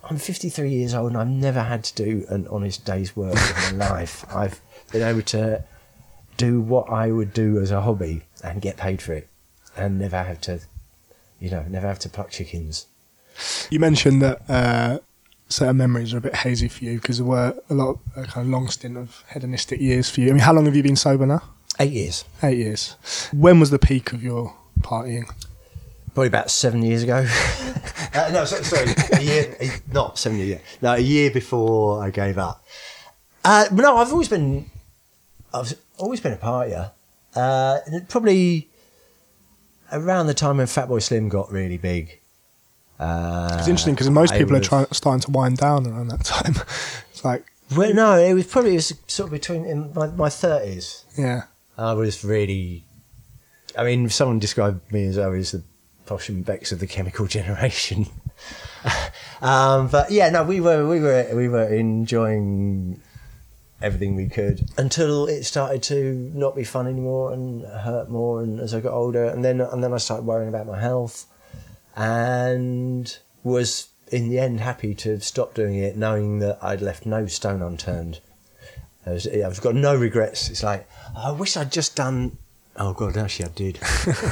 I'm 0.08 0.20
53 0.20 0.70
years 0.70 0.94
old 0.94 1.14
and 1.14 1.18
I've 1.18 1.28
never 1.28 1.64
had 1.64 1.84
to 1.86 1.96
do 1.96 2.24
an 2.30 2.48
honest 2.50 2.86
day's 2.86 3.16
work 3.16 3.40
in 3.72 3.80
my 3.80 3.90
life. 3.90 4.24
I've 4.30 4.62
been 4.92 5.02
able 5.02 5.24
to 5.24 5.64
do 6.38 6.62
what 6.62 6.88
I 6.92 7.12
would 7.12 7.34
do 7.34 7.60
as 7.60 7.72
a 7.72 7.82
hobby 7.82 8.26
and 8.44 8.62
get 8.62 8.78
paid 8.78 9.02
for 9.02 9.14
it 9.14 9.28
and 9.76 9.98
never 9.98 10.22
have 10.22 10.40
to, 10.42 10.60
you 11.40 11.50
know, 11.50 11.66
never 11.68 11.88
have 11.88 12.00
to 12.00 12.10
pluck 12.10 12.30
chickens. 12.30 12.86
You 13.72 13.80
mentioned 13.80 14.22
that 14.22 14.50
uh, 14.50 15.00
certain 15.50 15.78
memories 15.78 16.14
are 16.14 16.20
a 16.20 16.22
bit 16.22 16.36
hazy 16.36 16.68
for 16.68 16.86
you 16.86 17.00
because 17.00 17.18
there 17.18 17.26
were 17.26 17.56
a 17.70 17.74
lot 17.74 17.90
of 17.90 18.00
a 18.16 18.28
kind 18.28 18.46
of 18.46 18.52
long 18.52 18.70
stint 18.70 18.98
of 18.98 19.24
hedonistic 19.34 19.82
years 19.82 20.10
for 20.10 20.22
you. 20.22 20.30
I 20.30 20.32
mean, 20.32 20.40
how 20.40 20.54
long 20.54 20.66
have 20.66 20.76
you 20.76 20.84
been 20.84 20.96
sober 20.96 21.26
now? 21.26 21.42
Eight 21.80 21.92
years. 21.92 22.26
Eight 22.44 22.58
years. 22.58 22.96
When 23.34 23.60
was 23.60 23.72
the 23.72 23.80
peak 23.80 24.14
of 24.14 24.24
your 24.24 24.56
partying? 24.82 25.26
Probably 26.14 26.28
about 26.28 26.52
seven 26.52 26.84
years 26.84 27.04
ago. 27.04 27.26
uh, 28.14 28.30
no, 28.32 28.46
so, 28.46 28.62
sorry, 28.62 28.92
a 29.14 29.22
year, 29.22 29.56
a, 29.60 29.70
not 29.94 30.18
seven 30.18 30.40
years. 30.40 30.62
No, 30.82 30.94
a 30.94 31.00
year 31.00 31.32
before 31.32 32.04
I 32.04 32.10
gave 32.10 32.38
up. 32.38 32.64
Uh, 33.44 33.66
but 33.72 33.82
no, 33.82 33.98
I've 33.98 34.12
always 34.12 34.28
been, 34.28 34.70
I've 35.54 35.74
always 35.98 36.20
been 36.20 36.34
a 36.34 36.38
partier. 36.38 36.92
Uh, 37.36 37.80
probably 38.10 38.70
around 39.92 40.28
the 40.28 40.34
time 40.34 40.58
when 40.58 40.68
Fatboy 40.68 41.02
Slim 41.02 41.30
got 41.30 41.52
really 41.52 41.78
big. 41.78 42.19
Uh, 43.00 43.56
It's 43.60 43.68
interesting 43.68 43.94
because 43.96 44.10
most 44.10 44.34
people 44.34 44.56
are 44.56 44.60
trying, 44.62 44.88
starting 44.92 45.22
to 45.22 45.32
wind 45.32 45.58
down 45.58 45.88
around 45.88 46.10
that 46.10 46.24
time. 46.36 46.56
it's 47.12 47.24
like, 47.24 47.46
Well, 47.76 47.94
no, 47.94 48.18
it 48.18 48.34
was 48.34 48.46
probably 48.48 48.72
it 48.72 48.76
was 48.76 48.94
sort 49.08 49.28
of 49.28 49.32
between 49.32 49.66
in 49.66 49.94
my 49.94 50.08
my 50.08 50.30
thirties. 50.30 51.06
yeah. 51.18 51.44
I 51.78 51.94
was 51.94 52.24
really. 52.26 52.84
I 53.78 53.84
mean, 53.86 54.10
someone 54.10 54.40
described 54.40 54.92
me 54.92 55.06
as 55.06 55.18
I 55.18 55.28
was 55.28 55.52
the 55.52 55.64
Posh 56.06 56.28
and 56.28 56.44
Becks 56.44 56.72
of 56.74 56.80
the 56.80 56.88
chemical 56.88 57.26
generation. 57.38 58.08
um, 59.42 59.88
but 59.88 60.12
yeah, 60.12 60.30
no, 60.30 60.44
we 60.44 60.60
were 60.60 60.88
we 60.88 61.00
were 61.00 61.28
we 61.34 61.48
were 61.48 61.68
enjoying 61.68 63.00
everything 63.82 64.16
we 64.16 64.28
could 64.28 64.70
until 64.78 65.26
it 65.28 65.44
started 65.46 65.82
to 65.84 66.30
not 66.36 66.54
be 66.56 66.66
fun 66.66 66.86
anymore 66.88 67.32
and 67.32 67.64
hurt 67.64 68.10
more. 68.10 68.42
And 68.42 68.60
as 68.60 68.74
I 68.74 68.82
got 68.82 68.92
older, 68.94 69.26
and 69.26 69.44
then 69.46 69.62
and 69.62 69.84
then 69.84 69.94
I 69.94 69.98
started 69.98 70.26
worrying 70.26 70.50
about 70.50 70.68
my 70.68 70.80
health, 70.80 71.26
and 72.00 73.18
was 73.44 73.90
in 74.10 74.30
the 74.30 74.40
end 74.40 74.62
happy 74.62 74.96
to 74.96 75.20
stop 75.20 75.54
doing 75.54 75.76
it, 75.76 75.98
knowing 75.98 76.40
that 76.40 76.58
I'd 76.62 76.82
left 76.82 77.06
no 77.06 77.28
stone 77.28 77.62
unturned. 77.62 78.22
I 79.06 79.12
was, 79.12 79.28
I've 79.28 79.62
got 79.62 79.76
no 79.76 79.96
regrets. 79.96 80.50
It's 80.50 80.64
like 80.64 80.88
I 81.16 81.32
wish 81.32 81.58
I'd 81.58 81.72
just 81.72 81.96
done. 81.96 82.38
Oh 82.78 82.94
god, 82.94 83.18
actually 83.18 83.46
I 83.46 83.50
did. 83.50 83.80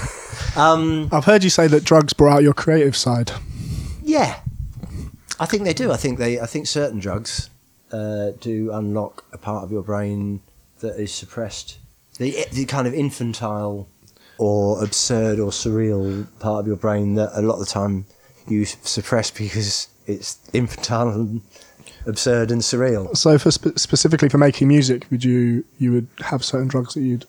um, 0.55 1.09
I've 1.11 1.25
heard 1.25 1.43
you 1.43 1.49
say 1.49 1.67
that 1.67 1.83
drugs 1.83 2.13
brought 2.13 2.37
out 2.37 2.43
your 2.43 2.53
creative 2.53 2.95
side. 2.95 3.31
yeah, 4.01 4.39
I 5.39 5.45
think 5.45 5.63
they 5.63 5.73
do. 5.73 5.91
I 5.91 5.97
think 5.97 6.19
they. 6.19 6.39
I 6.39 6.45
think 6.45 6.67
certain 6.67 6.99
drugs 6.99 7.49
uh, 7.91 8.31
do 8.39 8.71
unlock 8.71 9.25
a 9.33 9.37
part 9.37 9.65
of 9.65 9.71
your 9.71 9.83
brain 9.83 10.41
that 10.79 10.99
is 10.99 11.13
suppressed. 11.13 11.79
The 12.17 12.45
the 12.51 12.65
kind 12.65 12.87
of 12.87 12.93
infantile 12.93 13.89
or 14.37 14.83
absurd 14.83 15.39
or 15.39 15.51
surreal 15.51 16.27
part 16.39 16.59
of 16.61 16.67
your 16.67 16.75
brain 16.75 17.15
that 17.15 17.31
a 17.33 17.41
lot 17.41 17.55
of 17.55 17.59
the 17.61 17.65
time 17.65 18.05
you 18.47 18.65
suppress 18.65 19.31
because 19.37 19.87
it's 20.05 20.39
infantile 20.53 21.09
and 21.09 21.41
absurd 22.05 22.51
and 22.51 22.61
surreal. 22.61 23.15
So, 23.17 23.37
for 23.37 23.51
spe- 23.51 23.77
specifically 23.77 24.29
for 24.29 24.37
making 24.37 24.67
music, 24.67 25.05
would 25.11 25.23
you 25.23 25.63
you 25.79 25.91
would 25.91 26.07
have 26.21 26.43
certain 26.43 26.67
drugs 26.67 26.93
that 26.93 27.01
you'd 27.01 27.25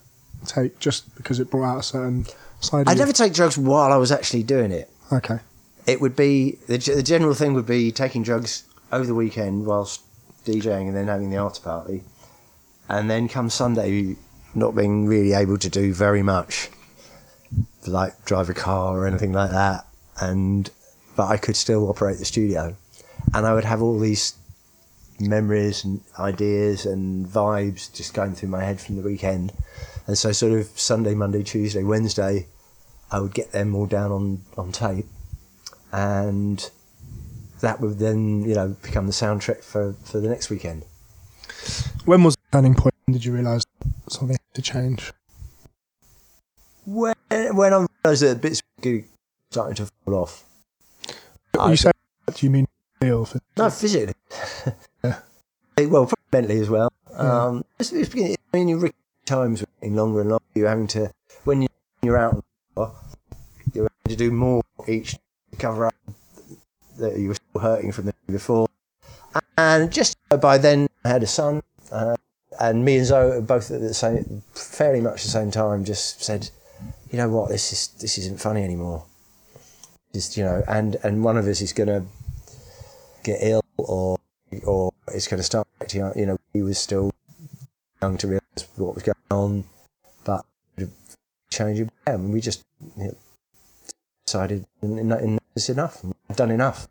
take 0.47 0.79
just 0.79 1.15
because 1.17 1.41
it 1.41 1.51
brought 1.51 1.65
out 1.65 1.79
a 1.79 1.83
certain 1.83 2.27
side? 2.61 2.83
of 2.83 2.89
I 2.89 2.93
you? 2.93 2.99
never 2.99 3.13
take 3.13 3.33
drugs 3.35 3.59
while 3.59 3.93
I 3.93 3.97
was 3.97 4.13
actually 4.13 4.43
doing 4.45 4.71
it. 4.71 4.89
Okay. 5.13 5.39
it 5.87 6.01
would 6.03 6.15
be 6.15 6.59
the, 6.67 6.77
the 6.77 7.03
general 7.03 7.33
thing 7.35 7.55
would 7.55 7.67
be 7.67 7.91
taking 7.91 8.23
drugs 8.23 8.65
over 8.93 9.07
the 9.07 9.15
weekend 9.15 9.65
whilst 9.67 10.03
DJing 10.45 10.87
and 10.89 10.95
then 10.97 11.09
having 11.09 11.31
the 11.31 11.37
after 11.39 11.61
party, 11.61 12.03
and 12.89 13.11
then 13.11 13.27
come 13.29 13.49
Sunday 13.51 14.17
not 14.55 14.75
being 14.75 15.07
really 15.07 15.33
able 15.33 15.57
to 15.59 15.69
do 15.69 15.93
very 15.95 16.23
much, 16.23 16.69
like 17.87 18.25
drive 18.25 18.49
a 18.49 18.55
car 18.55 18.99
or 18.99 19.07
anything 19.07 19.33
like 19.33 19.51
that, 19.51 19.87
and 20.21 20.71
but 21.17 21.27
I 21.29 21.37
could 21.37 21.57
still 21.57 21.89
operate 21.89 22.19
the 22.19 22.25
studio, 22.25 22.77
and 23.35 23.47
I 23.47 23.55
would 23.55 23.65
have 23.65 23.83
all 23.83 23.99
these 23.99 24.35
memories 25.21 25.85
and 25.85 26.01
ideas 26.19 26.87
and 26.87 27.27
vibes 27.27 27.93
just 27.93 28.15
going 28.15 28.35
through 28.35 28.51
my 28.51 28.63
head 28.63 28.81
from 28.81 28.97
the 28.97 29.03
weekend, 29.03 29.53
and 30.07 30.17
so 30.17 30.33
sort 30.33 30.53
of 30.53 30.67
Sunday, 30.79 31.15
Monday, 31.15 31.43
Tuesday, 31.43 31.83
Wednesday, 31.83 32.47
I 33.11 33.21
would 33.21 33.35
get 33.35 33.53
them 33.53 33.75
all 33.75 33.87
down 33.87 34.13
on 34.13 34.43
on 34.57 34.73
tape 34.73 35.07
and 35.93 36.71
that 37.61 37.81
would 37.81 37.99
then 37.99 38.43
you 38.43 38.55
know 38.55 38.77
become 38.83 39.07
the 39.07 39.13
soundtrack 39.13 39.63
for, 39.63 39.95
for 40.05 40.21
the 40.21 40.29
next 40.29 40.51
weekend. 40.51 40.85
When 42.05 42.23
was 42.23 42.35
the 42.35 42.59
turning 42.59 42.75
point? 42.75 42.95
Did 43.11 43.25
you 43.25 43.33
realise 43.33 43.65
something 44.09 44.37
had 44.37 44.55
to 44.55 44.63
change? 44.63 45.13
When 46.89 47.15
when 47.55 47.75
I 47.75 47.87
realised 48.03 48.23
that 48.23 48.41
bits 48.41 48.63
were 48.83 49.03
starting 49.51 49.75
to 49.77 49.87
fall 50.05 50.15
off. 50.15 50.45
I- 51.59 51.71
you 51.71 51.77
say 51.77 51.91
do 52.35 52.47
you 52.47 52.51
mean? 52.51 52.67
For, 53.01 53.39
No, 53.57 53.71
physically. 53.71 54.15
Yeah. 55.05 55.87
well, 55.87 56.07
probably 56.07 56.17
mentally 56.33 56.61
as 56.61 56.69
well. 56.71 56.93
Yeah. 57.13 57.45
Um, 57.45 57.65
it's, 57.79 57.93
it's 57.93 58.09
beginning, 58.09 58.37
I 58.53 58.57
mean, 58.57 58.69
your 58.69 58.91
times 59.27 59.65
getting 59.81 59.95
longer 59.97 60.21
and 60.23 60.31
longer. 60.31 60.45
You're 60.55 60.69
having 60.69 60.89
to 60.89 61.13
when 61.45 61.63
you- 61.63 61.69
you're 62.03 62.17
out, 62.19 62.43
you're 62.77 63.89
having 63.89 64.09
to 64.09 64.17
do 64.17 64.31
more 64.33 64.63
each 64.89 65.13
to 65.13 65.57
cover 65.59 65.87
up 65.87 65.95
that 66.99 67.17
you 67.19 67.29
were 67.29 67.35
still 67.35 67.61
hurting 67.61 67.93
from 67.93 68.07
the 68.07 68.13
day 68.13 68.33
before. 68.33 68.67
And 69.57 69.93
just 69.93 70.17
by 70.41 70.57
then, 70.59 70.89
I 71.05 71.09
had 71.09 71.23
a 71.23 71.27
son, 71.27 71.63
uh, 71.93 72.17
and 72.61 72.85
me 72.85 72.97
and 72.97 73.07
Zoe 73.07 73.41
both 73.41 73.71
at 73.71 73.81
the 73.81 73.95
same, 73.95 74.43
fairly 74.55 75.01
much 75.01 75.23
the 75.23 75.29
same 75.31 75.51
time, 75.51 75.85
just 75.85 76.23
said, 76.23 76.51
you 77.11 77.19
know 77.19 77.29
what, 77.29 77.49
this 77.51 77.73
is 77.73 77.89
this 78.01 78.19
isn't 78.19 78.41
funny 78.41 78.63
anymore. 78.63 79.05
Just 80.13 80.37
you 80.37 80.45
know, 80.45 80.63
and 80.69 80.97
and 81.03 81.23
one 81.25 81.37
of 81.37 81.47
us 81.47 81.61
is 81.61 81.73
gonna 81.73 82.05
get 83.25 83.39
ill 83.43 83.65
or 83.77 84.19
or 84.65 84.93
it's 85.09 85.29
going 85.29 85.39
to 85.39 85.45
start 85.45 85.67
acting 85.81 86.03
out. 86.03 86.17
You 86.17 86.27
know, 86.27 86.39
he 86.53 86.63
was 86.63 86.79
still 86.79 87.11
young 88.01 88.17
to 88.19 88.27
realise 88.27 88.69
what 88.77 88.95
was 88.95 89.03
going 89.03 89.17
on, 89.31 89.65
but 90.25 90.45
changing. 91.51 91.91
Yeah, 92.07 92.17
we 92.17 92.41
just 92.41 92.65
you 92.97 93.05
know, 93.05 93.17
decided 94.27 94.67
it's 94.83 95.69
enough. 95.69 96.05
I've 96.31 96.37
done 96.37 96.51
enough. 96.51 96.89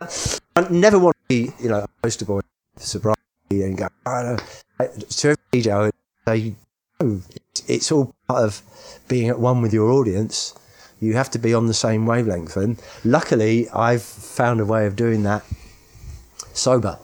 I 0.00 0.68
never 0.70 0.98
want 0.98 1.16
to 1.16 1.28
be, 1.28 1.52
you 1.60 1.68
know, 1.68 1.78
a 1.78 1.88
poster 2.02 2.24
boy 2.24 2.40
for 2.76 2.80
sobriety 2.80 3.18
and 3.50 3.76
go, 3.76 3.88
I 4.04 4.22
don't. 4.22 5.08
To 5.08 5.28
every 5.28 5.62
DJ, 5.62 5.72
I 5.72 5.80
would 5.80 5.94
say, 6.26 6.54
no, 7.00 7.20
it's, 7.68 7.92
all 7.92 8.14
of 8.36 8.62
being 9.08 9.28
at 9.28 9.38
one 9.38 9.62
with 9.62 9.72
your 9.72 9.90
audience. 9.90 10.54
You 11.00 11.14
have 11.14 11.30
to 11.30 11.38
be 11.38 11.52
on 11.52 11.66
the 11.66 11.74
same 11.74 12.06
wavelength. 12.06 12.56
And 12.56 12.80
luckily, 13.04 13.68
I've 13.70 14.02
found 14.02 14.60
a 14.60 14.64
way 14.64 14.86
of 14.86 14.94
doing 14.94 15.24
that 15.24 15.44
sober. 16.52 16.98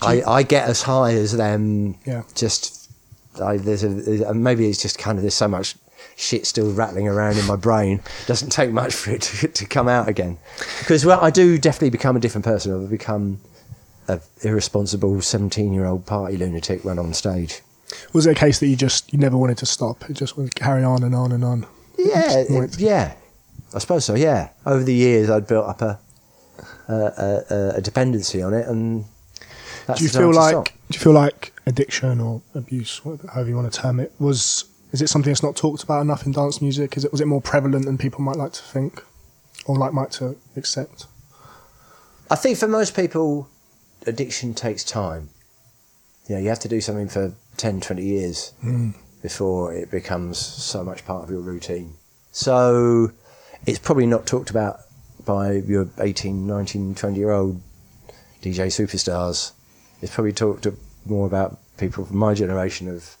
I, 0.00 0.22
I 0.22 0.42
get 0.42 0.68
as 0.68 0.82
high 0.82 1.14
as 1.14 1.36
them. 1.36 1.96
Yeah. 2.04 2.22
Just 2.34 2.90
I, 3.40 3.56
there's 3.56 3.84
a 3.84 4.34
maybe 4.34 4.68
it's 4.68 4.82
just 4.82 4.98
kind 4.98 5.18
of 5.18 5.22
there's 5.22 5.34
so 5.34 5.48
much 5.48 5.76
shit 6.16 6.46
still 6.46 6.72
rattling 6.72 7.08
around 7.08 7.38
in 7.38 7.46
my 7.46 7.56
brain. 7.56 8.00
Doesn't 8.26 8.50
take 8.50 8.70
much 8.70 8.94
for 8.94 9.12
it 9.12 9.22
to, 9.22 9.48
to 9.48 9.66
come 9.66 9.88
out 9.88 10.08
again. 10.08 10.38
Because 10.80 11.04
well, 11.04 11.20
I 11.20 11.30
do 11.30 11.58
definitely 11.58 11.90
become 11.90 12.16
a 12.16 12.20
different 12.20 12.44
person. 12.44 12.82
I've 12.82 12.90
become 12.90 13.40
a 14.08 14.20
irresponsible 14.42 15.20
17 15.20 15.72
year 15.72 15.86
old 15.86 16.06
party 16.06 16.36
lunatic 16.36 16.84
when 16.84 16.98
on 16.98 17.14
stage. 17.14 17.62
Was 18.12 18.26
it 18.26 18.30
a 18.32 18.34
case 18.34 18.58
that 18.60 18.66
you 18.68 18.76
just 18.76 19.12
you 19.12 19.18
never 19.18 19.36
wanted 19.36 19.58
to 19.58 19.66
stop? 19.66 20.08
It 20.10 20.14
just 20.14 20.36
would 20.36 20.54
carry 20.54 20.84
on 20.84 21.02
and 21.02 21.14
on 21.14 21.32
and 21.32 21.44
on. 21.44 21.66
Yeah, 21.98 22.38
it- 22.48 22.78
yeah. 22.78 23.14
I 23.74 23.78
suppose 23.78 24.04
so. 24.04 24.14
Yeah. 24.14 24.50
Over 24.66 24.82
the 24.84 24.94
years, 24.94 25.30
I'd 25.30 25.46
built 25.46 25.66
up 25.66 25.80
a 25.82 25.98
a, 26.88 26.94
a, 27.50 27.68
a 27.76 27.80
dependency 27.80 28.42
on 28.42 28.52
it, 28.54 28.66
and 28.68 29.04
that's 29.86 30.00
do 30.00 30.04
you 30.04 30.10
feel 30.10 30.32
like 30.32 30.64
do 30.90 30.96
you 30.96 31.00
feel 31.00 31.12
like 31.12 31.52
addiction 31.66 32.20
or 32.20 32.42
abuse, 32.54 33.04
whatever- 33.04 33.28
however 33.32 33.48
you 33.48 33.56
want 33.56 33.72
to 33.72 33.80
term 33.80 33.98
it, 34.00 34.12
was 34.18 34.64
Is 34.92 35.00
it 35.00 35.08
something 35.08 35.30
that's 35.32 35.42
not 35.42 35.56
talked 35.56 35.82
about 35.82 36.02
enough 36.02 36.26
in 36.26 36.32
dance 36.32 36.60
music? 36.60 36.96
Is 36.96 37.04
it 37.04 37.12
was 37.12 37.20
it 37.20 37.26
more 37.26 37.40
prevalent 37.40 37.86
than 37.86 37.96
people 37.98 38.20
might 38.20 38.36
like 38.36 38.52
to 38.52 38.62
think, 38.62 39.02
or 39.66 39.76
like 39.78 39.92
might 39.94 40.10
to 40.12 40.36
accept? 40.56 41.06
I 42.30 42.36
think 42.36 42.58
for 42.58 42.68
most 42.68 42.94
people, 42.94 43.48
addiction 44.06 44.54
takes 44.54 44.84
time. 44.84 45.30
You 46.28 46.34
know, 46.36 46.40
you 46.42 46.48
have 46.50 46.60
to 46.60 46.68
do 46.68 46.80
something 46.80 47.08
for 47.08 47.32
10, 47.56 47.80
20 47.80 48.02
years 48.02 48.52
hmm. 48.60 48.90
before 49.22 49.72
it 49.74 49.90
becomes 49.90 50.38
so 50.38 50.82
much 50.84 51.04
part 51.04 51.24
of 51.24 51.30
your 51.30 51.40
routine. 51.40 51.94
So 52.32 53.12
it's 53.66 53.78
probably 53.78 54.06
not 54.06 54.26
talked 54.26 54.50
about 54.50 54.80
by 55.24 55.52
your 55.52 55.88
18, 56.00 56.46
19, 56.46 56.94
20 56.94 57.18
year 57.18 57.30
old 57.30 57.60
DJ 58.42 58.66
superstars. 58.66 59.52
It's 60.00 60.12
probably 60.14 60.32
talked 60.32 60.66
more 61.06 61.26
about 61.26 61.58
people 61.78 62.04
from 62.04 62.16
my 62.16 62.34
generation 62.34 62.88
of, 62.88 63.16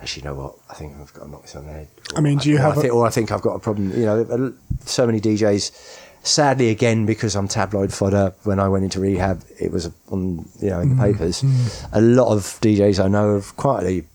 actually, 0.00 0.22
you 0.22 0.28
know 0.28 0.34
what? 0.34 0.56
I 0.68 0.74
think 0.74 0.96
I've 1.00 1.14
got 1.14 1.26
a 1.26 1.30
knock 1.30 1.42
this 1.42 1.56
on 1.56 1.66
the 1.66 1.72
head. 1.72 1.88
I 2.14 2.20
mean, 2.20 2.38
do 2.38 2.50
you 2.50 2.56
or 2.56 2.60
have 2.60 2.76
I 2.76 2.80
a- 2.80 2.82
think, 2.82 2.94
or 2.94 3.06
I 3.06 3.10
think 3.10 3.32
I've 3.32 3.42
got 3.42 3.54
a 3.54 3.58
problem. 3.58 3.90
You 3.92 4.04
know, 4.04 4.54
so 4.84 5.06
many 5.06 5.20
DJs. 5.20 6.02
Sadly, 6.26 6.70
again, 6.70 7.06
because 7.06 7.36
I'm 7.36 7.48
tabloid 7.48 7.92
fodder. 7.92 8.34
When 8.44 8.58
I 8.58 8.68
went 8.68 8.84
into 8.84 9.00
rehab, 9.00 9.42
it 9.60 9.70
was 9.70 9.90
on 10.10 10.48
you 10.60 10.70
know 10.70 10.80
in 10.80 10.90
Mm, 10.90 10.96
the 10.96 11.12
papers. 11.12 11.44
A 11.92 12.00
lot 12.00 12.28
of 12.32 12.42
DJs 12.60 13.02
I 13.04 13.08
know 13.08 13.34
have 13.34 13.56
quietly 13.56 14.06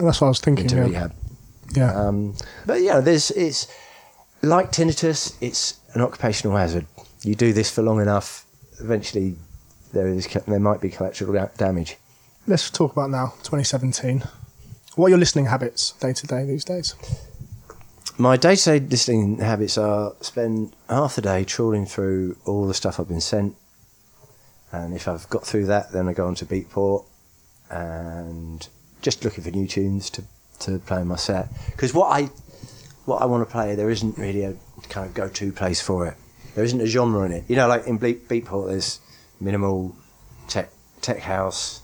that's 0.00 0.20
what 0.20 0.26
I 0.26 0.28
was 0.28 0.40
thinking. 0.40 0.64
into 0.64 0.76
Yeah, 0.76 0.82
rehab. 0.88 1.12
yeah. 1.74 1.94
Um, 1.94 2.34
but 2.66 2.82
yeah, 2.82 3.00
there's 3.00 3.30
it's 3.32 3.68
like 4.42 4.72
tinnitus. 4.72 5.34
It's 5.40 5.78
an 5.94 6.00
occupational 6.00 6.56
hazard. 6.56 6.86
You 7.22 7.34
do 7.36 7.52
this 7.52 7.70
for 7.70 7.82
long 7.82 8.00
enough, 8.00 8.44
eventually 8.80 9.36
there 9.92 10.08
is 10.08 10.26
there 10.46 10.58
might 10.60 10.80
be 10.80 10.88
collateral 10.90 11.32
da- 11.32 11.48
damage. 11.56 11.96
Let's 12.48 12.70
talk 12.70 12.90
about 12.92 13.10
now, 13.10 13.34
2017. 13.44 14.24
What 14.96 15.06
are 15.06 15.10
your 15.10 15.18
listening 15.18 15.46
habits 15.46 15.92
day 16.00 16.12
to 16.12 16.26
day 16.26 16.44
these 16.44 16.64
days? 16.64 16.96
My 18.18 18.36
day-to-day 18.36 18.86
listening 18.86 19.38
habits 19.38 19.78
are 19.78 20.14
spend 20.20 20.76
half 20.88 21.16
the 21.16 21.22
day 21.22 21.44
trawling 21.44 21.86
through 21.86 22.36
all 22.44 22.66
the 22.66 22.74
stuff 22.74 23.00
I've 23.00 23.08
been 23.08 23.22
sent, 23.22 23.56
and 24.70 24.94
if 24.94 25.08
I've 25.08 25.28
got 25.30 25.46
through 25.46 25.66
that, 25.66 25.92
then 25.92 26.08
I 26.08 26.12
go 26.12 26.26
on 26.26 26.34
to 26.36 26.46
Beatport 26.46 27.06
and 27.70 28.68
just 29.00 29.24
looking 29.24 29.42
for 29.42 29.50
new 29.50 29.66
tunes 29.66 30.10
to, 30.10 30.24
to 30.60 30.78
play 30.80 31.00
in 31.00 31.08
my 31.08 31.16
set. 31.16 31.48
Because 31.70 31.94
what 31.94 32.08
I 32.08 32.26
what 33.06 33.22
I 33.22 33.24
want 33.24 33.48
to 33.48 33.50
play, 33.50 33.74
there 33.74 33.90
isn't 33.90 34.18
really 34.18 34.44
a 34.44 34.54
kind 34.88 35.06
of 35.06 35.14
go-to 35.14 35.50
place 35.50 35.80
for 35.80 36.06
it. 36.06 36.14
There 36.54 36.64
isn't 36.64 36.80
a 36.80 36.86
genre 36.86 37.24
in 37.24 37.32
it. 37.32 37.44
You 37.48 37.56
know, 37.56 37.66
like 37.66 37.86
in 37.86 37.96
Beat, 37.96 38.28
Beatport, 38.28 38.68
there's 38.68 39.00
minimal 39.40 39.96
tech, 40.48 40.70
tech 41.00 41.18
house, 41.18 41.80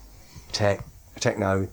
tech, 0.53 0.85
techno, 1.19 1.69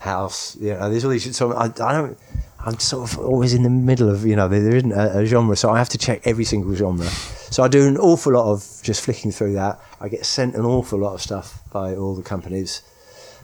house. 0.00 0.56
You 0.56 0.74
know, 0.74 0.90
there's 0.90 1.04
all 1.04 1.10
these. 1.10 1.36
So 1.36 1.52
I, 1.52 1.64
I 1.66 1.68
don't. 1.68 2.18
I'm 2.64 2.78
sort 2.78 3.12
of 3.12 3.18
always 3.18 3.54
in 3.54 3.62
the 3.62 3.70
middle 3.70 4.10
of 4.10 4.26
you 4.26 4.36
know 4.36 4.48
there, 4.48 4.76
isn't 4.76 4.92
a, 4.92 5.20
a 5.20 5.26
genre, 5.26 5.56
so 5.56 5.70
I 5.70 5.78
have 5.78 5.88
to 5.90 5.98
check 5.98 6.22
every 6.26 6.44
single 6.44 6.74
genre. 6.74 7.06
So 7.06 7.62
I 7.62 7.68
do 7.68 7.86
an 7.86 7.96
awful 7.96 8.32
lot 8.32 8.50
of 8.52 8.80
just 8.82 9.04
flicking 9.04 9.30
through 9.30 9.54
that. 9.54 9.80
I 10.00 10.08
get 10.08 10.26
sent 10.26 10.54
an 10.54 10.64
awful 10.64 10.98
lot 10.98 11.14
of 11.14 11.22
stuff 11.22 11.60
by 11.72 11.94
all 11.94 12.14
the 12.14 12.22
companies, 12.22 12.82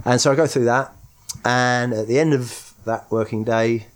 and 0.05 0.21
so 0.21 0.33
I 0.33 0.35
go 0.35 0.47
through 0.47 0.65
that. 0.67 0.93
And 1.45 1.93
at 1.93 2.07
the 2.07 2.19
end 2.19 2.35
of 2.35 2.75
that 2.85 3.11
working 3.11 3.45
day, 3.45 3.87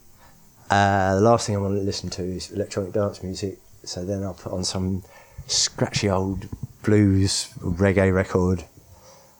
uh, 0.70 1.14
the 1.14 1.20
last 1.20 1.46
thing 1.46 1.56
I 1.56 1.58
want 1.58 1.74
to 1.74 1.82
listen 1.82 2.10
to 2.10 2.22
is 2.22 2.50
electronic 2.50 2.92
dance 2.92 3.22
music. 3.22 3.58
So 3.84 4.04
then 4.04 4.22
I'll 4.22 4.34
put 4.34 4.52
on 4.52 4.64
some 4.64 5.02
scratchy 5.46 6.10
old 6.10 6.46
blues 6.82 7.52
reggae 7.60 8.12
record 8.14 8.64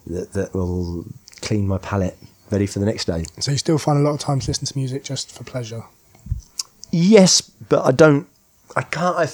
that, 0.07 0.33
that 0.33 0.55
will 0.55 1.07
clean 1.41 1.67
my 1.69 1.79
palate, 1.79 2.17
ready 2.51 2.67
for 2.67 2.79
the 2.79 2.87
next 2.87 3.07
day. 3.07 3.25
So 3.41 3.51
you 3.51 3.59
still 3.59 3.79
find 3.79 3.99
a 3.99 4.03
lot 4.03 4.15
of 4.15 4.21
time 4.21 4.41
to 4.41 4.51
listen 4.51 4.67
to 4.67 4.77
music 4.77 5.05
just 5.05 5.31
for 5.31 5.45
pleasure. 5.45 5.85
Yes, 6.91 7.41
but 7.41 7.85
I 7.85 7.93
don't. 7.93 8.27
I 8.77 8.83
can't. 8.83 9.17
I, 9.17 9.29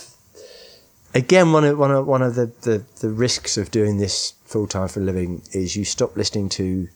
again, 1.15 1.53
one 1.53 1.65
of 1.65 1.79
one 1.79 1.91
of 1.91 2.07
one 2.07 2.23
of 2.23 2.35
the, 2.35 2.47
the, 2.62 2.85
the 3.01 3.11
risks 3.11 3.57
of 3.57 3.71
doing 3.71 3.99
this 3.99 4.35
full 4.45 4.67
time 4.67 4.89
for 4.89 5.01
a 5.01 5.03
living 5.03 5.43
is 5.53 5.77
you 5.77 5.85
stop 5.85 6.17
listening 6.17 6.49
to 6.51 6.89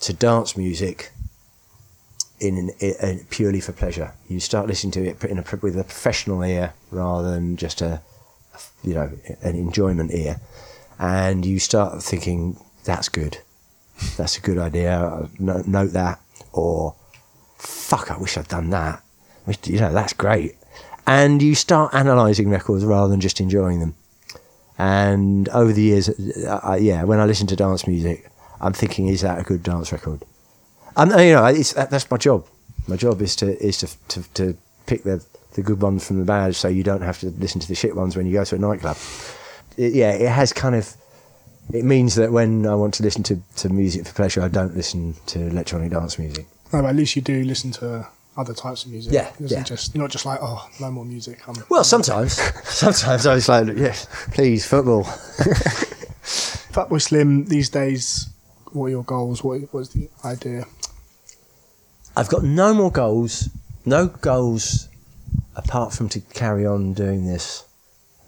to 0.00 0.12
dance 0.12 0.56
music 0.56 1.12
in, 2.40 2.58
an, 2.58 2.70
in 2.80 3.24
purely 3.30 3.60
for 3.60 3.72
pleasure. 3.72 4.12
You 4.28 4.40
start 4.40 4.66
listening 4.66 4.90
to 4.92 5.04
it 5.04 5.24
in 5.24 5.38
a, 5.38 5.44
with 5.60 5.78
a 5.78 5.84
professional 5.84 6.42
ear 6.42 6.74
rather 6.90 7.30
than 7.30 7.56
just 7.56 7.80
a 7.80 8.00
you 8.82 8.94
know 8.94 9.10
an 9.42 9.56
enjoyment 9.56 10.12
ear, 10.12 10.40
and 10.98 11.44
you 11.44 11.58
start 11.58 12.02
thinking 12.02 12.58
that's 12.84 13.08
good. 13.08 13.38
That's 14.16 14.38
a 14.38 14.40
good 14.40 14.58
idea. 14.58 15.28
Note, 15.38 15.66
note 15.66 15.92
that, 15.92 16.20
or 16.52 16.94
fuck, 17.56 18.10
I 18.10 18.18
wish 18.18 18.36
I'd 18.36 18.48
done 18.48 18.70
that. 18.70 19.02
You 19.64 19.80
know, 19.80 19.92
that's 19.92 20.12
great. 20.12 20.56
And 21.06 21.42
you 21.42 21.54
start 21.54 21.92
analysing 21.94 22.50
records 22.50 22.84
rather 22.84 23.10
than 23.10 23.20
just 23.20 23.40
enjoying 23.40 23.80
them. 23.80 23.94
And 24.78 25.48
over 25.50 25.72
the 25.72 25.82
years, 25.82 26.08
uh, 26.08 26.60
I, 26.62 26.76
yeah, 26.76 27.04
when 27.04 27.20
I 27.20 27.24
listen 27.24 27.46
to 27.48 27.56
dance 27.56 27.86
music, 27.86 28.30
I'm 28.60 28.72
thinking, 28.72 29.08
is 29.08 29.20
that 29.20 29.38
a 29.38 29.42
good 29.42 29.62
dance 29.62 29.92
record? 29.92 30.24
And 30.96 31.10
you 31.12 31.34
know, 31.34 31.52
that, 31.52 31.88
that's 31.90 32.10
my 32.10 32.16
job. 32.16 32.46
My 32.86 32.96
job 32.96 33.20
is 33.22 33.36
to 33.36 33.56
is 33.64 33.78
to 33.78 33.88
to, 34.08 34.22
to 34.34 34.56
pick 34.86 35.04
the 35.04 35.24
the 35.54 35.62
good 35.62 35.80
ones 35.80 36.06
from 36.06 36.18
the 36.18 36.24
bad, 36.24 36.54
so 36.54 36.68
you 36.68 36.82
don't 36.82 37.02
have 37.02 37.20
to 37.20 37.30
listen 37.30 37.60
to 37.60 37.68
the 37.68 37.74
shit 37.74 37.94
ones 37.94 38.16
when 38.16 38.26
you 38.26 38.32
go 38.32 38.44
to 38.44 38.56
a 38.56 38.58
nightclub. 38.58 38.96
It, 39.76 39.94
yeah, 39.94 40.12
it 40.12 40.28
has 40.28 40.52
kind 40.52 40.74
of. 40.74 40.94
It 41.72 41.84
means 41.84 42.16
that 42.16 42.32
when 42.32 42.66
I 42.66 42.74
want 42.74 42.94
to 42.94 43.02
listen 43.02 43.22
to, 43.24 43.40
to 43.56 43.68
music 43.68 44.06
for 44.06 44.14
pleasure, 44.14 44.42
I 44.42 44.48
don't 44.48 44.76
listen 44.76 45.14
to 45.26 45.46
electronic 45.46 45.90
dance 45.90 46.18
music. 46.18 46.46
No, 46.72 46.82
but 46.82 46.88
at 46.88 46.96
least 46.96 47.16
you 47.16 47.22
do 47.22 47.44
listen 47.44 47.70
to 47.72 48.06
other 48.36 48.54
types 48.54 48.84
of 48.84 48.90
music. 48.90 49.12
Yeah, 49.12 49.30
yeah. 49.38 49.62
just 49.62 49.94
you're 49.94 50.02
not 50.02 50.10
just 50.10 50.26
like 50.26 50.38
oh 50.42 50.68
no 50.80 50.90
more 50.90 51.04
music. 51.04 51.46
I'm, 51.48 51.54
Well, 51.68 51.84
sometimes, 51.84 52.32
sometimes 52.64 53.26
I 53.26 53.34
was 53.34 53.48
like, 53.48 53.76
yes, 53.76 54.06
please, 54.32 54.66
football. 54.66 55.04
Fatboy 56.72 57.00
Slim 57.02 57.44
these 57.46 57.68
days. 57.68 58.28
What 58.72 58.86
are 58.86 58.90
your 58.90 59.04
goals? 59.04 59.44
What 59.44 59.72
was 59.74 59.90
the 59.90 60.08
idea? 60.24 60.64
I've 62.16 62.28
got 62.28 62.42
no 62.42 62.72
more 62.72 62.90
goals, 62.90 63.50
no 63.84 64.06
goals 64.06 64.88
apart 65.56 65.92
from 65.92 66.08
to 66.10 66.20
carry 66.20 66.66
on 66.66 66.94
doing 66.94 67.26
this 67.26 67.64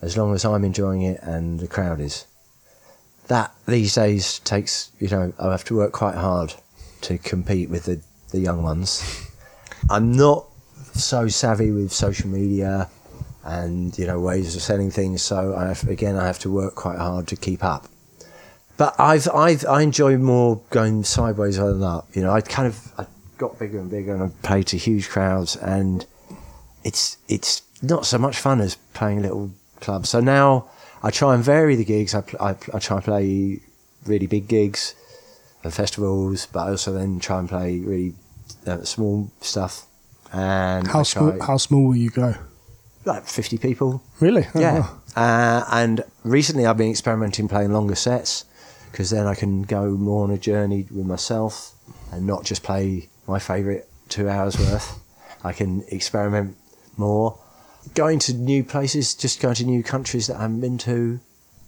as 0.02 0.16
long 0.18 0.34
as 0.34 0.44
I'm 0.44 0.64
enjoying 0.64 1.02
it 1.02 1.20
and 1.22 1.60
the 1.60 1.66
crowd 1.66 2.00
is. 2.00 2.26
That 3.28 3.54
these 3.66 3.94
days 3.94 4.38
takes, 4.40 4.90
you 5.00 5.08
know, 5.08 5.32
I 5.38 5.50
have 5.50 5.64
to 5.64 5.76
work 5.76 5.92
quite 5.92 6.14
hard 6.14 6.54
to 7.02 7.18
compete 7.18 7.70
with 7.70 7.84
the, 7.84 8.02
the 8.30 8.40
young 8.40 8.62
ones. 8.62 9.28
I'm 9.90 10.12
not 10.12 10.46
so 10.94 11.28
savvy 11.28 11.70
with 11.70 11.92
social 11.92 12.28
media 12.28 12.88
and, 13.44 13.96
you 13.98 14.06
know, 14.06 14.20
ways 14.20 14.56
of 14.56 14.62
selling 14.62 14.90
things, 14.90 15.22
so 15.22 15.54
I 15.54 15.68
have, 15.68 15.86
again, 15.88 16.16
I 16.16 16.26
have 16.26 16.38
to 16.40 16.50
work 16.50 16.74
quite 16.74 16.98
hard 16.98 17.26
to 17.28 17.36
keep 17.36 17.62
up. 17.62 17.88
But 18.76 18.98
I've, 18.98 19.28
I've, 19.28 19.64
I 19.66 19.82
enjoy 19.82 20.16
more 20.18 20.60
going 20.70 21.04
sideways 21.04 21.58
rather 21.58 21.74
than 21.74 21.82
up. 21.82 22.08
You 22.14 22.22
know, 22.22 22.32
I 22.32 22.40
kind 22.40 22.66
of, 22.66 22.92
I 22.98 23.06
got 23.38 23.58
bigger 23.58 23.78
and 23.78 23.90
bigger 23.90 24.14
and 24.14 24.22
I 24.22 24.30
played 24.42 24.66
to 24.68 24.78
huge 24.78 25.08
crowds 25.08 25.56
and 25.56 26.06
it's, 26.82 27.18
it's 27.28 27.62
not 27.82 28.06
so 28.06 28.18
much 28.18 28.38
fun 28.38 28.60
as 28.60 28.76
playing 28.94 29.22
little 29.22 29.52
clubs. 29.80 30.08
So 30.08 30.20
now 30.20 30.68
I 31.06 31.10
try 31.10 31.34
and 31.34 31.44
vary 31.44 31.76
the 31.76 31.84
gigs. 31.84 32.14
I, 32.14 32.22
pl- 32.22 32.40
I, 32.42 32.50
I 32.72 32.78
try 32.78 32.96
and 32.96 33.04
play 33.04 33.60
really 34.06 34.26
big 34.26 34.48
gigs 34.48 34.94
and 35.62 35.72
festivals, 35.72 36.46
but 36.46 36.60
I 36.66 36.70
also 36.70 36.92
then 36.92 37.20
try 37.20 37.38
and 37.38 37.48
play 37.48 37.78
really 37.78 38.14
uh, 38.66 38.82
small 38.84 39.30
stuff. 39.40 39.86
And 40.32 40.86
How 40.88 41.02
small? 41.02 41.36
How 41.42 41.58
small 41.58 41.84
will 41.88 41.96
you 41.96 42.10
go? 42.10 42.34
like 43.06 43.26
50 43.26 43.58
people. 43.58 44.02
Really? 44.18 44.46
Oh, 44.54 44.60
Yeah. 44.60 44.78
wow. 44.80 44.98
Uh, 45.14 45.64
and 45.70 46.04
recently 46.24 46.64
I've 46.64 46.78
been 46.78 46.90
experimenting 46.90 47.48
playing 47.48 47.70
longer 47.72 47.94
sets 47.94 48.46
because 48.90 49.10
then 49.10 49.26
I 49.26 49.34
can 49.34 49.62
go 49.62 49.90
more 49.90 50.24
on 50.24 50.30
a 50.30 50.38
journey 50.38 50.86
with 50.90 51.04
myself 51.04 51.72
and 52.10 52.26
not 52.26 52.44
just 52.44 52.62
play 52.62 53.10
my 53.28 53.38
favourite 53.38 53.84
two 54.08 54.26
hours 54.30 54.58
worth. 54.58 54.98
I 55.44 55.52
can 55.52 55.84
experiment 55.88 56.56
more. 56.96 57.38
Going 57.94 58.18
to 58.20 58.34
new 58.34 58.64
places, 58.64 59.14
just 59.14 59.40
going 59.40 59.54
to 59.56 59.64
new 59.64 59.82
countries 59.82 60.26
that 60.26 60.36
I 60.36 60.42
haven't 60.42 60.60
been 60.60 60.78
to. 60.78 61.20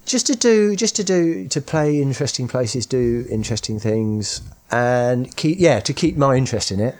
Just 0.06 0.26
to 0.28 0.36
do, 0.36 0.74
just 0.74 0.96
to 0.96 1.04
do, 1.04 1.48
to 1.48 1.60
play 1.60 2.00
interesting 2.00 2.48
places, 2.48 2.86
do 2.86 3.26
interesting 3.30 3.78
things, 3.78 4.40
and 4.70 5.36
keep, 5.36 5.58
yeah, 5.58 5.80
to 5.80 5.92
keep 5.92 6.16
my 6.16 6.36
interest 6.36 6.70
in 6.70 6.80
it, 6.80 6.94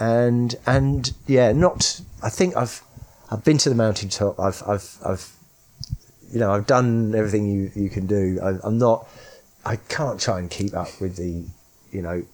and 0.00 0.56
and 0.66 1.12
yeah, 1.26 1.52
not. 1.52 2.00
I 2.22 2.30
think 2.30 2.56
I've, 2.56 2.82
I've 3.30 3.44
been 3.44 3.58
to 3.58 3.68
the 3.68 3.74
mountaintop. 3.74 4.40
I've, 4.40 4.62
I've, 4.66 4.98
I've, 5.04 5.32
you 6.32 6.40
know, 6.40 6.50
I've 6.50 6.66
done 6.66 7.14
everything 7.14 7.46
you 7.46 7.70
you 7.74 7.90
can 7.90 8.06
do. 8.06 8.40
I, 8.42 8.66
I'm 8.66 8.78
not. 8.78 9.06
I 9.64 9.76
can't 9.76 10.18
try 10.20 10.38
and 10.38 10.50
keep 10.50 10.74
up 10.74 11.00
with 11.00 11.16
the, 11.16 11.44
you 11.92 12.02
know, 12.02 12.24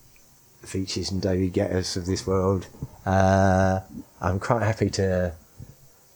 features 0.62 1.10
and 1.10 1.20
David 1.20 1.52
Guettas 1.52 1.96
of 1.96 2.06
this 2.06 2.26
world. 2.26 2.66
Uh, 3.04 3.80
I'm 4.20 4.38
quite 4.38 4.62
happy 4.62 4.90
to 4.90 5.32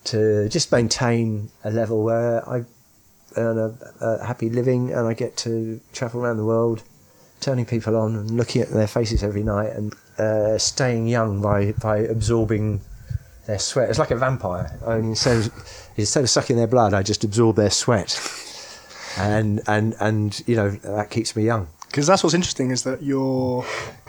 to 0.06 0.48
just 0.48 0.72
maintain 0.72 1.50
a 1.64 1.70
level 1.70 2.02
where 2.02 2.48
I 2.48 2.64
earn 3.36 3.58
a, 3.58 4.04
a 4.04 4.24
happy 4.24 4.48
living 4.48 4.92
and 4.92 5.06
I 5.06 5.14
get 5.14 5.36
to 5.38 5.80
travel 5.92 6.24
around 6.24 6.38
the 6.38 6.44
world, 6.44 6.82
turning 7.40 7.66
people 7.66 7.96
on 7.96 8.16
and 8.16 8.30
looking 8.30 8.62
at 8.62 8.70
their 8.70 8.86
faces 8.86 9.22
every 9.22 9.42
night 9.42 9.72
and 9.72 9.94
uh, 10.18 10.58
staying 10.58 11.06
young 11.06 11.42
by 11.42 11.72
by 11.72 11.98
absorbing 11.98 12.80
their 13.46 13.58
sweat. 13.58 13.90
It's 13.90 13.98
like 13.98 14.10
a 14.10 14.16
vampire. 14.16 14.78
I 14.86 14.96
mean, 14.96 15.10
instead 15.10 15.38
of, 15.38 15.88
instead 15.96 16.24
of 16.24 16.30
sucking 16.30 16.56
their 16.56 16.66
blood, 16.66 16.94
I 16.94 17.02
just 17.02 17.24
absorb 17.24 17.56
their 17.56 17.70
sweat, 17.70 18.18
and 19.18 19.60
and 19.66 19.94
and 20.00 20.42
you 20.46 20.56
know 20.56 20.70
that 20.70 21.10
keeps 21.10 21.36
me 21.36 21.44
young. 21.44 21.68
Because 21.86 22.06
that's 22.06 22.22
what's 22.22 22.34
interesting 22.34 22.70
is 22.70 22.82
that 22.82 23.02
your 23.02 23.64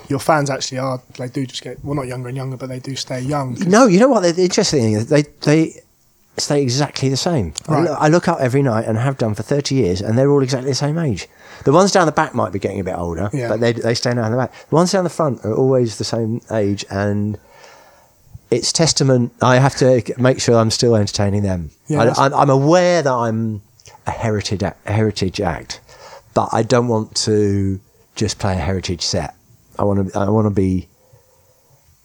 your 0.10 0.20
fans 0.20 0.50
actually 0.50 0.80
are 0.80 1.02
they 1.18 1.28
do 1.28 1.46
just 1.46 1.64
get 1.64 1.84
well 1.84 1.96
not 1.96 2.08
younger 2.08 2.28
and 2.28 2.38
younger, 2.38 2.58
but 2.58 2.70
they 2.70 2.80
do 2.80 2.96
stay 2.96 3.22
young. 3.22 3.56
No, 3.68 3.88
you 3.88 4.00
know 4.00 4.10
what? 4.10 4.22
The 4.22 4.32
the 4.32 4.44
interesting 4.44 4.82
thing 4.82 4.94
is 4.94 5.08
they 5.08 5.24
they 5.42 5.82
stay 6.38 6.62
exactly 6.62 7.10
the 7.10 7.18
same. 7.18 7.54
I, 7.68 7.82
look, 7.82 7.98
I 8.00 8.08
look 8.08 8.28
up 8.28 8.40
every 8.40 8.62
night 8.62 8.86
and 8.86 8.98
have 8.98 9.18
done 9.18 9.34
for 9.36 9.44
thirty 9.44 9.76
years, 9.76 10.02
and 10.02 10.18
they're 10.18 10.30
all 10.32 10.44
exactly 10.44 10.72
the 10.72 10.76
same 10.76 10.98
age. 10.98 11.28
The 11.64 11.72
ones 11.72 11.92
down 11.92 12.06
the 12.06 12.12
back 12.12 12.34
might 12.36 12.54
be 12.54 12.60
getting 12.60 12.80
a 12.80 12.84
bit 12.84 12.98
older, 12.98 13.30
Yeah. 13.34 13.50
but 13.50 13.60
they 13.60 13.74
they 13.74 13.94
stay 13.96 14.14
down 14.14 14.32
the 14.32 14.38
back. 14.38 14.54
The 14.70 14.76
ones 14.76 14.92
down 14.92 15.04
the 15.04 15.10
front 15.10 15.44
are 15.44 15.54
always 15.54 15.98
the 15.98 16.04
same 16.04 16.42
age, 16.52 16.86
and 16.90 17.38
it's 18.52 18.72
testament. 18.72 19.34
I 19.42 19.58
have 19.58 19.76
to 19.78 20.02
make 20.18 20.40
sure 20.40 20.56
I'm 20.58 20.72
still 20.72 20.96
entertaining 20.96 21.44
them. 21.44 21.72
Yeah, 21.88 22.14
I, 22.18 22.26
I'm, 22.26 22.34
I'm 22.34 22.50
aware 22.50 23.02
that 23.02 23.14
I'm 23.14 23.62
a 24.06 24.12
heritage 24.12 24.64
act, 24.64 24.88
a 24.88 24.94
heritage 24.94 25.42
act, 25.42 25.82
but 26.34 26.50
I 26.54 26.64
don't 26.64 26.88
want 26.88 27.16
to 27.26 27.80
just 28.16 28.40
play 28.40 28.54
a 28.54 28.58
heritage 28.60 29.02
set. 29.02 29.36
I 29.80 29.84
want 29.84 30.12
to 30.14 30.20
I 30.20 30.30
want 30.30 30.46
to 30.46 30.52
be 30.52 30.88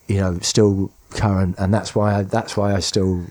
you 0.07 0.17
know 0.17 0.39
still 0.39 0.91
current, 1.11 1.55
and 1.59 1.73
that's 1.73 1.93
why 1.95 2.15
I, 2.19 2.23
that's 2.23 2.57
why 2.57 2.73
I 2.73 2.79
still 2.79 3.25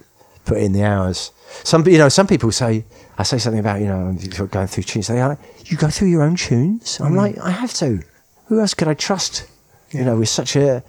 put 0.45 0.59
in 0.59 0.73
the 0.73 0.83
hours. 0.85 1.31
Some 1.65 1.87
you 1.87 1.99
know 1.99 2.09
some 2.09 2.27
people 2.27 2.53
say 2.53 2.85
I 3.19 3.23
say 3.23 3.39
something 3.39 3.61
about 3.61 3.81
you 3.81 3.87
know 3.87 4.17
going 4.47 4.67
through 4.67 4.85
tunes. 4.85 5.09
They 5.09 5.21
are 5.21 5.39
you 5.67 5.77
go 5.77 5.89
through 5.89 6.09
your 6.09 6.23
own 6.23 6.37
tunes. 6.37 7.01
I'm 7.01 7.15
like 7.15 7.39
I 7.39 7.51
have 7.51 7.73
to. 7.75 8.03
Who 8.47 8.61
else 8.61 8.75
could 8.75 8.89
I 8.89 8.95
trust? 8.95 9.47
You 9.91 10.05
know, 10.05 10.17
with 10.17 10.29
such 10.29 10.57
a 10.57 10.83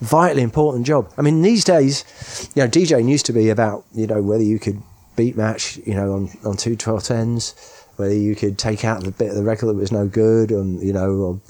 vitally 0.00 0.42
important 0.42 0.86
job. 0.86 1.12
I 1.16 1.22
mean, 1.22 1.42
these 1.42 1.64
days, 1.64 2.50
you 2.54 2.62
know, 2.62 2.68
DJing 2.68 3.08
used 3.08 3.26
to 3.26 3.32
be 3.32 3.50
about 3.50 3.84
you 3.94 4.06
know 4.06 4.22
whether 4.22 4.42
you 4.42 4.58
could 4.58 4.82
beat 5.16 5.36
match 5.36 5.78
you 5.78 5.94
know 5.94 6.12
on 6.12 6.30
on 6.44 6.56
two 6.56 6.76
twelve 6.76 7.04
tens, 7.04 7.54
whether 7.96 8.14
you 8.14 8.34
could 8.34 8.58
take 8.58 8.84
out 8.84 9.02
the 9.02 9.10
bit 9.10 9.30
of 9.30 9.36
the 9.36 9.42
record 9.42 9.66
that 9.66 9.74
was 9.74 9.92
no 9.92 10.06
good, 10.06 10.52
on 10.52 10.80
you 10.80 10.92
know. 10.92 11.10
Or, 11.10 11.40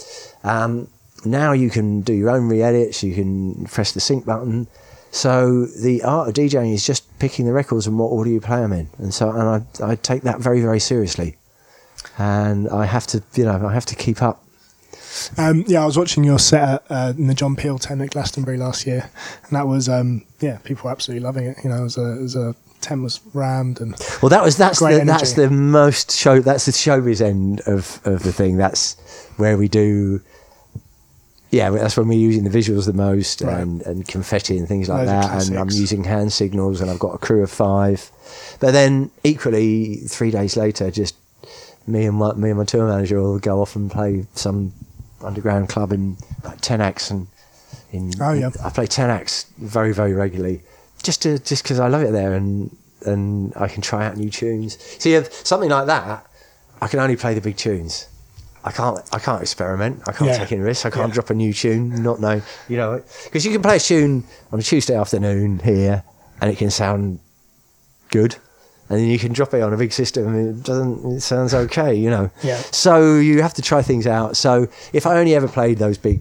um, 0.45 0.89
now 1.25 1.53
you 1.53 1.69
can 1.69 2.03
do 2.03 2.13
your 2.13 2.31
own 2.31 2.49
re-edits. 2.49 3.03
You 3.03 3.15
can 3.15 3.65
press 3.67 3.93
the 3.93 4.01
sync 4.01 4.25
button. 4.25 4.69
So 5.11 5.67
the 5.67 6.03
art 6.03 6.29
of 6.29 6.35
DJing 6.35 6.75
is 6.75 6.87
just 6.87 7.19
picking 7.19 7.47
the 7.47 7.53
records 7.53 7.87
and 7.87 7.99
what 7.99 8.07
order 8.07 8.31
you 8.31 8.41
play 8.41 8.61
them 8.61 8.73
in, 8.73 8.89
and 8.99 9.13
so 9.13 9.31
and 9.31 9.43
I, 9.43 9.93
I 9.93 9.95
take 9.97 10.23
that 10.23 10.41
very 10.41 10.61
very 10.61 10.81
seriously, 10.81 11.37
and 12.19 12.69
I 12.69 12.85
have 12.85 13.07
to 13.09 13.23
you 13.35 13.45
know 13.45 13.67
I 13.67 13.73
have 13.73 13.87
to 13.87 13.97
keep 13.97 14.23
up. 14.23 14.45
Um, 15.37 15.65
yeah, 15.67 15.83
I 15.83 15.87
was 15.87 15.99
watching 15.99 16.23
your 16.23 16.39
set 16.39 16.69
at, 16.69 16.83
uh, 16.91 17.13
in 17.17 17.27
the 17.27 17.35
John 17.35 17.57
Peel 17.57 17.79
tent 17.79 18.03
at 18.03 18.11
Glastonbury 18.11 18.59
last 18.59 18.87
year, 18.87 19.11
and 19.45 19.53
that 19.53 19.67
was 19.67 19.89
um, 19.89 20.25
yeah, 20.41 20.59
people 20.59 20.85
were 20.85 20.91
absolutely 20.91 21.25
loving 21.25 21.47
it. 21.47 21.57
You 21.65 21.71
know, 21.71 21.79
it 21.79 21.83
was 21.83 21.97
a, 21.97 22.19
it 22.19 22.23
was 22.23 22.37
a 22.37 22.55
tent 22.81 23.03
was 23.03 23.21
rammed 23.35 23.81
and 23.81 23.95
Well, 24.23 24.31
that 24.31 24.43
was 24.43 24.57
that's 24.57 24.81
the, 24.81 25.03
that's 25.05 25.33
the 25.33 25.51
most 25.51 26.13
show. 26.13 26.41
That's 26.41 26.67
the 26.67 26.73
showbiz 26.73 27.21
end 27.21 27.61
of 27.67 28.01
of 28.05 28.23
the 28.23 28.33
thing. 28.33 28.57
That's 28.57 28.97
where 29.37 29.57
we 29.57 29.69
do. 29.69 30.21
Yeah, 31.51 31.70
that's 31.70 31.97
when 31.97 32.09
we're 32.09 32.19
using 32.19 32.45
the 32.45 32.51
visuals 32.51 32.85
the 32.87 32.93
most 32.93 33.41
Right. 33.41 33.59
and, 33.61 33.81
and 33.83 34.07
confetti 34.07 34.59
and 34.59 34.69
things 34.69 34.89
like 34.89 35.03
of 35.03 35.07
that. 35.07 35.49
And 35.49 35.59
I'm 35.59 35.70
using 35.70 36.05
hand 36.05 36.33
signals 36.33 36.81
and 36.83 36.91
I've 36.91 36.99
got 36.99 37.15
a 37.15 37.19
crew 37.19 37.43
of 37.43 37.51
five. 37.51 38.11
But 38.61 38.73
then 38.73 39.11
equally, 39.25 39.97
three 39.97 40.31
days 40.31 40.57
later, 40.59 40.91
just 40.91 41.15
me 41.87 42.05
and 42.05 42.16
my, 42.16 42.35
me 42.35 42.51
and 42.51 42.59
my 42.59 42.65
tour 42.65 42.87
manager 42.87 43.20
will 43.23 43.39
go 43.39 43.62
off 43.62 43.77
and 43.77 43.91
play 43.91 44.27
some 44.35 44.75
underground 45.25 45.69
club 45.70 45.91
in 45.93 46.16
like 46.45 46.61
Tenax 46.61 47.11
and 47.11 47.29
in 47.93 48.12
Oh, 48.20 48.35
yeah. 48.35 48.51
I 48.62 48.69
play 48.69 48.87
Tenax 48.87 49.47
very 49.57 49.93
very 49.93 50.12
regularly 50.12 50.62
just 51.03 51.23
to 51.23 51.39
just 51.39 51.62
because 51.62 51.81
I 51.81 51.89
love 51.89 52.03
it 52.03 52.12
there 52.12 52.35
and 52.35 52.77
and 53.07 53.53
I 53.57 53.69
can 53.69 53.81
try 53.81 54.05
out 54.05 54.16
new 54.16 54.29
tunes. 54.31 54.77
See, 54.99 55.15
if 55.15 55.33
something 55.47 55.70
like 55.70 55.87
that, 55.87 56.27
I 56.83 56.89
can 56.89 57.01
only 57.01 57.16
play 57.16 57.33
the 57.35 57.41
big 57.41 57.57
tunes. 57.57 58.07
I 58.69 58.73
can't. 58.73 59.01
I 59.12 59.19
can't 59.19 59.40
experiment. 59.40 60.03
I 60.07 60.12
can't 60.12 60.31
Yeah. 60.31 60.39
take 60.39 60.53
any 60.53 60.61
risks. 60.61 60.85
I 60.85 60.90
can't 60.90 61.09
Yeah. 61.09 61.15
drop 61.15 61.31
a 61.31 61.35
new 61.35 61.53
tune, 61.55 62.03
not 62.03 62.20
know. 62.20 62.43
You 62.69 62.77
know, 62.77 63.03
because 63.24 63.45
you 63.47 63.53
can 63.53 63.62
play 63.62 63.77
a 63.77 63.81
tune 63.81 64.24
on 64.53 64.59
a 64.59 64.62
Tuesday 64.62 64.95
afternoon 64.95 65.61
here, 65.65 66.03
and 66.40 66.51
it 66.53 66.59
can 66.59 66.70
sound 66.70 67.19
good, 68.11 68.36
and 68.89 68.99
then 69.01 69.07
you 69.09 69.19
can 69.19 69.32
drop 69.32 69.55
it 69.55 69.62
on 69.62 69.73
a 69.73 69.77
big 69.77 69.93
system, 69.93 70.27
and 70.28 70.49
it 70.51 70.62
doesn't. 70.65 71.16
It 71.16 71.20
sounds 71.23 71.55
okay. 71.55 71.95
You 71.95 72.11
know. 72.11 72.31
Yeah. 72.43 72.61
So 72.70 73.15
you 73.16 73.40
have 73.43 73.55
to 73.55 73.62
try 73.62 73.81
things 73.82 74.07
out. 74.07 74.36
So 74.36 74.69
if 74.93 75.07
I 75.07 75.19
only 75.19 75.35
ever 75.35 75.49
played 75.49 75.78
those 75.78 75.97
big 75.99 76.20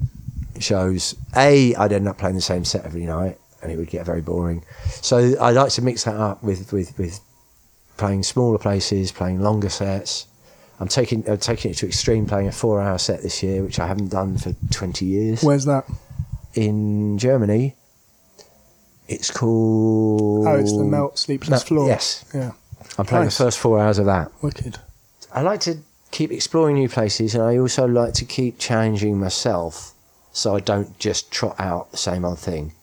shows, 0.60 1.15
a 1.36 1.76
I'd 1.76 1.91
end 1.91 2.07
up 2.07 2.18
playing 2.18 2.36
the 2.36 2.41
same 2.41 2.64
set 2.65 2.86
every 2.86 3.06
night, 3.06 3.38
and 3.61 3.72
it 3.72 3.78
would 3.78 3.90
get 3.90 4.06
very 4.06 4.22
boring. 4.22 4.64
So 5.02 5.36
I 5.40 5.52
like 5.52 5.72
to 5.74 5.82
mix 5.82 6.03
that 6.06 6.15
up 6.15 6.41
with 6.44 6.72
with 6.72 6.98
with 6.98 7.19
playing 7.98 8.24
smaller 8.24 8.57
places, 8.57 9.11
playing 9.11 9.41
longer 9.41 9.69
sets. 9.69 10.28
I'm 10.80 10.88
taking 10.88 11.28
I'm 11.30 11.38
taking 11.40 11.72
it 11.72 11.78
to 11.78 11.88
extreme, 11.88 12.26
playing 12.28 12.48
a 12.48 12.52
four-hour 12.52 12.98
set 12.99 13.22
this 13.24 13.41
year, 13.41 13.64
which 13.64 13.80
I 13.80 13.88
haven't 13.88 14.10
done 14.10 14.38
for 14.38 14.54
20 14.72 15.06
years. 15.06 15.44
where's 15.44 15.66
that? 15.66 15.86
In 16.54 17.18
Germany, 17.18 17.76
it's 19.08 19.32
called. 19.32 20.48
Oh, 20.48 20.56
it's 20.56 20.76
the 20.76 20.84
Melt 20.84 21.18
Sleepless 21.18 21.49
No, 21.49 21.58
Floor. 21.60 21.88
yes. 21.88 22.26
Yeah, 22.34 22.52
I'm 22.98 23.06
playing 23.06 23.26
Nice. 23.26 23.38
the 23.38 23.44
first 23.45 23.60
four 23.60 23.80
hours 23.80 23.98
of 23.99 24.06
that. 24.06 24.32
wicked. 24.41 24.80
I 25.34 25.41
like 25.41 25.60
to 25.62 25.78
keep 26.12 26.32
exploring 26.32 26.76
new 26.76 26.90
places, 26.90 27.34
and 27.36 27.44
I 27.44 27.58
also 27.58 27.86
like 27.88 28.14
to 28.16 28.26
keep 28.26 28.60
challenging 28.60 29.20
myself, 29.20 29.94
so 30.32 30.56
I 30.56 30.60
don't 30.60 30.98
just 30.99 31.32
trot 31.32 31.56
out 31.60 31.91
the 31.91 31.98
same 31.98 32.26
old 32.26 32.40
thing. 32.40 32.74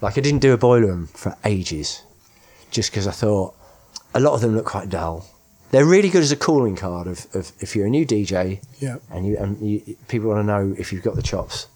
Like 0.00 0.18
I 0.18 0.20
didn't 0.20 0.40
do 0.40 0.52
a 0.52 0.58
boiler 0.58 0.88
room 0.88 1.06
for 1.14 1.36
ages, 1.44 2.02
just 2.70 2.90
because 2.90 3.06
I 3.06 3.12
thought 3.12 3.54
a 4.14 4.20
lot 4.20 4.34
of 4.34 4.40
them 4.40 4.54
look 4.54 4.66
quite 4.66 4.88
dull. 4.88 5.26
They're 5.72 5.86
really 5.86 6.10
good 6.10 6.22
as 6.22 6.30
a 6.30 6.36
calling 6.36 6.76
card 6.76 7.06
of, 7.06 7.26
of 7.34 7.50
if 7.60 7.74
you're 7.74 7.86
a 7.86 7.90
new 7.90 8.06
DJ 8.06 8.62
Yeah, 8.78 8.98
and 9.10 9.26
you 9.26 9.38
and 9.38 9.58
you, 9.60 9.96
people 10.06 10.28
want 10.28 10.40
to 10.40 10.46
know 10.46 10.74
if 10.78 10.92
you've 10.92 11.02
got 11.02 11.16
the 11.16 11.22
chops 11.22 11.66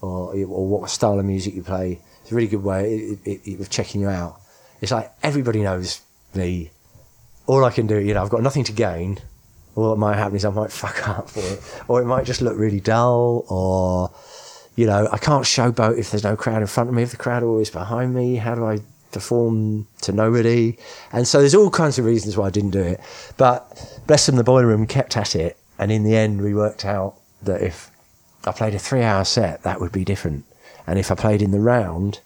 or 0.00 0.34
or 0.34 0.66
what 0.66 0.90
style 0.90 1.18
of 1.18 1.24
music 1.24 1.54
you 1.54 1.62
play. 1.62 2.00
It's 2.22 2.32
a 2.32 2.34
really 2.34 2.48
good 2.48 2.64
way 2.64 3.16
of 3.60 3.70
checking 3.70 4.00
you 4.00 4.08
out. 4.08 4.40
It's 4.80 4.90
like 4.90 5.12
everybody 5.22 5.62
knows 5.62 6.00
me. 6.34 6.72
All 7.46 7.64
I 7.64 7.70
can 7.70 7.86
do, 7.86 7.98
you 7.98 8.12
know, 8.12 8.22
I've 8.22 8.28
got 8.28 8.42
nothing 8.42 8.64
to 8.64 8.72
gain. 8.72 9.18
All 9.76 9.90
that 9.90 9.96
might 9.96 10.16
happen 10.16 10.34
is 10.34 10.44
I 10.44 10.50
might 10.50 10.72
fuck 10.82 11.08
up, 11.08 11.30
or 11.36 11.58
or 11.86 12.02
it 12.02 12.06
might 12.06 12.26
just 12.26 12.42
look 12.42 12.58
really 12.58 12.80
dull, 12.80 13.44
or 13.48 14.10
you 14.74 14.86
know, 14.86 15.08
I 15.12 15.18
can't 15.18 15.44
showboat 15.44 15.96
if 15.96 16.10
there's 16.10 16.24
no 16.24 16.34
crowd 16.34 16.60
in 16.60 16.66
front 16.66 16.88
of 16.88 16.94
me. 16.96 17.04
If 17.04 17.12
the 17.12 17.16
crowd 17.16 17.44
are 17.44 17.48
always 17.48 17.70
behind 17.70 18.14
me, 18.14 18.34
how 18.34 18.56
do 18.56 18.66
I 18.66 18.80
perform 19.12 19.86
to 20.02 20.12
nobody? 20.12 20.76
And 21.12 21.26
so 21.26 21.40
there's 21.40 21.54
all 21.54 21.70
kinds 21.70 21.98
of 21.98 22.04
reasons 22.04 22.36
why 22.36 22.46
I 22.46 22.50
didn't 22.50 22.70
do 22.70 22.82
it. 22.82 23.00
But 23.36 24.00
bless 24.06 24.26
them, 24.26 24.36
the 24.36 24.44
boiler 24.44 24.66
room 24.66 24.86
kept 24.86 25.16
at 25.16 25.34
it, 25.34 25.56
and 25.78 25.92
in 25.92 26.04
the 26.04 26.16
end, 26.16 26.42
we 26.42 26.54
worked 26.54 26.84
out 26.84 27.14
that 27.42 27.62
if 27.62 27.90
I 28.44 28.52
played 28.52 28.74
a 28.74 28.78
three-hour 28.78 29.24
set, 29.24 29.62
that 29.62 29.80
would 29.80 29.92
be 29.92 30.04
different. 30.04 30.44
And 30.86 30.98
if 30.98 31.10
I 31.10 31.14
played 31.14 31.42
in 31.42 31.50
the 31.50 31.60
round 31.60 32.20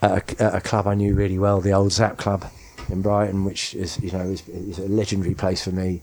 at 0.00 0.32
a, 0.32 0.42
at 0.42 0.54
a 0.56 0.60
club 0.60 0.86
I 0.86 0.94
knew 0.94 1.14
really 1.14 1.38
well, 1.38 1.60
the 1.60 1.72
old 1.72 1.92
Zap 1.92 2.18
Club 2.18 2.44
in 2.88 3.02
Brighton, 3.02 3.44
which 3.44 3.74
is 3.74 4.00
you 4.00 4.10
know 4.10 4.20
is, 4.20 4.46
is 4.48 4.78
a 4.78 4.88
legendary 4.88 5.34
place 5.34 5.64
for 5.64 5.70
me, 5.70 6.02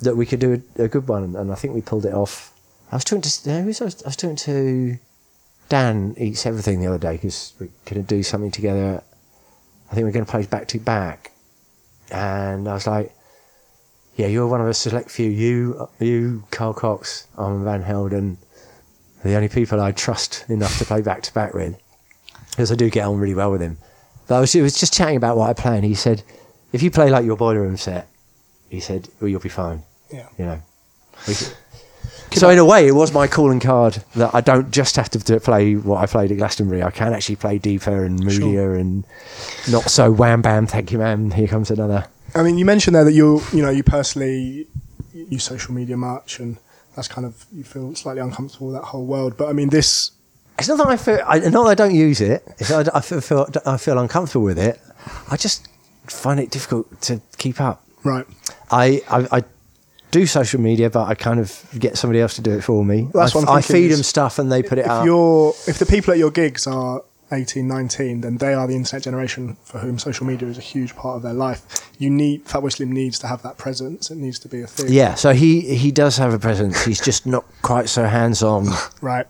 that 0.00 0.16
we 0.16 0.26
could 0.26 0.40
do 0.40 0.62
a, 0.78 0.84
a 0.84 0.88
good 0.88 1.08
one, 1.08 1.34
and 1.34 1.50
I 1.50 1.54
think 1.54 1.74
we 1.74 1.80
pulled 1.80 2.04
it 2.04 2.14
off. 2.14 2.52
I 2.92 2.96
was 2.96 3.04
talking 3.04 3.22
to 3.22 3.52
I, 3.52 3.64
was, 3.64 3.80
I 3.80 4.08
was 4.08 4.16
talking 4.16 4.36
to 4.36 4.98
Dan 5.68 6.14
eats 6.16 6.46
everything 6.46 6.80
the 6.80 6.86
other 6.86 6.98
day 6.98 7.12
because 7.12 7.52
going 7.58 7.70
to 7.84 8.02
do 8.02 8.22
something 8.22 8.50
together. 8.50 9.02
I 9.90 9.94
think 9.94 10.04
we're 10.04 10.12
going 10.12 10.24
to 10.24 10.30
play 10.30 10.44
back 10.46 10.68
to 10.68 10.78
back, 10.78 11.32
and 12.10 12.68
I 12.68 12.74
was 12.74 12.86
like, 12.86 13.14
"Yeah, 14.16 14.26
you're 14.26 14.46
one 14.46 14.60
of 14.60 14.66
a 14.66 14.74
select 14.74 15.10
few. 15.10 15.30
You, 15.30 15.88
you, 15.98 16.44
Carl 16.50 16.74
Cox, 16.74 17.26
Armand 17.36 17.64
Van 17.64 17.82
Helden, 17.82 18.38
the 19.24 19.34
only 19.34 19.48
people 19.48 19.80
I 19.80 19.92
trust 19.92 20.44
enough 20.48 20.78
to 20.78 20.84
play 20.84 21.00
back 21.00 21.22
to 21.22 21.34
back 21.34 21.54
with, 21.54 21.76
because 22.50 22.70
I 22.70 22.74
do 22.74 22.90
get 22.90 23.06
on 23.06 23.18
really 23.18 23.34
well 23.34 23.50
with 23.50 23.62
him." 23.62 23.78
But 24.26 24.36
I 24.36 24.40
was, 24.40 24.54
it 24.54 24.62
was 24.62 24.78
just 24.78 24.92
chatting 24.92 25.16
about 25.16 25.36
what 25.36 25.48
I 25.48 25.54
play, 25.54 25.76
and 25.76 25.84
he 25.84 25.94
said, 25.94 26.22
"If 26.72 26.82
you 26.82 26.90
play 26.90 27.10
like 27.10 27.24
your 27.24 27.36
boiler 27.36 27.62
room 27.62 27.76
set, 27.76 28.08
he 28.68 28.80
said, 28.80 29.08
well, 29.20 29.28
you'll 29.28 29.40
be 29.40 29.48
fine." 29.48 29.82
yeah. 30.12 30.28
you 30.38 30.44
know. 30.44 30.62
So 32.32 32.50
in 32.50 32.58
a 32.58 32.64
way, 32.64 32.86
it 32.86 32.92
was 32.94 33.12
my 33.12 33.26
calling 33.26 33.58
card 33.60 34.02
that 34.14 34.34
I 34.34 34.40
don't 34.40 34.70
just 34.70 34.96
have 34.96 35.08
to 35.10 35.18
do- 35.18 35.40
play 35.40 35.74
what 35.74 35.98
I 36.02 36.06
played 36.06 36.30
at 36.30 36.38
Glastonbury. 36.38 36.82
I 36.82 36.90
can 36.90 37.12
actually 37.12 37.36
play 37.36 37.58
deeper 37.58 38.04
and 38.04 38.22
moodier 38.22 38.74
and 38.74 39.04
not 39.70 39.84
so 39.90 40.10
wham 40.12 40.42
bam. 40.42 40.66
Thank 40.66 40.92
you, 40.92 40.98
man. 40.98 41.30
Here 41.32 41.48
comes 41.48 41.70
another. 41.70 42.06
I 42.34 42.42
mean, 42.42 42.58
you 42.58 42.64
mentioned 42.64 42.94
there 42.94 43.04
that 43.04 43.12
you 43.12 43.40
you 43.52 43.62
know 43.62 43.70
you 43.70 43.82
personally 43.82 44.66
use 45.14 45.42
social 45.44 45.74
media 45.74 45.96
much, 45.96 46.38
and 46.38 46.58
that's 46.94 47.08
kind 47.08 47.26
of 47.26 47.46
you 47.52 47.64
feel 47.64 47.94
slightly 47.94 48.20
uncomfortable 48.20 48.68
with 48.68 48.76
that 48.76 48.84
whole 48.84 49.06
world. 49.06 49.36
But 49.36 49.48
I 49.48 49.52
mean, 49.52 49.70
this 49.70 50.12
It's 50.58 50.68
not 50.68 50.78
that 50.78 50.86
I 50.88 50.96
feel. 50.96 51.20
I, 51.26 51.38
not 51.38 51.64
that 51.64 51.70
I 51.70 51.74
don't 51.74 51.94
use 51.94 52.20
it. 52.20 52.44
It's 52.58 52.70
I, 52.70 52.84
I 52.94 53.00
feel, 53.00 53.20
feel 53.20 53.46
I 53.64 53.78
feel 53.78 53.98
uncomfortable 53.98 54.44
with 54.44 54.58
it. 54.58 54.78
I 55.30 55.36
just 55.36 55.66
find 56.06 56.38
it 56.38 56.50
difficult 56.50 57.00
to 57.02 57.20
keep 57.38 57.60
up. 57.60 57.82
right? 58.04 58.26
I, 58.70 59.02
I, 59.10 59.38
I 59.38 59.44
do 60.10 60.26
social 60.26 60.60
media, 60.60 60.90
but 60.90 61.06
I 61.06 61.14
kind 61.14 61.40
of 61.40 61.64
get 61.78 61.96
somebody 61.98 62.20
else 62.20 62.34
to 62.36 62.42
do 62.42 62.52
it 62.52 62.62
for 62.62 62.84
me. 62.84 63.08
That's 63.12 63.34
I, 63.34 63.38
what 63.40 63.48
I 63.48 63.60
feed 63.60 63.88
them 63.88 64.02
stuff 64.02 64.38
and 64.38 64.50
they 64.50 64.62
put 64.62 64.78
it 64.78 64.82
if 64.86 64.90
out. 64.90 65.04
you're 65.04 65.50
if 65.66 65.78
the 65.78 65.86
people 65.86 66.12
at 66.12 66.18
your 66.18 66.30
gigs 66.30 66.66
are 66.66 67.02
18 67.30 67.68
19 67.68 68.22
then 68.22 68.38
they 68.38 68.54
are 68.54 68.66
the 68.66 68.74
internet 68.74 69.02
generation 69.02 69.56
for 69.62 69.80
whom 69.80 69.98
social 69.98 70.24
media 70.26 70.48
is 70.48 70.56
a 70.56 70.62
huge 70.62 70.96
part 70.96 71.16
of 71.16 71.22
their 71.22 71.34
life 71.34 71.60
you 71.98 72.08
need 72.08 72.42
fatboy 72.46 72.72
slim 72.72 72.90
needs 72.90 73.18
to 73.18 73.26
have 73.26 73.42
that 73.42 73.58
presence 73.58 74.10
it 74.10 74.16
needs 74.16 74.38
to 74.38 74.48
be 74.48 74.62
a 74.62 74.66
thing 74.66 74.86
Yeah, 74.88 75.14
so 75.14 75.34
he 75.34 75.76
he 75.76 75.92
does 75.92 76.16
have 76.16 76.32
a 76.32 76.38
presence. 76.38 76.84
He's 76.86 77.00
just 77.02 77.26
not 77.26 77.44
quite 77.60 77.90
so 77.90 78.04
hands 78.06 78.42
on. 78.42 78.68
right 79.02 79.26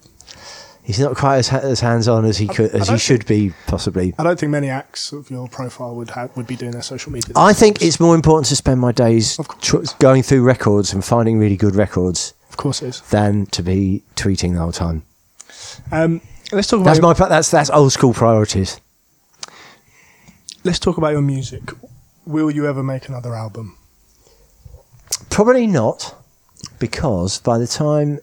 He's 0.89 0.99
not 1.01 1.17
quite 1.19 1.37
as, 1.37 1.53
as 1.53 1.81
hands 1.81 2.09
on 2.09 2.25
as 2.25 2.39
he 2.39 2.47
could 2.49 2.71
as 2.75 2.89
he 2.89 2.97
should 2.97 3.27
be 3.27 3.53
possibly. 3.67 4.15
i 4.19 4.23
don't 4.25 4.41
think 4.41 4.51
many 4.51 4.71
acts 4.71 5.13
of 5.13 5.31
your 5.31 5.47
profile 5.49 5.95
would 5.99 6.11
have 6.17 6.35
would 6.35 6.47
be 6.47 6.57
doing 6.57 6.73
their 6.73 6.87
social 6.95 7.13
media 7.13 7.33
I 7.37 7.53
think 7.53 7.83
it's 7.83 8.01
more 8.01 8.15
important 8.15 8.47
to 8.47 8.57
spend 8.57 8.81
my 8.81 8.93
days 8.93 9.39
tr- 9.61 9.85
going 9.99 10.23
through 10.23 10.43
records 10.55 10.95
and 10.95 11.05
finding 11.05 11.39
really 11.39 11.59
good 11.59 11.75
records 11.85 12.33
of 12.49 12.57
course 12.57 12.81
it 12.83 12.89
is 12.89 13.01
than 13.17 13.45
to 13.57 13.63
be 13.63 14.03
tweeting 14.17 14.55
the 14.55 14.61
whole 14.61 14.73
time. 14.73 15.03
um, 15.93 16.23
let's 16.53 16.69
talk 16.69 16.81
about 16.81 16.97
That's 16.97 17.21
my 17.21 17.29
that's 17.29 17.51
that's 17.51 17.71
old 17.71 17.93
school 17.93 18.15
priorities. 18.15 18.81
let's 20.65 20.79
talk 20.79 20.97
about 20.97 21.13
your 21.13 21.27
music 21.37 21.65
will 22.25 22.51
you 22.51 22.67
ever 22.67 22.83
make 22.83 23.09
another 23.11 23.35
album 23.35 23.77
Probably 25.31 25.67
not, 25.67 26.15
because 26.79 27.39
by 27.41 27.59
the 27.59 27.67
time 27.67 28.19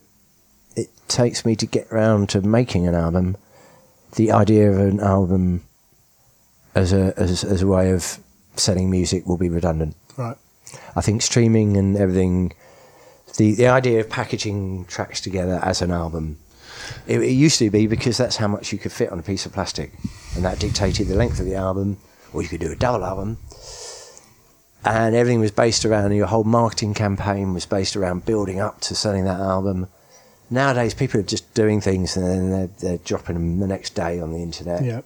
takes 1.07 1.45
me 1.45 1.55
to 1.55 1.65
get 1.65 1.91
round 1.91 2.29
to 2.29 2.41
making 2.41 2.87
an 2.87 2.95
album, 2.95 3.37
the 4.15 4.31
idea 4.31 4.71
of 4.71 4.79
an 4.79 4.99
album 4.99 5.63
as 6.73 6.91
a 6.93 7.13
as, 7.17 7.43
as 7.43 7.61
a 7.61 7.67
way 7.67 7.91
of 7.91 8.19
selling 8.55 8.89
music 8.89 9.25
will 9.25 9.37
be 9.37 9.49
redundant. 9.49 9.95
right 10.17 10.37
I 10.95 11.01
think 11.01 11.21
streaming 11.21 11.77
and 11.77 11.97
everything, 11.97 12.53
the 13.37 13.53
the 13.55 13.67
idea 13.67 13.99
of 13.99 14.09
packaging 14.09 14.85
tracks 14.85 15.21
together 15.21 15.59
as 15.63 15.81
an 15.81 15.91
album, 15.91 16.37
it, 17.07 17.21
it 17.21 17.31
used 17.31 17.59
to 17.59 17.69
be 17.69 17.87
because 17.87 18.17
that's 18.17 18.37
how 18.37 18.47
much 18.47 18.71
you 18.71 18.77
could 18.77 18.91
fit 18.91 19.11
on 19.11 19.19
a 19.19 19.23
piece 19.23 19.45
of 19.45 19.53
plastic, 19.53 19.91
and 20.35 20.43
that 20.45 20.59
dictated 20.59 21.07
the 21.07 21.15
length 21.15 21.39
of 21.39 21.45
the 21.45 21.55
album, 21.55 21.97
or 22.33 22.41
you 22.41 22.47
could 22.47 22.61
do 22.61 22.71
a 22.71 22.75
double 22.75 23.05
album. 23.05 23.37
And 24.83 25.15
everything 25.15 25.39
was 25.39 25.51
based 25.51 25.83
around 25.83 26.11
your 26.13 26.27
whole 26.27 26.43
marketing 26.43 26.93
campaign 26.93 27.55
was 27.55 27.65
based 27.65 27.95
around 27.95 28.25
building 28.25 28.59
up 28.59 28.81
to 28.81 28.93
selling 28.93 29.25
that 29.25 29.39
album. 29.39 29.87
Nowadays, 30.49 30.93
people 30.93 31.19
are 31.19 31.23
just 31.23 31.53
doing 31.53 31.81
things 31.81 32.15
and 32.15 32.25
then 32.25 32.49
they're, 32.51 32.67
they're 32.79 32.97
dropping 32.99 33.35
them 33.35 33.59
the 33.59 33.67
next 33.67 33.95
day 33.95 34.19
on 34.19 34.31
the 34.31 34.43
internet 34.43 34.83
yeah 34.83 35.01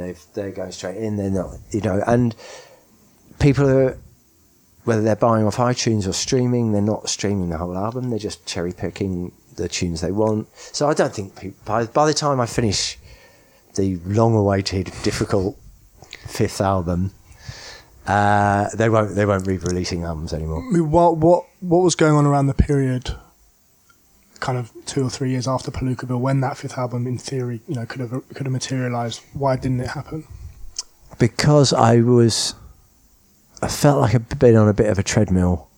they've 0.00 0.22
they're 0.34 0.50
going 0.50 0.72
straight 0.72 0.96
in. 0.96 1.16
They're 1.16 1.30
not, 1.30 1.56
you 1.70 1.80
know, 1.80 2.02
and 2.06 2.34
people 3.38 3.68
are 3.68 3.98
whether 4.84 5.02
they're 5.02 5.16
buying 5.16 5.46
off 5.46 5.56
iTunes 5.56 6.08
or 6.08 6.12
streaming, 6.12 6.72
they're 6.72 6.80
not 6.80 7.08
streaming 7.08 7.50
the 7.50 7.58
whole 7.58 7.76
album. 7.76 8.10
They're 8.10 8.18
just 8.18 8.46
cherry 8.46 8.72
picking 8.72 9.32
the 9.56 9.68
tunes 9.68 10.00
they 10.00 10.10
want. 10.10 10.48
So 10.56 10.88
I 10.88 10.94
don't 10.94 11.14
think 11.14 11.38
people, 11.38 11.60
by 11.64 11.86
by 11.86 12.06
the 12.06 12.14
time 12.14 12.40
I 12.40 12.46
finish 12.46 12.98
the 13.74 14.00
long-awaited, 14.04 14.86
difficult 15.02 15.56
fifth 16.26 16.60
album, 16.60 17.12
uh, 18.06 18.68
they 18.74 18.88
won't 18.88 19.14
they 19.14 19.26
won't 19.26 19.46
be 19.46 19.58
releasing 19.58 20.04
albums 20.04 20.32
anymore. 20.32 20.62
I 20.66 20.72
mean, 20.72 20.90
what 20.90 21.18
what 21.18 21.44
what 21.60 21.78
was 21.80 21.94
going 21.94 22.14
on 22.14 22.26
around 22.26 22.46
the 22.46 22.54
period, 22.54 23.14
kind 24.40 24.58
of 24.58 24.72
two 24.86 25.04
or 25.04 25.10
three 25.10 25.30
years 25.30 25.46
after 25.46 25.70
Palooka 25.70 26.06
Palookaville, 26.06 26.20
when 26.20 26.40
that 26.40 26.56
fifth 26.56 26.76
album, 26.76 27.06
in 27.06 27.18
theory, 27.18 27.60
you 27.68 27.74
know, 27.74 27.86
could 27.86 28.00
have 28.00 28.10
could 28.10 28.46
have 28.46 28.52
materialized? 28.52 29.20
Why 29.32 29.56
didn't 29.56 29.80
it 29.80 29.88
happen? 29.88 30.26
because 31.20 31.72
I 31.72 32.00
was, 32.00 32.54
I 33.62 33.68
felt 33.68 34.00
like 34.00 34.14
I'd 34.16 34.38
been 34.40 34.56
on 34.56 34.68
a 34.68 34.74
bit 34.74 34.88
of 34.88 34.98
a 34.98 35.04
treadmill, 35.04 35.68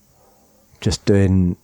just 0.80 1.04
doing 1.04 1.56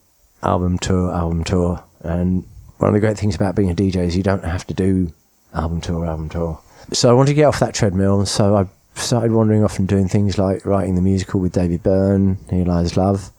album 0.42 0.78
tour, 0.78 1.14
album 1.14 1.44
tour. 1.44 1.82
And 2.00 2.44
one 2.78 2.88
of 2.88 2.94
the 2.94 3.00
great 3.00 3.16
things 3.16 3.34
about 3.34 3.54
being 3.54 3.70
a 3.70 3.74
DJ 3.74 3.98
is 4.04 4.16
you 4.16 4.22
don't 4.22 4.44
have 4.44 4.66
to 4.66 4.74
do 4.74 5.12
album 5.54 5.80
tour, 5.80 6.04
album 6.04 6.28
tour. 6.28 6.60
So 6.92 7.08
I 7.08 7.12
wanted 7.12 7.30
to 7.30 7.34
get 7.34 7.44
off 7.44 7.60
that 7.60 7.74
treadmill. 7.74 8.26
So 8.26 8.56
I 8.56 8.66
started 8.98 9.32
wandering 9.32 9.64
off 9.64 9.78
and 9.78 9.88
doing 9.88 10.08
things 10.08 10.36
like 10.38 10.66
writing 10.66 10.96
the 10.96 11.02
musical 11.02 11.40
with 11.40 11.52
David 11.52 11.82
Byrne, 11.82 12.38
Here 12.50 12.64
Lies 12.64 12.96
Love. 12.96 13.30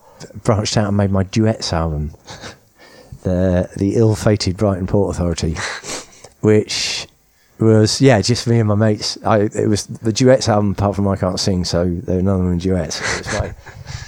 Branched 0.43 0.75
out 0.77 0.87
and 0.87 0.97
made 0.97 1.11
my 1.11 1.23
duets 1.23 1.71
album, 1.71 2.13
the 3.23 3.69
the 3.77 3.95
ill-fated 3.95 4.57
Brighton 4.57 4.87
Port 4.87 5.15
Authority, 5.15 5.55
which 6.41 7.07
was 7.59 7.99
yeah, 7.99 8.21
just 8.21 8.47
me 8.47 8.59
and 8.59 8.67
my 8.67 8.75
mates. 8.75 9.17
I 9.25 9.49
it 9.53 9.67
was 9.67 9.85
the 9.87 10.13
duets 10.13 10.47
album 10.47 10.71
apart 10.71 10.95
from 10.95 11.07
I 11.07 11.15
can't 11.15 11.39
sing, 11.39 11.65
so 11.65 11.89
there 11.89 12.17
were 12.17 12.21
none 12.21 12.41
of 12.41 12.47
them 12.47 12.57
duets. 12.57 13.01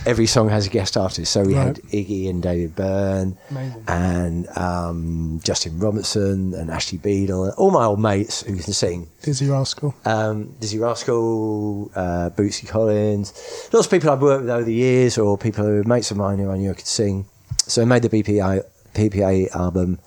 Every 0.03 0.25
song 0.25 0.49
has 0.49 0.65
a 0.65 0.69
guest 0.69 0.97
artist. 0.97 1.31
So 1.31 1.43
we 1.43 1.53
had 1.53 1.75
Iggy 1.75 2.27
and 2.27 2.41
David 2.41 2.75
Byrne 2.75 3.37
Amazing. 3.51 3.83
and 3.87 4.57
um, 4.57 5.39
Justin 5.43 5.77
Robertson 5.77 6.55
and 6.55 6.71
Ashley 6.71 6.97
Beadle, 6.97 7.45
and 7.45 7.53
all 7.53 7.69
my 7.69 7.85
old 7.85 7.99
mates 7.99 8.41
who 8.41 8.55
can 8.55 8.73
sing. 8.73 9.07
Dizzee 9.21 9.51
Rascal. 9.51 9.93
Um, 10.05 10.55
Dizzee 10.59 10.81
Rascal, 10.81 11.91
uh, 11.93 12.29
Bootsy 12.31 12.67
Collins, 12.67 13.31
lots 13.71 13.85
of 13.85 13.91
people 13.91 14.09
I've 14.09 14.21
worked 14.21 14.41
with 14.43 14.49
over 14.49 14.63
the 14.63 14.73
years, 14.73 15.19
or 15.19 15.37
people 15.37 15.65
who 15.65 15.75
were 15.75 15.83
mates 15.83 16.09
of 16.09 16.17
mine 16.17 16.39
who 16.39 16.49
I 16.49 16.57
knew 16.57 16.71
I 16.71 16.73
could 16.73 16.87
sing. 16.87 17.25
So 17.67 17.83
I 17.83 17.85
made 17.85 18.01
the 18.01 18.09
BPA, 18.09 18.63
PPA 18.93 19.53
album, 19.55 19.99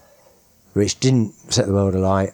which 0.73 1.01
didn't 1.01 1.32
set 1.52 1.66
the 1.66 1.73
world 1.73 1.94
alight. 1.94 2.32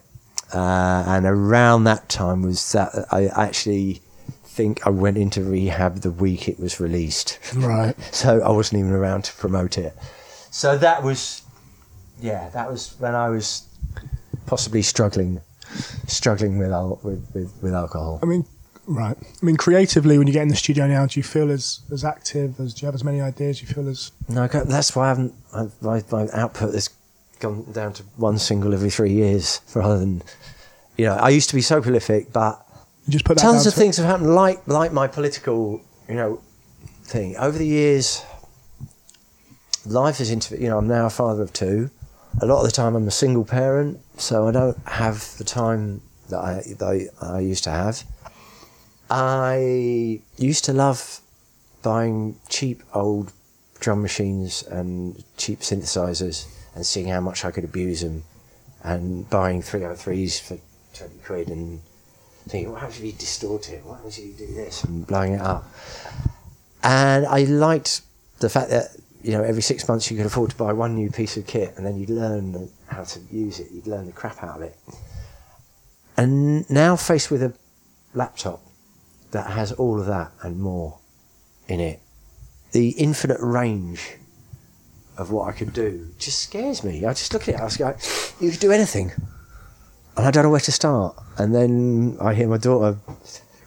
Uh, 0.53 1.05
and 1.07 1.27
around 1.27 1.85
that 1.85 2.09
time 2.09 2.43
was 2.43 2.73
that 2.73 3.07
I 3.13 3.27
actually 3.29 4.03
think 4.45 4.85
I 4.87 4.91
went 4.91 5.17
into 5.17 5.45
rehab 5.45 6.01
the 6.01 6.11
week 6.11 6.49
it 6.49 6.59
was 6.59 6.81
released. 6.81 7.39
Right. 7.55 7.95
So 8.13 8.41
I 8.43 8.51
wasn't 8.51 8.81
even 8.81 8.93
around 8.93 9.25
to 9.25 9.33
promote 9.35 9.79
it. 9.79 9.97
So 10.51 10.77
that 10.79 11.03
was, 11.05 11.43
yeah, 12.21 12.49
that 12.51 12.69
was 12.71 12.97
when 12.99 13.15
I 13.15 13.29
was 13.29 13.69
possibly 14.47 14.83
struggling, 14.83 15.41
struggling 16.09 16.59
with 16.59 16.73
al- 16.73 16.99
with, 17.05 17.25
with, 17.33 17.53
with 17.63 17.73
alcohol. 17.73 18.19
I 18.23 18.27
mean, 18.27 18.45
right. 18.91 19.17
I 19.21 19.45
mean, 19.45 19.57
creatively, 19.57 20.19
when 20.19 20.27
you 20.27 20.33
get 20.33 20.43
in 20.43 20.49
the 20.49 20.57
studio 20.57 20.87
now, 20.87 21.07
do 21.07 21.19
you 21.19 21.25
feel 21.25 21.51
as 21.51 21.81
as 21.93 22.05
active? 22.05 22.59
As 22.61 22.75
do 22.75 22.83
you 22.83 22.87
have 22.87 22.95
as 22.95 23.05
many 23.05 23.21
ideas? 23.21 23.61
Do 23.61 23.67
you 23.67 23.73
feel 23.73 23.89
as 23.89 24.13
No, 24.29 24.43
I 24.43 24.49
that's 24.49 24.95
why 24.95 25.07
I 25.07 25.09
haven't. 25.09 25.35
I, 25.55 25.69
my, 25.81 26.03
my 26.11 26.29
output 26.33 26.75
has 26.75 26.91
gone 27.39 27.71
down 27.73 27.93
to 27.95 28.03
one 28.17 28.39
single 28.39 28.75
every 28.75 28.91
three 28.91 29.13
years, 29.13 29.61
rather 29.75 29.99
than, 29.99 30.23
you 30.97 31.07
know, 31.07 31.15
I 31.15 31.31
used 31.31 31.49
to 31.51 31.55
be 31.55 31.63
so 31.63 31.81
prolific, 31.81 32.33
but 32.33 32.67
you 33.07 33.13
just 33.13 33.25
put 33.25 33.39
that 33.39 33.43
tons 33.43 33.67
of 33.67 33.75
things 33.75 33.97
have 33.97 34.07
happened, 34.07 34.35
like 34.35 34.67
like 34.67 34.93
my 34.93 35.07
political, 35.07 35.81
you 36.09 36.15
know, 36.15 36.41
thing 37.05 37.37
over 37.37 37.57
the 37.57 37.67
years. 37.67 38.23
Life 39.87 40.21
is 40.21 40.31
into 40.31 40.61
you 40.61 40.69
know. 40.69 40.79
I'm 40.79 40.89
now 40.89 41.07
a 41.07 41.11
father 41.11 41.43
of 41.43 41.53
two. 41.53 41.91
A 42.43 42.47
lot 42.47 42.61
of 42.61 42.67
the 42.67 42.71
time, 42.71 42.95
I'm 42.95 43.09
a 43.09 43.11
single 43.11 43.45
parent, 43.45 43.99
so 44.19 44.47
I 44.47 44.53
don't 44.53 44.79
have 44.87 45.37
the 45.39 45.45
time 45.45 46.03
that 46.29 46.39
I 46.39 46.63
that 46.79 47.11
I, 47.23 47.37
I 47.37 47.41
used 47.41 47.65
to 47.65 47.71
have. 47.71 48.05
I 49.11 50.21
used 50.39 50.65
to 50.67 50.73
love 50.73 51.21
buying 51.83 52.37
cheap 52.49 52.83
old 52.95 53.33
drum 53.81 54.03
machines 54.03 54.63
and 54.63 55.25
cheap 55.37 55.61
synthesizers 55.61 56.47
and 56.75 56.87
seeing 56.87 57.09
how 57.09 57.21
much 57.21 57.45
I 57.45 57.51
could 57.51 57.65
abuse 57.65 58.03
them, 58.03 58.23
and 58.85 59.29
buying 59.29 59.63
303s 59.63 60.41
for 60.41 60.59
20 60.95 61.15
quid 61.25 61.49
and 61.49 61.81
thinking, 62.49 62.71
what 62.71 62.81
happens 62.81 63.01
if 63.01 63.05
you 63.05 63.13
distort 63.13 63.69
it? 63.71 63.85
What 63.85 63.97
happens 63.97 64.19
if 64.19 64.25
you 64.27 64.47
do 64.47 64.55
this? 64.55 64.85
And 64.85 65.07
blowing 65.07 65.35
it 65.35 65.41
up. 65.41 65.65
And 66.83 67.27
I 67.27 67.43
liked 67.43 68.03
the 68.39 68.49
fact 68.49 68.71
that, 68.71 68.97
you 69.23 69.33
know, 69.33 69.43
every 69.43 69.63
six 69.63 69.87
months 69.89 70.11
you 70.11 70.17
could 70.17 70.27
afford 70.27 70.51
to 70.51 70.57
buy 70.57 70.73
one 70.73 70.95
new 70.95 71.11
piece 71.11 71.37
of 71.37 71.47
kit 71.47 71.75
and 71.77 71.85
then 71.85 71.99
you'd 71.99 72.11
learn 72.11 72.71
how 72.87 73.05
to 73.05 73.21
use 73.31 73.59
it. 73.61 73.71
You'd 73.73 73.87
learn 73.87 74.07
the 74.07 74.13
crap 74.13 74.43
out 74.43 74.57
of 74.57 74.63
it. 74.63 74.77
And 76.17 76.71
now 76.71 76.97
faced 76.97 77.31
with 77.31 77.43
a 77.43 77.53
laptop 78.15 78.63
that 79.33 79.51
has 79.51 79.73
all 79.73 80.01
of 80.01 80.07
that 80.07 80.33
and 80.43 80.61
more 80.61 80.99
in 81.69 81.81
it, 81.81 82.01
the 82.73 82.91
infinite 82.91 83.41
range 83.41 84.17
of 85.17 85.31
what 85.31 85.49
I 85.49 85.53
could 85.53 85.73
do 85.73 86.09
just 86.19 86.39
scares 86.39 86.83
me. 86.83 87.05
I 87.05 87.13
just 87.13 87.33
look 87.33 87.43
at 87.49 87.55
it, 87.55 87.61
I 87.61 87.65
was 87.65 87.79
like, 87.79 87.99
you 88.41 88.51
could 88.51 88.61
do 88.61 88.73
anything 88.73 89.13
and 90.17 90.27
I 90.27 90.31
don't 90.31 90.45
know 90.45 90.51
where 90.51 90.61
to 90.61 90.73
start. 90.73 91.17
And 91.39 91.55
then 91.55 92.17
I 92.21 92.35
hear 92.35 92.49
my 92.49 92.59
daughter 92.59 92.99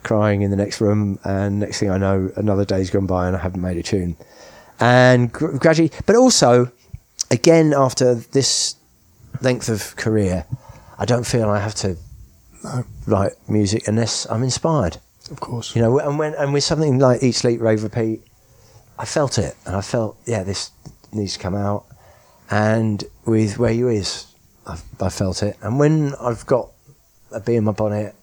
crying 0.03 0.41
in 0.41 0.51
the 0.51 0.57
next 0.57 0.81
room, 0.81 1.17
and 1.23 1.59
next 1.59 1.79
thing 1.79 1.89
I 1.89 1.97
know, 1.97 2.29
another 2.35 2.65
day's 2.65 2.89
gone 2.89 3.05
by 3.07 3.27
and 3.27 3.35
I 3.35 3.39
haven't 3.39 3.61
made 3.61 3.77
a 3.77 3.83
tune. 3.83 4.17
And 4.79 5.31
gradually, 5.31 5.91
but 6.05 6.15
also, 6.15 6.71
again, 7.31 7.73
after 7.73 8.15
this 8.15 8.75
length 9.41 9.69
of 9.69 9.95
career, 9.95 10.45
I 10.99 11.05
don't 11.05 11.25
feel 11.25 11.49
I 11.49 11.59
have 11.59 11.75
to 11.75 11.97
No. 12.63 12.83
write 13.07 13.33
music 13.47 13.87
unless 13.87 14.25
I'm 14.29 14.43
inspired. 14.43 14.97
Of 15.33 15.39
course. 15.39 15.75
You 15.75 15.81
know, 15.81 15.99
and 15.99 16.17
when 16.17 16.33
and 16.35 16.53
with 16.53 16.63
something 16.63 16.99
like 16.99 17.21
Eat, 17.21 17.33
Sleep, 17.33 17.59
Rave, 17.59 17.83
Repeat, 17.83 18.23
I 18.97 19.05
felt 19.05 19.37
it, 19.37 19.55
and 19.65 19.75
I 19.75 19.81
felt, 19.81 20.17
yeah, 20.25 20.43
this 20.43 20.71
needs 21.11 21.33
to 21.33 21.39
come 21.39 21.55
out. 21.55 21.85
And 22.49 23.03
with 23.25 23.57
Where 23.57 23.71
You 23.71 23.89
Is, 23.89 24.27
I, 24.67 24.77
I 25.01 25.09
felt 25.09 25.43
it. 25.43 25.57
And 25.61 25.79
when 25.79 26.13
I've 26.15 26.45
got 26.45 26.69
a 27.31 27.39
bee 27.39 27.55
in 27.55 27.63
my 27.63 27.71
bonnet, 27.71 28.15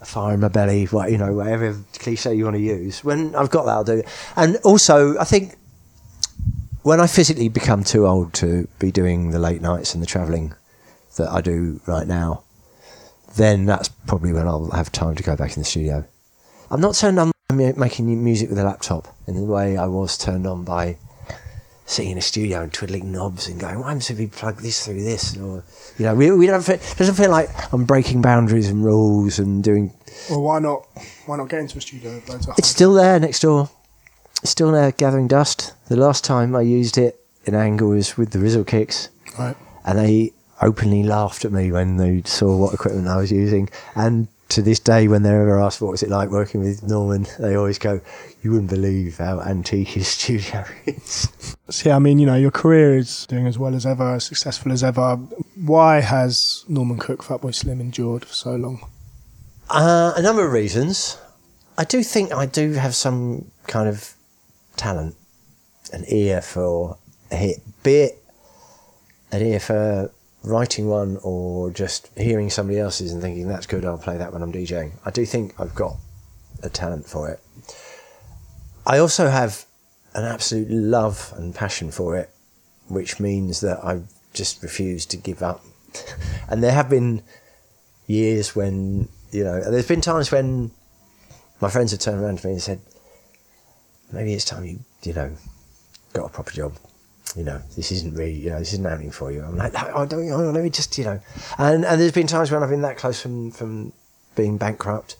a 0.00 0.04
fire 0.04 0.34
in 0.34 0.40
my 0.40 0.48
belly, 0.48 0.86
what 0.86 1.10
you 1.10 1.18
know, 1.18 1.32
whatever 1.32 1.76
cliche 1.94 2.34
you 2.34 2.44
want 2.44 2.56
to 2.56 2.62
use, 2.62 3.04
when 3.04 3.34
I've 3.34 3.50
got 3.50 3.64
that, 3.66 3.72
I'll 3.72 3.84
do 3.84 3.98
it. 3.98 4.08
And 4.36 4.56
also, 4.64 5.16
I 5.18 5.24
think 5.24 5.56
when 6.82 7.00
I 7.00 7.06
physically 7.06 7.48
become 7.48 7.84
too 7.84 8.06
old 8.06 8.32
to 8.34 8.66
be 8.78 8.90
doing 8.90 9.30
the 9.30 9.38
late 9.38 9.60
nights 9.60 9.94
and 9.94 10.02
the 10.02 10.06
travelling 10.06 10.54
that 11.16 11.30
I 11.30 11.40
do 11.40 11.80
right 11.86 12.06
now, 12.06 12.42
then 13.36 13.66
that's 13.66 13.88
probably 13.88 14.32
when 14.32 14.48
I'll 14.48 14.70
have 14.70 14.90
time 14.90 15.14
to 15.14 15.22
go 15.22 15.36
back 15.36 15.56
in 15.56 15.62
the 15.62 15.68
studio. 15.68 16.04
I'm 16.70 16.80
not 16.80 16.94
turned 16.94 17.18
on 17.18 17.32
making 17.54 18.22
music 18.22 18.50
with 18.50 18.58
a 18.58 18.64
laptop 18.64 19.08
in 19.26 19.36
the 19.36 19.42
way 19.42 19.76
I 19.78 19.86
was 19.86 20.18
turned 20.18 20.46
on 20.46 20.64
by 20.64 20.98
sitting 21.86 22.12
in 22.12 22.18
a 22.18 22.22
studio 22.22 22.62
and 22.62 22.72
twiddling 22.72 23.10
knobs 23.10 23.48
and 23.48 23.58
going, 23.58 23.80
why 23.80 23.94
haven't 23.94 24.18
we 24.18 24.26
plug 24.26 24.60
this 24.60 24.84
through 24.84 25.02
this? 25.02 25.34
Or, 25.38 25.64
you 25.96 26.04
know, 26.04 26.14
we, 26.14 26.30
we 26.30 26.46
don't 26.46 26.62
feel, 26.62 26.74
it 26.74 26.94
doesn't 26.98 27.14
feel 27.14 27.30
like 27.30 27.48
I'm 27.72 27.84
breaking 27.84 28.20
boundaries 28.20 28.68
and 28.68 28.84
rules 28.84 29.38
and 29.38 29.64
doing. 29.64 29.94
Well, 30.28 30.42
why 30.42 30.58
not? 30.58 30.86
Why 31.24 31.38
not 31.38 31.48
get 31.48 31.60
into 31.60 31.78
a 31.78 31.80
studio 31.80 32.20
It's 32.58 32.68
still 32.68 32.92
there 32.92 33.18
next 33.18 33.40
door. 33.40 33.70
It's 34.42 34.50
still 34.50 34.70
there 34.70 34.92
gathering 34.92 35.26
dust. 35.26 35.72
The 35.88 35.96
last 35.96 36.22
time 36.22 36.54
I 36.54 36.60
used 36.60 36.98
it 36.98 37.18
in 37.46 37.54
Angle 37.54 37.88
was 37.88 38.18
with 38.18 38.32
the 38.32 38.38
Rizzle 38.38 38.66
Kicks. 38.66 39.08
right. 39.38 39.56
and 39.86 39.98
they 39.98 40.32
openly 40.60 41.02
laughed 41.02 41.46
at 41.46 41.52
me 41.52 41.72
when 41.72 41.96
they 41.96 42.20
saw 42.26 42.54
what 42.54 42.74
equipment 42.74 43.08
I 43.08 43.16
was 43.16 43.32
using. 43.32 43.70
And 43.94 44.28
to 44.50 44.62
this 44.62 44.78
day, 44.78 45.08
when 45.08 45.22
they're 45.22 45.42
ever 45.42 45.60
asked 45.60 45.80
what 45.80 45.90
was 45.90 46.02
it 46.02 46.08
like 46.08 46.30
working 46.30 46.60
with 46.60 46.82
Norman, 46.82 47.26
they 47.38 47.54
always 47.54 47.78
go, 47.78 48.00
"You 48.42 48.52
wouldn't 48.52 48.70
believe 48.70 49.18
how 49.18 49.40
antique 49.40 49.88
his 49.88 50.08
studio 50.18 50.64
is." 50.86 51.28
So, 51.68 51.90
yeah, 51.90 51.96
I 51.96 51.98
mean, 51.98 52.18
you 52.18 52.26
know, 52.26 52.34
your 52.34 52.50
career 52.50 52.96
is 52.96 53.26
doing 53.26 53.46
as 53.46 53.58
well 53.58 53.74
as 53.74 53.84
ever, 53.84 54.14
as 54.14 54.24
successful 54.24 54.72
as 54.72 54.82
ever. 54.82 55.16
Why 55.54 56.00
has 56.00 56.64
Norman 56.68 56.98
Cook, 56.98 57.22
Fatboy 57.22 57.54
Slim, 57.54 57.80
endured 57.80 58.24
for 58.24 58.34
so 58.34 58.56
long? 58.56 58.80
Uh, 59.68 60.14
a 60.16 60.22
number 60.22 60.44
of 60.46 60.52
reasons. 60.52 61.18
I 61.76 61.84
do 61.84 62.02
think 62.02 62.32
I 62.32 62.46
do 62.46 62.72
have 62.72 62.94
some 62.94 63.50
kind 63.66 63.88
of 63.88 64.14
talent, 64.76 65.14
an 65.92 66.04
ear 66.08 66.40
for 66.40 66.96
a 67.30 67.36
hit, 67.36 67.58
be 67.82 67.96
it 67.96 68.24
an 69.30 69.42
ear 69.42 69.60
for 69.60 70.10
writing 70.42 70.88
one 70.88 71.18
or 71.22 71.70
just 71.70 72.10
hearing 72.16 72.50
somebody 72.50 72.78
else's 72.78 73.12
and 73.12 73.20
thinking 73.20 73.48
that's 73.48 73.66
good, 73.66 73.84
I'll 73.84 73.98
play 73.98 74.16
that 74.18 74.32
when 74.32 74.42
I'm 74.42 74.52
DJing. 74.52 74.92
I 75.04 75.10
do 75.10 75.26
think 75.26 75.58
I've 75.58 75.74
got 75.74 75.96
a 76.62 76.68
talent 76.68 77.06
for 77.06 77.30
it. 77.30 77.40
I 78.86 78.98
also 78.98 79.28
have 79.28 79.66
an 80.14 80.24
absolute 80.24 80.70
love 80.70 81.32
and 81.36 81.54
passion 81.54 81.90
for 81.90 82.16
it, 82.16 82.30
which 82.88 83.20
means 83.20 83.60
that 83.60 83.84
I 83.84 84.02
just 84.32 84.62
refuse 84.62 85.04
to 85.06 85.16
give 85.16 85.42
up. 85.42 85.64
and 86.48 86.62
there 86.62 86.72
have 86.72 86.88
been 86.88 87.22
years 88.06 88.56
when 88.56 89.08
you 89.30 89.44
know 89.44 89.70
there's 89.70 89.86
been 89.86 90.00
times 90.00 90.32
when 90.32 90.70
my 91.60 91.68
friends 91.68 91.90
have 91.90 92.00
turned 92.00 92.22
around 92.22 92.38
to 92.38 92.46
me 92.46 92.54
and 92.54 92.62
said 92.62 92.80
maybe 94.12 94.32
it's 94.32 94.44
time 94.44 94.64
you 94.64 94.78
you 95.02 95.12
know 95.12 95.30
got 96.14 96.24
a 96.24 96.28
proper 96.30 96.50
job 96.50 96.72
you 97.36 97.44
know 97.44 97.60
this 97.76 97.92
isn't 97.92 98.14
really 98.14 98.32
you 98.32 98.50
know 98.50 98.58
this 98.58 98.72
isn't 98.72 98.84
happening 98.84 99.10
for 99.10 99.30
you. 99.30 99.42
I'm 99.42 99.56
like 99.56 99.74
I 99.76 100.04
don't 100.06 100.30
oh, 100.30 100.50
let 100.50 100.62
me 100.62 100.70
just 100.70 100.96
you 100.98 101.04
know. 101.04 101.20
And 101.58 101.84
and 101.84 102.00
there's 102.00 102.12
been 102.12 102.26
times 102.26 102.50
when 102.50 102.62
i've 102.62 102.70
been 102.70 102.82
that 102.82 102.96
close 102.96 103.20
from 103.20 103.50
from 103.50 103.92
being 104.34 104.58
bankrupt. 104.58 105.16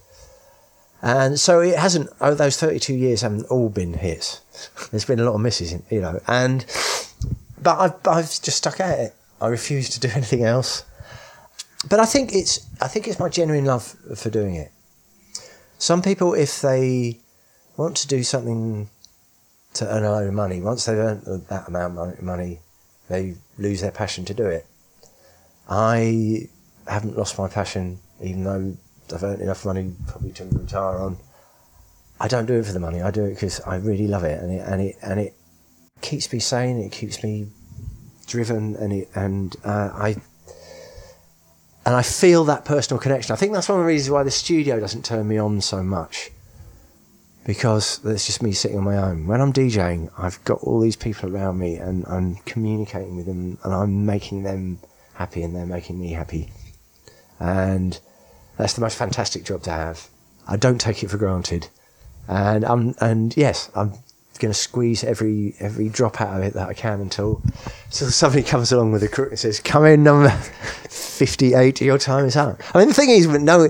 And 1.00 1.38
so 1.38 1.60
it 1.60 1.76
hasn't 1.76 2.10
oh 2.20 2.34
those 2.34 2.56
32 2.56 2.94
years 2.94 3.22
haven't 3.22 3.46
all 3.46 3.68
been 3.68 3.94
hits. 3.94 4.40
There's 4.90 5.04
been 5.04 5.20
a 5.20 5.24
lot 5.24 5.34
of 5.34 5.40
misses 5.40 5.74
you 5.90 6.00
know 6.00 6.20
and 6.26 6.64
but 7.62 7.78
i've, 7.78 8.06
I've 8.06 8.26
just 8.26 8.58
stuck 8.58 8.80
at 8.80 8.98
it. 8.98 9.14
I 9.40 9.48
refuse 9.48 9.88
to 9.90 10.00
do 10.00 10.08
anything 10.14 10.44
else. 10.44 10.84
But 11.88 12.00
I 12.00 12.06
think 12.06 12.34
it's 12.34 12.66
I 12.80 12.88
think 12.88 13.06
it's 13.06 13.20
my 13.20 13.28
genuine 13.28 13.64
love 13.64 13.94
for 14.16 14.30
doing 14.30 14.54
it. 14.54 14.72
Some 15.78 16.02
people, 16.02 16.34
if 16.34 16.60
they 16.60 17.20
want 17.76 17.96
to 17.98 18.08
do 18.08 18.24
something 18.24 18.90
to 19.78 19.88
earn 19.88 20.04
a 20.04 20.10
load 20.10 20.28
of 20.28 20.34
money, 20.34 20.60
once 20.60 20.84
they've 20.84 20.98
earned 20.98 21.22
that 21.48 21.68
amount 21.68 21.98
of 21.98 22.22
money, 22.22 22.60
they 23.08 23.34
lose 23.58 23.80
their 23.80 23.92
passion 23.92 24.24
to 24.26 24.34
do 24.34 24.46
it. 24.46 24.66
I 25.68 26.48
haven't 26.86 27.16
lost 27.16 27.38
my 27.38 27.48
passion, 27.48 28.00
even 28.20 28.44
though 28.44 28.76
I've 29.14 29.22
earned 29.22 29.40
enough 29.40 29.64
money 29.64 29.94
probably 30.06 30.32
to 30.32 30.44
retire 30.44 30.98
on. 30.98 31.18
I 32.20 32.26
don't 32.26 32.46
do 32.46 32.54
it 32.54 32.66
for 32.66 32.72
the 32.72 32.80
money. 32.80 33.00
I 33.00 33.10
do 33.10 33.24
it 33.24 33.34
because 33.34 33.60
I 33.60 33.76
really 33.76 34.08
love 34.08 34.24
it, 34.24 34.42
and 34.42 34.52
it 34.52 34.64
and 34.66 34.80
it 34.80 34.96
and 35.02 35.20
it 35.20 35.34
keeps 36.00 36.32
me 36.32 36.40
sane. 36.40 36.78
It 36.78 36.90
keeps 36.90 37.22
me 37.22 37.48
driven, 38.26 38.74
and 38.76 38.92
it 38.92 39.08
and 39.14 39.54
uh, 39.64 39.90
I 39.94 40.16
and 41.86 41.94
I 41.94 42.02
feel 42.02 42.44
that 42.44 42.64
personal 42.64 43.00
connection. 43.00 43.32
I 43.32 43.36
think 43.36 43.52
that's 43.52 43.68
one 43.68 43.78
of 43.78 43.84
the 43.84 43.88
reasons 43.88 44.10
why 44.10 44.24
the 44.24 44.32
studio 44.32 44.80
doesn't 44.80 45.04
turn 45.04 45.28
me 45.28 45.38
on 45.38 45.60
so 45.60 45.84
much. 45.84 46.30
Because 47.48 48.04
it's 48.04 48.26
just 48.26 48.42
me 48.42 48.52
sitting 48.52 48.76
on 48.76 48.84
my 48.84 48.98
own. 48.98 49.26
When 49.26 49.40
I'm 49.40 49.54
DJing, 49.54 50.10
I've 50.18 50.44
got 50.44 50.58
all 50.58 50.80
these 50.80 50.96
people 50.96 51.34
around 51.34 51.58
me 51.58 51.76
and 51.76 52.04
I'm 52.06 52.34
communicating 52.44 53.16
with 53.16 53.24
them 53.24 53.56
and 53.64 53.72
I'm 53.72 54.04
making 54.04 54.42
them 54.42 54.80
happy 55.14 55.42
and 55.42 55.56
they're 55.56 55.64
making 55.64 55.98
me 55.98 56.12
happy. 56.12 56.50
And 57.40 57.98
that's 58.58 58.74
the 58.74 58.82
most 58.82 58.98
fantastic 58.98 59.44
job 59.44 59.62
to 59.62 59.70
have. 59.70 60.08
I 60.46 60.58
don't 60.58 60.78
take 60.78 61.02
it 61.02 61.08
for 61.08 61.16
granted. 61.16 61.68
And 62.28 62.66
I'm 62.66 62.94
and 63.00 63.34
yes, 63.34 63.70
I'm 63.74 63.94
going 64.38 64.52
to 64.52 64.58
squeeze 64.58 65.04
every 65.04 65.54
every 65.60 65.88
drop 65.88 66.20
out 66.20 66.36
of 66.36 66.42
it 66.42 66.54
that 66.54 66.68
I 66.68 66.74
can 66.74 67.00
until 67.00 67.42
until 67.86 68.10
somebody 68.10 68.42
comes 68.42 68.72
along 68.72 68.92
with 68.92 69.02
a 69.02 69.08
crook 69.08 69.30
and 69.30 69.38
says, 69.38 69.60
"Come 69.60 69.84
in, 69.86 70.02
number 70.02 70.30
58, 70.88 71.80
your 71.80 71.98
time 71.98 72.24
is 72.24 72.36
up." 72.36 72.60
I 72.74 72.78
mean, 72.78 72.88
the 72.88 72.94
thing 72.94 73.10
is, 73.10 73.26
no, 73.26 73.68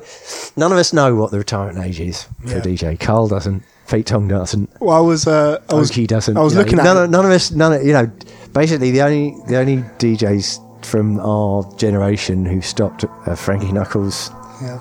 none 0.57 0.73
of 0.73 0.79
us 0.79 0.93
know 0.93 1.15
what 1.15 1.31
the 1.31 1.39
retirement 1.39 1.85
age 1.85 2.01
is 2.01 2.25
for 2.45 2.49
Yeah. 2.51 2.57
a 2.59 2.61
DJ. 2.63 2.97
Carl 3.01 3.29
doesn't. 3.29 3.63
Pete 3.91 4.05
Tong 4.07 4.29
doesn't. 4.29 4.69
Well, 4.81 4.95
I 4.97 5.01
was, 5.01 5.27
uh, 5.27 5.63
I 5.71 5.75
was, 5.75 5.91
Oakey 5.91 6.07
doesn't. 6.07 6.37
I 6.37 6.41
was 6.43 6.53
you 6.53 6.59
know, 6.59 6.65
looking 6.65 6.79
at 6.79 6.85
none, 6.85 6.97
of, 7.05 7.11
none 7.11 7.25
of 7.25 7.31
us. 7.31 7.51
None 7.51 7.73
of 7.73 7.83
you 7.87 7.95
know. 7.95 8.11
Basically, 8.53 8.91
the 8.91 9.01
only 9.03 9.35
the 9.47 9.57
only 9.57 9.79
DJs 9.99 10.85
from 10.85 11.19
our 11.21 11.65
generation 11.77 12.45
who 12.45 12.61
stopped 12.61 13.05
uh, 13.27 13.35
Frankie 13.35 13.73
Knuckles 13.73 14.31
Yeah. 14.63 14.79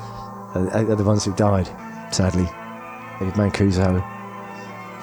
are, 0.55 0.91
are 0.91 0.95
the 0.95 1.03
ones 1.05 1.23
who 1.25 1.33
died. 1.35 1.67
Sadly, 2.13 2.47
Mancuso. 3.35 4.03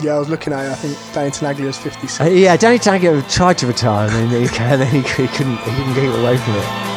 Yeah, 0.00 0.16
I 0.16 0.18
was 0.18 0.28
looking 0.28 0.52
at 0.52 0.66
it. 0.66 0.70
I 0.70 0.74
think 0.74 1.14
Danny 1.14 1.30
Tenaglia 1.30 1.68
is 1.68 1.78
56. 1.78 2.20
Uh, 2.20 2.24
yeah, 2.24 2.56
Danny 2.56 2.78
Tango 2.78 3.20
tried 3.22 3.58
to 3.58 3.66
retire, 3.66 4.08
and 4.10 4.32
then 4.32 4.42
he, 4.42 4.58
and 4.58 4.82
then 4.82 4.90
he, 4.90 5.00
he 5.00 5.28
couldn't. 5.28 5.56
He 5.58 5.70
couldn't 5.70 5.94
get 5.94 6.18
away 6.18 6.36
from 6.36 6.56
it. 6.56 6.93